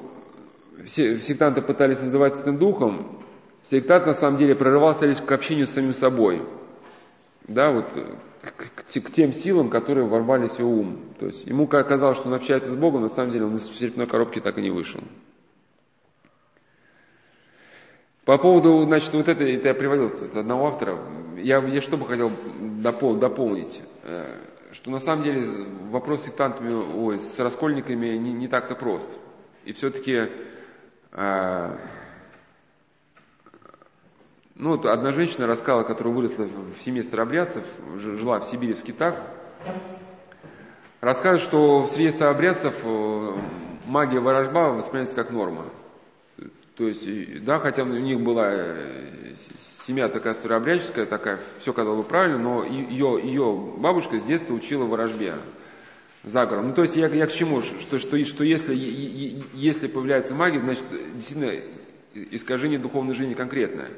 сектанты 0.87 1.61
пытались 1.61 2.01
называть 2.01 2.33
Святым 2.33 2.57
Духом, 2.57 3.21
сектант 3.69 4.07
на 4.07 4.15
самом 4.15 4.37
деле 4.37 4.55
прорывался 4.55 5.05
лишь 5.05 5.21
к 5.21 5.31
общению 5.31 5.67
с 5.67 5.73
самим 5.73 5.93
собой. 5.93 6.41
Да, 7.47 7.69
вот 7.69 7.85
к, 8.51 8.83
к 8.85 9.11
тем 9.11 9.33
силам, 9.33 9.69
которые 9.69 10.07
ворвались 10.07 10.53
в 10.53 10.59
его 10.59 10.71
ум. 10.71 10.99
То 11.19 11.27
есть 11.27 11.45
ему 11.45 11.67
казалось, 11.67 12.17
что 12.17 12.27
он 12.27 12.33
общается 12.33 12.71
с 12.71 12.75
Богом, 12.75 13.01
на 13.01 13.09
самом 13.09 13.31
деле 13.31 13.45
он 13.45 13.55
из 13.55 13.67
черепной 13.67 14.07
коробки 14.07 14.39
так 14.39 14.57
и 14.57 14.61
не 14.61 14.71
вышел. 14.71 15.01
По 18.25 18.37
поводу, 18.37 18.83
значит, 18.83 19.11
вот 19.13 19.27
это, 19.27 19.43
это 19.43 19.69
я 19.69 19.73
приводил 19.73 20.05
от 20.05 20.35
одного 20.35 20.67
автора, 20.67 20.99
я, 21.37 21.59
я 21.59 21.81
что 21.81 21.97
бы 21.97 22.05
хотел 22.05 22.31
допол, 22.59 23.15
дополнить, 23.15 23.81
э, 24.03 24.37
что 24.71 24.91
на 24.91 24.99
самом 24.99 25.23
деле 25.23 25.43
вопрос 25.89 26.21
с 26.21 26.25
сектантами, 26.25 26.73
ой, 26.73 27.17
с 27.17 27.39
раскольниками 27.39 28.17
не, 28.17 28.31
не 28.31 28.47
так-то 28.47 28.75
прост. 28.75 29.17
И 29.65 29.73
все-таки, 29.73 30.29
э, 31.11 31.77
ну 34.59 34.71
вот 34.71 34.85
одна 34.85 35.13
женщина 35.13 35.47
рассказала, 35.47 35.83
которая 35.83 36.13
выросла 36.13 36.43
в 36.43 36.81
семье 36.81 37.01
старообрядцев, 37.01 37.63
жила 37.95 38.39
в 38.41 38.43
Сибири, 38.43 38.73
в 38.73 38.77
скитах, 38.77 39.15
рассказывает, 40.99 41.41
что 41.41 41.83
в 41.83 41.89
среде 41.89 42.11
старообрядцев 42.11 42.75
э, 42.83 43.31
магия 43.85 44.19
ворожба 44.19 44.73
воспринимается 44.73 45.15
как 45.15 45.31
норма. 45.31 45.69
То 46.75 46.87
есть, 46.87 47.43
да, 47.45 47.59
хотя 47.59 47.83
у 47.83 47.87
них 47.87 48.19
была 48.19 48.49
э, 48.51 49.33
семья 49.87 50.09
такая 50.09 50.33
старообрядческая, 50.33 51.05
такая, 51.05 51.39
все 51.59 51.71
казалось 51.71 52.03
бы 52.03 52.03
правильно, 52.03 52.37
но 52.37 52.65
ее, 52.65 53.17
ее 53.23 53.73
бабушка 53.77 54.19
с 54.19 54.23
детства 54.23 54.53
учила 54.53 54.83
ворожбе 54.83 55.35
за 56.23 56.45
городом. 56.45 56.71
Ну, 56.71 56.75
то 56.75 56.81
есть 56.81 56.97
я, 56.97 57.07
я 57.07 57.27
к 57.27 57.31
чему? 57.31 57.61
Что, 57.61 57.97
что, 57.97 58.25
что 58.25 58.43
если, 58.43 58.75
если 58.75 59.87
появляется 59.87 60.35
магия, 60.35 60.59
значит, 60.59 60.83
действительно 61.15 61.63
искажение 62.13 62.77
духовной 62.77 63.13
жизни 63.13 63.35
конкретное. 63.35 63.91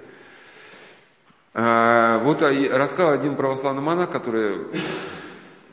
А, 1.53 2.19
вот 2.19 2.41
рассказал 2.41 3.11
один 3.11 3.35
православный 3.35 3.81
монах, 3.81 4.09
который 4.09 4.67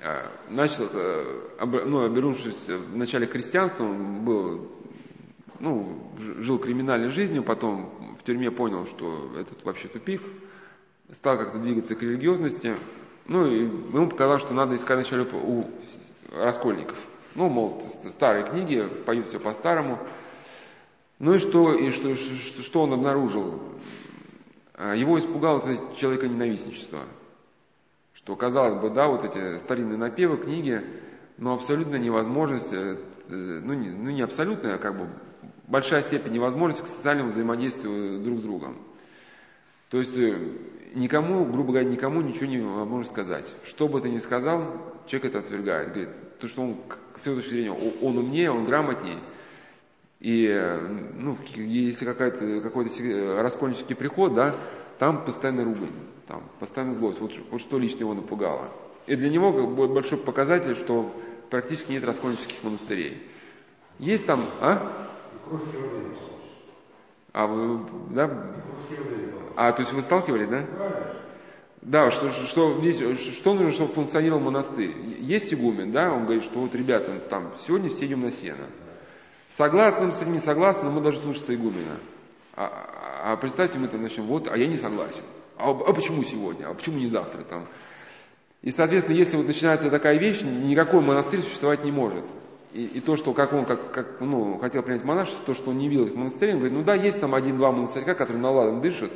а, 0.03 0.27
начал, 0.49 0.89
э, 0.93 1.85
ну, 1.87 2.05
обернувшись 2.05 2.69
в 2.69 2.97
начале 2.97 3.27
христианства, 3.27 3.85
он 3.85 4.25
был 4.25 4.73
ну, 5.61 6.13
жил 6.19 6.59
криминальной 6.59 7.11
жизнью, 7.11 7.43
потом 7.43 8.17
в 8.19 8.25
тюрьме 8.25 8.51
понял, 8.51 8.87
что 8.87 9.31
этот 9.39 9.65
вообще 9.65 9.89
тупик, 9.89 10.23
стал 11.13 11.39
как-то 11.39 11.59
двигаться 11.59 11.95
к 11.95 12.03
религиозности, 12.03 12.75
ну, 13.27 13.47
и 13.47 13.61
ему 13.61 14.09
показалось, 14.09 14.43
что 14.43 14.55
надо 14.55 14.75
искать 14.75 14.97
вначале 14.97 15.23
у 15.25 15.65
раскольников. 16.33 16.99
Ну, 17.35 17.49
мол, 17.49 17.81
старые 18.09 18.47
книги, 18.47 18.89
поют 19.07 19.27
все 19.27 19.39
по-старому. 19.39 19.99
Ну 21.19 21.35
и 21.35 21.39
что, 21.39 21.73
и 21.75 21.91
что, 21.91 22.15
что 22.17 22.83
он 22.83 22.95
обнаружил? 22.95 23.63
А, 24.79 24.95
его 24.95 25.19
испугало 25.19 25.59
это 25.59 25.97
человеконенавистничество. 25.97 27.01
Что, 28.15 28.37
казалось 28.37 28.81
бы, 28.81 28.91
да, 28.91 29.09
вот 29.09 29.25
эти 29.25 29.59
старинные 29.59 29.99
напевы, 29.99 30.37
книги, 30.37 30.85
но 31.37 31.53
абсолютно 31.53 31.97
невозможность, 31.97 32.73
э, 32.73 32.97
ну 33.29 33.75
не, 33.75 33.91
ну 33.91 34.11
не 34.11 34.23
абсолютная, 34.23 34.77
а 34.77 34.79
как 34.79 34.97
бы 34.97 35.09
большая 35.67 36.03
степень 36.03 36.33
невозможности 36.33 36.85
к 36.85 36.89
социальному 36.89 37.31
взаимодействию 37.31 38.23
друг 38.23 38.39
с 38.39 38.43
другом. 38.43 38.77
То 39.91 39.99
есть 39.99 40.17
э, 40.17 40.37
никому, 40.95 41.45
грубо 41.45 41.73
говоря, 41.73 41.89
никому 41.89 42.21
ничего 42.21 42.47
не 42.47 42.59
можно 42.59 43.09
сказать. 43.09 43.53
Что 43.65 43.89
бы 43.89 44.01
ты 44.01 44.09
ни 44.11 44.19
сказал, 44.19 44.63
человек 45.07 45.31
это 45.31 45.41
отвергает. 45.41 45.89
Говорит, 45.89 46.39
то, 46.39 46.47
что 46.47 46.63
он, 46.63 46.77
к 47.13 47.19
своей 47.19 47.39
точки 47.39 47.51
зрения, 47.51 47.73
он 47.73 48.17
умнее, 48.17 48.53
он 48.53 48.65
грамотнее. 48.65 49.19
И 50.21 50.47
э, 50.47 50.79
ну, 51.15 51.39
если 51.55 52.05
какой-то 52.05 52.61
какой 52.61 52.87
раскольнический 53.41 53.95
приход, 53.95 54.35
да, 54.35 54.57
там 54.99 55.25
постоянно 55.25 55.65
ругань, 55.65 55.93
там 56.27 56.43
постоянно 56.59 56.93
злость. 56.93 57.21
Вот, 57.21 57.33
вот 57.51 57.61
что 57.61 57.79
лично 57.79 58.01
его 58.01 58.15
напугало. 58.15 58.73
И 59.07 59.15
для 59.15 59.31
него 59.31 59.53
большой 59.89 60.19
показатель, 60.19 60.75
что 60.75 61.15
практически 61.51 61.93
нет 61.93 62.05
раскольнических 62.05 62.63
монастырей. 62.63 63.23
Есть 63.99 64.27
там, 64.27 64.45
а? 64.61 65.09
А 67.33 67.47
вы, 67.47 67.81
да? 68.11 68.55
А, 69.57 69.73
то 69.73 69.81
есть 69.81 69.93
вы 69.93 70.03
сталкивались, 70.03 70.49
да? 70.49 70.67
Да, 71.81 72.11
что, 72.11 72.31
что, 72.31 72.83
что 72.83 73.55
нужно, 73.55 73.71
чтобы 73.71 73.93
функционировал 73.93 74.41
монастырь? 74.41 74.95
Есть 75.21 75.55
игумен, 75.55 75.93
да, 75.93 76.13
он 76.13 76.25
говорит, 76.25 76.43
что 76.43 76.59
вот, 76.59 76.75
ребята, 76.75 77.21
там, 77.31 77.55
сегодня 77.57 77.89
все 77.89 78.07
идем 78.07 78.23
на 78.23 78.33
сено. 78.33 78.67
Согласным 79.49 80.13
с 80.13 80.21
не 80.23 80.39
согласным, 80.39 80.93
мы 80.93 81.01
должны 81.01 81.23
слушаться 81.23 81.55
игумена. 81.55 81.99
А, 82.55 83.33
а 83.33 83.37
представьте, 83.37 83.79
мы 83.79 83.89
там 83.89 84.03
начнем, 84.03 84.27
вот, 84.27 84.49
а 84.49 84.57
я 84.57 84.67
не 84.67 84.77
согласен. 84.77 85.25
А, 85.57 85.71
а 85.71 85.93
почему 85.93 86.23
сегодня? 86.23 86.69
А 86.69 86.75
почему 86.75 86.99
не 86.99 87.07
завтра 87.07 87.43
там? 87.43 87.67
И, 88.63 88.71
соответственно, 88.71 89.17
если 89.17 89.37
вот 89.37 89.47
начинается 89.47 89.91
такая 89.91 90.19
вещь, 90.19 90.43
никакой 90.43 91.01
монастырь 91.01 91.41
существовать 91.41 91.85
не 91.85 91.93
может. 91.93 92.25
И, 92.73 92.85
и 92.85 93.01
то, 93.01 93.17
что 93.17 93.33
как 93.33 93.53
он 93.53 93.65
как, 93.65 93.93
как, 93.93 94.21
ну, 94.21 94.59
хотел 94.59 94.83
принять 94.83 95.05
монашество, 95.05 95.43
то, 95.47 95.55
что 95.55 95.71
он 95.71 95.79
не 95.79 95.89
видел 95.89 96.07
их 96.07 96.15
монастырей, 96.15 96.53
он 96.53 96.59
говорит, 96.59 96.77
ну 96.77 96.85
да, 96.85 96.95
есть 96.95 97.21
там 97.21 97.35
один-два 97.35 97.73
монастырька, 97.73 98.15
которые 98.15 98.43
наладом 98.43 98.83
дышат, 98.83 99.13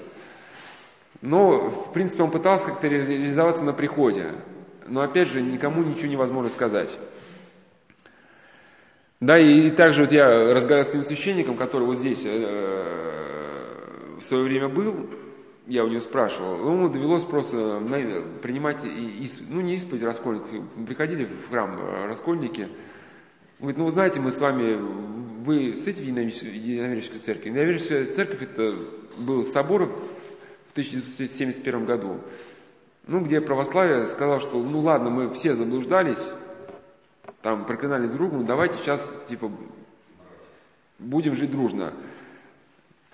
но, 1.20 1.70
в 1.70 1.92
принципе, 1.92 2.22
он 2.22 2.30
пытался 2.30 2.66
как-то 2.66 2.88
реализоваться 2.88 3.62
на 3.62 3.72
приходе. 3.72 4.42
Но, 4.86 5.02
опять 5.02 5.28
же, 5.28 5.40
никому 5.40 5.84
ничего 5.84 6.10
невозможно 6.10 6.50
сказать. 6.50 6.98
Да, 9.22 9.38
и, 9.38 9.68
и 9.68 9.70
также 9.70 10.02
вот 10.02 10.10
я 10.10 10.52
разговаривал 10.52 10.84
с 10.84 10.88
этим 10.88 11.04
священником, 11.04 11.56
который 11.56 11.86
вот 11.86 11.96
здесь 11.96 12.24
э, 12.26 14.16
в 14.18 14.24
свое 14.24 14.42
время 14.42 14.68
был, 14.68 15.08
я 15.68 15.84
у 15.84 15.88
него 15.88 16.00
спрашивал, 16.00 16.56
ему 16.68 16.88
довелось 16.88 17.24
просто 17.24 17.78
принимать, 18.42 18.82
ну 18.82 19.60
не 19.60 19.76
исповедь 19.76 20.02
раскольников, 20.02 20.50
приходили 20.88 21.26
в 21.26 21.48
храм 21.48 21.78
э, 21.78 22.06
раскольники, 22.06 22.66
говорит, 23.60 23.78
ну 23.78 23.84
вы 23.84 23.92
знаете, 23.92 24.18
мы 24.18 24.32
с 24.32 24.40
вами, 24.40 24.74
вы 25.44 25.76
стоите 25.76 26.02
в 26.02 26.04
Единоверческой 26.04 27.20
церкви? 27.20 27.50
Единоверческая 27.50 28.06
церковь 28.06 28.42
это 28.42 28.74
был 29.18 29.44
собор 29.44 29.84
в 30.66 30.72
1971 30.72 31.84
году, 31.84 32.18
ну, 33.06 33.20
где 33.20 33.40
православие 33.40 34.04
сказало, 34.06 34.40
что 34.40 34.60
ну 34.60 34.80
ладно, 34.80 35.10
мы 35.10 35.32
все 35.32 35.54
заблуждались, 35.54 36.18
там 37.42 37.64
проклинали 37.64 38.06
друг 38.06 38.32
ну 38.32 38.44
давайте 38.44 38.76
сейчас 38.78 39.14
типа 39.28 39.50
будем 40.98 41.34
жить 41.34 41.50
дружно. 41.50 41.92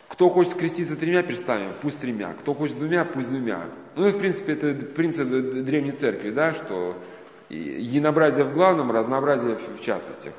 Кто 0.09 0.31
хочет 0.31 0.53
скреститься 0.53 0.97
тремя 0.97 1.23
перстами, 1.23 1.73
пусть 1.83 2.01
тремя. 2.01 2.33
Кто 2.33 2.55
хочет 2.55 2.79
двумя, 2.79 3.05
пусть 3.05 3.29
двумя. 3.29 3.65
Ну 3.95 4.09
и 4.09 4.11
в 4.11 4.19
принципе 4.19 4.53
это 4.53 4.75
принцип 4.75 5.29
древней 5.29 5.93
церкви, 5.93 6.31
да, 6.31 6.55
что 6.55 6.97
единообразие 7.51 8.45
в 8.45 8.55
главном, 8.55 8.91
разнообразие 8.91 9.57
в 9.57 9.81
частностях. 9.81 10.33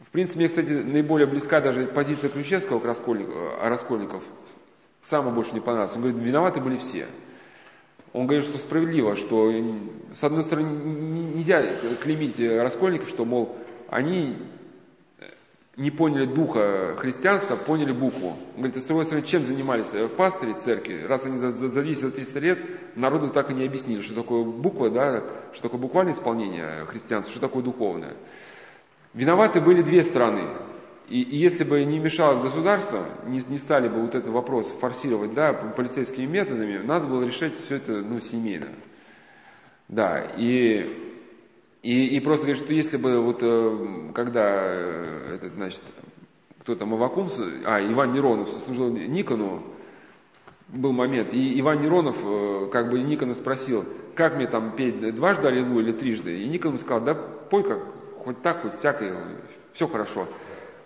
В 0.00 0.10
принципе, 0.10 0.40
мне, 0.40 0.48
кстати, 0.48 0.72
наиболее 0.72 1.26
близка 1.26 1.60
даже 1.60 1.86
позиция 1.86 2.30
Ключевского 2.30 2.80
к 2.80 2.84
раскольник, 2.84 3.28
о 3.28 3.68
раскольников. 3.68 4.24
Самое 5.02 5.34
больше 5.34 5.52
не 5.54 5.60
понравилось. 5.60 5.94
Он 5.94 6.02
говорит, 6.02 6.20
виноваты 6.20 6.60
были 6.60 6.78
все. 6.78 7.08
Он 8.18 8.26
говорит, 8.26 8.46
что 8.46 8.58
справедливо, 8.58 9.14
что 9.14 9.48
с 10.12 10.24
одной 10.24 10.42
стороны 10.42 10.70
нельзя 11.36 11.64
клеймить 12.02 12.40
раскольников, 12.40 13.08
что, 13.08 13.24
мол, 13.24 13.56
они 13.88 14.38
не 15.76 15.92
поняли 15.92 16.24
духа 16.24 16.96
христианства, 16.98 17.54
поняли 17.54 17.92
букву. 17.92 18.30
Он 18.30 18.56
говорит, 18.56 18.76
а 18.76 18.80
с 18.80 18.86
другой 18.86 19.04
стороны, 19.04 19.24
чем 19.24 19.44
занимались 19.44 19.92
пастыри 20.16 20.54
церкви? 20.54 21.04
Раз 21.06 21.26
они 21.26 21.36
за, 21.36 21.52
за 21.52 21.80
200-300 21.80 22.40
лет 22.40 22.58
народу 22.96 23.30
так 23.30 23.52
и 23.52 23.54
не 23.54 23.64
объяснили, 23.64 24.00
что 24.02 24.16
такое 24.16 24.42
буква, 24.42 24.90
да, 24.90 25.22
что 25.52 25.62
такое 25.62 25.80
буквальное 25.80 26.12
исполнение 26.12 26.86
христианства, 26.86 27.30
что 27.30 27.40
такое 27.40 27.62
духовное. 27.62 28.16
Виноваты 29.14 29.60
были 29.60 29.82
две 29.82 30.02
стороны. 30.02 30.56
И, 31.08 31.22
и 31.22 31.36
если 31.36 31.64
бы 31.64 31.84
не 31.84 31.98
мешалось 31.98 32.42
государство, 32.42 33.06
не, 33.26 33.40
не 33.48 33.58
стали 33.58 33.88
бы 33.88 34.00
вот 34.00 34.14
этот 34.14 34.28
вопрос 34.28 34.70
форсировать, 34.80 35.32
да, 35.32 35.52
полицейскими 35.52 36.26
методами, 36.26 36.78
надо 36.78 37.06
было 37.06 37.24
решать 37.24 37.54
все 37.54 37.76
это, 37.76 37.92
ну, 38.02 38.20
семейно. 38.20 38.68
Да, 39.88 40.20
и, 40.36 41.14
и, 41.82 42.16
и 42.16 42.20
просто 42.20 42.46
говорит, 42.46 42.62
что 42.62 42.74
если 42.74 42.98
бы 42.98 43.20
вот, 43.20 43.38
э, 43.40 44.10
когда 44.14 44.48
э, 44.54 45.36
этот, 45.36 45.54
значит, 45.54 45.80
кто 46.60 46.74
там, 46.74 46.92
Авакум, 46.92 47.30
а, 47.64 47.80
Иван 47.80 48.12
Неронов 48.12 48.50
служил 48.50 48.90
Никону, 48.90 49.62
был 50.68 50.92
момент, 50.92 51.32
и 51.32 51.58
Иван 51.60 51.80
Неронов 51.80 52.18
э, 52.22 52.68
как 52.70 52.90
бы 52.90 53.00
Никона 53.00 53.32
спросил, 53.32 53.86
как 54.14 54.36
мне 54.36 54.46
там 54.46 54.76
петь 54.76 55.14
дважды 55.14 55.48
Аллилуйя 55.48 55.84
или 55.84 55.92
трижды? 55.92 56.42
И 56.42 56.48
Никон 56.48 56.76
сказал, 56.76 57.00
да 57.00 57.14
пой 57.14 57.62
как, 57.62 57.80
хоть 58.24 58.42
так, 58.42 58.60
хоть 58.60 58.74
всякое, 58.74 59.40
все 59.72 59.88
хорошо. 59.88 60.28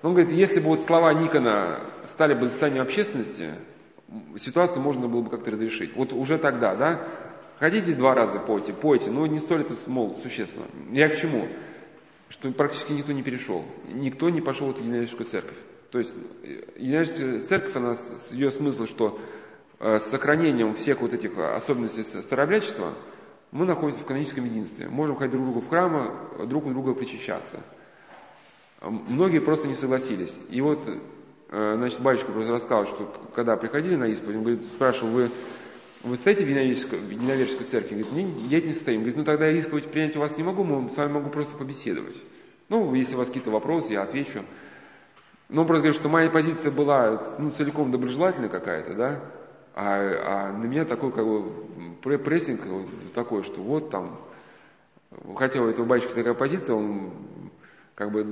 Он 0.02 0.14
говорит, 0.14 0.32
если 0.32 0.58
бы 0.58 0.66
вот 0.66 0.80
слова 0.80 1.14
Никона 1.14 1.80
стали 2.06 2.34
бы 2.34 2.42
достоянием 2.42 2.82
общественности, 2.82 3.50
ситуацию 4.36 4.82
можно 4.82 5.08
было 5.08 5.22
бы 5.22 5.30
как-то 5.30 5.52
разрешить. 5.52 5.94
Вот 5.94 6.12
уже 6.12 6.38
тогда, 6.38 6.74
да, 6.74 7.08
хотите 7.60 7.94
два 7.94 8.14
раза 8.14 8.40
пойте, 8.40 8.72
пойте, 8.72 9.10
но 9.10 9.26
не 9.26 9.38
столь 9.38 9.62
это, 9.62 9.74
мол, 9.86 10.18
существенно. 10.20 10.66
Я 10.90 11.08
к 11.08 11.16
чему? 11.16 11.46
Что 12.28 12.50
практически 12.50 12.92
никто 12.92 13.12
не 13.12 13.22
перешел. 13.22 13.64
Никто 13.92 14.28
не 14.28 14.40
пошел 14.40 14.72
в 14.72 14.78
Единорическую 14.78 15.26
церковь. 15.26 15.56
То 15.90 15.98
есть 15.98 16.16
Единорическая 16.76 17.40
церковь, 17.40 17.76
она, 17.76 17.94
ее 18.32 18.50
смысл, 18.50 18.86
что 18.86 19.20
э, 19.78 19.98
с 20.00 20.04
сохранением 20.04 20.74
всех 20.74 21.00
вот 21.00 21.14
этих 21.14 21.38
особенностей 21.38 22.02
старообрядчества 22.02 22.94
мы 23.52 23.66
находимся 23.66 24.02
в 24.02 24.06
каноническом 24.06 24.46
единстве. 24.46 24.88
Можем 24.88 25.14
ходить 25.14 25.32
друг 25.32 25.44
к 25.44 25.46
другу 25.46 25.60
в 25.60 25.68
храмы, 25.68 26.10
друг 26.46 26.66
у 26.66 26.70
друга 26.70 26.94
причащаться. 26.94 27.60
Многие 28.82 29.40
просто 29.40 29.68
не 29.68 29.74
согласились. 29.74 30.38
И 30.50 30.60
вот, 30.60 30.80
э, 31.50 31.74
значит, 31.76 32.00
батюшка 32.00 32.32
просто 32.32 32.52
рассказал, 32.52 32.86
что 32.86 33.12
когда 33.34 33.56
приходили 33.56 33.94
на 33.94 34.08
исповедь, 34.08 34.36
он 34.36 34.42
говорит, 34.42 34.64
спрашивал, 34.64 35.12
вы, 35.12 35.30
вы 36.02 36.16
стоите 36.16 36.44
в 36.44 36.48
единоверческой 36.48 37.64
церкви? 37.64 38.02
Говорит, 38.02 38.50
нет, 38.50 38.66
не 38.66 38.72
стою. 38.72 38.98
Он 38.98 39.02
говорит, 39.04 39.18
ну 39.18 39.24
тогда 39.24 39.46
я 39.46 39.56
исповедь 39.56 39.86
принять 39.86 40.16
у 40.16 40.20
вас 40.20 40.36
не 40.36 40.42
могу, 40.42 40.64
мы 40.64 40.90
с 40.90 40.96
вами 40.96 41.12
могу 41.12 41.30
просто 41.30 41.56
побеседовать. 41.56 42.16
Ну, 42.68 42.92
если 42.94 43.14
у 43.14 43.18
вас 43.18 43.28
какие-то 43.28 43.50
вопросы, 43.50 43.92
я 43.92 44.02
отвечу. 44.02 44.42
Но 45.48 45.60
он 45.60 45.66
просто 45.66 45.82
говорит, 45.82 46.00
что 46.00 46.08
моя 46.08 46.30
позиция 46.30 46.72
была 46.72 47.22
ну, 47.38 47.50
целиком 47.50 47.90
доброжелательная 47.92 48.48
какая-то, 48.48 48.94
да, 48.94 49.20
а, 49.74 50.50
а 50.50 50.52
на 50.52 50.64
меня 50.64 50.84
такой 50.84 51.12
как 51.12 51.24
бы 51.24 52.18
прессинг 52.18 52.62
такой, 53.14 53.42
что 53.42 53.60
вот 53.60 53.90
там, 53.90 54.18
хотя 55.36 55.60
у 55.60 55.68
этого 55.68 55.86
батюшки 55.86 56.14
такая 56.14 56.34
позиция, 56.34 56.74
он 56.74 57.12
как 57.94 58.10
бы 58.10 58.26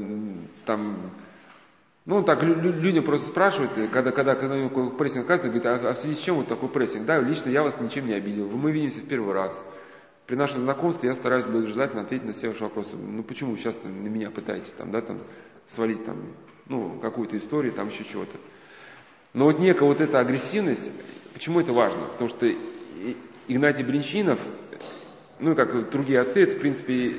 там, 0.65 1.11
ну, 2.07 2.23
так 2.23 2.43
людям 2.43 3.05
просто 3.05 3.29
спрашивают, 3.29 3.73
когда, 3.93 4.11
когда, 4.11 4.35
когда 4.35 4.61
какой 4.69 4.91
прессинг 4.91 5.25
оказывается, 5.25 5.49
говорит, 5.49 5.85
а, 5.85 5.91
а 5.91 5.95
в 5.95 5.99
связи 5.99 6.15
с 6.15 6.21
чем 6.21 6.37
вот 6.37 6.49
такой 6.49 6.69
прессинг? 6.69 7.07
Да, 7.07 7.21
лично 7.21 7.51
я 7.51 7.63
вас 7.63 7.79
ничем 7.81 8.07
не 8.07 8.15
обидел, 8.15 8.49
мы 8.49 8.73
видимся 8.73 9.01
в 9.01 9.07
первый 9.07 9.35
раз. 9.35 9.57
При 10.27 10.37
нашем 10.37 10.63
знакомстве 10.63 11.09
я 11.09 11.15
стараюсь 11.15 11.45
благожелательно 11.45 12.03
ответить 12.03 12.25
на 12.25 12.33
все 12.33 12.49
ваши 12.49 12.63
вопросы. 12.63 12.97
Ну, 12.97 13.23
почему 13.23 13.53
вы 13.53 13.59
сейчас 13.59 13.77
на 13.83 13.89
меня 13.89 14.31
пытаетесь 14.31 14.73
там, 14.73 14.93
да, 14.93 15.01
там, 15.01 15.19
свалить 15.67 16.05
там, 16.05 16.17
ну, 16.69 16.99
какую-то 17.01 17.37
историю, 17.37 17.73
там 17.73 17.89
еще 17.89 18.05
чего-то. 18.05 18.37
Но 19.35 19.45
вот 19.45 19.59
некая 19.59 19.85
вот 19.85 20.01
эта 20.01 20.21
агрессивность, 20.21 20.91
почему 21.33 21.61
это 21.61 21.73
важно? 21.73 22.03
Потому 22.13 22.29
что 22.29 22.51
Игнатий 23.47 23.85
Бринчинов, 23.85 24.39
ну, 25.39 25.55
как 25.55 25.91
другие 25.91 26.21
отцы, 26.21 26.43
это, 26.43 26.57
в 26.57 26.61
принципе, 26.61 27.17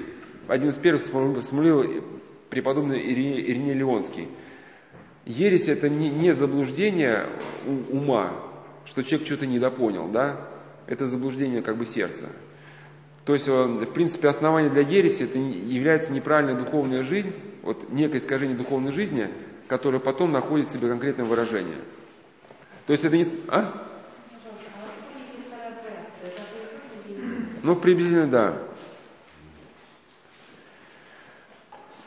один 0.48 0.70
из 0.70 0.78
первых 0.78 1.02
сформулировал 1.02 1.86
преподобный 2.52 3.02
Ирине 3.02 3.74
Леонский. 3.74 4.28
Ересь– 5.26 5.68
это 5.70 5.90
не, 5.90 6.10
не 6.10 6.34
заблуждение 6.34 7.28
ума, 7.90 8.34
что 8.86 9.04
человек 9.04 9.26
что-то 9.26 9.48
недопонял, 9.48 10.10
да? 10.10 10.48
Это 10.86 11.08
заблуждение 11.08 11.62
как 11.62 11.78
бы 11.78 11.86
сердца. 11.86 12.30
То 13.26 13.34
есть, 13.34 13.48
в 13.48 13.86
принципе, 13.94 14.28
основание 14.28 14.70
для 14.70 14.82
ереси– 14.82 15.24
это 15.24 15.38
является 15.38 16.12
неправильная 16.12 16.56
духовная 16.56 17.04
жизнь, 17.04 17.34
вот 17.62 17.92
некое 17.92 18.18
искажение 18.18 18.58
духовной 18.58 18.92
жизни, 18.92 19.30
которое 19.68 20.00
потом 20.00 20.32
находит 20.32 20.68
в 20.68 20.72
себе 20.72 20.90
конкретное 20.90 21.26
выражение. 21.26 21.78
То 22.88 22.94
есть 22.94 23.06
это 23.06 23.16
не... 23.16 23.28
А? 23.48 23.88
Ну, 27.64 27.76
приблизительно, 27.76 28.28
да. 28.28 28.58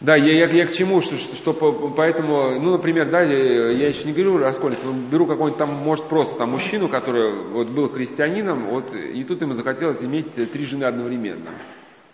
Да, 0.05 0.16
я, 0.16 0.35
я, 0.35 0.47
я 0.51 0.66
к 0.66 0.72
чему, 0.72 1.01
что, 1.01 1.16
что, 1.16 1.35
что 1.35 1.55
поэтому, 1.97 2.60
ну, 2.60 2.72
например, 2.72 3.09
да, 3.09 3.22
я 3.22 3.89
еще 3.89 4.05
не 4.05 4.12
говорю 4.12 4.36
раскольник, 4.36 4.81
но 4.85 4.93
беру 4.93 5.26
какой-нибудь 5.26 5.56
там, 5.56 5.72
может, 5.72 6.05
просто 6.10 6.36
там 6.36 6.51
мужчину, 6.51 6.90
который 6.90 7.32
вот 7.32 7.68
был 7.68 7.89
христианином, 7.89 8.66
вот, 8.66 8.94
и 8.94 9.24
тут 9.24 9.40
ему 9.40 9.55
захотелось 9.55 10.02
иметь 10.02 10.35
три 10.35 10.66
жены 10.66 10.85
одновременно. 10.85 11.52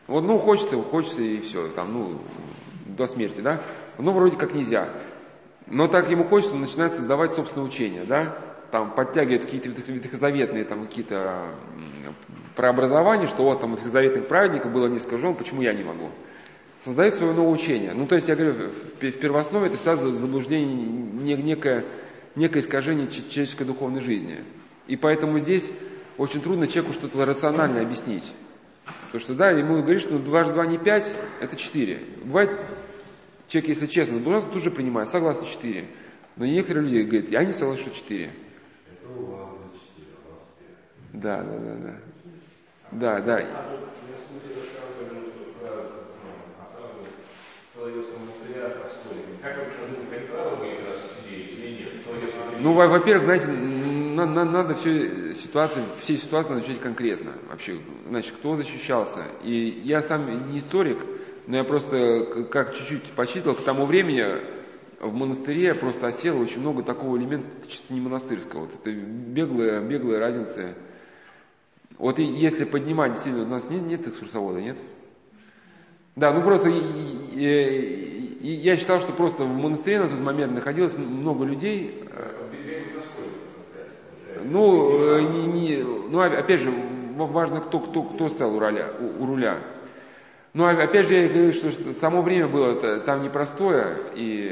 Вот, 0.07 0.23
ну, 0.23 0.39
хочется, 0.39 0.77
хочется, 0.77 1.23
и 1.23 1.41
все, 1.41 1.67
там, 1.71 1.93
ну, 1.93 2.21
до 2.87 3.09
смерти, 3.09 3.41
да. 3.41 3.61
Ну, 3.99 4.13
вроде 4.13 4.37
как 4.37 4.55
нельзя. 4.55 4.89
Но 5.67 5.89
так 5.89 6.13
ему 6.13 6.23
хочется, 6.23 6.55
он 6.55 6.61
начинает 6.61 6.93
создавать 6.93 7.33
собственное 7.33 7.67
учение, 7.67 8.05
да. 8.05 8.39
Там 8.71 8.95
подтягивает 8.95 9.47
какие-то 9.47 9.69
ветхозаветные 9.69 10.63
там 10.63 10.87
какие-то 10.87 11.57
прообразования, 12.55 13.27
что 13.27 13.43
вот 13.43 13.59
там 13.59 13.73
ветхозаветных 13.73 14.29
праведников 14.29 14.71
было 14.71 14.87
несколько 14.87 15.19
жен, 15.19 15.35
почему 15.35 15.63
я 15.63 15.73
не 15.73 15.83
могу 15.83 16.11
создает 16.81 17.15
свое 17.15 17.33
новое 17.35 17.53
учение. 17.53 17.93
Ну, 17.95 18.07
то 18.07 18.15
есть, 18.15 18.29
я 18.29 18.37
говорю, 18.37 18.71
в 18.73 19.11
первооснове 19.13 19.67
это 19.67 19.77
всегда 19.77 19.97
заблуждение, 19.97 21.37
некое, 21.37 21.85
некое 22.35 22.61
искажение 22.61 23.07
человеческой 23.09 23.65
духовной 23.65 24.01
жизни. 24.01 24.43
И 24.87 24.97
поэтому 24.97 25.39
здесь 25.39 25.71
очень 26.17 26.41
трудно 26.41 26.67
человеку 26.67 26.95
что-то 26.95 27.25
рационально 27.25 27.83
объяснить. 27.83 28.33
Потому 29.07 29.21
что, 29.21 29.35
да, 29.35 29.51
ему 29.51 29.83
говоришь, 29.83 30.03
что 30.03 30.19
2 30.19 30.45
2 30.45 30.67
не 30.67 30.79
5, 30.79 31.15
это 31.41 31.57
4. 31.57 32.03
Бывает, 32.25 32.51
человек, 33.49 33.69
если 33.69 33.87
честно, 33.87 34.17
заблуждается, 34.17 34.53
тут 34.53 34.63
же 34.63 34.71
принимает, 34.71 35.09
согласно 35.09 35.47
4. 35.47 35.87
Но 36.37 36.47
некоторые 36.47 36.89
люди 36.89 37.03
говорят, 37.03 37.29
я 37.29 37.45
не 37.45 37.53
согласен, 37.53 37.83
что 37.83 37.95
4. 37.95 38.25
Это 38.25 38.33
у 39.13 39.27
вас 39.27 39.51
4, 39.97 40.09
у 40.27 40.33
вас 40.33 40.49
5. 41.13 41.21
Да, 41.21 41.43
да, 41.43 41.59
да, 41.59 41.75
да. 41.77 42.01
Да, 42.93 43.21
да. 43.21 43.67
Ну, 52.61 52.75
во-первых, 52.75 53.25
знаете, 53.25 53.47
надо, 53.47 54.75
все 54.75 55.33
ситуации, 55.33 55.83
все 56.01 56.17
ситуации 56.17 56.53
начать 56.53 56.81
конкретно. 56.81 57.33
Вообще, 57.49 57.79
значит, 58.09 58.33
кто 58.33 58.55
защищался. 58.57 59.25
И 59.43 59.81
я 59.85 60.03
сам 60.03 60.53
не 60.53 60.59
историк, 60.59 60.99
но 61.47 61.57
я 61.57 61.65
просто 61.65 62.47
как 62.51 62.75
чуть-чуть 62.75 63.05
почитал, 63.13 63.55
к 63.55 63.63
тому 63.63 63.87
времени 63.87 64.25
в 65.01 65.15
монастыре 65.15 65.75
просто 65.75 66.09
осело 66.09 66.41
очень 66.41 66.61
много 66.61 66.83
такого 66.83 67.17
элемента, 67.17 67.49
чисто 67.67 67.95
не 67.95 68.01
монастырского. 68.01 68.61
Вот 68.61 68.75
это 68.75 68.93
беглая, 68.93 69.81
беглая 69.81 70.19
разница. 70.19 70.75
Вот 71.97 72.19
и 72.19 72.25
если 72.25 72.65
поднимать 72.65 73.19
сильно, 73.19 73.43
у 73.43 73.47
нас 73.47 73.69
нет, 73.71 73.83
нет 73.83 74.07
экскурсовода, 74.07 74.61
нет? 74.61 74.79
Да, 76.17 76.35
ну 76.35 76.43
просто 76.43 76.69
я 78.49 78.77
считал, 78.77 79.01
что 79.01 79.13
просто 79.13 79.45
в 79.45 79.49
монастыре 79.49 80.01
на 80.01 80.09
тот 80.09 80.21
момент 80.21 80.53
находилось 80.53 80.97
много 80.97 81.45
людей. 81.45 82.05
Э, 82.11 82.41
ну, 84.45 85.17
э, 85.17 85.21
не, 85.23 85.47
не, 85.47 85.83
ну, 85.83 86.21
опять 86.21 86.61
же, 86.61 86.73
важно, 87.17 87.61
кто, 87.61 87.81
кто, 87.81 88.03
кто 88.03 88.29
стал 88.29 88.57
у 88.57 88.59
руля. 88.59 88.91
У, 88.99 89.23
у 89.23 89.27
руля. 89.27 89.59
Но 90.53 90.67
опять 90.67 91.07
же, 91.07 91.15
я 91.15 91.29
говорю, 91.29 91.53
что 91.53 91.71
само 91.93 92.23
время 92.23 92.49
было 92.49 93.01
там 93.01 93.23
непростое, 93.23 93.99
и 94.17 94.47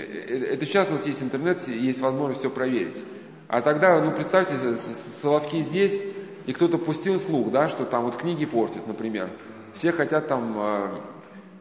это 0.48 0.65
сейчас 0.65 0.89
у 0.89 0.93
нас 0.93 1.06
есть 1.06 1.23
интернет, 1.23 1.66
есть 1.66 2.01
возможность 2.01 2.40
все 2.40 2.51
проверить. 2.51 3.02
А 3.48 3.62
тогда, 3.62 4.01
ну, 4.05 4.12
представьте, 4.12 4.55
Соловки 4.77 5.60
здесь, 5.60 6.01
и 6.47 6.52
кто-то 6.52 6.78
пустил 6.78 7.19
слух, 7.19 7.51
да, 7.51 7.66
что 7.69 7.85
там 7.85 8.05
вот 8.05 8.16
книги 8.16 8.44
портят, 8.44 8.86
например. 8.86 9.31
Все 9.74 9.90
хотят 9.90 10.28
там 10.28 10.55
э, 10.56 10.89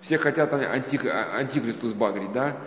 все 0.01 0.17
хотят 0.17 0.53
анти, 0.53 0.99
антихристу 1.07 1.89
сбагрить, 1.89 2.31
да? 2.31 2.57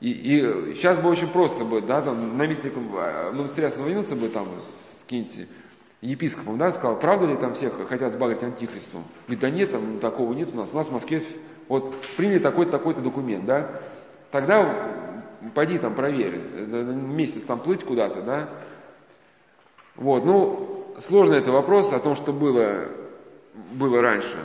И, 0.00 0.10
и 0.10 0.74
сейчас 0.74 0.98
бы 0.98 1.08
очень 1.08 1.28
просто 1.28 1.64
бы, 1.64 1.80
да, 1.80 2.00
там 2.02 2.38
на 2.38 2.46
месте 2.46 2.70
э, 2.74 3.32
монастыря 3.32 3.70
созвонился 3.70 4.14
бы 4.14 4.28
там 4.28 4.48
с 5.00 5.04
епископом, 6.00 6.56
да, 6.56 6.70
сказал, 6.70 6.98
правда 6.98 7.26
ли 7.26 7.36
там 7.36 7.54
всех 7.54 7.72
хотят 7.88 8.12
сбагрить 8.12 8.42
антихристу? 8.42 9.02
Говорит, 9.26 9.40
да 9.40 9.50
нет, 9.50 9.72
там 9.72 9.98
такого 9.98 10.32
нет 10.34 10.50
у 10.52 10.56
нас, 10.56 10.70
у 10.72 10.76
нас 10.76 10.86
в 10.86 10.92
Москве 10.92 11.24
вот 11.68 12.00
приняли 12.16 12.38
такой-то, 12.38 12.72
такой-то 12.72 13.00
документ, 13.00 13.44
да? 13.44 13.70
Тогда 14.30 15.02
пойди 15.54 15.78
там 15.78 15.94
проверь, 15.94 16.36
месяц 16.36 17.42
там 17.42 17.58
плыть 17.58 17.84
куда-то, 17.84 18.22
да? 18.22 18.48
Вот, 19.96 20.24
ну, 20.24 20.94
сложный 20.98 21.38
это 21.38 21.50
вопрос 21.50 21.92
о 21.92 21.98
том, 21.98 22.14
что 22.14 22.32
было, 22.32 22.86
было 23.72 24.00
раньше. 24.00 24.38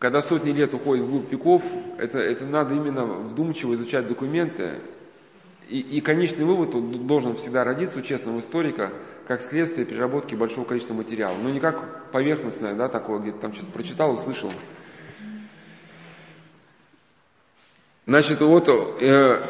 Когда 0.00 0.22
сотни 0.22 0.50
лет 0.50 0.72
уходят 0.72 1.04
вглубь 1.04 1.30
веков, 1.30 1.62
это, 1.98 2.18
это 2.18 2.46
надо 2.46 2.74
именно 2.74 3.04
вдумчиво 3.04 3.74
изучать 3.74 4.08
документы 4.08 4.80
и, 5.68 5.78
и 5.78 6.00
конечный 6.00 6.46
вывод 6.46 6.70
должен 7.06 7.36
всегда 7.36 7.64
родиться 7.64 7.98
у 7.98 8.02
честного 8.02 8.38
историка, 8.38 8.94
как 9.28 9.42
следствие 9.42 9.86
переработки 9.86 10.34
большого 10.34 10.64
количества 10.64 10.94
материала. 10.94 11.36
Но 11.36 11.50
не 11.50 11.60
как 11.60 12.10
поверхностное, 12.12 12.74
да, 12.74 12.88
такое, 12.88 13.20
где-то 13.20 13.40
там 13.40 13.52
что-то 13.52 13.72
прочитал, 13.72 14.14
услышал. 14.14 14.50
Значит, 18.06 18.40
вот 18.40 18.70
э, 18.70 19.44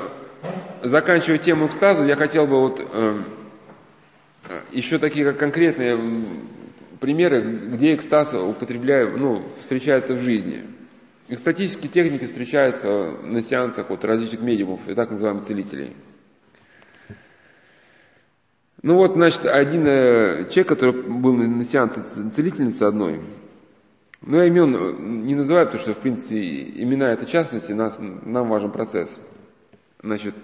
заканчивая 0.83 1.39
тему 1.39 1.69
экстазу, 1.69 2.05
я 2.05 2.17
хотел 2.17 2.49
бы 2.49 2.61
вот 2.61 2.81
э, 2.93 3.21
еще 4.73 4.99
такие 4.99 5.25
как 5.25 5.39
конкретные 5.39 5.97
примеры, 7.01 7.43
где 7.73 7.95
экстаз 7.95 8.35
употребляю, 8.35 9.19
ну, 9.19 9.43
встречается 9.59 10.15
в 10.15 10.21
жизни. 10.21 10.65
Экстатические 11.29 11.89
техники 11.89 12.27
встречаются 12.27 12.89
на 13.23 13.41
сеансах 13.41 13.89
вот, 13.91 14.05
различных 14.05 14.41
медиумов 14.43 14.87
и 14.89 14.95
так 14.95 15.11
называемых 15.11 15.45
целителей. 15.45 15.97
Ну 18.83 18.97
вот, 18.97 19.13
значит, 19.13 19.45
один 19.45 19.87
э, 19.87 20.49
человек, 20.49 20.69
который 20.69 21.03
был 21.03 21.35
на, 21.35 21.65
сеансе 21.65 22.03
целительницы 22.31 22.85
одной, 22.85 23.21
ну 24.23 24.39
я 24.39 24.47
имен 24.47 24.75
э, 24.75 24.93
не 24.99 25.35
называю, 25.35 25.67
потому 25.67 25.83
что, 25.83 25.95
в 25.95 25.99
принципе, 25.99 26.37
имена 26.83 27.13
это 27.13 27.27
частности, 27.27 27.73
нас, 27.73 27.99
нам 27.99 28.49
важен 28.49 28.71
процесс. 28.71 29.15
Значит, 30.03 30.35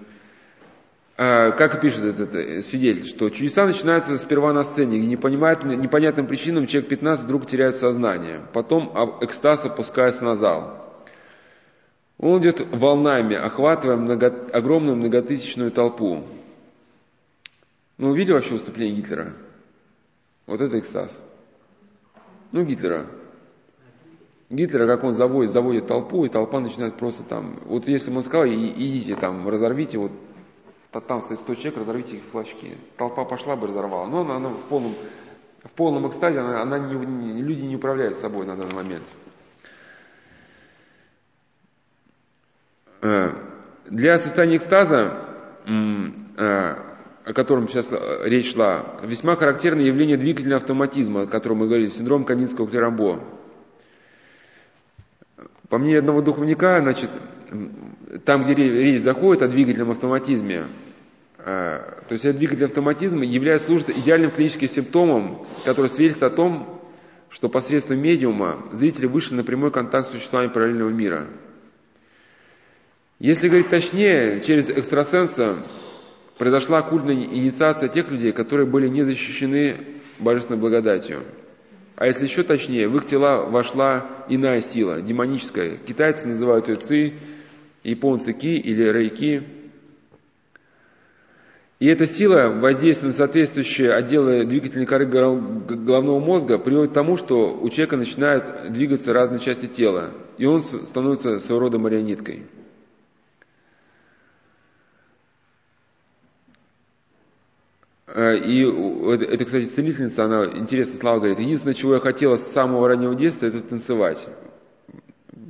как 1.17 1.81
пишет 1.81 2.03
этот 2.03 2.35
э, 2.35 2.61
свидетель, 2.61 3.03
что 3.03 3.31
чудеса 3.31 3.65
начинаются 3.65 4.15
сперва 4.19 4.53
на 4.53 4.63
сцене, 4.63 4.99
где 4.99 5.07
непонятным, 5.07 6.27
причинам 6.27 6.67
человек 6.67 6.89
15 6.91 7.25
вдруг 7.25 7.47
теряет 7.47 7.75
сознание, 7.75 8.45
потом 8.53 8.93
экстаз 9.21 9.65
опускается 9.65 10.23
на 10.23 10.35
зал. 10.35 10.77
Он 12.19 12.39
идет 12.39 12.67
волнами, 12.71 13.35
охватывая 13.35 13.95
много, 13.95 14.27
огромную 14.53 14.95
многотысячную 14.95 15.71
толпу. 15.71 16.23
Ну, 17.97 18.09
увидели 18.09 18.33
вообще 18.33 18.53
выступление 18.53 18.97
Гитлера? 18.97 19.33
Вот 20.45 20.61
это 20.61 20.77
экстаз. 20.77 21.19
Ну, 22.51 22.63
Гитлера. 22.63 23.07
Гитлера, 24.51 24.85
как 24.85 25.03
он 25.03 25.13
заводит, 25.13 25.51
заводит 25.51 25.87
толпу, 25.87 26.25
и 26.25 26.29
толпа 26.29 26.59
начинает 26.59 26.95
просто 26.95 27.23
там... 27.23 27.59
Вот 27.65 27.87
если 27.87 28.11
бы 28.11 28.17
он 28.17 28.23
сказал, 28.23 28.47
идите 28.47 29.15
там, 29.15 29.49
разорвите, 29.49 29.97
вот 29.97 30.11
там 30.91 31.21
стоит 31.21 31.39
100 31.39 31.55
человек, 31.55 31.79
разорвите 31.79 32.17
их 32.17 32.23
в 32.23 32.31
клочки. 32.31 32.77
Толпа 32.97 33.25
пошла 33.25 33.55
бы, 33.55 33.67
разорвала. 33.67 34.07
Но 34.07 34.21
она, 34.21 34.37
она 34.37 34.49
в, 34.49 34.63
полном, 34.69 34.95
в 35.63 35.71
полном 35.71 36.07
экстазе, 36.07 36.39
она, 36.39 36.61
она 36.61 36.79
не, 36.79 37.41
люди 37.41 37.63
не 37.63 37.75
управляют 37.75 38.15
собой 38.15 38.45
на 38.45 38.55
данный 38.55 38.75
момент. 38.75 39.03
Э, 43.01 43.33
для 43.89 44.17
состояния 44.17 44.57
экстаза 44.57 45.23
э, 45.65 46.87
о 47.27 47.33
котором 47.33 47.67
сейчас 47.67 47.91
э, 47.91 48.21
речь 48.23 48.53
шла, 48.53 48.99
весьма 49.03 49.35
характерное 49.35 49.83
явление 49.83 50.15
двигательного 50.15 50.57
автоматизма, 50.57 51.23
о 51.23 51.27
котором 51.27 51.57
мы 51.57 51.67
говорили, 51.67 51.89
синдром 51.89 52.23
Канинского 52.23 52.67
клерамбо. 52.69 53.21
По 55.67 55.77
мнению 55.77 55.99
одного 55.99 56.21
духовника, 56.21 56.79
значит, 56.81 57.09
там, 58.25 58.43
где 58.43 58.53
речь 58.53 59.01
заходит 59.01 59.43
о 59.43 59.47
двигательном 59.47 59.91
автоматизме, 59.91 60.67
э, 61.39 61.43
то 61.43 62.11
есть 62.11 62.25
этот 62.25 62.37
двигательный 62.37 62.67
автоматизм 62.67 63.21
является, 63.21 63.67
служит 63.67 63.89
идеальным 63.89 64.31
клиническим 64.31 64.69
симптомом, 64.69 65.45
который 65.65 65.87
свидетельствует 65.87 66.33
о 66.33 66.35
том, 66.35 66.81
что 67.29 67.49
посредством 67.49 67.99
медиума 67.99 68.65
зрители 68.71 69.05
вышли 69.05 69.35
на 69.35 69.43
прямой 69.43 69.71
контакт 69.71 70.07
с 70.07 70.11
существами 70.11 70.47
параллельного 70.47 70.89
мира. 70.89 71.27
Если 73.19 73.49
говорить 73.49 73.69
точнее, 73.69 74.41
через 74.41 74.69
экстрасенса 74.69 75.63
произошла 76.37 76.79
оккультная 76.79 77.15
инициация 77.15 77.89
тех 77.89 78.09
людей, 78.09 78.31
которые 78.31 78.67
были 78.67 78.87
не 78.87 79.01
защищены 79.03 79.77
божественной 80.19 80.59
благодатью. 80.59 81.23
А 81.95 82.05
если 82.05 82.25
еще 82.25 82.43
точнее, 82.43 82.87
в 82.87 82.95
их 82.95 83.07
тела 83.07 83.49
вошла 83.49 84.05
иная 84.29 84.61
сила, 84.61 85.01
демоническая. 85.01 85.77
Китайцы 85.77 86.27
называют 86.27 86.67
ее 86.67 86.75
ци, 86.75 87.13
японцы 87.89 88.33
ки 88.33 88.57
или 88.57 88.83
рейки. 88.83 89.43
И 91.79 91.87
эта 91.87 92.07
сила, 92.07 92.49
воздействуя 92.49 93.11
на 93.11 93.13
соответствующие 93.15 93.93
отделы 93.93 94.45
двигательной 94.45 94.87
коры 94.87 95.05
головного 95.05 96.19
мозга, 96.19 96.57
приводит 96.57 96.91
к 96.91 96.95
тому, 96.95 97.17
что 97.17 97.55
у 97.55 97.69
человека 97.69 97.97
начинают 97.97 98.71
двигаться 98.71 99.13
разные 99.13 99.39
части 99.39 99.67
тела, 99.67 100.11
и 100.37 100.45
он 100.45 100.61
становится 100.61 101.39
своего 101.39 101.59
рода 101.61 101.77
марионеткой. 101.77 102.47
Э, 108.07 108.37
и 108.37 108.63
это, 108.63 109.45
кстати, 109.45 109.65
целительница, 109.65 110.25
она, 110.25 110.45
интересно, 110.45 110.95
Слава 110.95 111.19
говорит, 111.19 111.39
единственное, 111.39 111.75
чего 111.75 111.93
я 111.93 111.99
хотела 111.99 112.37
с 112.37 112.51
самого 112.51 112.87
раннего 112.87 113.13
детства, 113.13 113.45
это 113.45 113.61
танцевать. 113.61 114.27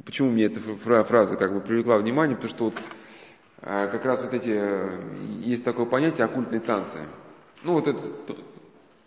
Почему 0.06 0.30
мне 0.30 0.46
эта 0.46 0.60
фраза 0.60 1.38
как 1.38 1.54
бы 1.54 1.62
привлекла 1.62 1.98
внимание? 1.98 2.36
Потому 2.36 2.54
что 2.54 2.66
вот 2.66 2.76
э, 3.62 3.88
как 3.90 4.06
раз 4.06 4.22
вот 4.24 4.34
эти, 4.34 4.52
э, 4.52 5.00
есть 5.40 5.64
такое 5.64 5.86
понятие 5.86 6.26
оккультные 6.26 6.60
танцы. 6.60 7.00
Ну 7.64 7.74
вот 7.74 7.88
это 7.88 8.02
то, 8.02 8.38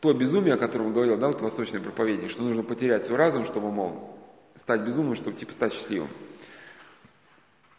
то 0.01 0.12
безумие, 0.12 0.55
о 0.55 0.59
котором 0.59 0.86
он 0.86 0.93
говорил, 0.93 1.16
да, 1.19 1.28
вот 1.28 1.40
восточный 1.40 1.81
проповедник, 1.81 2.31
что 2.31 2.43
нужно 2.43 2.62
потерять 2.62 3.05
свой 3.05 3.19
разум, 3.19 3.44
чтобы, 3.44 3.70
мол, 3.70 4.16
стать 4.55 4.82
безумным, 4.82 5.15
чтобы 5.15 5.36
типа 5.36 5.52
стать 5.52 5.73
счастливым. 5.73 6.09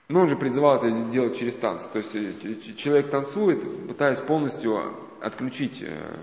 Но 0.08 0.22
он 0.22 0.28
же 0.28 0.36
призывал 0.36 0.78
это 0.78 0.92
делать 1.10 1.38
через 1.38 1.56
танцы. 1.56 1.90
То 1.90 2.00
есть 2.00 2.78
человек 2.78 3.10
танцует, 3.10 3.88
пытаясь 3.88 4.20
полностью 4.20 4.82
отключить 5.22 5.82
э, 5.82 6.18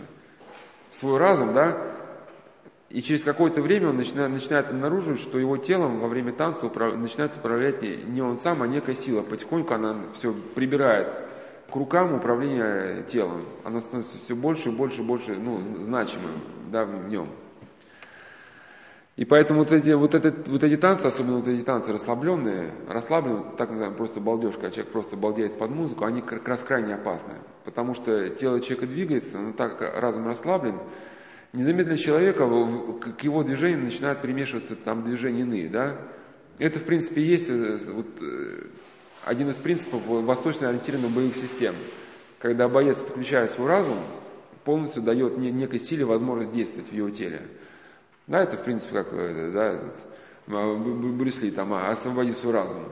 свой 0.91 1.19
разум, 1.19 1.53
да, 1.53 1.98
и 2.91 3.03
через 3.03 3.23
какое-то 3.23 3.61
время 3.61 3.91
он 3.91 3.97
начинает, 3.97 4.31
начинает 4.31 4.71
обнаруживать, 4.71 5.21
что 5.21 5.39
его 5.39 5.59
телом 5.59 6.01
во 6.01 6.09
время 6.09 6.33
танца 6.33 6.67
управ... 6.67 6.97
начинает 6.97 7.37
управлять 7.37 7.83
не, 7.83 7.97
не 7.97 8.23
он 8.23 8.39
сам, 8.39 8.63
а 8.63 8.67
некая 8.67 8.95
сила. 8.95 9.23
Потихоньку 9.23 9.75
она 9.75 10.05
все 10.15 10.33
прибирает 10.33 11.13
к 11.71 11.77
рукам 11.77 12.15
управление 12.15 13.03
телом. 13.03 13.45
Она 13.63 13.81
становится 13.81 14.17
все 14.17 14.35
больше 14.35 14.71
и 14.71 14.73
больше 14.73 15.03
и 15.03 15.05
больше 15.05 15.35
ну, 15.35 15.61
значимым 15.61 16.41
да, 16.71 16.87
в 16.87 17.09
нем. 17.09 17.29
И 19.17 19.25
поэтому 19.25 19.61
вот 19.61 19.73
эти, 19.73 19.91
вот, 19.91 20.15
это, 20.15 20.33
вот 20.49 20.63
эти 20.63 20.77
танцы, 20.77 21.07
особенно 21.07 21.39
вот 21.39 21.49
эти 21.49 21.63
танцы 21.63 21.93
расслабленные, 21.93 22.73
расслабленные, 22.89 23.53
так 23.59 23.69
называемые 23.69 23.97
просто 23.97 24.21
балдежка, 24.21 24.69
а 24.69 24.71
человек 24.71 24.93
просто 24.93 25.17
балдеет 25.17 25.59
под 25.59 25.71
музыку, 25.73 26.05
они 26.05 26.23
как 26.23 26.47
раз 26.47 26.63
крайне 26.63 26.95
опасны. 26.95 27.35
Потому 27.65 27.95
что 27.95 28.31
тело 28.31 28.61
человека 28.61 28.87
двигается, 28.87 29.39
но 29.41 29.53
так 29.53 29.81
разум 29.81 30.27
расслаблен, 30.29 30.77
незаметно 31.53 31.97
человека 31.97 32.47
к 33.17 33.21
его 33.23 33.43
движениям 33.43 33.85
начинают 33.85 34.21
примешиваться 34.21 34.77
там 34.77 35.05
движения 35.05 35.43
иные, 35.43 35.69
да. 35.69 35.99
Это, 36.59 36.79
в 36.79 36.85
принципе, 36.85 37.23
есть 37.23 37.49
э, 37.49 37.79
вот, 37.93 38.07
э, 38.21 38.67
один 39.25 39.49
из 39.51 39.57
принципов 39.57 40.05
восточно 40.07 40.69
ориентированных 40.69 41.11
боевых 41.11 41.37
систем. 41.37 41.75
Когда 42.41 42.69
боец, 42.69 43.01
отключая 43.03 43.47
свой 43.47 43.69
разум, 43.69 43.99
полностью 44.65 45.03
дает 45.03 45.39
некой 45.39 45.81
силе 45.81 46.05
возможность 46.05 46.53
действовать 46.53 46.91
в 46.91 46.95
его 46.95 47.11
теле. 47.11 47.43
Да, 48.27 48.43
это 48.43 48.57
в 48.57 48.63
принципе 48.65 48.93
как 48.93 49.13
э, 49.13 49.51
да, 49.53 49.67
этот, 49.73 50.07
а, 50.49 51.51
там, 51.55 51.73
а, 51.73 51.89
освободить 51.91 52.37
свой 52.37 52.53
разум. 52.53 52.85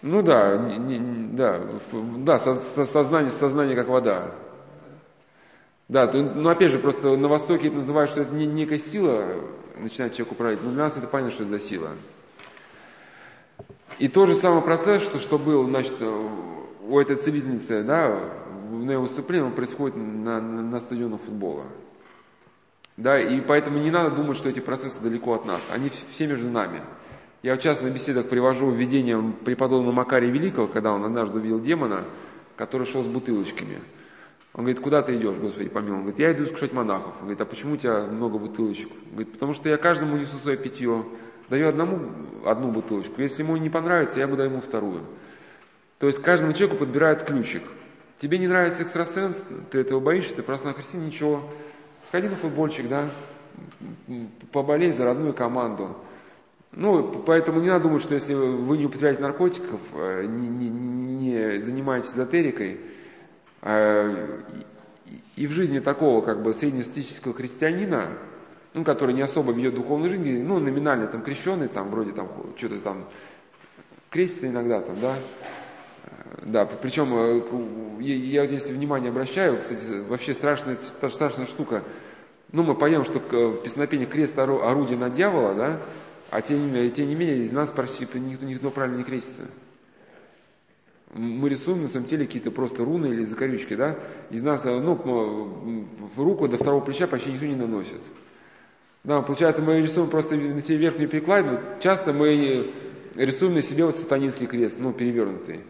Ну 0.00 0.22
да, 0.22 0.56
не, 0.56 0.78
не, 0.78 1.36
да, 1.36 1.66
да, 1.92 2.38
со, 2.38 2.54
со, 2.54 2.84
сознание, 2.86 3.32
сознание 3.32 3.74
как 3.74 3.88
вода. 3.88 4.32
Да, 5.88 6.06
то, 6.06 6.22
ну 6.22 6.48
опять 6.50 6.70
же, 6.70 6.78
просто 6.78 7.16
на 7.16 7.28
Востоке 7.28 7.68
это 7.68 7.76
называют, 7.76 8.10
что 8.10 8.20
это 8.20 8.34
не, 8.34 8.46
некая 8.46 8.78
сила 8.78 9.40
начинает 9.78 10.12
человек 10.12 10.32
управлять, 10.32 10.62
но 10.62 10.70
для 10.70 10.82
нас 10.84 10.96
это 10.96 11.06
понятно, 11.06 11.32
что 11.32 11.44
это 11.44 11.52
за 11.52 11.60
сила. 11.60 11.92
И 13.98 14.08
тот 14.08 14.28
же 14.28 14.34
самый 14.34 14.62
процесс, 14.62 15.02
что, 15.02 15.18
что 15.18 15.38
был, 15.38 15.64
значит, 15.64 15.94
у 16.00 16.98
этой 16.98 17.16
целительницы, 17.16 17.82
да, 17.82 18.20
на 18.70 18.92
его 18.92 19.02
выступлении 19.02 19.50
происходит 19.50 19.96
на, 19.96 20.40
на, 20.40 20.62
на 20.62 20.80
стадионах 20.80 21.22
футбола. 21.22 21.64
Да, 22.98 23.18
и 23.18 23.40
поэтому 23.40 23.78
не 23.78 23.90
надо 23.90 24.14
думать, 24.14 24.36
что 24.36 24.48
эти 24.48 24.60
процессы 24.60 25.00
далеко 25.00 25.34
от 25.34 25.46
нас. 25.46 25.68
Они 25.72 25.90
все 26.10 26.26
между 26.26 26.48
нами. 26.48 26.82
Я 27.42 27.54
в 27.54 27.60
частных 27.60 27.92
беседах 27.92 28.28
привожу 28.28 28.70
введение 28.70 29.22
преподобного 29.44 29.92
Макария 29.92 30.30
Великого, 30.30 30.66
когда 30.66 30.92
он 30.92 31.04
однажды 31.04 31.38
увидел 31.38 31.60
демона, 31.60 32.04
который 32.56 32.86
шел 32.86 33.02
с 33.02 33.06
бутылочками. 33.06 33.80
Он 34.58 34.64
говорит, 34.64 34.80
куда 34.80 35.02
ты 35.02 35.16
идешь, 35.16 35.36
Господи, 35.36 35.68
помилуй? 35.68 35.98
Он 35.98 36.00
говорит, 36.00 36.18
я 36.18 36.32
иду 36.32 36.42
искушать 36.42 36.72
монахов. 36.72 37.12
Он 37.18 37.20
говорит, 37.20 37.40
а 37.40 37.44
почему 37.44 37.74
у 37.74 37.76
тебя 37.76 38.06
много 38.06 38.38
бутылочек? 38.38 38.88
Он 38.90 39.10
говорит, 39.12 39.32
потому 39.32 39.52
что 39.52 39.68
я 39.68 39.76
каждому 39.76 40.16
несу 40.16 40.36
свое 40.36 40.56
питье. 40.56 41.06
Даю 41.48 41.68
одному 41.68 42.10
одну 42.44 42.72
бутылочку. 42.72 43.22
Если 43.22 43.44
ему 43.44 43.56
не 43.56 43.70
понравится, 43.70 44.18
я 44.18 44.26
буду 44.26 44.42
ему 44.42 44.60
вторую. 44.60 45.04
То 46.00 46.08
есть 46.08 46.20
каждому 46.20 46.54
человеку 46.54 46.80
подбирают 46.80 47.22
ключик. 47.22 47.62
Тебе 48.18 48.38
не 48.38 48.48
нравится 48.48 48.82
экстрасенс, 48.82 49.44
ты 49.70 49.78
этого 49.78 50.00
боишься, 50.00 50.34
ты 50.34 50.42
просто 50.42 50.66
на 50.66 50.74
Христе 50.74 50.98
ничего. 50.98 51.40
Сходи 52.08 52.28
на 52.28 52.34
футбольчик, 52.34 52.88
да, 52.88 53.08
поболей 54.50 54.90
за 54.90 55.04
родную 55.04 55.34
команду. 55.34 55.96
Ну, 56.72 57.12
поэтому 57.24 57.60
не 57.60 57.68
надо 57.68 57.84
думать, 57.84 58.02
что 58.02 58.14
если 58.14 58.34
вы 58.34 58.76
не 58.76 58.86
употребляете 58.86 59.22
наркотиков, 59.22 59.80
э, 59.94 60.24
не, 60.26 60.48
не, 60.48 60.68
не 60.68 61.60
занимаетесь 61.60 62.10
эзотерикой, 62.10 62.80
и 63.62 65.46
в 65.46 65.50
жизни 65.50 65.80
такого 65.80 66.20
как 66.24 66.42
бы 66.42 66.52
среднестатистического 66.52 67.34
христианина, 67.34 68.18
ну, 68.74 68.84
который 68.84 69.14
не 69.14 69.22
особо 69.22 69.52
ведет 69.52 69.74
духовную 69.74 70.10
жизнь, 70.10 70.42
ну, 70.44 70.58
номинально 70.58 71.06
там 71.06 71.22
крещеный, 71.22 71.68
там 71.68 71.90
вроде 71.90 72.12
там 72.12 72.28
что-то 72.56 72.78
там 72.80 73.08
крестится 74.10 74.48
иногда 74.48 74.80
там, 74.80 75.00
да, 75.00 75.16
да, 76.42 76.66
причем 76.66 77.12
э, 77.14 78.02
я 78.02 78.44
если 78.44 78.72
внимание 78.72 79.10
обращаю, 79.10 79.58
кстати, 79.58 80.00
вообще 80.08 80.34
страшная, 80.34 80.76
страшная 80.76 81.46
штука. 81.46 81.84
Ну, 82.52 82.62
мы 82.62 82.74
поем, 82.74 83.04
что 83.04 83.18
в 83.18 83.62
песнопении 83.62 84.06
крест 84.06 84.38
орудие 84.38 84.96
на 84.96 85.10
дьявола, 85.10 85.54
да, 85.54 85.80
а 86.30 86.40
тем, 86.40 86.90
тем 86.90 87.08
не 87.08 87.14
менее 87.14 87.38
из 87.38 87.52
нас 87.52 87.70
почти 87.72 88.06
никто, 88.14 88.46
никто 88.46 88.70
правильно 88.70 88.98
не 88.98 89.04
крестится. 89.04 89.48
Мы 91.14 91.48
рисуем 91.48 91.82
на 91.82 91.88
самом 91.88 92.06
теле 92.06 92.26
какие-то 92.26 92.50
просто 92.50 92.84
руны 92.84 93.06
или 93.06 93.24
закорючки, 93.24 93.74
да? 93.74 93.98
Из 94.30 94.42
нас, 94.42 94.66
э, 94.66 94.78
ну, 94.78 94.94
в 96.14 96.22
руку 96.22 96.48
до 96.48 96.58
второго 96.58 96.84
плеча 96.84 97.06
почти 97.06 97.32
никто 97.32 97.46
не 97.46 97.56
наносит. 97.56 98.00
Да, 99.04 99.22
получается, 99.22 99.62
мы 99.62 99.80
рисуем 99.80 100.10
просто 100.10 100.36
на 100.36 100.60
себе 100.60 100.76
верхнюю 100.76 101.08
перекладину. 101.08 101.60
Часто 101.80 102.12
мы 102.12 102.70
рисуем 103.14 103.54
на 103.54 103.62
себе 103.62 103.86
вот 103.86 103.96
сатанинский 103.96 104.46
крест, 104.46 104.78
ну, 104.78 104.92
перевернутый. 104.92 105.64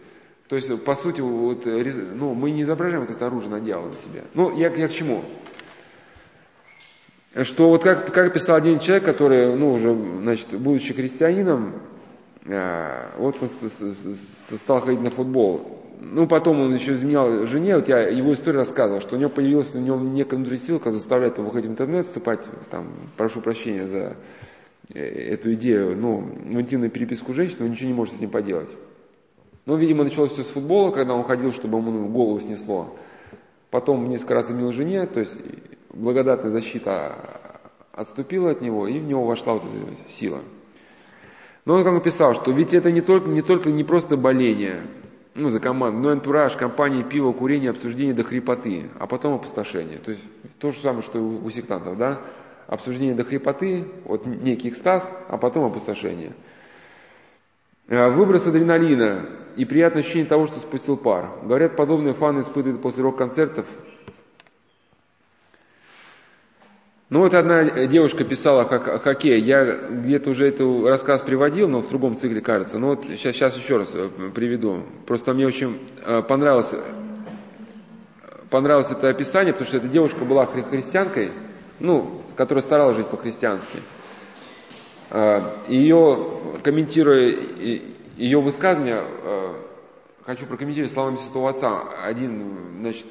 То 0.48 0.56
есть, 0.56 0.82
по 0.82 0.94
сути, 0.94 1.20
вот, 1.20 1.66
ну, 1.66 2.34
мы 2.34 2.50
не 2.50 2.62
изображаем 2.62 3.04
вот 3.04 3.14
это 3.14 3.26
оружие 3.26 3.50
на 3.50 3.60
дьявола 3.60 3.90
на 3.90 3.96
себя. 3.96 4.24
Ну, 4.34 4.56
я, 4.56 4.74
я 4.74 4.88
к 4.88 4.92
чему? 4.92 5.22
Что 7.42 7.68
вот 7.68 7.84
как, 7.84 8.12
как 8.12 8.32
писал 8.32 8.56
один 8.56 8.80
человек, 8.80 9.04
который, 9.04 9.54
ну, 9.54 9.74
уже, 9.74 9.94
значит, 9.94 10.48
будучи 10.58 10.94
христианином, 10.94 11.74
э, 11.74 11.97
вот 13.18 13.36
он 13.42 13.48
стал 14.58 14.80
ходить 14.80 15.02
на 15.02 15.10
футбол. 15.10 15.78
Ну, 16.00 16.26
потом 16.26 16.60
он 16.60 16.74
еще 16.74 16.94
изменял 16.94 17.46
жене, 17.46 17.74
вот 17.74 17.88
я 17.88 18.08
его 18.08 18.32
историю 18.32 18.60
рассказывал, 18.60 19.00
что 19.00 19.16
у 19.16 19.18
него 19.18 19.30
появилась 19.30 19.74
у 19.74 19.80
него 19.80 19.98
некая 19.98 20.36
которая 20.78 20.92
заставляет 20.92 21.38
его 21.38 21.48
выходить 21.48 21.68
в 21.68 21.72
интернет, 21.72 22.06
вступать, 22.06 22.40
там, 22.70 22.92
прошу 23.16 23.40
прощения 23.40 23.88
за 23.88 24.16
э, 24.94 25.00
эту 25.00 25.52
идею, 25.54 25.96
ну, 25.96 26.20
в 26.20 26.60
интимную 26.60 26.90
переписку 26.90 27.34
женщин, 27.34 27.56
но 27.60 27.66
ничего 27.66 27.88
не 27.88 27.94
может 27.94 28.14
с 28.14 28.20
ним 28.20 28.30
поделать. 28.30 28.70
Ну, 29.66 29.76
видимо, 29.76 30.04
началось 30.04 30.30
все 30.32 30.42
с 30.42 30.50
футбола, 30.50 30.92
когда 30.92 31.14
он 31.14 31.24
ходил, 31.24 31.52
чтобы 31.52 31.78
ему 31.78 32.08
голову 32.08 32.40
снесло. 32.40 32.96
Потом 33.70 34.08
несколько 34.08 34.34
раз 34.34 34.50
имел 34.50 34.72
жене, 34.72 35.04
то 35.06 35.20
есть 35.20 35.36
благодатная 35.92 36.52
защита 36.52 37.50
отступила 37.92 38.52
от 38.52 38.62
него, 38.62 38.86
и 38.86 38.98
в 39.00 39.04
него 39.04 39.26
вошла 39.26 39.54
вот 39.54 39.64
эта 39.64 40.10
сила. 40.10 40.40
Но 41.68 41.74
он 41.74 41.84
как 41.84 41.92
бы 41.92 42.00
писал, 42.00 42.32
что 42.32 42.50
ведь 42.50 42.72
это 42.72 42.90
не 42.90 43.02
только 43.02 43.28
не, 43.28 43.42
только, 43.42 43.70
не 43.70 43.84
просто 43.84 44.16
боление, 44.16 44.84
ну, 45.34 45.50
за 45.50 45.60
команду, 45.60 45.98
но 45.98 46.08
и 46.08 46.12
антураж, 46.14 46.56
компания, 46.56 47.04
пиво, 47.04 47.32
курение, 47.32 47.68
обсуждение 47.68 48.14
до 48.14 48.24
хрипоты, 48.24 48.88
а 48.98 49.06
потом 49.06 49.34
опустошение. 49.34 49.98
То 49.98 50.12
есть 50.12 50.24
то 50.58 50.70
же 50.70 50.78
самое, 50.78 51.02
что 51.02 51.18
у, 51.20 51.44
у 51.44 51.50
сектантов, 51.50 51.98
да? 51.98 52.22
Обсуждение 52.68 53.14
до 53.14 53.24
хрипоты, 53.24 53.86
вот 54.06 54.24
некий 54.24 54.70
экстаз, 54.70 55.12
а 55.28 55.36
потом 55.36 55.66
опустошение. 55.66 56.32
Э, 57.88 58.08
выброс 58.08 58.46
адреналина 58.46 59.28
и 59.56 59.66
приятное 59.66 60.00
ощущение 60.00 60.26
того, 60.26 60.46
что 60.46 60.60
спустил 60.60 60.96
пар. 60.96 61.32
Говорят, 61.42 61.76
подобные 61.76 62.14
фаны 62.14 62.40
испытывают 62.40 62.80
после 62.80 63.02
рок-концертов. 63.02 63.66
Ну 67.10 67.20
вот 67.20 67.32
одна 67.32 67.86
девушка 67.86 68.22
писала 68.22 68.62
о 68.62 68.98
хоккее. 68.98 69.38
Я 69.38 69.64
где-то 69.88 70.28
уже 70.28 70.48
этот 70.48 70.86
рассказ 70.86 71.22
приводил, 71.22 71.66
но 71.66 71.80
в 71.80 71.88
другом 71.88 72.16
цикле 72.16 72.42
кажется. 72.42 72.78
Но 72.78 72.88
вот 72.88 73.04
сейчас, 73.04 73.34
сейчас 73.34 73.56
еще 73.56 73.78
раз 73.78 73.94
э, 73.94 74.10
приведу. 74.34 74.82
Просто 75.06 75.32
мне 75.32 75.46
очень 75.46 75.80
э, 76.04 76.20
понравилось, 76.20 76.74
понравилось 78.50 78.90
это 78.90 79.08
описание, 79.08 79.54
потому 79.54 79.68
что 79.68 79.78
эта 79.78 79.88
девушка 79.88 80.26
была 80.26 80.44
христианкой, 80.44 81.32
ну, 81.80 82.20
которая 82.36 82.62
старалась 82.62 82.96
жить 82.98 83.08
по-христиански. 83.08 83.78
Ее, 85.68 86.60
комментируя 86.62 87.34
ее 88.16 88.40
высказывание, 88.42 89.02
хочу 90.26 90.44
прокомментировать 90.44 90.92
словами 90.92 91.16
святого 91.16 91.48
отца. 91.48 91.84
Один, 92.04 92.80
значит, 92.80 93.06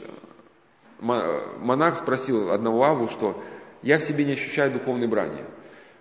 монах 1.00 1.98
спросил 1.98 2.52
одного 2.52 2.84
аву, 2.84 3.08
что 3.08 3.42
я 3.82 3.98
в 3.98 4.02
себе 4.02 4.26
не 4.26 4.34
ощущаю 4.34 4.72
духовной 4.72 5.08
брани. 5.08 5.44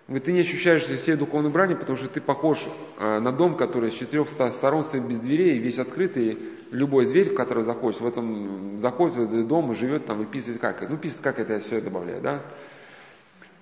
Говорит, 0.07 0.23
ты 0.23 0.31
не 0.31 0.39
ощущаешь 0.39 0.83
все 0.83 1.17
духовной 1.17 1.51
брани, 1.51 1.73
потому 1.73 1.97
что 1.97 2.07
ты 2.07 2.21
похож 2.21 2.65
а, 2.97 3.19
на 3.19 3.33
дом, 3.33 3.57
который 3.57 3.91
с 3.91 3.95
четырех 3.95 4.29
сторон 4.29 4.83
стоит 4.83 5.03
без 5.03 5.19
дверей, 5.19 5.59
весь 5.59 5.79
открытый. 5.79 6.37
Любой 6.71 7.05
зверь, 7.05 7.31
в 7.31 7.35
который 7.35 7.63
заходит, 7.63 7.99
в 7.99 8.05
этом 8.05 8.79
заходит 8.79 9.15
в 9.15 9.21
этот 9.21 9.47
дом 9.47 9.71
и 9.71 9.75
живет 9.75 10.05
там 10.05 10.21
и 10.21 10.25
писает 10.25 10.59
как. 10.59 10.89
Ну, 10.89 10.97
писает 10.97 11.21
как 11.21 11.39
это 11.39 11.53
я 11.53 11.59
все 11.59 11.81
добавляю, 11.81 12.21
да? 12.21 12.41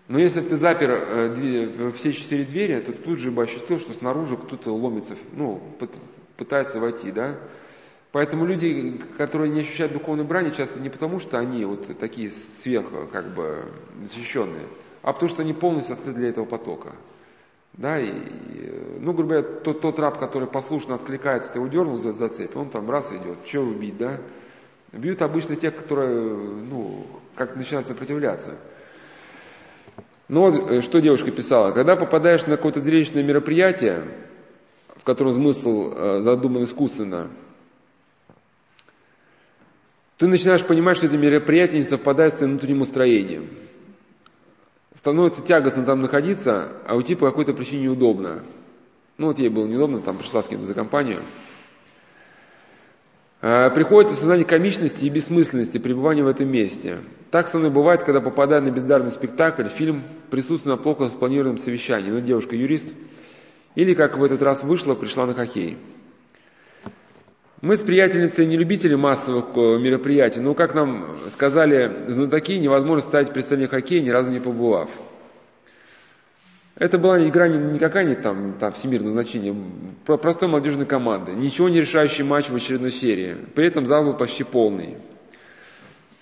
Но 0.07 0.19
если 0.19 0.41
ты 0.41 0.55
запер 0.55 0.91
э, 0.91 1.91
все 1.95 2.13
четыре 2.13 2.45
двери, 2.45 2.79
то 2.79 2.93
тут 2.93 3.17
же 3.17 3.31
бы 3.31 3.43
ощутил, 3.43 3.79
что 3.79 3.93
снаружи 3.93 4.37
кто-то 4.37 4.71
ломится, 4.71 5.15
ну, 5.33 5.61
пытается 6.37 6.79
войти, 6.79 7.11
да. 7.11 7.39
Поэтому 8.15 8.45
люди, 8.45 8.97
которые 9.17 9.51
не 9.51 9.59
ощущают 9.59 9.91
духовной 9.91 10.23
брани, 10.23 10.51
часто 10.51 10.79
не 10.79 10.87
потому, 10.87 11.19
что 11.19 11.37
они 11.37 11.65
вот 11.65 11.97
такие 11.97 12.29
сверх, 12.29 12.85
как 13.11 13.33
бы, 13.33 13.65
защищенные, 14.03 14.69
а 15.01 15.11
потому 15.11 15.29
что 15.29 15.41
они 15.41 15.51
полностью 15.51 15.95
открыты 15.95 16.19
для 16.19 16.29
этого 16.29 16.45
потока. 16.45 16.95
Да, 17.73 17.99
и, 17.99 18.13
ну, 19.01 19.11
грубо 19.11 19.33
говоря, 19.33 19.43
тот, 19.43 19.81
тот 19.81 19.99
раб, 19.99 20.17
который 20.17 20.47
послушно 20.47 20.95
откликается, 20.95 21.51
ты 21.51 21.59
его 21.59 21.67
дернул 21.67 21.97
за, 21.97 22.13
за 22.13 22.29
цепь, 22.29 22.55
он 22.55 22.69
там 22.69 22.89
раз 22.89 23.11
идет, 23.11 23.39
что 23.43 23.59
убить, 23.59 23.97
да? 23.97 24.21
Бьют 24.93 25.21
обычно 25.21 25.57
тех, 25.57 25.75
которые, 25.75 26.15
ну, 26.15 27.05
как 27.35 27.57
начинают 27.57 27.85
сопротивляться. 27.85 28.57
Ну 30.29 30.39
вот, 30.39 30.71
э, 30.71 30.81
что 30.83 31.01
девушка 31.01 31.31
писала. 31.31 31.73
Когда 31.73 31.97
попадаешь 31.97 32.45
на 32.45 32.55
какое-то 32.55 32.79
зрелищное 32.79 33.23
мероприятие, 33.23 34.05
в 34.95 35.03
котором 35.03 35.33
смысл 35.33 35.91
э, 35.93 36.21
задуман 36.21 36.63
искусственно, 36.63 37.29
ты 40.17 40.27
начинаешь 40.27 40.65
понимать, 40.65 40.97
что 40.97 41.07
это 41.07 41.17
мероприятие 41.17 41.79
не 41.79 41.85
совпадает 41.85 42.33
с 42.33 42.37
твоим 42.37 42.53
внутренним 42.53 42.79
настроением. 42.79 43.49
Становится 44.93 45.43
тягостно 45.43 45.83
там 45.83 46.01
находиться, 46.01 46.81
а 46.85 46.95
уйти 46.95 47.15
по 47.15 47.27
какой-то 47.27 47.53
причине 47.53 47.83
неудобно. 47.83 48.43
Ну 49.17 49.27
вот 49.27 49.39
ей 49.39 49.49
было 49.49 49.67
неудобно, 49.67 50.01
там 50.01 50.17
пришла 50.17 50.41
с 50.41 50.47
кем-то 50.47 50.65
за 50.65 50.73
компанию– 50.73 51.21
Э, 53.47 53.69
приходит 53.69 54.11
осознание 54.11 54.43
комичности 54.43 55.05
и 55.05 55.09
бессмысленности 55.09 55.77
пребывания 55.77 56.23
в 56.23 56.27
этом 56.27 56.49
месте. 56.49 57.01
Так 57.29 57.47
со 57.47 57.59
мной 57.59 57.69
бывает, 57.69 58.01
когда 58.01 58.19
попадаю 58.19 58.63
на 58.63 58.71
бездарный 58.71 59.11
спектакль, 59.11 59.67
фильм, 59.67 60.01
присутствую 60.31 60.75
на 60.75 60.81
плохо 60.81 61.09
спланированном 61.09 61.59
совещании, 61.59 62.09
ну, 62.09 62.21
девушка 62.21 62.55
юрист, 62.55 62.91
или, 63.75 63.93
как 63.93 64.17
в 64.17 64.23
этот 64.23 64.41
раз 64.41 64.63
вышло, 64.63 64.95
пришла 64.95 65.27
на 65.27 65.35
хоккей. 65.35 65.77
Мы 67.61 67.77
с 67.77 67.81
приятельницей 67.81 68.45
не 68.45 68.57
любители 68.57 68.95
массовых 68.95 69.45
э, 69.55 69.79
мероприятий, 69.79 70.41
но, 70.41 70.53
как 70.53 70.75
нам 70.75 71.19
сказали 71.29 72.09
знатоки, 72.09 72.57
невозможно 72.57 73.01
ставить 73.01 73.31
представление 73.31 73.69
хоккея, 73.69 74.01
ни 74.01 74.09
разу 74.09 74.31
не 74.31 74.39
побывав. 74.39 74.89
Это 76.75 76.97
была 76.97 77.25
игра 77.25 77.47
не 77.47 77.79
какая-нибудь 77.79 78.21
там, 78.21 78.53
там 78.59 78.73
всемирного 78.73 79.13
значения, 79.13 79.55
простой 80.05 80.49
молодежной 80.49 80.85
команды. 80.85 81.31
Ничего 81.31 81.69
не 81.69 81.79
решающий 81.79 82.23
матч 82.23 82.49
в 82.49 82.55
очередной 82.55 82.91
серии. 82.91 83.37
При 83.55 83.65
этом 83.65 83.85
зал 83.85 84.03
был 84.03 84.17
почти 84.17 84.43
полный. 84.43 84.97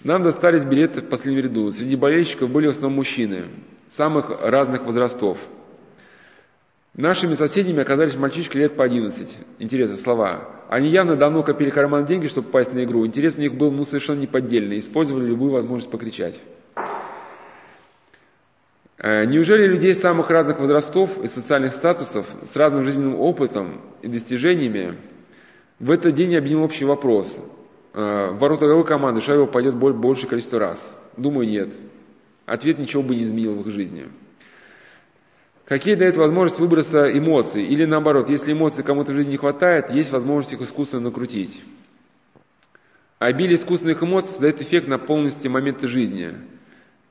Нам 0.03 0.21
достались 0.21 0.63
билеты 0.63 1.01
в 1.01 1.09
последнем 1.09 1.43
ряду. 1.43 1.71
Среди 1.71 1.95
болельщиков 1.95 2.51
были 2.51 2.67
в 2.67 2.71
основном 2.71 2.97
мужчины, 2.97 3.45
самых 3.89 4.29
разных 4.41 4.85
возрастов. 4.85 5.39
Нашими 6.95 7.33
соседями 7.33 7.81
оказались 7.81 8.15
мальчишки 8.15 8.55
лет 8.55 8.75
по 8.75 8.83
11. 8.83 9.39
Интересные 9.57 9.97
слова. 9.97 10.47
Они 10.69 10.89
явно 10.89 11.15
давно 11.15 11.41
копили 11.41 11.71
карман 11.71 12.05
деньги, 12.05 12.27
чтобы 12.27 12.47
попасть 12.47 12.71
на 12.71 12.83
игру. 12.83 13.05
Интерес 13.05 13.37
у 13.37 13.41
них 13.41 13.55
был 13.55 13.71
ну, 13.71 13.83
совершенно 13.83 14.19
неподдельный. 14.19 14.77
Использовали 14.77 15.25
любую 15.25 15.51
возможность 15.51 15.89
покричать. 15.89 16.39
Э, 18.99 19.25
неужели 19.25 19.65
людей 19.65 19.95
самых 19.95 20.29
разных 20.29 20.59
возрастов 20.59 21.17
и 21.17 21.25
социальных 21.25 21.73
статусов 21.73 22.27
с 22.43 22.55
разным 22.55 22.83
жизненным 22.83 23.19
опытом 23.19 23.81
и 24.03 24.07
достижениями 24.07 24.95
в 25.79 25.89
этот 25.89 26.13
день 26.13 26.35
объединил 26.35 26.63
общий 26.63 26.85
вопрос? 26.85 27.43
Э, 27.95 28.33
в 28.33 28.37
ворота 28.37 28.67
игровой 28.67 28.85
команды 28.85 29.19
Шайба 29.19 29.47
пойдет 29.47 29.75
большее 29.75 30.29
количество 30.29 30.59
раз? 30.59 30.95
Думаю, 31.17 31.49
нет. 31.49 31.69
Ответ 32.45 32.77
ничего 32.77 33.01
бы 33.01 33.15
не 33.15 33.23
изменил 33.23 33.55
в 33.55 33.61
их 33.67 33.73
жизни. 33.73 34.09
Какие 35.65 35.95
дают 35.95 36.17
возможность 36.17 36.59
выброса 36.59 37.17
эмоций? 37.17 37.63
Или 37.63 37.85
наоборот, 37.85 38.29
если 38.29 38.53
эмоций 38.53 38.83
кому-то 38.83 39.13
в 39.13 39.15
жизни 39.15 39.31
не 39.31 39.37
хватает, 39.37 39.91
есть 39.91 40.11
возможность 40.11 40.53
их 40.53 40.61
искусственно 40.61 41.03
накрутить. 41.03 41.61
Обилие 43.19 43.55
искусственных 43.55 44.03
эмоций 44.03 44.31
создает 44.31 44.61
эффект 44.61 44.87
на 44.87 44.97
полности 44.97 45.47
моменты 45.47 45.87
жизни– 45.87 46.33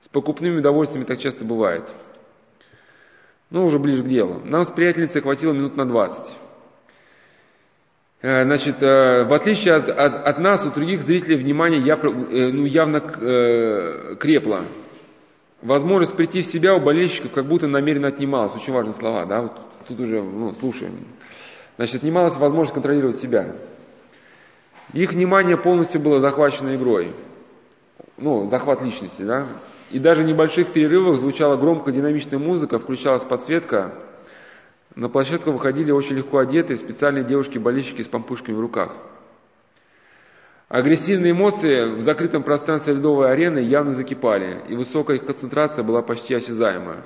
с 0.03 0.09
покупными 0.09 0.59
удовольствиями 0.59 1.05
так 1.05 1.20
часто 1.20 1.45
бывает. 1.45 1.89
Ну, 3.51 3.65
уже 3.65 3.79
ближе 3.79 4.03
к 4.03 4.09
делу. 4.09 4.41
Нам 4.45 4.65
с 4.65 4.70
приятельницей 4.70 5.23
хватило 5.23 5.53
минут 5.53 5.77
на 5.77 5.87
20. 5.87 6.37
Э, 8.23 8.45
значит, 8.45 8.83
э, 8.83 9.24
в 9.24 9.33
отличие 9.33 9.74
от, 9.74 9.89
от, 9.89 10.27
от 10.27 10.39
нас, 10.39 10.66
у 10.66 10.70
других 10.73 11.03
зрителей 11.03 11.37
внимание 11.37 11.81
яв, 11.81 12.03
э, 12.05 12.09
ну, 12.53 12.65
явно 12.65 13.01
крепло. 14.19 14.62
Возможность 15.62 16.16
прийти 16.16 16.43
в 16.43 16.47
себя 16.47 16.74
у 16.74 16.80
болельщиков 16.80 17.30
как 17.30 17.47
будто 17.47 17.68
намеренно 17.68 18.09
отнималась. 18.09 18.55
Очень 18.55 18.72
важные 18.72 18.94
слова, 18.94 19.24
да? 19.26 19.43
Вот 19.43 19.52
тут 19.86 20.01
уже 20.01 20.20
ну, 20.20 20.52
слушаем. 20.55 21.06
Значит, 21.76 21.97
отнималась 21.97 22.36
возможность 22.36 22.74
контролировать 22.74 23.16
себя. 23.16 23.55
Их 24.93 25.12
внимание 25.12 25.56
полностью 25.56 26.01
было 26.01 26.18
захвачено 26.18 26.74
игрой. 26.74 27.12
Ну, 28.18 28.44
захват 28.47 28.82
личности, 28.82 29.22
да? 29.22 29.47
И 29.93 30.01
даже 30.01 30.22
в 30.22 30.26
небольших 30.26 30.72
перерывах 30.72 31.16
звучала 31.16 31.56
громко 31.56 31.93
динамичная 31.93 32.40
музыка, 32.40 32.80
включалась 32.80 33.24
подсветка. 33.24 33.94
На 34.97 35.09
площадку 35.09 35.52
выходили 35.52 35.93
очень 35.93 36.16
легко 36.16 36.39
одетые 36.39 36.76
специальные 36.76 37.24
девушки-болельщики 37.24 38.02
с 38.02 38.09
помпушками 38.09 38.56
в 38.56 38.60
руках. 38.60 38.97
Агрессивные 40.73 41.32
эмоции 41.32 41.97
в 41.97 42.01
закрытом 42.01 42.43
пространстве 42.43 42.94
ледовой 42.94 43.31
арены 43.31 43.59
явно 43.59 43.93
закипали, 43.93 44.62
и 44.70 44.74
высокая 44.74 45.19
их 45.19 45.27
концентрация 45.27 45.85
была 45.85 46.01
почти 46.01 46.35
осязаема. 46.35 47.03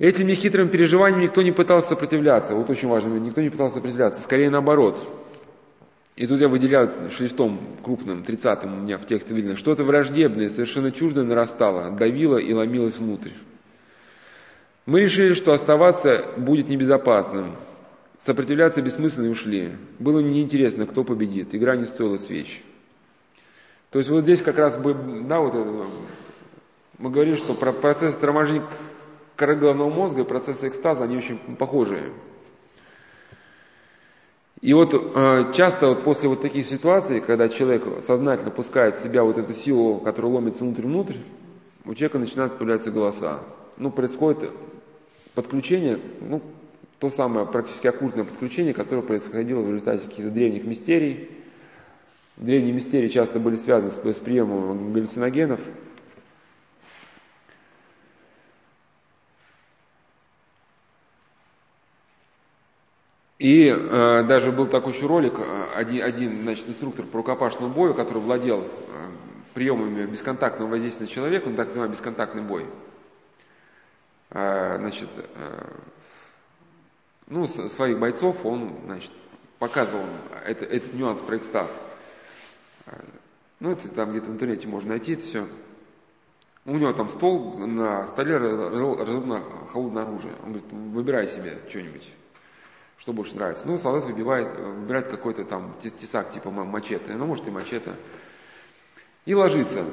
Этим 0.00 0.26
нехитрым 0.26 0.70
переживаниям 0.70 1.20
никто 1.20 1.42
не 1.42 1.52
пытался 1.52 1.90
сопротивляться. 1.90 2.56
Вот 2.56 2.68
очень 2.68 2.88
важно, 2.88 3.16
никто 3.16 3.40
не 3.40 3.48
пытался 3.48 3.76
сопротивляться. 3.76 4.22
Скорее 4.22 4.50
наоборот. 4.50 5.06
И 6.16 6.26
тут 6.26 6.40
я 6.40 6.48
выделяю 6.48 7.08
шрифтом 7.10 7.60
крупным, 7.84 8.24
тридцатым 8.24 8.76
у 8.76 8.82
меня 8.82 8.98
в 8.98 9.06
тексте 9.06 9.36
видно, 9.36 9.54
что-то 9.54 9.84
враждебное, 9.84 10.48
совершенно 10.48 10.90
чуждое 10.90 11.24
нарастало, 11.24 11.92
давило 11.92 12.38
и 12.38 12.52
ломилось 12.52 12.98
внутрь. 12.98 13.34
Мы 14.84 15.02
решили, 15.02 15.34
что 15.34 15.52
оставаться 15.52 16.32
будет 16.36 16.68
небезопасным. 16.68 17.54
Сопротивляться 18.18 18.80
бессмысленно 18.80 19.26
и 19.26 19.30
ушли. 19.30 19.72
Было 19.98 20.20
неинтересно, 20.20 20.86
кто 20.86 21.04
победит. 21.04 21.54
Игра 21.54 21.76
не 21.76 21.84
стоила 21.84 22.16
свеч. 22.16 22.62
То 23.90 23.98
есть 23.98 24.10
вот 24.10 24.22
здесь 24.22 24.42
как 24.42 24.58
раз, 24.58 24.76
да, 24.76 25.40
вот 25.40 25.54
это, 25.54 25.86
мы 26.98 27.10
говорили, 27.10 27.34
что 27.34 27.54
процесс 27.54 28.16
торможения 28.16 28.64
коры 29.36 29.56
головного 29.56 29.90
мозга 29.90 30.22
и 30.22 30.24
процессы 30.24 30.68
экстаза, 30.68 31.04
они 31.04 31.16
очень 31.16 31.38
похожие. 31.56 32.12
И 34.60 34.72
вот 34.72 34.94
э, 34.94 35.52
часто 35.52 35.88
вот 35.88 36.04
после 36.04 36.28
вот 36.28 36.40
таких 36.40 36.66
ситуаций, 36.66 37.20
когда 37.20 37.48
человек 37.48 37.84
сознательно 38.06 38.50
пускает 38.50 38.94
в 38.94 39.02
себя 39.02 39.22
вот 39.22 39.36
эту 39.36 39.52
силу, 39.52 40.00
которая 40.00 40.32
ломится 40.32 40.64
внутрь-внутрь, 40.64 41.16
у 41.84 41.94
человека 41.94 42.18
начинают 42.18 42.56
появляться 42.56 42.90
голоса. 42.90 43.40
Ну, 43.76 43.90
происходит 43.90 44.50
подключение, 45.34 46.00
ну, 46.20 46.40
то 46.98 47.10
самое 47.10 47.46
практически 47.46 47.86
оккультное 47.86 48.24
подключение, 48.24 48.74
которое 48.74 49.02
происходило 49.02 49.60
в 49.60 49.68
результате 49.68 50.06
каких-то 50.06 50.30
древних 50.30 50.64
мистерий. 50.64 51.30
Древние 52.36 52.72
мистерии 52.72 53.08
часто 53.08 53.38
были 53.38 53.56
связаны 53.56 53.90
с, 53.90 54.16
с 54.16 54.18
приемом 54.20 54.92
галлюциногенов– 54.92 55.60
И 63.44 63.66
э, 63.66 64.22
даже 64.22 64.52
был 64.52 64.68
такой 64.68 64.94
еще 64.94 65.06
ролик, 65.06 65.34
э, 65.38 65.66
один, 65.74 66.02
один 66.02 66.42
значит, 66.44 66.66
инструктор 66.66 67.04
по 67.04 67.18
рукопашному 67.18 67.74
бою, 67.74 67.92
который 67.92 68.22
владел 68.22 68.62
э, 68.62 68.66
приемами 69.52 70.06
бесконтактного 70.06 70.70
воздействия 70.70 71.04
на 71.04 71.12
человека, 71.12 71.48
он 71.48 71.54
так 71.54 71.66
называемый 71.66 71.94
бесконтактный 71.94 72.40
бой. 72.40 72.64
Э, 74.30 74.78
значит, 74.78 75.10
э, 75.16 75.72
ну, 77.26 77.46
своих 77.46 77.98
бойцов 77.98 78.44
он 78.44 78.78
значит, 78.84 79.10
показывал 79.58 80.04
это, 80.44 80.64
этот 80.64 80.94
нюанс 80.94 81.20
про 81.20 81.36
экстаз. 81.36 81.70
Ну, 83.60 83.70
это 83.70 83.88
там 83.88 84.10
где-то 84.10 84.30
в 84.30 84.34
интернете 84.34 84.68
можно 84.68 84.90
найти 84.90 85.14
это 85.14 85.22
все. 85.22 85.48
У 86.66 86.76
него 86.76 86.92
там 86.92 87.08
стол, 87.10 87.58
на 87.58 88.06
столе 88.06 88.36
разобрано 88.38 89.42
холодное 89.72 90.04
оружие. 90.04 90.34
Он 90.42 90.52
говорит, 90.52 90.72
выбирай 90.72 91.26
себе 91.28 91.58
что-нибудь 91.68 92.10
что 92.98 93.12
больше 93.12 93.36
нравится. 93.36 93.66
Ну, 93.66 93.76
солдат 93.76 94.04
выбивает, 94.04 94.58
выбирает 94.58 95.08
какой-то 95.08 95.44
там 95.44 95.74
тесак 95.80 96.30
типа 96.30 96.50
мачете, 96.50 97.12
ну, 97.14 97.26
может 97.26 97.46
и 97.46 97.50
мачете, 97.50 97.96
и 99.26 99.34
ложится. 99.34 99.84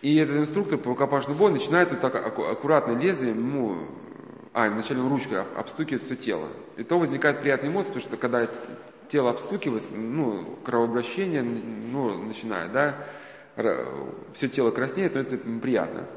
И 0.00 0.16
этот 0.16 0.36
инструктор 0.36 0.78
по 0.78 0.90
рукопашному 0.90 1.38
бою 1.38 1.52
начинает 1.52 1.92
вот 1.92 2.00
так 2.00 2.14
аккуратно 2.14 2.98
лезвием, 2.98 3.52
ну, 3.52 3.88
а, 4.54 4.68
вначале 4.68 5.00
ручкой 5.00 5.42
обстукивает 5.56 6.02
все 6.02 6.16
тело. 6.16 6.48
И 6.76 6.82
то 6.82 6.98
возникает 6.98 7.40
приятный 7.40 7.70
эмоция, 7.70 7.94
потому 7.94 8.02
что 8.02 8.16
когда 8.16 8.46
тело 9.08 9.30
обстукивается, 9.30 9.94
ну, 9.94 10.58
кровообращение, 10.64 11.42
ну, 11.42 12.22
начинает, 12.22 12.72
да, 12.72 12.96
все 14.34 14.48
тело 14.48 14.70
краснеет, 14.70 15.14
но 15.14 15.20
это 15.20 15.36
приятно. 15.36 16.08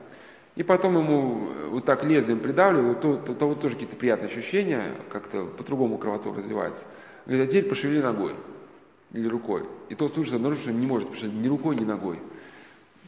И 0.56 0.64
потом 0.64 0.98
ему 0.98 1.50
вот 1.70 1.86
так 1.86 2.04
лезвием 2.06 2.40
придавливают, 2.40 3.02
то, 3.02 3.18
то, 3.18 3.36
то 3.36 3.48
вот 3.48 3.62
тоже 3.62 3.76
какие-то 3.76 3.98
приятные 3.98 4.30
ощущения, 4.30 4.96
как-то 5.10 5.46
по-другому 5.46 5.98
кровоток 5.98 6.38
развивается. 6.38 6.86
Говорит, 7.26 7.48
а 7.48 7.52
теперь 7.52 7.70
пошевели 7.70 8.02
ногой 8.02 8.36
или 9.12 9.28
рукой. 9.28 9.68
И 9.90 9.96
тот 9.96 10.14
слушает, 10.14 10.38
обнаружит, 10.38 10.64
что 10.64 10.72
не 10.72 10.88
может 10.88 11.10
пошевелить 11.10 11.36
ни 11.36 11.48
рукой, 11.48 11.76
ни 11.76 11.84
ногой. 11.84 12.20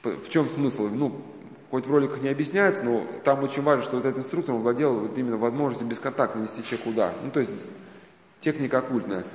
В 0.03 0.29
чем 0.29 0.49
смысл? 0.49 0.89
Ну, 0.89 1.21
хоть 1.69 1.85
в 1.85 1.91
роликах 1.91 2.21
не 2.21 2.29
объясняется, 2.29 2.83
но 2.83 3.03
там 3.23 3.43
очень 3.43 3.61
важно, 3.63 3.83
что 3.83 3.97
вот 3.97 4.05
этот 4.05 4.19
инструктор 4.19 4.55
он 4.55 4.61
владел 4.61 4.99
вот 4.99 5.17
именно 5.17 5.37
возможностью 5.37 5.87
бесконтактно 5.87 6.41
нести 6.41 6.63
человеку 6.63 6.89
удар. 6.91 7.13
Ну, 7.23 7.31
то 7.31 7.39
есть 7.39 7.51
техника 8.39 8.79
оккультная. 8.79 9.25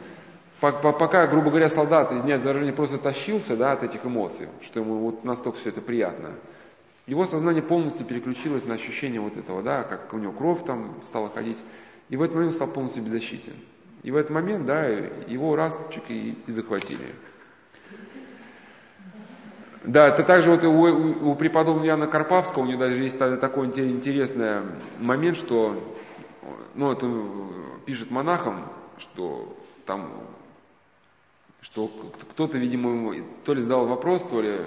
Пока, 0.61 1.27
грубо 1.27 1.51
говоря, 1.51 1.69
солдат, 1.69 2.13
извиняюсь 2.13 2.41
за 2.41 2.49
выражение, 2.49 2.73
просто 2.73 2.99
тащился 2.99 3.57
да, 3.57 3.73
от 3.73 3.83
этих 3.83 4.07
эмоций, 4.07 4.49
что 4.61 4.79
ему 4.79 4.99
вот 4.99 5.25
настолько 5.25 5.59
все 5.59 5.71
это 5.71 5.81
приятно, 5.81 6.35
его 7.07 7.25
сознание 7.25 7.63
полностью 7.63 8.07
переключилось 8.07 8.65
на 8.65 8.75
ощущение 8.75 9.21
вот 9.21 9.37
этого, 9.37 9.61
да, 9.63 9.83
как 9.83 10.15
у 10.15 10.19
него 10.19 10.33
кровь 10.33 10.65
там 10.65 11.01
стала 11.05 11.29
ходить. 11.29 11.59
И 12.09 12.17
в 12.17 12.23
этот 12.23 12.37
момент 12.37 12.53
он 12.53 12.57
стал 12.57 12.69
полностью 12.69 13.03
беззащитен. 13.03 13.55
И 14.05 14.13
в 14.13 14.17
этот 14.17 14.31
момент, 14.31 14.67
да, 14.67 14.87
его 14.87 15.57
раз 15.57 15.81
чик, 15.93 16.05
и, 16.09 16.39
и 16.47 16.53
захватили. 16.53 17.15
Да, 19.85 20.09
это 20.09 20.23
также 20.23 20.51
вот 20.51 20.63
у, 20.65 21.31
у, 21.31 21.35
преподобного 21.35 21.85
Яна 21.85 22.07
Карпавского, 22.07 22.63
у 22.63 22.67
него 22.67 22.79
даже 22.79 23.03
есть 23.03 23.19
такой 23.19 23.67
интересный 23.67 24.61
момент, 25.01 25.37
что, 25.37 25.77
ну, 26.75 26.93
это 26.93 27.11
пишет 27.85 28.11
монахам, 28.11 28.71
что 28.99 29.57
там, 29.85 30.09
что 31.61 31.91
кто-то, 32.31 32.59
видимо, 32.59 33.15
то 33.45 33.55
ли 33.55 33.61
задал 33.61 33.87
вопрос, 33.87 34.23
то 34.23 34.41
ли 34.41 34.59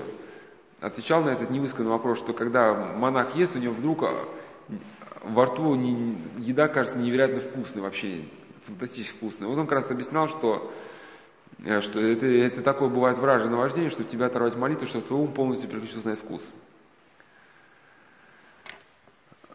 отвечал 0.82 1.24
на 1.24 1.30
этот 1.30 1.50
невысказанный 1.50 1.92
вопрос, 1.92 2.20
что 2.20 2.34
когда 2.34 2.74
монах 2.74 3.36
ест, 3.36 3.56
у 3.56 3.60
него 3.60 3.74
вдруг 3.74 4.04
а, 4.04 4.28
во 5.24 5.46
рту 5.46 5.76
не, 5.76 6.18
еда 6.38 6.68
кажется 6.68 7.00
невероятно 7.00 7.40
вкусной 7.40 7.82
вообще, 7.82 8.26
фантастически 8.66 9.16
вкусной. 9.16 9.48
Вот 9.48 9.58
он 9.58 9.68
как 9.68 9.80
раз 9.80 9.92
объяснял, 9.92 10.28
что, 10.28 10.72
что 11.82 12.00
это, 12.00 12.26
это 12.26 12.62
такое 12.62 12.90
бывает 12.90 13.18
вражное 13.18 13.52
наваждение, 13.52 13.90
что 13.90 14.04
тебя 14.04 14.28
оторвать 14.28 14.56
молитву, 14.56 14.88
что 14.88 15.02
твой 15.02 15.22
ум 15.22 15.34
полностью 15.34 15.70
переключился 15.70 16.08
на 16.08 16.14
этот 16.14 16.26
вкус. 16.26 16.54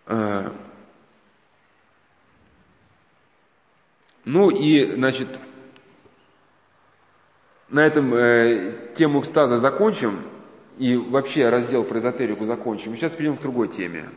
Э, 0.06 0.50
ну 4.24 4.50
и, 4.50 4.94
значит, 4.94 5.38
на 7.68 7.86
этом 7.86 8.12
э, 8.14 8.94
тему 8.96 9.20
экстаза 9.20 9.58
закончим 9.58 10.20
и 10.78 10.96
вообще 10.96 11.48
раздел 11.48 11.84
про 11.84 11.98
эзотерику 11.98 12.44
закончим. 12.44 12.96
Сейчас 12.96 13.12
перейдем 13.12 13.36
к 13.36 13.42
другой 13.42 13.68
теме. 13.68 14.10